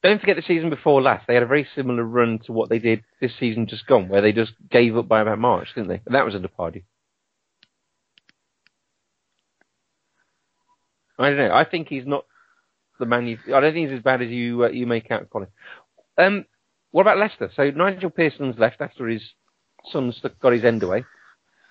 Don't 0.03 0.21
forget 0.21 0.37
the 0.37 0.43
season 0.43 0.71
before 0.71 1.03
last. 1.03 1.27
They 1.27 1.35
had 1.35 1.43
a 1.43 1.47
very 1.47 1.67
similar 1.75 2.03
run 2.03 2.39
to 2.47 2.53
what 2.53 2.71
they 2.71 2.79
did 2.79 3.05
this 3.21 3.33
season 3.39 3.67
just 3.67 3.87
gone, 3.87 4.09
where 4.09 4.23
they 4.23 4.33
just 4.33 4.53
gave 4.71 4.97
up 4.97 5.09
by 5.09 5.21
about 5.21 5.39
March, 5.39 5.69
didn't 5.75 5.89
they? 5.89 6.01
And 6.07 6.15
that 6.15 6.25
was 6.25 6.35
under 6.35 6.49
Pardew. 6.49 6.83
I 11.19 11.29
don't 11.29 11.39
know. 11.39 11.55
I 11.55 11.65
think 11.65 11.89
he's 11.89 12.07
not 12.07 12.25
the 12.99 13.05
man 13.05 13.27
you. 13.27 13.39
I 13.55 13.61
don't 13.61 13.75
think 13.75 13.91
he's 13.91 13.99
as 13.99 14.03
bad 14.03 14.23
as 14.23 14.31
you 14.31 14.65
uh, 14.65 14.69
you 14.69 14.87
make 14.87 15.11
out, 15.11 15.29
Colin. 15.29 15.49
Um, 16.17 16.47
what 16.93 17.03
about 17.03 17.19
Leicester? 17.19 17.51
So 17.55 17.71
Nigel 17.71 18.09
Pearson's 18.09 18.59
left 18.59 18.81
after 18.81 19.07
his 19.07 19.23
son 19.93 20.15
got 20.41 20.55
his 20.55 20.65
end 20.65 20.83
away. 20.83 21.05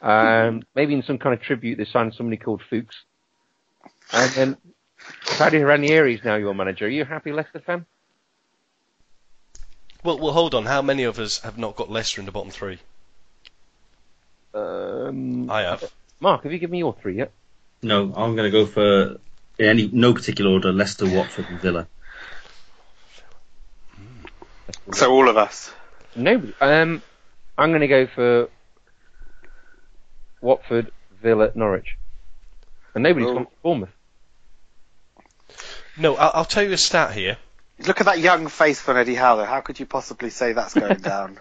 Um, 0.01 0.61
maybe 0.75 0.93
in 0.93 1.03
some 1.03 1.17
kind 1.17 1.33
of 1.33 1.41
tribute, 1.41 1.77
they 1.77 1.85
signed 1.85 2.13
somebody 2.15 2.37
called 2.37 2.61
Fuchs. 2.69 2.95
And 4.13 4.31
then 4.31 4.57
Paddy 5.37 5.59
Ranieri 5.59 6.15
is 6.15 6.23
now 6.23 6.35
your 6.35 6.53
manager. 6.53 6.85
Are 6.85 6.89
you 6.89 7.01
a 7.01 7.05
happy 7.05 7.31
Leicester 7.31 7.61
fan? 7.65 7.85
Well, 10.03 10.17
well, 10.17 10.31
hold 10.31 10.55
on. 10.55 10.65
How 10.65 10.81
many 10.81 11.03
of 11.03 11.19
us 11.19 11.39
have 11.41 11.57
not 11.57 11.75
got 11.75 11.89
Leicester 11.91 12.21
in 12.21 12.25
the 12.25 12.31
bottom 12.31 12.51
three? 12.51 12.79
Um, 14.53 15.49
I 15.49 15.61
have. 15.61 15.83
Mark, 16.19 16.43
have 16.43 16.51
you 16.51 16.59
given 16.59 16.71
me 16.71 16.79
your 16.79 16.95
three 17.01 17.17
yet? 17.17 17.31
No, 17.81 18.13
I'm 18.15 18.35
going 18.35 18.49
to 18.49 18.51
go 18.51 18.65
for 18.65 19.19
in 19.57 19.65
any 19.65 19.89
no 19.91 20.13
particular 20.13 20.51
order: 20.51 20.71
Leicester, 20.71 21.05
Watford, 21.07 21.49
and 21.49 21.61
Villa. 21.61 21.87
So 24.93 25.11
all 25.11 25.29
of 25.29 25.37
us. 25.37 25.71
Nobody. 26.15 26.53
Um, 26.59 27.01
I'm 27.57 27.69
going 27.71 27.81
to 27.81 27.87
go 27.87 28.07
for 28.07 28.49
Watford, 30.41 30.91
Villa, 31.21 31.51
Norwich. 31.55 31.97
And 32.95 33.03
nobody's 33.03 33.29
Oh. 33.29 33.33
gone 33.35 33.45
for 33.45 33.51
Bournemouth. 33.61 33.89
No, 35.97 36.15
I'll, 36.15 36.31
I'll 36.35 36.45
tell 36.45 36.63
you 36.63 36.71
a 36.71 36.77
stat 36.77 37.13
here. 37.13 37.37
Look 37.85 38.01
at 38.01 38.05
that 38.07 38.19
young 38.19 38.47
face 38.47 38.81
from 38.81 38.97
Eddie 38.97 39.15
Howe. 39.15 39.37
though. 39.37 39.45
How 39.45 39.61
could 39.61 39.79
you 39.79 39.85
possibly 39.85 40.29
say 40.29 40.53
that's 40.53 40.73
going 40.73 40.97
down? 41.01 41.39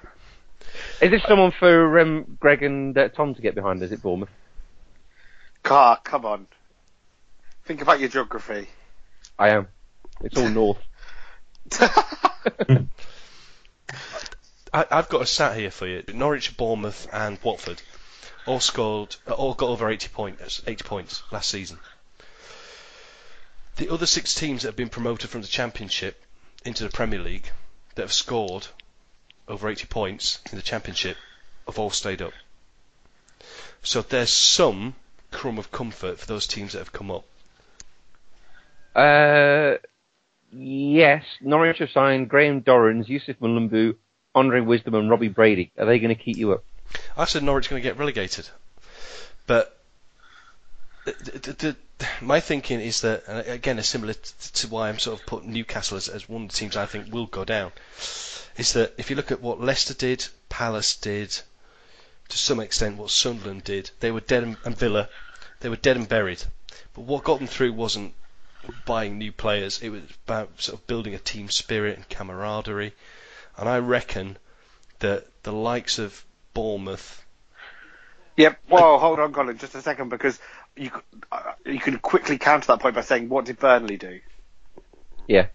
Is 1.00 1.10
this 1.10 1.22
someone 1.26 1.52
for 1.58 1.98
um, 1.98 2.36
Greg 2.38 2.62
and 2.62 2.96
uh, 2.96 3.08
Tom 3.08 3.34
to 3.34 3.42
get 3.42 3.54
behind? 3.54 3.82
Is 3.82 3.92
it 3.92 4.02
Bournemouth? 4.02 4.30
Car, 5.62 5.98
come 6.02 6.24
on. 6.24 6.46
Think 7.64 7.82
about 7.82 8.00
your 8.00 8.08
geography. 8.08 8.68
I 9.38 9.50
am. 9.50 9.68
It's 10.22 10.38
all 10.38 10.48
north. 10.50 10.78
I, 14.72 14.86
I've 14.90 15.08
got 15.08 15.22
a 15.22 15.26
sat 15.26 15.56
here 15.56 15.70
for 15.70 15.86
you. 15.86 16.02
Norwich, 16.12 16.56
Bournemouth, 16.56 17.08
and 17.12 17.38
Watford 17.42 17.82
all 18.46 18.60
scored, 18.60 19.14
all 19.28 19.54
got 19.54 19.68
over 19.68 19.90
80 19.90 20.08
points, 20.08 20.62
80 20.66 20.84
points 20.84 21.22
last 21.30 21.50
season. 21.50 21.78
The 23.76 23.92
other 23.92 24.06
six 24.06 24.34
teams 24.34 24.62
that 24.62 24.68
have 24.68 24.76
been 24.76 24.88
promoted 24.88 25.28
from 25.30 25.42
the 25.42 25.46
Championship 25.46 26.20
into 26.64 26.84
the 26.84 26.90
Premier 26.90 27.20
League 27.20 27.50
that 27.94 28.02
have 28.02 28.12
scored 28.12 28.66
over 29.46 29.68
80 29.68 29.86
points 29.86 30.40
in 30.50 30.56
the 30.56 30.62
Championship 30.62 31.16
have 31.66 31.78
all 31.78 31.90
stayed 31.90 32.22
up. 32.22 32.32
So 33.82 34.02
there's 34.02 34.32
some 34.32 34.94
crumb 35.30 35.58
of 35.58 35.70
comfort 35.70 36.18
for 36.18 36.26
those 36.26 36.46
teams 36.46 36.72
that 36.72 36.78
have 36.78 36.92
come 36.92 37.10
up. 37.10 37.24
Uh, 38.94 39.76
yes, 40.52 41.24
Norwich 41.40 41.78
have 41.78 41.90
signed 41.90 42.28
Graham 42.28 42.62
Dorrans, 42.62 43.08
Yusuf 43.08 43.36
Mulumbu, 43.40 43.96
Andre 44.34 44.60
Wisdom, 44.60 44.94
and 44.94 45.10
Robbie 45.10 45.28
Brady. 45.28 45.70
Are 45.78 45.86
they 45.86 45.98
going 45.98 46.14
to 46.14 46.22
keep 46.22 46.36
you 46.36 46.52
up? 46.52 46.64
I 47.16 47.26
said 47.26 47.42
Norwich 47.42 47.68
going 47.68 47.82
to 47.82 47.88
get 47.88 47.98
relegated, 47.98 48.48
but 49.46 49.78
the, 51.04 51.12
the, 51.12 51.52
the, 51.52 51.76
my 52.20 52.38
thinking 52.38 52.80
is 52.80 53.00
that 53.00 53.24
again, 53.26 53.82
similar 53.82 54.14
to 54.14 54.68
why 54.68 54.88
I'm 54.88 55.00
sort 55.00 55.18
of 55.18 55.26
putting 55.26 55.52
Newcastle 55.52 55.96
as, 55.96 56.08
as 56.08 56.28
one 56.28 56.42
of 56.44 56.50
the 56.50 56.56
teams 56.56 56.76
I 56.76 56.86
think 56.86 57.12
will 57.12 57.26
go 57.26 57.44
down. 57.44 57.72
Is 58.56 58.72
that 58.74 58.94
if 58.96 59.10
you 59.10 59.16
look 59.16 59.32
at 59.32 59.40
what 59.40 59.60
Leicester 59.60 59.94
did, 59.94 60.28
Palace 60.48 60.94
did, 60.94 61.40
to 62.28 62.38
some 62.38 62.60
extent 62.60 62.98
what 62.98 63.10
Sunderland 63.10 63.64
did, 63.64 63.90
they 63.98 64.12
were 64.12 64.20
dead 64.20 64.44
and, 64.44 64.56
and 64.64 64.78
Villa, 64.78 65.08
they 65.58 65.68
were 65.68 65.74
dead 65.76 65.96
and 65.96 66.08
buried. 66.08 66.44
But 66.94 67.00
what 67.02 67.24
got 67.24 67.38
them 67.38 67.48
through 67.48 67.72
wasn't 67.72 68.14
buying 68.84 69.18
new 69.18 69.32
players; 69.32 69.80
it 69.82 69.88
was 69.88 70.02
about 70.24 70.62
sort 70.62 70.78
of 70.78 70.86
building 70.86 71.14
a 71.14 71.18
team 71.18 71.50
spirit 71.50 71.96
and 71.96 72.08
camaraderie. 72.08 72.94
And 73.56 73.68
I 73.68 73.78
reckon 73.78 74.38
that 75.00 75.26
the 75.42 75.52
likes 75.52 75.98
of 75.98 76.24
Bournemouth 76.54 77.24
Yep. 78.38 78.60
Well, 78.70 78.98
hold 79.00 79.18
on, 79.18 79.32
Colin, 79.32 79.58
just 79.58 79.74
a 79.74 79.82
second, 79.82 80.10
because 80.10 80.38
you 80.76 80.92
uh, 81.32 81.42
you 81.66 81.80
can 81.80 81.98
quickly 81.98 82.38
counter 82.38 82.68
that 82.68 82.78
point 82.78 82.94
by 82.94 83.00
saying, 83.00 83.28
what 83.28 83.46
did 83.46 83.58
Burnley 83.58 83.96
do? 83.96 84.20
Yeah. 85.26 85.48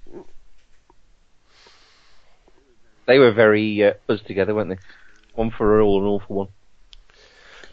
They 3.06 3.20
were 3.20 3.32
very 3.32 3.86
uh, 3.86 3.94
buzzed 4.06 4.28
together, 4.28 4.54
weren't 4.54 4.70
they? 4.70 4.78
One 5.34 5.50
for 5.50 5.80
all 5.80 6.00
and 6.00 6.08
all 6.08 6.20
for 6.20 6.34
one. 6.34 6.48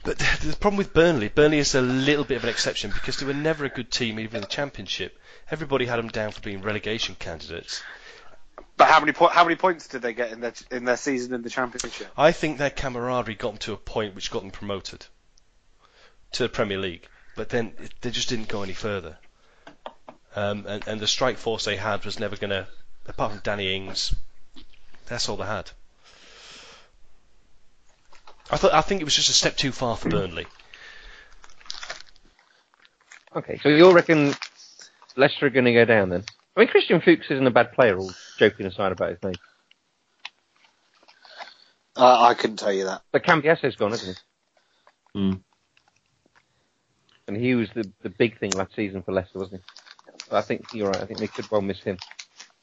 But 0.04 0.18
the 0.18 0.56
problem 0.60 0.78
with 0.78 0.94
Burnley, 0.94 1.28
Burnley 1.28 1.58
is 1.58 1.74
a 1.74 1.82
little 1.82 2.24
bit 2.24 2.36
of 2.36 2.44
an 2.44 2.50
exception 2.50 2.92
because 2.92 3.18
they 3.18 3.26
were 3.26 3.34
never 3.34 3.64
a 3.64 3.68
good 3.68 3.90
team 3.90 4.20
even 4.20 4.36
in 4.36 4.42
the 4.42 4.46
Championship. 4.46 5.18
Everybody 5.50 5.86
had 5.86 5.98
them 5.98 6.08
down 6.08 6.30
for 6.30 6.40
being 6.40 6.62
relegation 6.62 7.16
candidates. 7.18 7.82
But 8.80 8.88
how 8.88 9.00
many 9.00 9.12
po- 9.12 9.28
how 9.28 9.44
many 9.44 9.56
points 9.56 9.88
did 9.88 10.00
they 10.00 10.14
get 10.14 10.32
in 10.32 10.40
their 10.40 10.54
in 10.70 10.86
their 10.86 10.96
season 10.96 11.34
in 11.34 11.42
the 11.42 11.50
championship? 11.50 12.08
I 12.16 12.32
think 12.32 12.56
their 12.56 12.70
camaraderie 12.70 13.34
got 13.34 13.48
them 13.50 13.58
to 13.58 13.74
a 13.74 13.76
point 13.76 14.14
which 14.14 14.30
got 14.30 14.40
them 14.40 14.50
promoted 14.50 15.04
to 16.32 16.44
the 16.44 16.48
Premier 16.48 16.78
League, 16.78 17.06
but 17.36 17.50
then 17.50 17.74
it, 17.78 17.92
they 18.00 18.10
just 18.10 18.30
didn't 18.30 18.48
go 18.48 18.62
any 18.62 18.72
further. 18.72 19.18
Um, 20.34 20.64
and, 20.66 20.88
and 20.88 20.98
the 20.98 21.06
strike 21.06 21.36
force 21.36 21.66
they 21.66 21.76
had 21.76 22.06
was 22.06 22.18
never 22.18 22.36
going 22.36 22.52
to, 22.52 22.66
apart 23.06 23.32
from 23.32 23.42
Danny 23.44 23.74
Ings, 23.74 24.14
that's 25.04 25.28
all 25.28 25.36
they 25.36 25.44
had. 25.44 25.70
I 28.50 28.56
thought 28.56 28.72
I 28.72 28.80
think 28.80 29.02
it 29.02 29.04
was 29.04 29.14
just 29.14 29.28
a 29.28 29.34
step 29.34 29.58
too 29.58 29.72
far 29.72 29.94
for 29.94 30.08
Burnley. 30.08 30.46
Okay, 33.36 33.60
so 33.62 33.68
you 33.68 33.84
all 33.84 33.92
reckon 33.92 34.32
Leicester 35.16 35.48
are 35.48 35.50
going 35.50 35.66
to 35.66 35.74
go 35.74 35.84
down 35.84 36.08
then? 36.08 36.24
I 36.56 36.60
mean, 36.60 36.68
Christian 36.68 37.02
Fuchs 37.02 37.26
isn't 37.30 37.46
a 37.46 37.50
bad 37.50 37.72
player, 37.72 37.98
all 37.98 38.10
joking 38.40 38.66
aside 38.66 38.92
about 38.92 39.10
his 39.10 39.22
name. 39.22 39.34
Uh, 41.94 42.22
I 42.22 42.34
couldn't 42.34 42.56
tell 42.56 42.72
you 42.72 42.84
that. 42.84 43.02
But 43.12 43.24
Cambiasso's 43.24 43.76
gone, 43.76 43.90
hasn't 43.90 44.16
he? 45.14 45.20
Hmm. 45.20 45.34
And 47.28 47.36
he 47.36 47.54
was 47.54 47.68
the, 47.74 47.88
the 48.02 48.08
big 48.08 48.38
thing 48.38 48.50
last 48.52 48.74
season 48.74 49.02
for 49.02 49.12
Leicester, 49.12 49.38
wasn't 49.38 49.60
he? 49.60 49.82
But 50.30 50.36
I 50.38 50.42
think 50.42 50.64
you're 50.72 50.88
right. 50.88 51.02
I 51.02 51.04
think 51.04 51.20
they 51.20 51.26
could 51.26 51.50
well 51.50 51.60
miss 51.60 51.80
him. 51.80 51.98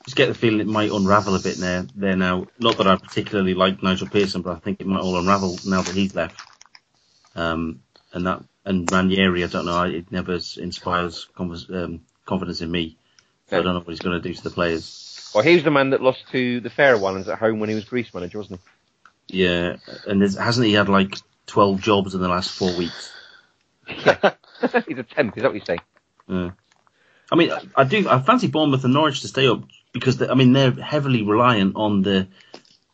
Just 0.05 0.17
get 0.17 0.27
the 0.27 0.33
feeling 0.33 0.61
it 0.61 0.67
might 0.67 0.91
unravel 0.91 1.35
a 1.35 1.39
bit 1.39 1.57
there, 1.57 1.85
there 1.95 2.15
now. 2.15 2.47
Not 2.59 2.77
that 2.77 2.87
I 2.87 2.95
particularly 2.95 3.53
like 3.53 3.83
Nigel 3.83 4.07
Pearson, 4.07 4.41
but 4.41 4.55
I 4.55 4.59
think 4.59 4.81
it 4.81 4.87
might 4.87 5.01
all 5.01 5.19
unravel 5.19 5.57
now 5.65 5.81
that 5.81 5.93
he's 5.93 6.15
left. 6.15 6.41
Um, 7.35 7.81
and 8.13 8.25
that 8.25 8.43
and 8.65 8.91
Ranieri, 8.91 9.43
I 9.43 9.47
don't 9.47 9.65
know, 9.65 9.83
it 9.83 10.11
never 10.11 10.39
inspires 10.57 11.27
conf- 11.35 11.69
um, 11.69 12.01
confidence 12.25 12.61
in 12.61 12.71
me. 12.71 12.97
So 13.49 13.59
I 13.59 13.61
don't 13.61 13.73
know 13.73 13.79
what 13.79 13.89
he's 13.89 13.99
going 13.99 14.21
to 14.21 14.27
do 14.27 14.33
to 14.33 14.43
the 14.43 14.49
players. 14.49 15.16
Well, 15.37 15.45
he 15.45 15.53
was 15.53 15.63
the 15.63 15.69
man 15.69 15.91
that 15.91 16.01
lost 16.01 16.23
to 16.31 16.61
the 16.61 16.71
Faroe 16.71 17.05
Islands 17.05 17.27
at 17.27 17.37
home 17.37 17.59
when 17.59 17.69
he 17.69 17.75
was 17.75 17.85
Greece 17.85 18.11
manager, 18.11 18.39
wasn't 18.39 18.59
he? 19.29 19.43
Yeah, 19.43 19.75
and 20.07 20.19
hasn't 20.23 20.65
he 20.65 20.73
had 20.73 20.89
like 20.89 21.13
12 21.45 21.79
jobs 21.79 22.15
in 22.15 22.21
the 22.21 22.27
last 22.27 22.49
four 22.49 22.75
weeks? 22.75 23.13
Yeah. 23.87 24.33
He's 24.87 24.97
a 24.97 25.03
temp, 25.03 25.37
is 25.37 25.43
that 25.43 25.49
what 25.49 25.55
you're 25.55 25.63
saying? 25.63 25.81
Yeah. 26.27 26.49
I 27.31 27.35
mean, 27.35 27.51
I, 27.51 27.61
I 27.75 27.83
do. 27.83 28.09
I 28.09 28.19
fancy 28.19 28.47
Bournemouth 28.47 28.83
and 28.83 28.95
Norwich 28.95 29.21
to 29.21 29.27
stay 29.27 29.47
up 29.47 29.61
because 29.93 30.19
I 30.23 30.33
mean 30.33 30.53
they're 30.53 30.71
heavily 30.71 31.21
reliant 31.21 31.75
on 31.75 32.01
the 32.01 32.27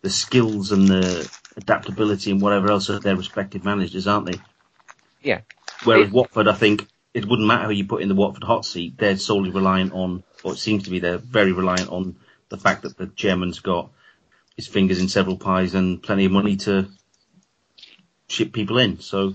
the 0.01 0.09
skills 0.09 0.73
and 0.73 0.85
the 0.85 1.31
adaptability 1.55 2.29
and 2.29 2.41
whatever 2.41 2.71
else 2.71 2.89
of 2.89 3.03
their 3.03 3.15
respective 3.15 3.63
managers, 3.63 4.05
aren't 4.05 4.25
they? 4.25 4.41
Yeah. 5.21 5.41
Whereas 5.85 6.11
Watford, 6.11 6.49
I 6.49 6.55
think 6.55 6.89
it 7.13 7.25
wouldn't 7.25 7.47
matter 7.47 7.67
who 7.67 7.71
you 7.71 7.85
put 7.85 8.01
in 8.01 8.09
the 8.09 8.15
Watford 8.15 8.43
hot 8.43 8.65
seat. 8.65 8.97
They're 8.97 9.15
solely 9.15 9.51
reliant 9.51 9.93
on, 9.93 10.25
or 10.43 10.51
it 10.51 10.57
seems 10.57 10.83
to 10.83 10.89
be, 10.89 10.99
they're 10.99 11.17
very 11.17 11.53
reliant 11.53 11.89
on 11.89 12.17
the 12.53 12.59
fact 12.59 12.83
that 12.83 12.97
the 12.97 13.07
chairman's 13.07 13.59
got 13.59 13.89
his 14.55 14.67
fingers 14.67 15.01
in 15.01 15.09
several 15.09 15.37
pies 15.37 15.73
and 15.73 16.01
plenty 16.03 16.25
of 16.25 16.31
money 16.31 16.55
to 16.57 16.87
ship 18.27 18.53
people 18.53 18.77
in. 18.77 18.99
So 18.99 19.33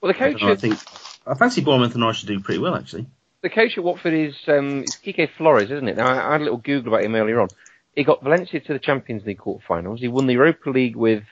Well, 0.00 0.12
the 0.12 0.18
I, 0.18 0.32
coach, 0.32 0.40
know, 0.42 0.52
I 0.52 0.56
think 0.56 0.78
I 1.26 1.34
fancy 1.34 1.60
Bournemouth 1.60 1.92
and 1.92 2.00
Norwich 2.00 2.18
should 2.18 2.28
do 2.28 2.40
pretty 2.40 2.60
well 2.60 2.74
actually. 2.74 3.06
the 3.42 3.50
coach 3.50 3.76
at 3.76 3.84
Watford 3.84 4.14
is 4.14 4.34
um, 4.48 4.84
Quique 5.02 5.28
Flores, 5.36 5.70
isn't 5.70 5.88
it? 5.88 5.98
Now, 5.98 6.06
I, 6.06 6.28
I 6.28 6.32
had 6.32 6.40
a 6.40 6.44
little 6.44 6.58
Google 6.58 6.94
about 6.94 7.04
him 7.04 7.14
earlier 7.14 7.40
on. 7.42 7.48
He 7.94 8.02
got 8.04 8.22
Valencia 8.24 8.60
to 8.60 8.72
the 8.72 8.78
Champions 8.78 9.24
League 9.26 9.38
quarterfinals. 9.38 9.98
He 9.98 10.08
won 10.08 10.26
the 10.26 10.32
Europa 10.32 10.70
League 10.70 10.96
with 10.96 11.24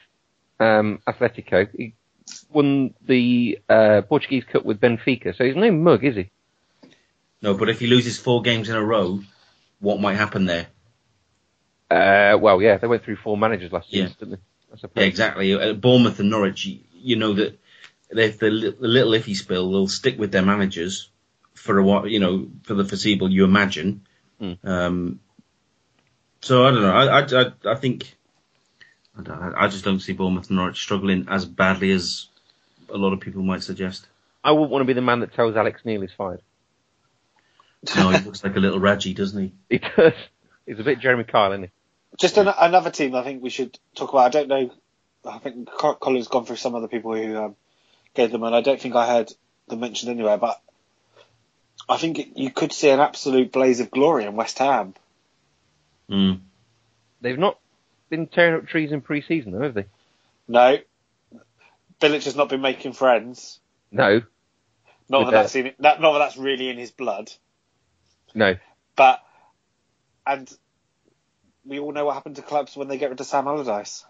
um, 0.60 1.00
Atletico. 1.08 1.66
He 1.74 1.94
won 2.50 2.92
the 3.06 3.58
uh, 3.68 4.02
Portuguese 4.06 4.44
Cup 4.44 4.64
with 4.66 4.78
Benfica. 4.80 5.34
So 5.36 5.44
he's 5.44 5.56
no 5.56 5.72
mug, 5.72 6.04
is 6.04 6.16
he? 6.16 6.30
No, 7.40 7.54
but 7.54 7.68
if 7.70 7.80
he 7.80 7.86
loses 7.88 8.18
four 8.18 8.42
games 8.42 8.68
in 8.68 8.76
a 8.76 8.84
row, 8.84 9.20
what 9.80 9.98
might 10.00 10.14
happen 10.14 10.44
there? 10.44 10.66
Uh, 11.92 12.38
well, 12.38 12.62
yeah, 12.62 12.78
they 12.78 12.86
went 12.86 13.04
through 13.04 13.16
four 13.16 13.36
managers 13.36 13.72
last 13.72 13.92
Yeah. 13.92 14.04
season, 14.06 14.16
didn't 14.18 14.40
they? 14.94 15.02
Yeah, 15.02 15.06
exactly. 15.06 15.52
At 15.52 15.80
Bournemouth 15.80 16.18
and 16.20 16.30
Norwich, 16.30 16.64
you, 16.64 16.78
you 16.94 17.16
know 17.16 17.34
that 17.34 17.58
if 18.10 18.38
the, 18.38 18.48
the 18.80 18.88
little 18.88 19.12
iffy 19.12 19.36
spill, 19.36 19.70
they'll 19.70 19.88
stick 19.88 20.18
with 20.18 20.32
their 20.32 20.42
managers 20.42 21.10
for 21.54 21.78
a 21.78 21.84
while, 21.84 22.06
you 22.06 22.20
know, 22.20 22.48
for 22.62 22.74
the 22.74 22.84
foreseeable. 22.84 23.30
You 23.30 23.44
imagine. 23.44 24.06
Mm. 24.40 24.58
Um, 24.64 25.20
so 26.40 26.64
I 26.66 26.70
don't 26.70 26.82
know. 26.82 26.92
I 26.94 27.20
I, 27.20 27.42
I, 27.42 27.72
I 27.72 27.74
think 27.76 28.16
I, 29.18 29.22
don't, 29.22 29.54
I 29.54 29.68
just 29.68 29.84
don't 29.84 30.00
see 30.00 30.14
Bournemouth 30.14 30.48
and 30.48 30.56
Norwich 30.56 30.80
struggling 30.80 31.26
as 31.28 31.44
badly 31.44 31.90
as 31.90 32.28
a 32.88 32.96
lot 32.96 33.12
of 33.12 33.20
people 33.20 33.42
might 33.42 33.62
suggest. 33.62 34.06
I 34.42 34.52
wouldn't 34.52 34.70
want 34.70 34.82
to 34.82 34.86
be 34.86 34.94
the 34.94 35.02
man 35.02 35.20
that 35.20 35.34
tells 35.34 35.54
Alex 35.56 35.82
Neil 35.84 36.00
he's 36.00 36.10
fired. 36.16 36.40
No, 37.96 38.10
he 38.10 38.24
looks 38.24 38.42
like 38.42 38.56
a 38.56 38.60
little 38.60 38.80
Raji, 38.80 39.12
doesn't 39.14 39.40
he? 39.42 39.52
He 39.68 39.78
does. 39.78 40.12
He's 40.66 40.78
a 40.78 40.84
bit 40.84 41.00
Jeremy 41.00 41.24
Kyle, 41.24 41.52
isn't 41.52 41.64
he? 41.64 41.70
Just 42.18 42.36
an, 42.36 42.48
another 42.48 42.90
team 42.90 43.14
I 43.14 43.22
think 43.22 43.42
we 43.42 43.50
should 43.50 43.78
talk 43.94 44.12
about. 44.12 44.26
I 44.26 44.28
don't 44.28 44.48
know. 44.48 44.70
I 45.24 45.38
think 45.38 45.68
Colin's 45.68 46.28
gone 46.28 46.44
through 46.46 46.56
some 46.56 46.74
other 46.74 46.88
people 46.88 47.14
who 47.14 47.36
um, 47.36 47.56
gave 48.14 48.32
them, 48.32 48.42
and 48.42 48.54
I 48.54 48.60
don't 48.60 48.80
think 48.80 48.94
I 48.94 49.06
heard 49.06 49.32
them 49.68 49.80
mentioned 49.80 50.10
anywhere. 50.10 50.36
But 50.36 50.60
I 51.88 51.96
think 51.96 52.18
it, 52.18 52.28
you 52.36 52.50
could 52.50 52.72
see 52.72 52.90
an 52.90 53.00
absolute 53.00 53.52
blaze 53.52 53.80
of 53.80 53.90
glory 53.90 54.24
in 54.24 54.34
West 54.34 54.58
Ham. 54.58 54.94
Mm. 56.10 56.40
They've 57.20 57.38
not 57.38 57.58
been 58.10 58.26
tearing 58.26 58.56
up 58.56 58.68
trees 58.68 58.92
in 58.92 59.00
pre-season, 59.00 59.52
though, 59.52 59.62
have 59.62 59.74
they? 59.74 59.86
No, 60.48 60.78
Bilic 62.02 62.24
has 62.24 62.36
not 62.36 62.48
been 62.48 62.60
making 62.60 62.92
friends. 62.92 63.60
No, 63.90 64.22
Not 65.08 65.26
that 65.26 65.30
that's 65.30 65.54
in, 65.54 65.72
that, 65.78 66.00
not 66.00 66.12
that 66.12 66.18
that's 66.18 66.36
really 66.36 66.68
in 66.68 66.78
his 66.78 66.90
blood. 66.90 67.30
no. 68.34 68.56
But 68.96 69.22
and 70.26 70.52
we 71.64 71.78
all 71.78 71.92
know 71.92 72.04
what 72.04 72.14
happened 72.14 72.36
to 72.36 72.42
clubs 72.42 72.76
when 72.76 72.88
they 72.88 72.98
get 72.98 73.10
rid 73.10 73.20
of 73.20 73.26
Sam 73.26 73.46
Allardyce. 73.46 74.04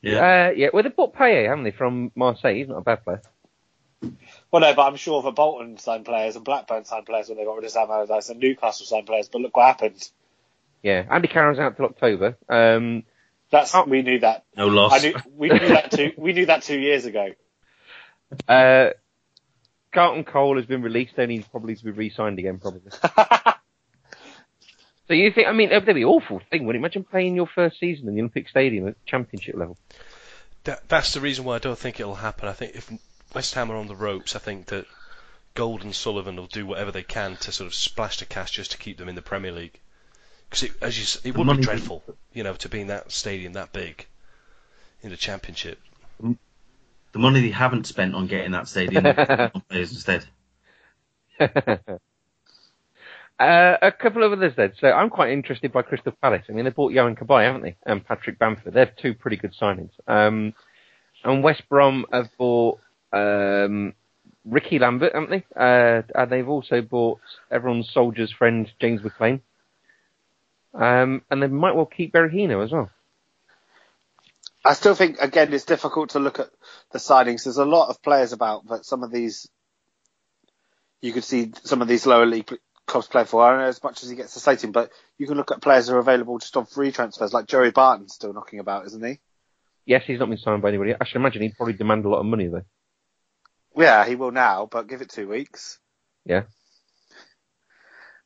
Yeah. 0.00 0.48
Uh, 0.48 0.52
yeah, 0.56 0.68
well, 0.72 0.82
they 0.82 0.88
bought 0.88 1.14
Payet, 1.14 1.48
haven't 1.48 1.64
they, 1.64 1.70
from 1.70 2.10
Marseille? 2.14 2.54
He's 2.54 2.68
not 2.68 2.78
a 2.78 2.82
bad 2.82 3.04
player. 3.04 3.22
Well, 4.50 4.60
no, 4.60 4.74
but 4.74 4.82
I'm 4.82 4.96
sure 4.96 5.22
that 5.22 5.34
Bolton 5.36 5.78
signed 5.78 6.04
players 6.04 6.34
and 6.34 6.44
Blackburn 6.44 6.84
signed 6.84 7.06
players 7.06 7.28
when 7.28 7.38
they 7.38 7.44
got 7.44 7.54
rid 7.54 7.64
of 7.64 7.70
Sam 7.70 7.88
Allardyce 7.88 8.30
and 8.30 8.40
Newcastle 8.40 8.84
signed 8.84 9.06
players. 9.06 9.28
But 9.28 9.42
look 9.42 9.56
what 9.56 9.66
happened. 9.66 10.08
Yeah, 10.82 11.04
Andy 11.08 11.28
Carroll's 11.28 11.60
out 11.60 11.76
till 11.76 11.84
October. 11.86 12.36
Um, 12.48 13.04
That's 13.50 13.72
Oh. 13.74 13.84
we 13.84 14.02
knew 14.02 14.18
that. 14.20 14.44
No 14.56 14.66
loss. 14.66 14.92
I 14.92 14.98
knew 14.98 15.14
we 15.36 15.48
knew 15.50 15.68
that 15.68 15.92
two 15.92 16.12
we 16.16 16.32
knew 16.32 16.46
that 16.46 16.62
two 16.62 16.78
years 16.80 17.04
ago. 17.04 17.28
uh, 18.48 18.90
Carlton 19.92 20.24
Cole 20.24 20.56
has 20.56 20.66
been 20.66 20.82
released, 20.82 21.12
only 21.18 21.36
he's 21.36 21.46
probably 21.46 21.76
to 21.76 21.84
be 21.84 21.90
re-signed 21.92 22.38
again, 22.40 22.58
probably. 22.58 22.90
So 25.12 25.16
you 25.16 25.30
think, 25.30 25.46
I 25.46 25.52
mean, 25.52 25.68
that'd 25.68 25.84
be 25.94 26.00
an 26.00 26.08
awful 26.08 26.40
thing, 26.50 26.64
wouldn't 26.64 26.82
it? 26.82 26.86
Imagine 26.86 27.04
playing 27.04 27.36
your 27.36 27.46
first 27.46 27.78
season 27.78 28.08
in 28.08 28.14
the 28.14 28.22
Olympic 28.22 28.48
Stadium 28.48 28.88
at 28.88 28.94
championship 29.04 29.54
level. 29.54 29.76
That, 30.64 30.88
that's 30.88 31.12
the 31.12 31.20
reason 31.20 31.44
why 31.44 31.56
I 31.56 31.58
don't 31.58 31.78
think 31.78 32.00
it'll 32.00 32.14
happen. 32.14 32.48
I 32.48 32.54
think 32.54 32.74
if 32.76 32.90
West 33.34 33.52
Ham 33.52 33.70
are 33.70 33.76
on 33.76 33.88
the 33.88 33.94
ropes, 33.94 34.34
I 34.34 34.38
think 34.38 34.68
that 34.68 34.86
Gold 35.52 35.82
and 35.84 35.94
Sullivan 35.94 36.36
will 36.36 36.46
do 36.46 36.64
whatever 36.64 36.90
they 36.90 37.02
can 37.02 37.36
to 37.36 37.52
sort 37.52 37.66
of 37.66 37.74
splash 37.74 38.20
the 38.20 38.24
cash 38.24 38.52
just 38.52 38.70
to 38.70 38.78
keep 38.78 38.96
them 38.96 39.10
in 39.10 39.14
the 39.14 39.20
Premier 39.20 39.52
League. 39.52 39.78
Because 40.48 40.62
it, 40.62 40.72
as 40.80 40.96
you, 40.96 41.02
s- 41.02 41.20
it 41.24 41.36
would 41.36 41.46
money- 41.46 41.58
be 41.58 41.64
dreadful, 41.64 42.02
you 42.32 42.42
know, 42.42 42.54
to 42.54 42.70
be 42.70 42.80
in 42.80 42.86
that 42.86 43.12
stadium 43.12 43.52
that 43.52 43.74
big 43.74 44.06
in 45.02 45.10
the 45.10 45.18
Championship. 45.18 45.78
The 46.22 47.18
money 47.18 47.42
they 47.42 47.50
haven't 47.50 47.86
spent 47.86 48.14
on 48.14 48.28
getting 48.28 48.52
that 48.52 48.66
stadium 48.66 49.04
on 49.06 49.60
players 49.68 49.92
instead. 49.92 50.24
Uh, 53.42 53.76
a 53.82 53.90
couple 53.90 54.22
of 54.22 54.30
others 54.30 54.52
then. 54.56 54.72
So 54.78 54.86
I'm 54.86 55.10
quite 55.10 55.32
interested 55.32 55.72
by 55.72 55.82
Crystal 55.82 56.12
Palace. 56.22 56.44
I 56.48 56.52
mean, 56.52 56.64
they 56.64 56.70
bought 56.70 56.92
Yohan 56.92 57.18
Cabaye, 57.18 57.46
haven't 57.46 57.62
they? 57.62 57.76
And 57.84 58.06
Patrick 58.06 58.38
Bamford. 58.38 58.72
They're 58.72 58.86
two 58.86 59.14
pretty 59.14 59.36
good 59.36 59.52
signings. 59.60 59.90
Um, 60.06 60.54
and 61.24 61.42
West 61.42 61.68
Brom 61.68 62.06
have 62.12 62.28
bought 62.38 62.78
um, 63.12 63.94
Rickie 64.44 64.78
Lambert, 64.78 65.12
haven't 65.12 65.30
they? 65.30 65.44
Uh, 65.56 66.02
and 66.14 66.30
they've 66.30 66.48
also 66.48 66.82
bought 66.82 67.18
everyone's 67.50 67.90
soldier's 67.90 68.30
friend 68.30 68.70
James 68.80 69.00
McClean. 69.00 69.40
Um, 70.72 71.22
and 71.28 71.42
they 71.42 71.48
might 71.48 71.74
well 71.74 71.86
keep 71.86 72.12
Berahino 72.12 72.64
as 72.64 72.70
well. 72.70 72.90
I 74.64 74.74
still 74.74 74.94
think 74.94 75.18
again 75.18 75.52
it's 75.52 75.64
difficult 75.64 76.10
to 76.10 76.20
look 76.20 76.38
at 76.38 76.48
the 76.92 77.00
signings. 77.00 77.42
There's 77.42 77.56
a 77.56 77.64
lot 77.64 77.88
of 77.88 78.00
players 78.02 78.32
about, 78.32 78.64
but 78.64 78.84
some 78.84 79.02
of 79.02 79.10
these 79.10 79.48
you 81.00 81.12
could 81.12 81.24
see 81.24 81.52
some 81.64 81.82
of 81.82 81.88
these 81.88 82.06
lower 82.06 82.26
league 82.26 82.48
clubs 82.92 83.08
play 83.08 83.24
for. 83.24 83.42
I 83.42 83.50
don't 83.50 83.60
know 83.60 83.66
as 83.66 83.82
much 83.82 84.02
as 84.02 84.10
he 84.10 84.16
gets 84.16 84.34
the 84.34 84.40
slating, 84.40 84.70
but 84.72 84.90
you 85.18 85.26
can 85.26 85.36
look 85.36 85.50
at 85.50 85.60
players 85.60 85.88
who 85.88 85.94
are 85.94 85.98
available 85.98 86.38
just 86.38 86.56
on 86.56 86.66
free 86.66 86.92
transfers, 86.92 87.32
like 87.32 87.46
Joey 87.46 87.70
Barton's 87.70 88.14
still 88.14 88.32
knocking 88.32 88.60
about, 88.60 88.86
isn't 88.86 89.04
he? 89.04 89.18
Yes, 89.84 90.04
he's 90.06 90.20
not 90.20 90.28
been 90.28 90.38
signed 90.38 90.62
by 90.62 90.68
anybody. 90.68 90.94
I 90.98 91.04
should 91.04 91.16
imagine 91.16 91.42
he'd 91.42 91.56
probably 91.56 91.74
demand 91.74 92.04
a 92.04 92.08
lot 92.08 92.20
of 92.20 92.26
money 92.26 92.46
though. 92.46 92.64
Yeah, 93.76 94.06
he 94.06 94.14
will 94.14 94.30
now, 94.30 94.68
but 94.70 94.86
give 94.86 95.00
it 95.00 95.08
two 95.10 95.28
weeks. 95.28 95.78
Yeah. 96.24 96.42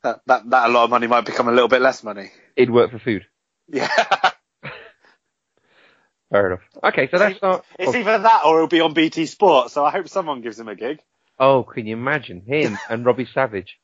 That 0.03 0.19
that 0.27 0.49
that 0.51 0.69
a 0.69 0.71
lot 0.71 0.83
of 0.83 0.89
money 0.91 1.07
might 1.07 1.25
become 1.25 1.47
a 1.47 1.51
little 1.51 1.67
bit 1.67 1.81
less 1.81 2.03
money. 2.03 2.31
It'd 2.55 2.71
work 2.71 2.91
for 2.91 2.99
food. 2.99 3.25
Yeah, 3.69 3.87
Fair 6.31 6.47
enough. 6.47 6.59
Okay, 6.83 7.07
so 7.09 7.17
that's 7.17 7.41
not. 7.41 7.65
it's 7.79 7.95
either 7.95 8.17
that 8.19 8.41
or 8.45 8.59
he'll 8.59 8.67
be 8.67 8.81
on 8.81 8.93
BT 8.93 9.25
Sport. 9.25 9.71
So 9.71 9.85
I 9.85 9.91
hope 9.91 10.09
someone 10.09 10.41
gives 10.41 10.59
him 10.59 10.67
a 10.67 10.75
gig. 10.75 10.99
Oh, 11.39 11.63
can 11.63 11.85
you 11.85 11.95
imagine 11.95 12.41
him 12.45 12.77
and 12.89 13.05
Robbie 13.05 13.27
Savage? 13.33 13.77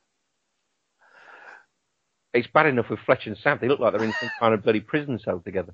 It's 2.34 2.48
bad 2.48 2.66
enough 2.66 2.90
with 2.90 3.00
Fletcher 3.00 3.30
and 3.30 3.38
Sam. 3.38 3.60
They 3.62 3.68
look 3.68 3.80
like 3.80 3.94
they're 3.94 4.04
in 4.04 4.14
some 4.20 4.30
kind 4.40 4.54
of 4.54 4.64
bloody 4.64 4.80
prison 4.80 5.20
cell 5.20 5.40
together. 5.40 5.74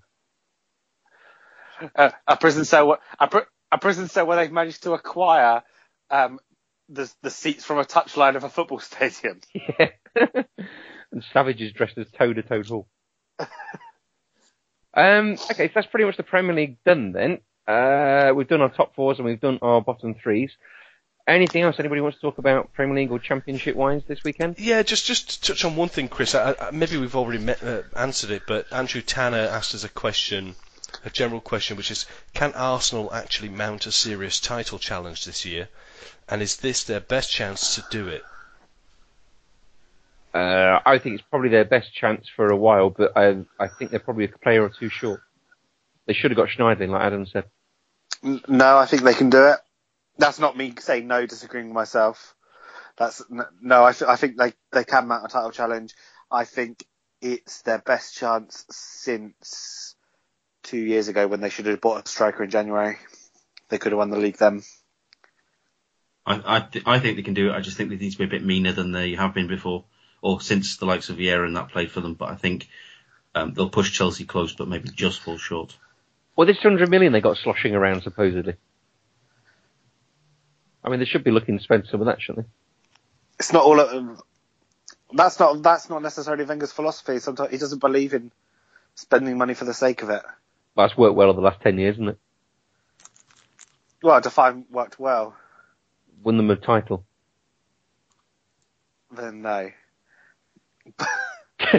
Uh, 1.96 2.10
a 2.28 2.36
prison 2.36 2.66
cell, 2.66 2.98
a, 3.20 3.28
pr- 3.28 3.48
a 3.72 3.78
prison 3.78 4.08
cell 4.10 4.26
where 4.26 4.38
they've 4.38 4.52
managed 4.52 4.84
to 4.84 4.92
acquire 4.94 5.64
um, 6.10 6.40
the 6.90 7.10
the 7.22 7.30
seats 7.30 7.64
from 7.64 7.78
a 7.78 7.86
touchline 7.86 8.36
of 8.36 8.44
a 8.44 8.50
football 8.50 8.80
stadium. 8.80 9.40
Yeah. 9.80 9.90
and 11.12 11.24
Savage 11.34 11.62
is 11.62 11.72
dressed 11.72 11.98
as 11.98 12.08
Toad 12.18 12.38
at 12.38 12.50
Toad 12.50 12.68
Hall. 12.68 12.88
um, 14.94 15.38
okay, 15.52 15.68
so 15.68 15.72
that's 15.76 15.88
pretty 15.88 16.06
much 16.06 16.18
the 16.18 16.24
Premier 16.24 16.54
League 16.56 16.78
done 16.86 17.14
then. 17.14 17.40
Uh, 17.68 18.34
we've 18.36 18.48
done 18.48 18.62
our 18.62 18.70
top 18.74 18.96
fours 18.96 19.20
and 19.20 19.26
we've 19.26 19.40
done 19.40 19.60
our 19.62 19.82
bottom 19.82 20.16
threes. 20.16 20.52
Anything 21.28 21.62
else 21.62 21.76
anybody 21.78 22.02
wants 22.02 22.18
to 22.18 22.22
talk 22.22 22.40
about 22.40 22.74
Premier 22.74 22.96
League 22.96 23.12
or 23.12 23.20
Championship 23.20 23.76
wise 23.76 24.02
this 24.08 24.24
weekend? 24.24 24.58
Yeah, 24.58 24.82
just 24.82 25.06
just 25.06 25.44
to 25.44 25.52
touch 25.52 25.64
on 25.64 25.76
one 25.76 25.90
thing, 25.90 26.08
Chris. 26.08 26.34
I, 26.34 26.56
I, 26.60 26.72
maybe 26.72 26.98
we've 26.98 27.16
already 27.16 27.38
met, 27.38 27.62
uh, 27.64 27.84
answered 27.96 28.32
it, 28.32 28.44
but 28.48 28.72
Andrew 28.74 29.02
Tanner 29.02 29.38
asked 29.38 29.76
us 29.76 29.84
a 29.84 29.90
question, 29.90 30.56
a 31.06 31.10
general 31.12 31.40
question, 31.40 31.78
which 31.78 31.92
is: 31.92 32.08
Can 32.34 32.54
Arsenal 32.54 33.14
actually 33.14 33.50
mount 33.50 33.86
a 33.86 33.92
serious 33.92 34.40
title 34.40 34.80
challenge 34.80 35.26
this 35.26 35.46
year? 35.46 35.70
And 36.28 36.42
is 36.42 36.58
this 36.58 36.84
their 36.84 37.00
best 37.00 37.32
chance 37.32 37.76
to 37.76 37.84
do 37.92 38.08
it? 38.08 38.24
Uh, 40.34 40.80
I 40.86 41.00
think 41.00 41.16
it's 41.16 41.24
probably 41.30 41.50
their 41.50 41.66
best 41.66 41.94
chance 41.94 42.28
for 42.36 42.48
a 42.50 42.56
while, 42.56 42.92
but 42.92 43.18
I, 43.18 43.40
I 43.60 43.68
think 43.68 43.92
they're 43.92 44.00
probably 44.00 44.26
a 44.26 44.30
player 44.30 44.64
or 44.64 44.70
two 44.70 44.90
short. 44.90 45.22
They 46.06 46.14
should 46.14 46.32
have 46.32 46.38
got 46.38 46.50
Schneiderlin, 46.50 46.90
like 46.90 47.02
Adam 47.02 47.26
said. 47.26 47.46
No, 48.48 48.78
I 48.78 48.86
think 48.86 49.04
they 49.04 49.14
can 49.14 49.30
do 49.30 49.46
it. 49.46 49.60
That's 50.20 50.38
not 50.40 50.58
me 50.58 50.74
saying 50.80 51.08
no, 51.08 51.26
disagreeing 51.26 51.68
with 51.68 51.76
myself. 51.76 52.36
That's 52.98 53.24
no, 53.62 53.86
I, 53.86 53.94
th- 53.94 54.10
I 54.10 54.18
think 54.18 54.38
they 54.38 54.54
they 54.72 54.84
can 54.84 55.08
mount 55.08 55.26
a 55.26 55.30
title 55.30 55.52
challenge. 55.52 55.96
I 56.30 56.44
think 56.44 56.84
it's 57.22 57.62
their 57.62 57.80
best 57.80 58.16
chance 58.16 58.66
since 58.70 59.96
two 60.64 60.78
years 60.78 61.08
ago 61.08 61.28
when 61.28 61.40
they 61.40 61.50
should 61.50 61.66
have 61.66 61.82
bought 61.82 62.06
a 62.06 62.10
striker 62.10 62.44
in 62.44 62.50
January. 62.50 62.98
They 63.70 63.78
could 63.78 63.94
have 63.94 64.00
won 64.00 64.10
the 64.10 64.18
league 64.18 64.38
then. 64.38 64.64
I 66.26 66.42
I, 66.46 66.60
th- 66.60 66.86
I 66.86 67.00
think 67.00 67.16
they 67.16 67.24
can 67.24 67.34
do 67.34 67.50
it. 67.50 67.56
I 67.56 67.62
just 67.62 67.78
think 67.78 67.90
they 67.90 67.96
need 67.96 68.12
to 68.12 68.18
be 68.18 68.26
a 68.26 68.28
bit 68.28 68.46
meaner 68.46 68.74
than 68.74 68.92
they 68.92 69.16
have 69.16 69.34
been 69.34 69.48
before, 69.48 69.86
or 70.22 70.42
since 70.42 70.76
the 70.76 70.86
likes 70.86 71.10
of 71.10 71.18
Vieira 71.18 71.46
and 71.46 71.56
that 71.56 71.70
played 71.70 71.92
for 71.92 72.02
them. 72.02 72.16
But 72.16 72.30
I 72.30 72.36
think 72.36 72.68
um, 73.36 73.54
they'll 73.54 73.70
push 73.70 73.94
Chelsea 73.94 74.26
close, 74.26 74.54
but 74.54 74.68
maybe 74.68 74.90
just 74.90 75.22
fall 75.22 75.38
short. 75.38 75.78
Well, 76.36 76.48
this 76.48 76.60
200 76.62 76.90
million 76.90 77.14
they 77.14 77.22
got 77.22 77.38
sloshing 77.38 77.74
around 77.74 78.04
supposedly. 78.04 78.56
I 80.84 80.90
mean, 80.90 81.00
they 81.00 81.06
should 81.06 81.24
be 81.24 81.32
looking 81.32 81.58
to 81.58 81.64
spend 81.64 81.88
some 81.90 82.02
of 82.02 82.08
that, 82.08 82.22
shouldn't 82.22 82.46
they? 82.46 82.52
It's 83.40 83.54
not 83.54 83.64
all. 83.64 83.80
Of, 83.80 84.22
that's 85.14 85.40
not 85.40 85.62
that's 85.64 85.90
not 85.90 86.02
necessarily 86.02 86.46
Wenger's 86.46 86.72
philosophy. 86.72 87.20
Sometimes 87.20 87.52
he 87.52 87.58
doesn't 87.58 87.80
believe 87.80 88.14
in 88.14 88.32
spending 88.96 89.38
money 89.38 89.54
for 89.54 89.66
the 89.66 89.74
sake 89.74 90.04
of 90.04 90.10
it. 90.10 90.22
Well, 90.76 90.88
that's 90.88 90.98
worked 90.98 91.16
well 91.16 91.30
over 91.30 91.38
the 91.38 91.46
last 91.46 91.62
10 91.62 91.78
years, 91.78 91.96
isn't 91.96 92.10
it? 92.10 92.20
Well, 94.04 94.22
Define 94.22 94.66
worked 94.70 95.00
well. 95.00 95.36
Won 96.24 96.38
them 96.38 96.50
a 96.52 96.56
title. 96.56 97.06
Then 99.12 99.42
no. 99.42 99.72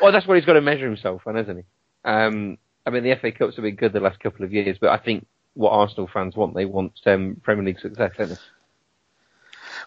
well, 0.00 0.12
that's 0.12 0.26
what 0.26 0.36
he's 0.36 0.44
got 0.44 0.54
to 0.54 0.60
measure 0.60 0.86
himself 0.86 1.22
on, 1.26 1.36
isn't 1.36 1.56
he? 1.56 1.64
Um, 2.04 2.58
I 2.84 2.90
mean, 2.90 3.02
the 3.02 3.16
FA 3.16 3.32
Cups 3.32 3.56
have 3.56 3.64
been 3.64 3.74
good 3.74 3.92
the 3.92 4.00
last 4.00 4.20
couple 4.20 4.44
of 4.44 4.52
years, 4.52 4.78
but 4.80 4.90
I 4.90 4.98
think 4.98 5.26
what 5.56 5.70
Arsenal 5.70 6.06
fans 6.06 6.36
want, 6.36 6.54
they 6.54 6.66
want 6.66 6.92
um, 7.06 7.40
Premier 7.42 7.64
League 7.64 7.80
success, 7.80 8.12
don't 8.16 8.28
they? 8.28 8.36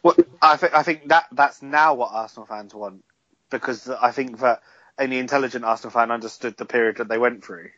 Well, 0.02 0.16
I 0.42 0.58
think 0.58 0.74
I 0.74 0.84
think 0.84 1.10
that 1.10 1.28
that's 1.32 1.62
now 1.62 1.94
what 1.94 2.12
Arsenal 2.12 2.46
fans 2.46 2.74
want 2.74 3.04
because 3.50 3.90
I 3.90 4.12
think 4.12 4.40
that 4.40 4.62
any 4.98 5.20
intelligent 5.20 5.66
Arsenal 5.66 5.92
fan 5.92 6.12
understood 6.12 6.58
the 6.58 6.66
period 6.66 6.98
that 6.98 7.08
they 7.08 7.18
went 7.18 7.44
through. 7.44 7.70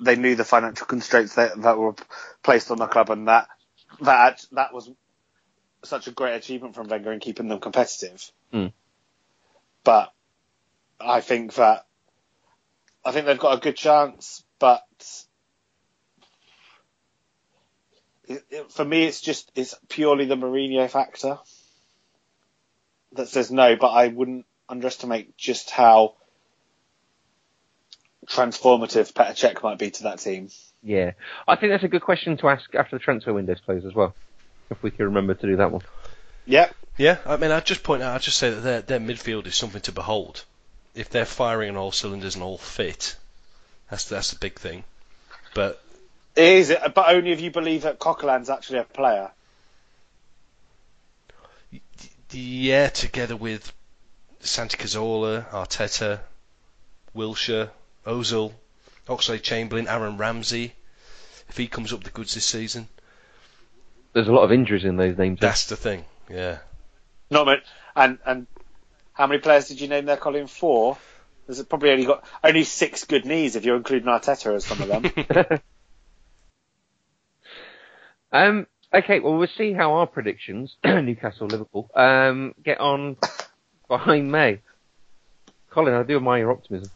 They 0.00 0.16
knew 0.16 0.34
the 0.34 0.44
financial 0.44 0.86
constraints 0.86 1.36
that, 1.36 1.60
that 1.62 1.78
were 1.78 1.94
placed 2.42 2.70
on 2.70 2.78
the 2.78 2.86
club, 2.86 3.10
and 3.10 3.28
that 3.28 3.48
that 4.00 4.44
that 4.52 4.74
was 4.74 4.90
such 5.84 6.06
a 6.06 6.12
great 6.12 6.34
achievement 6.34 6.74
from 6.74 6.88
Wenger 6.88 7.12
in 7.12 7.20
keeping 7.20 7.48
them 7.48 7.60
competitive. 7.60 8.30
Mm. 8.52 8.72
But 9.84 10.12
I 11.00 11.20
think 11.20 11.54
that 11.54 11.86
I 13.04 13.12
think 13.12 13.26
they've 13.26 13.38
got 13.38 13.56
a 13.56 13.60
good 13.60 13.76
chance, 13.76 14.44
but 14.58 14.84
it, 18.32 18.44
it, 18.50 18.72
for 18.72 18.84
me, 18.84 19.04
it's 19.04 19.20
just 19.20 19.50
it's 19.54 19.74
purely 19.88 20.24
the 20.24 20.36
Mourinho 20.36 20.88
factor 20.88 21.38
that 23.12 23.28
says 23.28 23.50
no. 23.50 23.76
But 23.76 23.88
I 23.88 24.08
wouldn't 24.08 24.46
underestimate 24.68 25.36
just 25.36 25.70
how 25.70 26.14
transformative 28.26 29.12
Petr 29.12 29.32
Cech 29.32 29.62
might 29.62 29.78
be 29.78 29.90
to 29.90 30.04
that 30.04 30.18
team. 30.18 30.48
Yeah, 30.82 31.12
I 31.46 31.56
think 31.56 31.72
that's 31.72 31.84
a 31.84 31.88
good 31.88 32.02
question 32.02 32.36
to 32.38 32.48
ask 32.48 32.74
after 32.74 32.96
the 32.96 33.00
transfer 33.00 33.32
window's 33.32 33.60
closed 33.60 33.86
as 33.86 33.94
well, 33.94 34.14
if 34.70 34.82
we 34.82 34.90
can 34.90 35.06
remember 35.06 35.34
to 35.34 35.46
do 35.46 35.56
that 35.56 35.70
one. 35.70 35.82
Yeah, 36.44 36.70
Yeah, 36.98 37.18
I 37.24 37.36
mean, 37.36 37.50
I'd 37.52 37.64
just 37.64 37.84
point 37.84 38.02
out, 38.02 38.14
I'd 38.14 38.22
just 38.22 38.38
say 38.38 38.50
that 38.50 38.60
their, 38.60 38.80
their 38.82 39.00
midfield 39.00 39.46
is 39.46 39.54
something 39.54 39.80
to 39.82 39.92
behold. 39.92 40.44
If 40.94 41.08
they're 41.08 41.24
firing 41.24 41.70
on 41.70 41.76
all 41.76 41.92
cylinders 41.92 42.34
and 42.34 42.44
all 42.44 42.58
fit, 42.58 43.16
that's 43.90 44.04
that's 44.06 44.32
the 44.32 44.38
big 44.38 44.58
thing. 44.58 44.84
But 45.54 45.82
it 46.36 46.44
is, 46.44 46.74
but 46.94 47.08
only 47.08 47.32
if 47.32 47.40
you 47.40 47.50
believe 47.50 47.82
that 47.82 47.98
Coquelin's 47.98 48.50
actually 48.50 48.78
a 48.78 48.84
player. 48.84 49.30
yeah, 52.30 52.88
together 52.88 53.36
with 53.36 53.72
Santi 54.40 54.76
Cazorla, 54.78 55.48
Arteta, 55.50 56.20
Wilshere, 57.14 57.68
Ozil, 58.06 58.52
Oxlade-Chamberlain, 59.06 59.86
Aaron 59.88 60.16
Ramsey, 60.16 60.72
if 61.48 61.56
he 61.56 61.66
comes 61.66 61.92
up 61.92 61.98
with 61.98 62.06
the 62.06 62.12
goods 62.12 62.34
this 62.34 62.46
season, 62.46 62.88
There's 64.14 64.28
a 64.28 64.32
lot 64.32 64.44
of 64.44 64.52
injuries 64.52 64.84
in 64.84 64.96
those 64.96 65.18
names. 65.18 65.40
that's 65.40 65.66
the 65.66 65.76
thing. 65.76 66.04
Yeah. 66.30 66.58
Not 67.30 67.46
much. 67.46 67.62
And 67.94 68.18
and 68.24 68.46
how 69.12 69.26
many 69.26 69.40
players 69.40 69.68
did 69.68 69.80
you 69.80 69.88
name 69.88 70.06
there, 70.06 70.16
Colin? 70.16 70.46
Four. 70.46 70.96
There's 71.46 71.62
probably 71.64 71.90
only 71.90 72.04
got 72.06 72.24
only 72.42 72.64
six 72.64 73.04
good 73.04 73.26
knees 73.26 73.56
if 73.56 73.64
you're 73.64 73.76
including 73.76 74.08
Arteta 74.08 74.54
as 74.54 74.64
some 74.64 74.80
of 74.80 74.88
them. 74.88 75.60
Um, 78.32 78.66
okay, 78.92 79.20
well, 79.20 79.36
we'll 79.36 79.48
see 79.48 79.72
how 79.72 79.94
our 79.94 80.06
predictions, 80.06 80.76
Newcastle, 80.84 81.46
Liverpool, 81.46 81.90
um, 81.94 82.54
get 82.64 82.80
on 82.80 83.16
by 83.88 84.20
May. 84.20 84.60
Colin, 85.70 85.94
I 85.94 86.02
do 86.02 86.16
admire 86.16 86.38
your 86.40 86.50
optimism. 86.52 86.90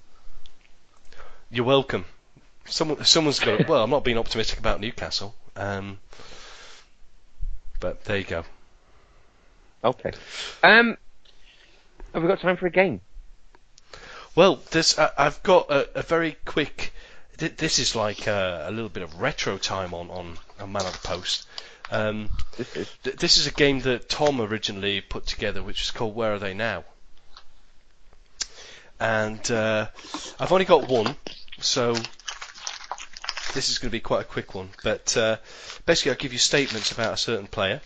You're 1.51 1.65
welcome. 1.65 2.05
Someone, 2.67 3.05
someone's 3.05 3.39
got. 3.39 3.69
Well, 3.69 3.83
I'm 3.85 3.91
not 3.91 4.03
being 4.05 4.19
optimistic 4.19 4.59
about 4.59 4.81
Newcastle, 4.81 5.35
um, 5.55 5.99
but 7.81 8.05
there 8.05 8.17
you 8.19 8.25
go. 8.25 8.45
Okay. 9.85 10.11
Um, 10.65 10.97
have 12.13 12.23
we 12.23 12.29
got 12.29 12.41
time 12.41 12.57
for 12.57 12.67
a 12.67 12.71
game? 12.71 13.01
Well, 14.35 14.61
this 14.73 14.99
I, 14.99 15.11
I've 15.17 15.43
got 15.45 15.71
a, 15.71 16.01
a 16.01 16.03
very 16.03 16.37
quick. 16.45 16.93
th- 17.39 17.57
This 17.57 17.79
is 17.79 17.95
like 17.95 18.27
a, 18.27 18.67
a 18.69 18.71
little 18.73 18.89
bit 18.91 19.05
of 19.05 19.21
retro 19.21 19.59
time 19.59 19.95
on 19.95 20.11
on, 20.11 20.37
on 20.61 20.73
Man 20.73 20.85
the 20.85 20.99
Post. 21.03 21.47
Um, 21.91 22.31
th- 22.57 22.89
this 23.03 23.37
is 23.37 23.47
a 23.47 23.53
game 23.53 23.81
that 23.81 24.09
Tom 24.09 24.41
originally 24.41 25.01
put 25.01 25.27
together, 25.27 25.63
which 25.63 25.83
is 25.83 25.91
called 25.91 26.15
Where 26.15 26.35
Are 26.35 26.39
They 26.39 26.55
Now? 26.55 26.85
And 28.99 29.51
uh, 29.51 29.87
I've 30.41 30.53
only 30.53 30.65
got 30.65 30.89
one, 30.89 31.17
so 31.61 31.95
this 33.55 33.69
is 33.69 33.79
going 33.79 33.91
to 33.91 33.93
be 33.93 34.01
quite 34.01 34.23
a 34.23 34.25
quick 34.25 34.55
one. 34.55 34.71
But 34.83 35.17
uh, 35.17 35.37
basically, 35.85 36.13
I'll 36.13 36.19
give 36.19 36.33
you 36.33 36.39
statements 36.39 36.93
about 36.93 37.13
a 37.15 37.17
certain 37.19 37.47
player, 37.47 37.81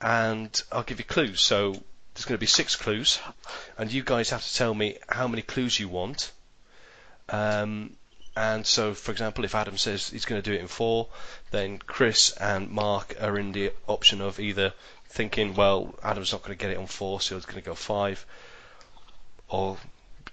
and 0.00 0.62
I'll 0.72 0.82
give 0.82 0.98
you 0.98 1.04
clues. 1.04 1.40
So 1.40 1.72
there's 1.72 2.24
going 2.24 2.36
to 2.36 2.40
be 2.40 2.46
six 2.46 2.74
clues, 2.74 3.18
and 3.76 3.92
you 3.92 4.02
guys 4.02 4.30
have 4.30 4.44
to 4.44 4.54
tell 4.54 4.74
me 4.74 4.96
how 5.08 5.28
many 5.28 5.42
clues 5.42 5.78
you 5.78 5.88
want. 5.88 6.32
Um, 7.28 7.94
and 8.38 8.64
so, 8.64 8.94
for 8.94 9.10
example, 9.10 9.44
if 9.44 9.56
Adam 9.56 9.76
says 9.76 10.10
he's 10.10 10.24
going 10.24 10.40
to 10.40 10.48
do 10.48 10.54
it 10.56 10.60
in 10.60 10.68
four, 10.68 11.08
then 11.50 11.78
Chris 11.78 12.30
and 12.36 12.70
Mark 12.70 13.16
are 13.20 13.36
in 13.36 13.50
the 13.50 13.72
option 13.88 14.20
of 14.20 14.38
either 14.38 14.72
thinking, 15.08 15.54
well, 15.54 15.92
Adam's 16.04 16.30
not 16.30 16.42
going 16.42 16.56
to 16.56 16.62
get 16.62 16.70
it 16.70 16.78
on 16.78 16.86
four, 16.86 17.20
so 17.20 17.34
he's 17.34 17.46
going 17.46 17.60
to 17.60 17.66
go 17.68 17.74
five, 17.74 18.24
or 19.48 19.76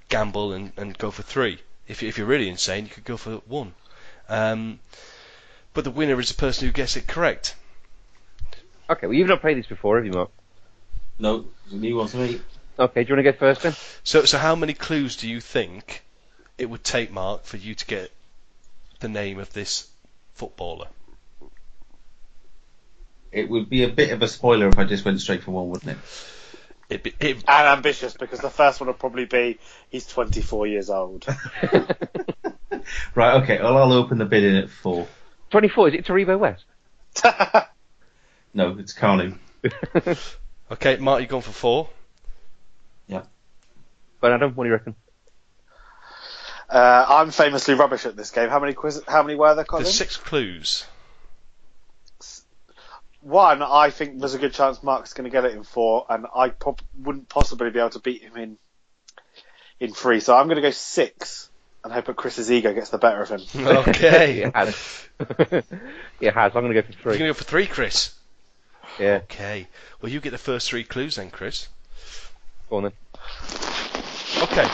gamble 0.09 0.53
and, 0.53 0.71
and 0.77 0.95
go 0.99 1.09
for 1.09 1.23
three. 1.23 1.57
If, 1.87 2.03
you- 2.03 2.09
if 2.09 2.19
you're 2.19 2.27
really 2.27 2.47
insane, 2.47 2.83
you 2.85 2.91
could 2.91 3.05
go 3.05 3.17
for 3.17 3.37
one. 3.47 3.73
Um, 4.29 4.79
but 5.73 5.83
the 5.83 5.89
winner 5.89 6.19
is 6.19 6.29
the 6.29 6.35
person 6.35 6.67
who 6.67 6.73
gets 6.73 6.95
it 6.97 7.07
correct. 7.07 7.55
Okay, 8.87 9.07
well, 9.07 9.15
you've 9.15 9.27
not 9.27 9.41
played 9.41 9.57
this 9.57 9.65
before, 9.65 9.97
have 9.97 10.05
you, 10.05 10.11
Mark? 10.11 10.29
No, 11.17 11.45
it's 11.65 11.73
a 11.73 11.77
new 11.77 11.95
one 11.95 12.07
to 12.09 12.17
me. 12.17 12.39
Okay, 12.77 13.03
do 13.03 13.09
you 13.09 13.15
want 13.15 13.25
to 13.25 13.31
go 13.31 13.37
first 13.37 13.61
then? 13.63 13.73
So, 14.03 14.25
so 14.25 14.37
how 14.37 14.55
many 14.55 14.75
clues 14.75 15.15
do 15.15 15.27
you 15.27 15.41
think 15.41 16.03
it 16.57 16.69
would 16.69 16.83
take, 16.83 17.11
Mark, 17.11 17.45
for 17.45 17.57
you 17.57 17.75
to 17.75 17.85
get 17.85 18.11
the 18.99 19.09
name 19.09 19.39
of 19.39 19.51
this 19.53 19.89
footballer? 20.33 20.87
It 23.31 23.49
would 23.49 23.69
be 23.69 23.83
a 23.83 23.89
bit 23.89 24.11
of 24.11 24.21
a 24.21 24.27
spoiler 24.27 24.69
if 24.69 24.79
I 24.79 24.85
just 24.85 25.03
went 25.03 25.19
straight 25.19 25.43
for 25.43 25.51
one, 25.51 25.69
wouldn't 25.69 25.91
it? 25.91 25.97
It, 26.87 27.03
be- 27.03 27.15
it, 27.19 27.37
and 27.47 27.67
ambitious 27.67 28.13
because 28.13 28.39
the 28.39 28.49
first 28.49 28.79
one 28.79 28.87
will 28.87 28.93
probably 28.93 29.25
be 29.25 29.59
he's 29.89 30.05
24 30.07 30.67
years 30.67 30.89
old. 30.89 31.25
Right, 33.15 33.41
okay, 33.41 33.59
well, 33.61 33.77
I'll 33.77 33.93
open 33.93 34.17
the 34.17 34.25
bid 34.25 34.43
in 34.43 34.55
at 34.55 34.69
four. 34.69 35.07
24, 35.49 35.87
is 35.89 35.93
it 35.95 36.05
Taribo 36.05 36.37
West? 36.37 36.65
No, 38.53 38.77
it's 38.79 38.93
Carlu. 38.93 39.37
okay, 40.71 40.95
Mark, 40.95 41.19
you've 41.19 41.29
gone 41.29 41.41
for 41.41 41.51
four. 41.51 41.89
Yeah. 43.05 43.23
But 44.21 44.31
Adam, 44.31 44.55
what 44.55 44.63
do 44.63 44.69
you 44.69 44.73
reckon? 44.73 44.95
Uh, 46.69 47.05
I'm 47.07 47.31
famously 47.31 47.73
rubbish 47.75 48.05
at 48.05 48.15
this 48.15 48.31
game. 48.31 48.49
How 48.49 48.59
many 48.59 48.73
quiz? 48.73 49.01
How 49.07 49.21
many 49.23 49.35
were 49.35 49.53
there, 49.55 49.63
Colin? 49.65 49.83
There's 49.83 49.95
six 49.95 50.17
clues. 50.17 50.85
One, 53.21 53.63
I 53.63 53.89
think 53.89 54.19
there's 54.19 54.35
a 54.35 54.39
good 54.39 54.53
chance 54.53 54.83
Mark's 54.83 55.13
going 55.13 55.23
to 55.23 55.31
get 55.31 55.45
it 55.45 55.53
in 55.55 55.63
four, 55.63 56.05
and 56.09 56.27
I 56.35 56.49
prob- 56.49 56.81
wouldn't 56.95 57.27
possibly 57.27 57.71
be 57.71 57.79
able 57.79 57.89
to 57.91 57.99
beat 57.99 58.21
him 58.21 58.37
in 58.37 58.57
in 59.79 59.93
three. 59.93 60.19
So 60.19 60.35
I'm 60.37 60.45
going 60.45 60.57
to 60.57 60.61
go 60.61 60.69
six, 60.71 61.49
and 61.83 61.91
hope 61.91 62.05
that 62.05 62.15
Chris's 62.15 62.51
ego 62.51 62.73
gets 62.73 62.89
the 62.89 62.97
better 62.97 63.21
of 63.21 63.29
him. 63.29 63.41
Okay. 63.65 64.41
it 64.43 64.55
has. 64.55 65.07
it 66.19 66.33
has. 66.33 66.55
I'm 66.55 66.61
going 66.63 66.73
to 66.73 66.81
go 66.81 66.87
for 66.87 66.93
three. 66.93 67.11
You're 67.11 67.13
three. 67.13 67.17
going 67.19 67.19
to 67.19 67.25
go 67.27 67.33
for 67.33 67.43
three, 67.43 67.67
Chris. 67.67 68.13
Yeah, 68.99 69.21
Okay. 69.23 69.67
Well, 70.01 70.11
you 70.11 70.19
get 70.19 70.29
the 70.31 70.37
first 70.37 70.69
three 70.69 70.83
clues 70.83 71.15
then, 71.15 71.31
Chris. 71.31 71.67
go 72.69 72.77
on 72.77 72.83
then. 72.83 72.91
Okay. 74.43 74.67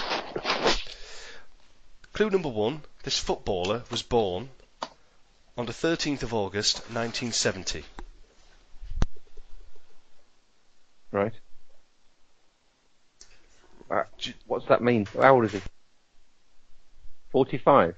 Clue 2.21 2.29
number 2.29 2.49
one. 2.49 2.83
This 3.01 3.17
footballer 3.17 3.81
was 3.89 4.03
born 4.03 4.49
on 5.57 5.65
the 5.65 5.71
13th 5.71 6.21
of 6.21 6.35
August, 6.35 6.77
1970. 6.93 7.83
Right. 11.11 11.33
Uh, 13.89 14.03
what's 14.45 14.67
that 14.67 14.83
mean? 14.83 15.07
How 15.19 15.33
old 15.33 15.45
is 15.45 15.53
he? 15.53 15.61
45? 17.31 17.95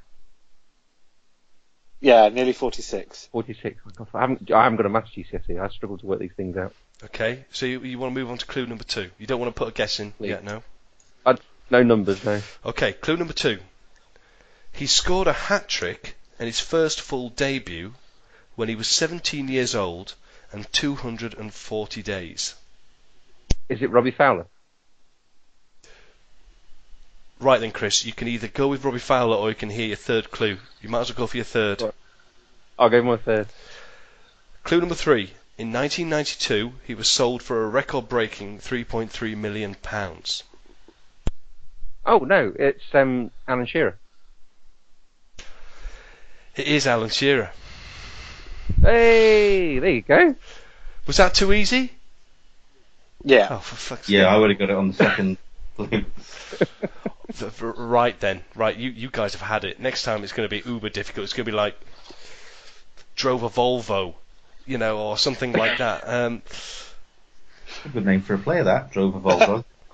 Yeah, 1.99 2.29
nearly 2.29 2.53
46. 2.53 3.27
46? 3.29 3.81
Oh, 3.85 3.91
God, 3.93 4.07
I 4.13 4.21
haven't, 4.21 4.51
I 4.51 4.63
haven't 4.63 4.77
got 4.77 4.85
a 4.85 4.89
maths 4.89 5.11
GCSE. 5.13 5.59
I 5.59 5.67
struggle 5.67 5.97
to 5.97 6.05
work 6.05 6.19
these 6.19 6.31
things 6.37 6.55
out. 6.55 6.73
Okay. 7.03 7.43
So 7.51 7.65
you, 7.65 7.81
you 7.81 7.99
want 7.99 8.15
to 8.15 8.21
move 8.21 8.31
on 8.31 8.37
to 8.37 8.45
clue 8.45 8.65
number 8.67 8.85
two. 8.85 9.09
You 9.17 9.27
don't 9.27 9.41
want 9.41 9.53
to 9.53 9.59
put 9.59 9.67
a 9.67 9.73
guess 9.73 9.99
in 9.99 10.13
Please. 10.13 10.29
yet, 10.29 10.45
no? 10.45 10.63
No 11.69 11.83
numbers, 11.83 12.23
no. 12.23 12.41
Okay. 12.65 12.93
Clue 12.93 13.17
number 13.17 13.33
two. 13.33 13.59
He 14.73 14.87
scored 14.87 15.27
a 15.27 15.33
hat 15.33 15.69
trick 15.69 16.15
in 16.39 16.47
his 16.47 16.59
first 16.59 16.99
full 16.99 17.29
debut 17.29 17.93
when 18.55 18.69
he 18.69 18.75
was 18.75 18.87
17 18.87 19.47
years 19.47 19.75
old 19.75 20.15
and 20.51 20.71
240 20.73 22.03
days? 22.03 22.55
Is 23.69 23.81
it 23.81 23.89
Robbie 23.89 24.11
Fowler? 24.11 24.47
Right 27.39 27.59
then, 27.59 27.71
Chris, 27.71 28.05
you 28.05 28.13
can 28.13 28.27
either 28.27 28.47
go 28.47 28.67
with 28.67 28.83
Robbie 28.83 28.99
Fowler 28.99 29.35
or 29.35 29.49
you 29.49 29.55
can 29.55 29.69
hear 29.69 29.87
your 29.87 29.95
third 29.95 30.31
clue. 30.31 30.57
You 30.81 30.89
might 30.89 31.01
as 31.01 31.09
well 31.09 31.17
go 31.17 31.27
for 31.27 31.37
your 31.37 31.43
third. 31.43 31.81
Right. 31.81 31.93
I'll 32.79 32.89
go 32.89 33.01
my 33.03 33.17
third. 33.17 33.47
Clue 34.63 34.79
number 34.79 34.95
three. 34.95 35.33
In 35.57 35.71
1992, 35.71 36.73
he 36.83 36.95
was 36.95 37.07
sold 37.07 37.43
for 37.43 37.63
a 37.63 37.67
record-breaking 37.67 38.59
3.3 38.59 39.37
million 39.37 39.75
pounds. 39.75 40.43
Oh 42.05 42.19
no, 42.19 42.53
it's 42.57 42.83
um, 42.93 43.31
Alan 43.47 43.65
Shearer. 43.65 43.97
It 46.55 46.67
is 46.67 46.85
Alan 46.87 47.09
Shearer. 47.09 47.51
Hey, 48.81 49.79
there 49.79 49.89
you 49.89 50.01
go. 50.01 50.35
Was 51.07 51.17
that 51.17 51.33
too 51.33 51.51
easy? 51.53 51.91
Yeah. 53.23 53.47
Oh, 53.51 53.57
for 53.59 53.75
fuck's 53.75 54.09
Yeah, 54.09 54.21
sake. 54.21 54.27
I 54.29 54.37
would 54.37 54.49
have 54.51 54.59
got 54.59 54.69
it 54.69 54.75
on 54.75 54.89
the 54.89 54.93
second. 54.93 55.37
clue. 55.75 55.87
V- 55.87 56.05
v- 57.49 57.65
Right 57.77 58.19
then, 58.19 58.43
right. 58.55 58.75
You 58.75 58.89
you 58.91 59.09
guys 59.11 59.33
have 59.33 59.41
had 59.41 59.63
it. 59.63 59.79
Next 59.79 60.03
time 60.03 60.23
it's 60.23 60.33
going 60.33 60.47
to 60.47 60.61
be 60.61 60.67
uber 60.69 60.89
difficult. 60.89 61.23
It's 61.23 61.33
going 61.33 61.45
to 61.45 61.51
be 61.51 61.55
like 61.55 61.75
drove 63.15 63.43
a 63.43 63.49
Volvo, 63.49 64.13
you 64.65 64.77
know, 64.77 64.97
or 64.99 65.17
something 65.17 65.53
like 65.53 65.77
that. 65.79 66.07
Um, 66.07 66.41
Good 67.93 68.05
name 68.05 68.21
for 68.21 68.35
a 68.35 68.39
player, 68.39 68.63
that. 68.65 68.91
Drove 68.91 69.15
a 69.15 69.19
Volvo. 69.19 69.63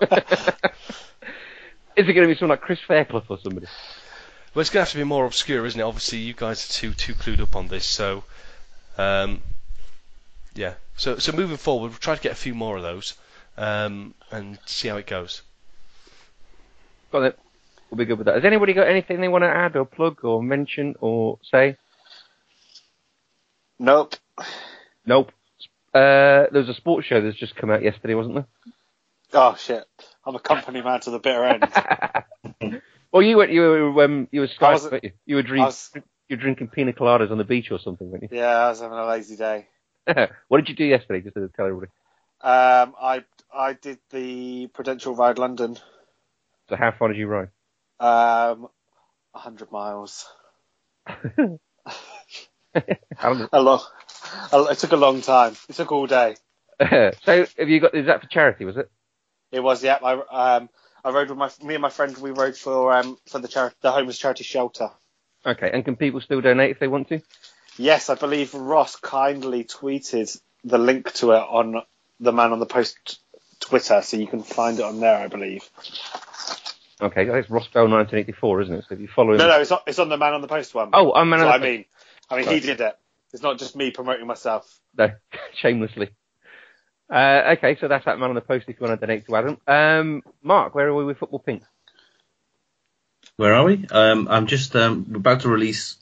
Is 1.96 2.08
it 2.08 2.12
going 2.12 2.26
to 2.28 2.34
be 2.34 2.38
someone 2.38 2.56
like 2.56 2.60
Chris 2.62 2.78
Fairclough 2.86 3.24
or 3.28 3.38
somebody? 3.42 3.66
Well, 4.54 4.60
it's 4.60 4.70
going 4.70 4.84
to 4.84 4.84
have 4.84 4.92
to 4.92 4.98
be 4.98 5.04
more 5.04 5.26
obscure, 5.26 5.64
isn't 5.64 5.80
it? 5.80 5.84
Obviously, 5.84 6.18
you 6.18 6.34
guys 6.34 6.68
are 6.68 6.72
too 6.72 6.92
too 6.92 7.14
clued 7.14 7.40
up 7.40 7.54
on 7.54 7.68
this, 7.68 7.86
so 7.86 8.24
um, 8.98 9.42
yeah. 10.54 10.74
So 10.96 11.18
so 11.18 11.32
moving 11.32 11.56
forward, 11.56 11.88
we'll 11.90 11.98
try 11.98 12.16
to 12.16 12.22
get 12.22 12.32
a 12.32 12.36
few 12.36 12.54
more 12.54 12.76
of 12.76 12.82
those 12.82 13.14
um, 13.56 14.14
and 14.30 14.58
see 14.66 14.88
how 14.88 14.96
it 14.96 15.06
goes. 15.06 15.42
Got 17.12 17.22
it. 17.22 17.38
We'll 17.90 17.98
be 17.98 18.04
good 18.04 18.18
with 18.18 18.26
that. 18.26 18.36
Has 18.36 18.44
anybody 18.44 18.72
got 18.72 18.86
anything 18.86 19.20
they 19.20 19.28
want 19.28 19.42
to 19.42 19.48
add 19.48 19.76
or 19.76 19.84
plug 19.84 20.24
or 20.24 20.42
mention 20.42 20.94
or 21.00 21.38
say? 21.42 21.76
Nope. 23.78 24.14
Nope. 25.06 25.32
Uh, 25.92 26.46
there 26.52 26.60
was 26.60 26.68
a 26.68 26.74
sports 26.74 27.06
show 27.06 27.20
that's 27.20 27.36
just 27.36 27.56
come 27.56 27.70
out 27.70 27.82
yesterday, 27.82 28.14
wasn't 28.14 28.36
there? 28.36 28.46
Oh 29.32 29.56
shit. 29.56 29.84
I'm 30.24 30.36
a 30.36 30.40
company 30.40 30.82
man 30.82 31.00
to 31.00 31.10
the 31.10 31.18
bitter 31.18 31.44
end. 31.44 32.82
Well, 33.12 33.22
you 33.22 33.36
went. 33.36 33.50
You 33.52 33.60
were. 33.62 34.04
Um, 34.04 34.28
you 34.30 34.40
were 34.42 34.48
I 34.60 34.72
wasn't- 34.72 35.04
you? 35.26 35.36
Were 35.36 35.42
I 35.42 35.44
drink, 35.46 35.66
was, 35.66 35.90
You 35.94 36.36
were 36.36 36.36
drinking 36.36 36.68
pina 36.68 36.92
coladas 36.92 37.30
on 37.30 37.38
the 37.38 37.44
beach 37.44 37.70
or 37.70 37.78
something, 37.78 38.10
weren't 38.10 38.24
you? 38.24 38.28
yeah, 38.32 38.56
I 38.66 38.68
was 38.68 38.80
having 38.80 38.98
a 38.98 39.06
lazy 39.06 39.36
day. 39.36 39.66
what 40.48 40.58
did 40.58 40.68
you 40.68 40.76
do 40.76 40.84
yesterday? 40.84 41.20
Just 41.20 41.34
to 41.34 41.48
tell 41.56 41.66
everybody. 41.66 41.90
Um, 42.40 42.94
I 43.00 43.24
I 43.52 43.72
did 43.74 43.98
the 44.10 44.68
Prudential 44.68 45.14
Ride 45.14 45.38
London. 45.38 45.76
So, 46.68 46.76
how 46.76 46.92
far 46.92 47.08
did 47.08 47.16
you 47.16 47.26
ride? 47.26 47.48
Um, 47.98 48.68
100 49.32 49.72
miles. 49.72 50.26
A 53.52 53.60
long. 53.60 53.80
a- 54.52 54.62
It 54.70 54.78
took 54.78 54.92
a 54.92 54.96
long 54.96 55.20
time. 55.22 55.56
It 55.68 55.74
took 55.74 55.90
all 55.90 56.06
day. 56.06 56.36
so, 56.80 57.46
have 57.58 57.68
you 57.68 57.80
got? 57.80 57.94
Is 57.94 58.06
that 58.06 58.20
for 58.22 58.28
charity? 58.28 58.64
Was 58.64 58.76
it? 58.76 58.88
It 59.52 59.60
was 59.60 59.82
yeah. 59.82 59.98
I 60.02 60.56
um 60.56 60.70
I 61.04 61.10
rode 61.10 61.28
with 61.30 61.38
my 61.38 61.50
me 61.62 61.74
and 61.74 61.82
my 61.82 61.90
friend. 61.90 62.16
We 62.18 62.30
rode 62.30 62.56
for 62.56 62.92
um 62.92 63.18
for 63.26 63.38
the 63.38 63.48
charity 63.48 63.76
the 63.80 63.92
homeless 63.92 64.18
charity 64.18 64.44
shelter. 64.44 64.90
Okay. 65.44 65.70
And 65.72 65.84
can 65.84 65.96
people 65.96 66.20
still 66.20 66.40
donate 66.40 66.70
if 66.70 66.78
they 66.78 66.88
want 66.88 67.08
to? 67.08 67.20
Yes, 67.78 68.10
I 68.10 68.14
believe 68.14 68.52
Ross 68.52 68.96
kindly 68.96 69.64
tweeted 69.64 70.38
the 70.64 70.76
link 70.78 71.12
to 71.14 71.32
it 71.32 71.38
on 71.48 71.82
the 72.18 72.32
Man 72.32 72.52
on 72.52 72.58
the 72.58 72.66
Post 72.66 73.20
Twitter, 73.60 74.02
so 74.02 74.16
you 74.18 74.26
can 74.26 74.42
find 74.42 74.78
it 74.78 74.84
on 74.84 75.00
there. 75.00 75.16
I 75.16 75.28
believe. 75.28 75.62
Okay, 77.02 77.24
that's 77.24 77.46
Rossbell 77.48 77.88
1984, 77.88 78.60
isn't 78.60 78.74
it? 78.74 78.84
So 78.88 78.94
if 78.94 79.00
you 79.00 79.08
follow 79.08 79.32
him. 79.32 79.38
No, 79.38 79.48
no, 79.48 79.60
it's 79.60 79.72
on, 79.72 79.78
it's 79.86 79.98
on 79.98 80.10
the 80.10 80.18
Man 80.18 80.34
on 80.34 80.42
the 80.42 80.48
Post 80.48 80.74
one. 80.74 80.90
Oh, 80.92 81.14
I'm 81.14 81.30
man. 81.30 81.40
What 81.40 81.46
the- 81.62 81.66
I 81.66 81.70
mean. 81.70 81.84
I 82.28 82.36
mean, 82.36 82.46
he 82.48 82.60
did 82.60 82.80
it. 82.80 82.96
It's 83.32 83.42
not 83.42 83.58
just 83.58 83.74
me 83.74 83.90
promoting 83.90 84.26
myself. 84.26 84.78
No, 84.98 85.10
shamelessly. 85.54 86.10
Uh, 87.10 87.56
okay, 87.56 87.76
so 87.80 87.88
that's 87.88 88.04
that 88.04 88.18
man 88.18 88.28
on 88.28 88.36
the 88.36 88.40
post 88.40 88.68
if 88.68 88.78
you 88.78 88.86
want 88.86 89.00
to 89.00 89.06
donate 89.06 89.26
to 89.26 89.36
Adam. 89.36 89.58
Um, 89.66 90.22
Mark, 90.42 90.74
where 90.74 90.86
are 90.86 90.94
we 90.94 91.04
with 91.04 91.18
Football 91.18 91.40
Pink? 91.40 91.64
Where 93.36 93.54
are 93.54 93.64
we? 93.64 93.84
Um, 93.90 94.28
I'm 94.28 94.46
just 94.46 94.76
um, 94.76 95.06
we're 95.08 95.16
about 95.16 95.40
to 95.40 95.48
release 95.48 95.96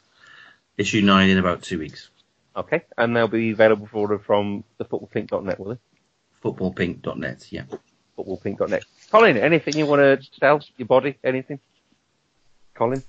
issue 0.77 1.01
nine 1.01 1.31
in 1.31 1.39
about 1.39 1.63
two 1.63 1.79
weeks. 1.79 2.11
Okay, 2.57 2.83
and 2.99 3.17
they'll 3.17 3.29
be 3.29 3.53
available 3.53 3.87
for 3.87 3.99
order 3.99 4.19
from 4.19 4.65
the 4.77 4.85
footballpink.net, 4.85 5.59
will 5.59 5.75
they? 5.75 5.79
Footballpink.net. 6.43 7.47
Yeah. 7.53 7.63
Footballpink.net. 8.19 8.85
Colin, 9.11 9.39
anything 9.39 9.77
you 9.77 9.87
want 9.87 10.01
to 10.01 10.29
sell? 10.39 10.61
Your 10.77 10.87
body? 10.87 11.17
Anything? 11.23 11.61
Colin? 12.75 13.03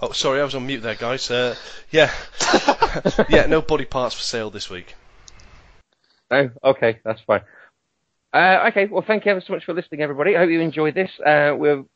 Oh, 0.00 0.12
sorry, 0.12 0.40
I 0.40 0.44
was 0.44 0.54
on 0.54 0.66
mute 0.66 0.82
there, 0.82 0.94
guys. 0.94 1.30
Uh, 1.30 1.54
yeah, 1.90 2.12
yeah, 3.28 3.46
no 3.46 3.62
body 3.62 3.84
parts 3.84 4.14
for 4.14 4.22
sale 4.22 4.50
this 4.50 4.68
week. 4.68 4.94
No? 6.32 6.50
Okay, 6.64 6.98
that's 7.04 7.20
fine. 7.26 7.42
Uh, 8.32 8.68
okay, 8.70 8.86
well, 8.86 9.04
thank 9.06 9.26
you 9.26 9.30
ever 9.30 9.42
so 9.46 9.52
much 9.52 9.64
for 9.64 9.74
listening, 9.74 10.00
everybody. 10.00 10.34
I 10.34 10.40
hope 10.40 10.50
you 10.50 10.60
enjoyed 10.60 10.94
this. 10.94 11.10
Uh, 11.24 11.54
we'll 11.54 11.86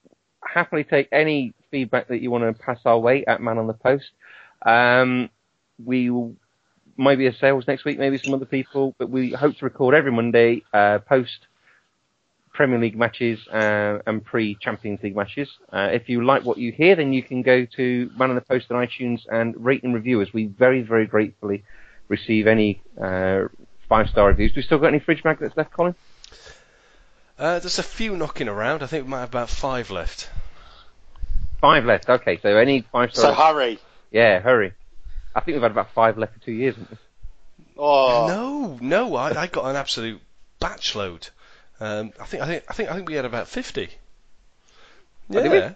happily 0.44 0.84
take 0.84 1.08
any 1.10 1.54
feedback 1.70 2.08
that 2.08 2.20
you 2.20 2.30
want 2.30 2.44
to 2.44 2.62
pass 2.62 2.78
our 2.84 2.98
way 2.98 3.24
at 3.26 3.40
Man 3.40 3.56
on 3.56 3.66
the 3.66 3.72
Post. 3.72 4.10
Um, 4.64 5.30
we 5.82 6.10
will 6.10 6.36
maybe 6.98 7.26
a 7.26 7.34
sales 7.34 7.64
next 7.66 7.84
week, 7.86 7.98
maybe 7.98 8.18
some 8.18 8.34
other 8.34 8.46
people, 8.46 8.94
but 8.98 9.08
we 9.08 9.32
hope 9.32 9.56
to 9.56 9.64
record 9.64 9.94
every 9.94 10.12
Monday 10.12 10.62
uh, 10.72 10.98
post 10.98 11.46
Premier 12.52 12.78
League 12.78 12.96
matches 12.96 13.38
uh, 13.48 13.98
and 14.06 14.24
pre 14.24 14.56
Champions 14.60 15.00
League 15.02 15.16
matches. 15.16 15.48
Uh, 15.72 15.88
if 15.92 16.08
you 16.08 16.24
like 16.24 16.44
what 16.44 16.58
you 16.58 16.72
hear, 16.72 16.96
then 16.96 17.12
you 17.12 17.22
can 17.22 17.42
go 17.42 17.66
to 17.76 18.10
Man 18.18 18.30
on 18.30 18.34
the 18.34 18.42
Post 18.42 18.70
on 18.70 18.86
iTunes 18.86 19.20
and 19.30 19.54
rate 19.56 19.82
and 19.82 19.94
review 19.94 20.20
us. 20.20 20.28
We 20.34 20.46
very, 20.46 20.82
very 20.82 21.06
gratefully 21.06 21.64
receive 22.08 22.46
any 22.46 22.82
uh, 23.02 23.44
five 23.88 24.08
star 24.08 24.28
reviews. 24.28 24.52
Do 24.52 24.58
we 24.58 24.62
still 24.62 24.78
got 24.78 24.88
any 24.88 24.98
fridge 24.98 25.24
magnets 25.24 25.56
left, 25.56 25.72
Colin? 25.72 25.94
Uh, 27.38 27.58
there's 27.58 27.78
a 27.78 27.82
few 27.82 28.16
knocking 28.16 28.48
around. 28.48 28.82
I 28.82 28.86
think 28.86 29.04
we 29.04 29.10
might 29.10 29.20
have 29.20 29.28
about 29.28 29.50
five 29.50 29.90
left. 29.90 30.30
Five 31.60 31.84
left. 31.84 32.08
Okay, 32.08 32.38
so 32.40 32.56
any 32.56 32.82
five 32.92 33.12
star. 33.12 33.24
So 33.30 33.32
star. 33.34 33.52
hurry. 33.54 33.78
yeah, 34.10 34.40
hurry. 34.40 34.72
I 35.34 35.40
think 35.40 35.54
we've 35.56 35.62
had 35.62 35.70
about 35.72 35.90
five 35.92 36.16
left 36.16 36.34
for 36.34 36.40
two 36.40 36.52
years. 36.52 36.74
haven't 36.76 36.90
we? 36.92 36.96
Oh, 37.78 38.26
No, 38.26 38.78
no, 38.80 39.16
I, 39.16 39.42
I 39.42 39.46
got 39.48 39.66
an 39.66 39.76
absolute 39.76 40.20
batch 40.60 40.94
load. 40.94 41.28
Um, 41.78 42.12
I 42.18 42.24
think, 42.24 42.42
I 42.42 42.46
think, 42.46 42.64
I 42.68 42.72
think, 42.72 42.90
I 42.90 42.94
think 42.94 43.08
we 43.08 43.14
had 43.16 43.26
about 43.26 43.48
fifty. 43.48 43.90
Oh. 45.30 45.42
Yeah. 45.42 45.72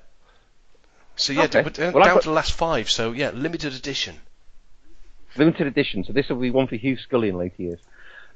So 1.17 1.35
yeah, 1.35 1.43
Okay. 1.43 1.61
but 1.63 1.75
down, 1.75 1.93
Well, 1.93 2.05
down 2.05 2.15
got- 2.15 2.23
to 2.23 2.29
the 2.31 2.35
last 2.35 2.53
five. 2.53 2.89
So 2.91 3.13
yeah, 3.13 3.31
limited 3.35 3.75
edition. 3.75 4.17
Limited 5.37 5.67
edition. 5.67 6.05
So 6.05 6.13
this 6.15 6.29
will 6.31 6.37
be 6.37 6.51
one 6.51 6.67
for 6.67 6.77
Hugh 6.77 6.97
Scully 6.97 7.29
in 7.29 7.37
later 7.37 7.63
years. 7.63 7.81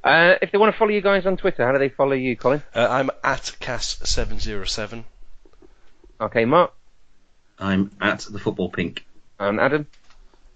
Uh, 0.05 0.35
if 0.43 0.53
they 0.53 0.59
want 0.59 0.73
to 0.73 0.79
follow 0.79 0.91
you 0.91 1.01
guys 1.01 1.25
on 1.25 1.39
Twitter, 1.39 1.65
how 1.65 1.73
do 1.73 1.79
they 1.79 1.89
follow 1.89 2.13
you, 2.13 2.37
Colin? 2.37 2.63
Uh, 2.75 2.87
I'm 2.91 3.11
at 3.25 3.57
Cass707. 3.61 5.05
Okay, 6.21 6.45
Mark 6.45 6.73
I'm 7.59 7.91
at 8.01 8.21
the 8.31 8.39
Football 8.39 8.71
Pink. 8.71 9.05
and 9.41 9.59
Adam. 9.59 9.87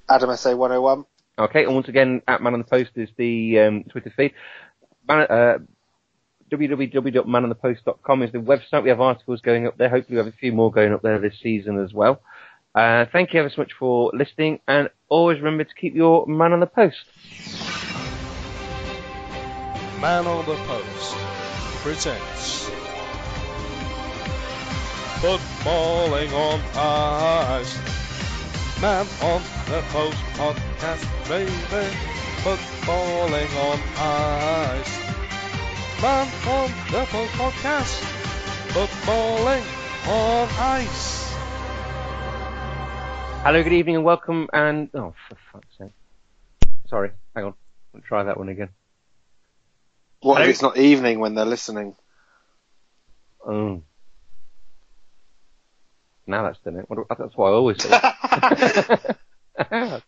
Adam 0.08 0.36
SA 0.36 0.54
101. 0.54 1.04
Okay, 1.38 1.64
and 1.64 1.74
once 1.74 1.88
again, 1.88 2.20
at 2.28 2.42
Man 2.42 2.54
on 2.54 2.60
the 2.60 2.64
Post 2.64 2.90
is 2.96 3.08
the 3.16 3.58
um, 3.60 3.84
Twitter 3.84 4.12
feed. 4.14 4.34
Man, 5.08 5.20
uh, 5.30 5.58
www.manonthepost.com 6.50 8.22
is 8.22 8.32
the 8.32 8.38
website. 8.38 8.82
We 8.82 8.88
have 8.90 9.00
articles 9.00 9.40
going 9.40 9.66
up 9.66 9.78
there. 9.78 9.88
Hopefully, 9.88 10.16
we 10.16 10.24
have 10.24 10.32
a 10.32 10.36
few 10.36 10.52
more 10.52 10.70
going 10.70 10.92
up 10.92 11.02
there 11.02 11.18
this 11.20 11.38
season 11.42 11.78
as 11.82 11.92
well. 11.92 12.20
Uh, 12.74 13.06
thank 13.12 13.32
you 13.32 13.40
ever 13.40 13.50
so 13.50 13.62
much 13.62 13.72
for 13.78 14.10
listening, 14.14 14.60
and 14.68 14.88
always 15.08 15.38
remember 15.38 15.64
to 15.64 15.74
keep 15.74 15.94
your 15.94 16.26
man 16.26 16.52
on 16.52 16.60
the 16.60 16.66
post. 16.66 17.97
Man 20.00 20.28
on 20.28 20.46
the 20.46 20.54
Post 20.54 21.16
presents 21.82 22.70
Footballing 25.18 26.32
on 26.32 26.60
Ice. 26.76 27.76
Man 28.80 29.04
on 29.22 29.42
the 29.66 29.82
Post 29.88 30.18
podcast, 30.38 31.28
baby. 31.28 31.90
Footballing 32.44 33.50
on 33.66 33.78
Ice. 33.96 34.98
Man 36.00 36.28
on 36.46 36.70
the 36.92 37.04
Post 37.06 37.32
podcast. 37.32 38.00
Footballing 38.68 39.64
on 40.06 40.48
Ice. 40.60 41.32
Hello, 43.42 43.60
good 43.64 43.72
evening, 43.72 43.96
and 43.96 44.04
welcome. 44.04 44.48
And 44.52 44.90
oh, 44.94 45.12
for 45.28 45.36
fuck's 45.52 45.76
sake! 45.76 45.90
Sorry, 46.86 47.10
hang 47.34 47.46
on. 47.46 47.54
I'll 47.96 48.00
try 48.02 48.22
that 48.22 48.38
one 48.38 48.48
again. 48.48 48.68
What 50.20 50.34
Hello? 50.36 50.44
if 50.44 50.50
it's 50.50 50.62
not 50.62 50.76
evening 50.76 51.20
when 51.20 51.34
they're 51.34 51.44
listening? 51.44 51.94
Oh. 53.46 53.82
Now 56.26 56.42
that's 56.42 56.58
done 56.60 56.76
it. 56.76 56.84
What 56.88 56.96
do- 56.96 57.06
That's 57.18 57.36
why 57.36 57.48
I 57.48 57.52
always 57.52 57.82
say. 57.82 57.88
it. 57.92 59.16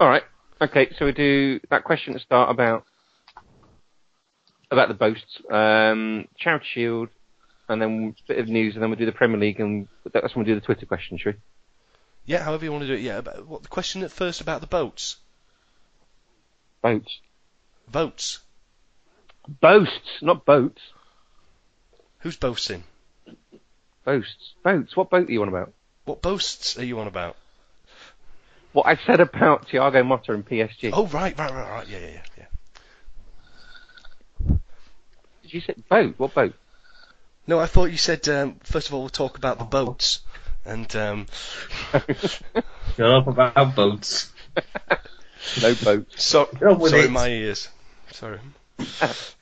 All 0.00 0.08
right. 0.08 0.24
Okay, 0.60 0.90
so 0.98 1.04
we 1.04 1.12
do 1.12 1.60
that 1.70 1.84
question 1.84 2.14
to 2.14 2.18
start 2.20 2.50
about 2.50 2.84
about 4.70 4.88
the 4.88 4.94
boasts, 4.94 5.38
um, 5.50 6.26
Charity 6.36 6.66
Shield, 6.72 7.08
and 7.68 7.80
then 7.80 8.14
a 8.18 8.28
bit 8.28 8.38
of 8.40 8.48
news, 8.48 8.74
and 8.74 8.82
then 8.82 8.90
we'll 8.90 8.98
do 8.98 9.06
the 9.06 9.12
Premier 9.12 9.38
League, 9.38 9.60
and 9.60 9.86
that's 10.12 10.34
when 10.34 10.44
we 10.44 10.50
do 10.50 10.58
the 10.58 10.64
Twitter 10.64 10.86
question, 10.86 11.18
shall 11.18 11.32
we? 11.32 11.38
Yeah, 12.24 12.42
however 12.42 12.64
you 12.64 12.72
want 12.72 12.82
to 12.82 12.88
do 12.88 12.94
it. 12.94 13.00
Yeah, 13.00 13.18
about, 13.18 13.46
what 13.46 13.62
the 13.62 13.68
question 13.68 14.02
at 14.02 14.10
first 14.10 14.40
about 14.40 14.60
the 14.60 14.66
boats? 14.66 15.18
Boats. 16.82 17.20
Boats. 17.88 18.40
Boasts, 19.48 20.22
not 20.22 20.44
boats. 20.44 20.80
Who's 22.20 22.36
boasting? 22.36 22.84
Boasts. 24.04 24.54
Boats. 24.64 24.96
What 24.96 25.10
boat 25.10 25.28
are 25.28 25.32
you 25.32 25.42
on 25.42 25.48
about? 25.48 25.72
What 26.04 26.22
boasts 26.22 26.78
are 26.78 26.84
you 26.84 26.98
on 27.00 27.06
about? 27.06 27.36
What 28.72 28.86
I 28.86 28.96
said 29.06 29.20
about 29.20 29.68
Thiago 29.68 30.02
Motta 30.04 30.34
and 30.34 30.46
PSG. 30.46 30.90
Oh, 30.92 31.06
right, 31.06 31.36
right, 31.38 31.50
right, 31.52 31.70
right. 31.70 31.88
Yeah, 31.88 31.98
yeah, 31.98 32.20
yeah. 32.38 32.44
yeah. 34.48 34.56
Did 35.42 35.54
you 35.54 35.60
say 35.60 35.74
boat? 35.88 36.14
What 36.18 36.34
boat? 36.34 36.54
No, 37.46 37.58
I 37.60 37.66
thought 37.66 37.86
you 37.86 37.96
said 37.96 38.28
um, 38.28 38.56
first 38.64 38.88
of 38.88 38.94
all 38.94 39.00
we'll 39.00 39.08
talk 39.08 39.38
about 39.38 39.58
the 39.58 39.64
boats, 39.64 40.20
and 40.64 40.94
um, 40.96 41.26
Shut 41.92 42.42
up 43.00 43.26
about 43.28 43.74
boats. 43.76 44.32
no 45.62 45.74
boat. 45.76 46.06
so, 46.16 46.46
Go 46.58 46.74
with 46.74 46.90
sorry, 46.90 47.04
it. 47.04 47.10
my 47.12 47.28
ears. 47.28 47.68
Sorry. 48.12 48.40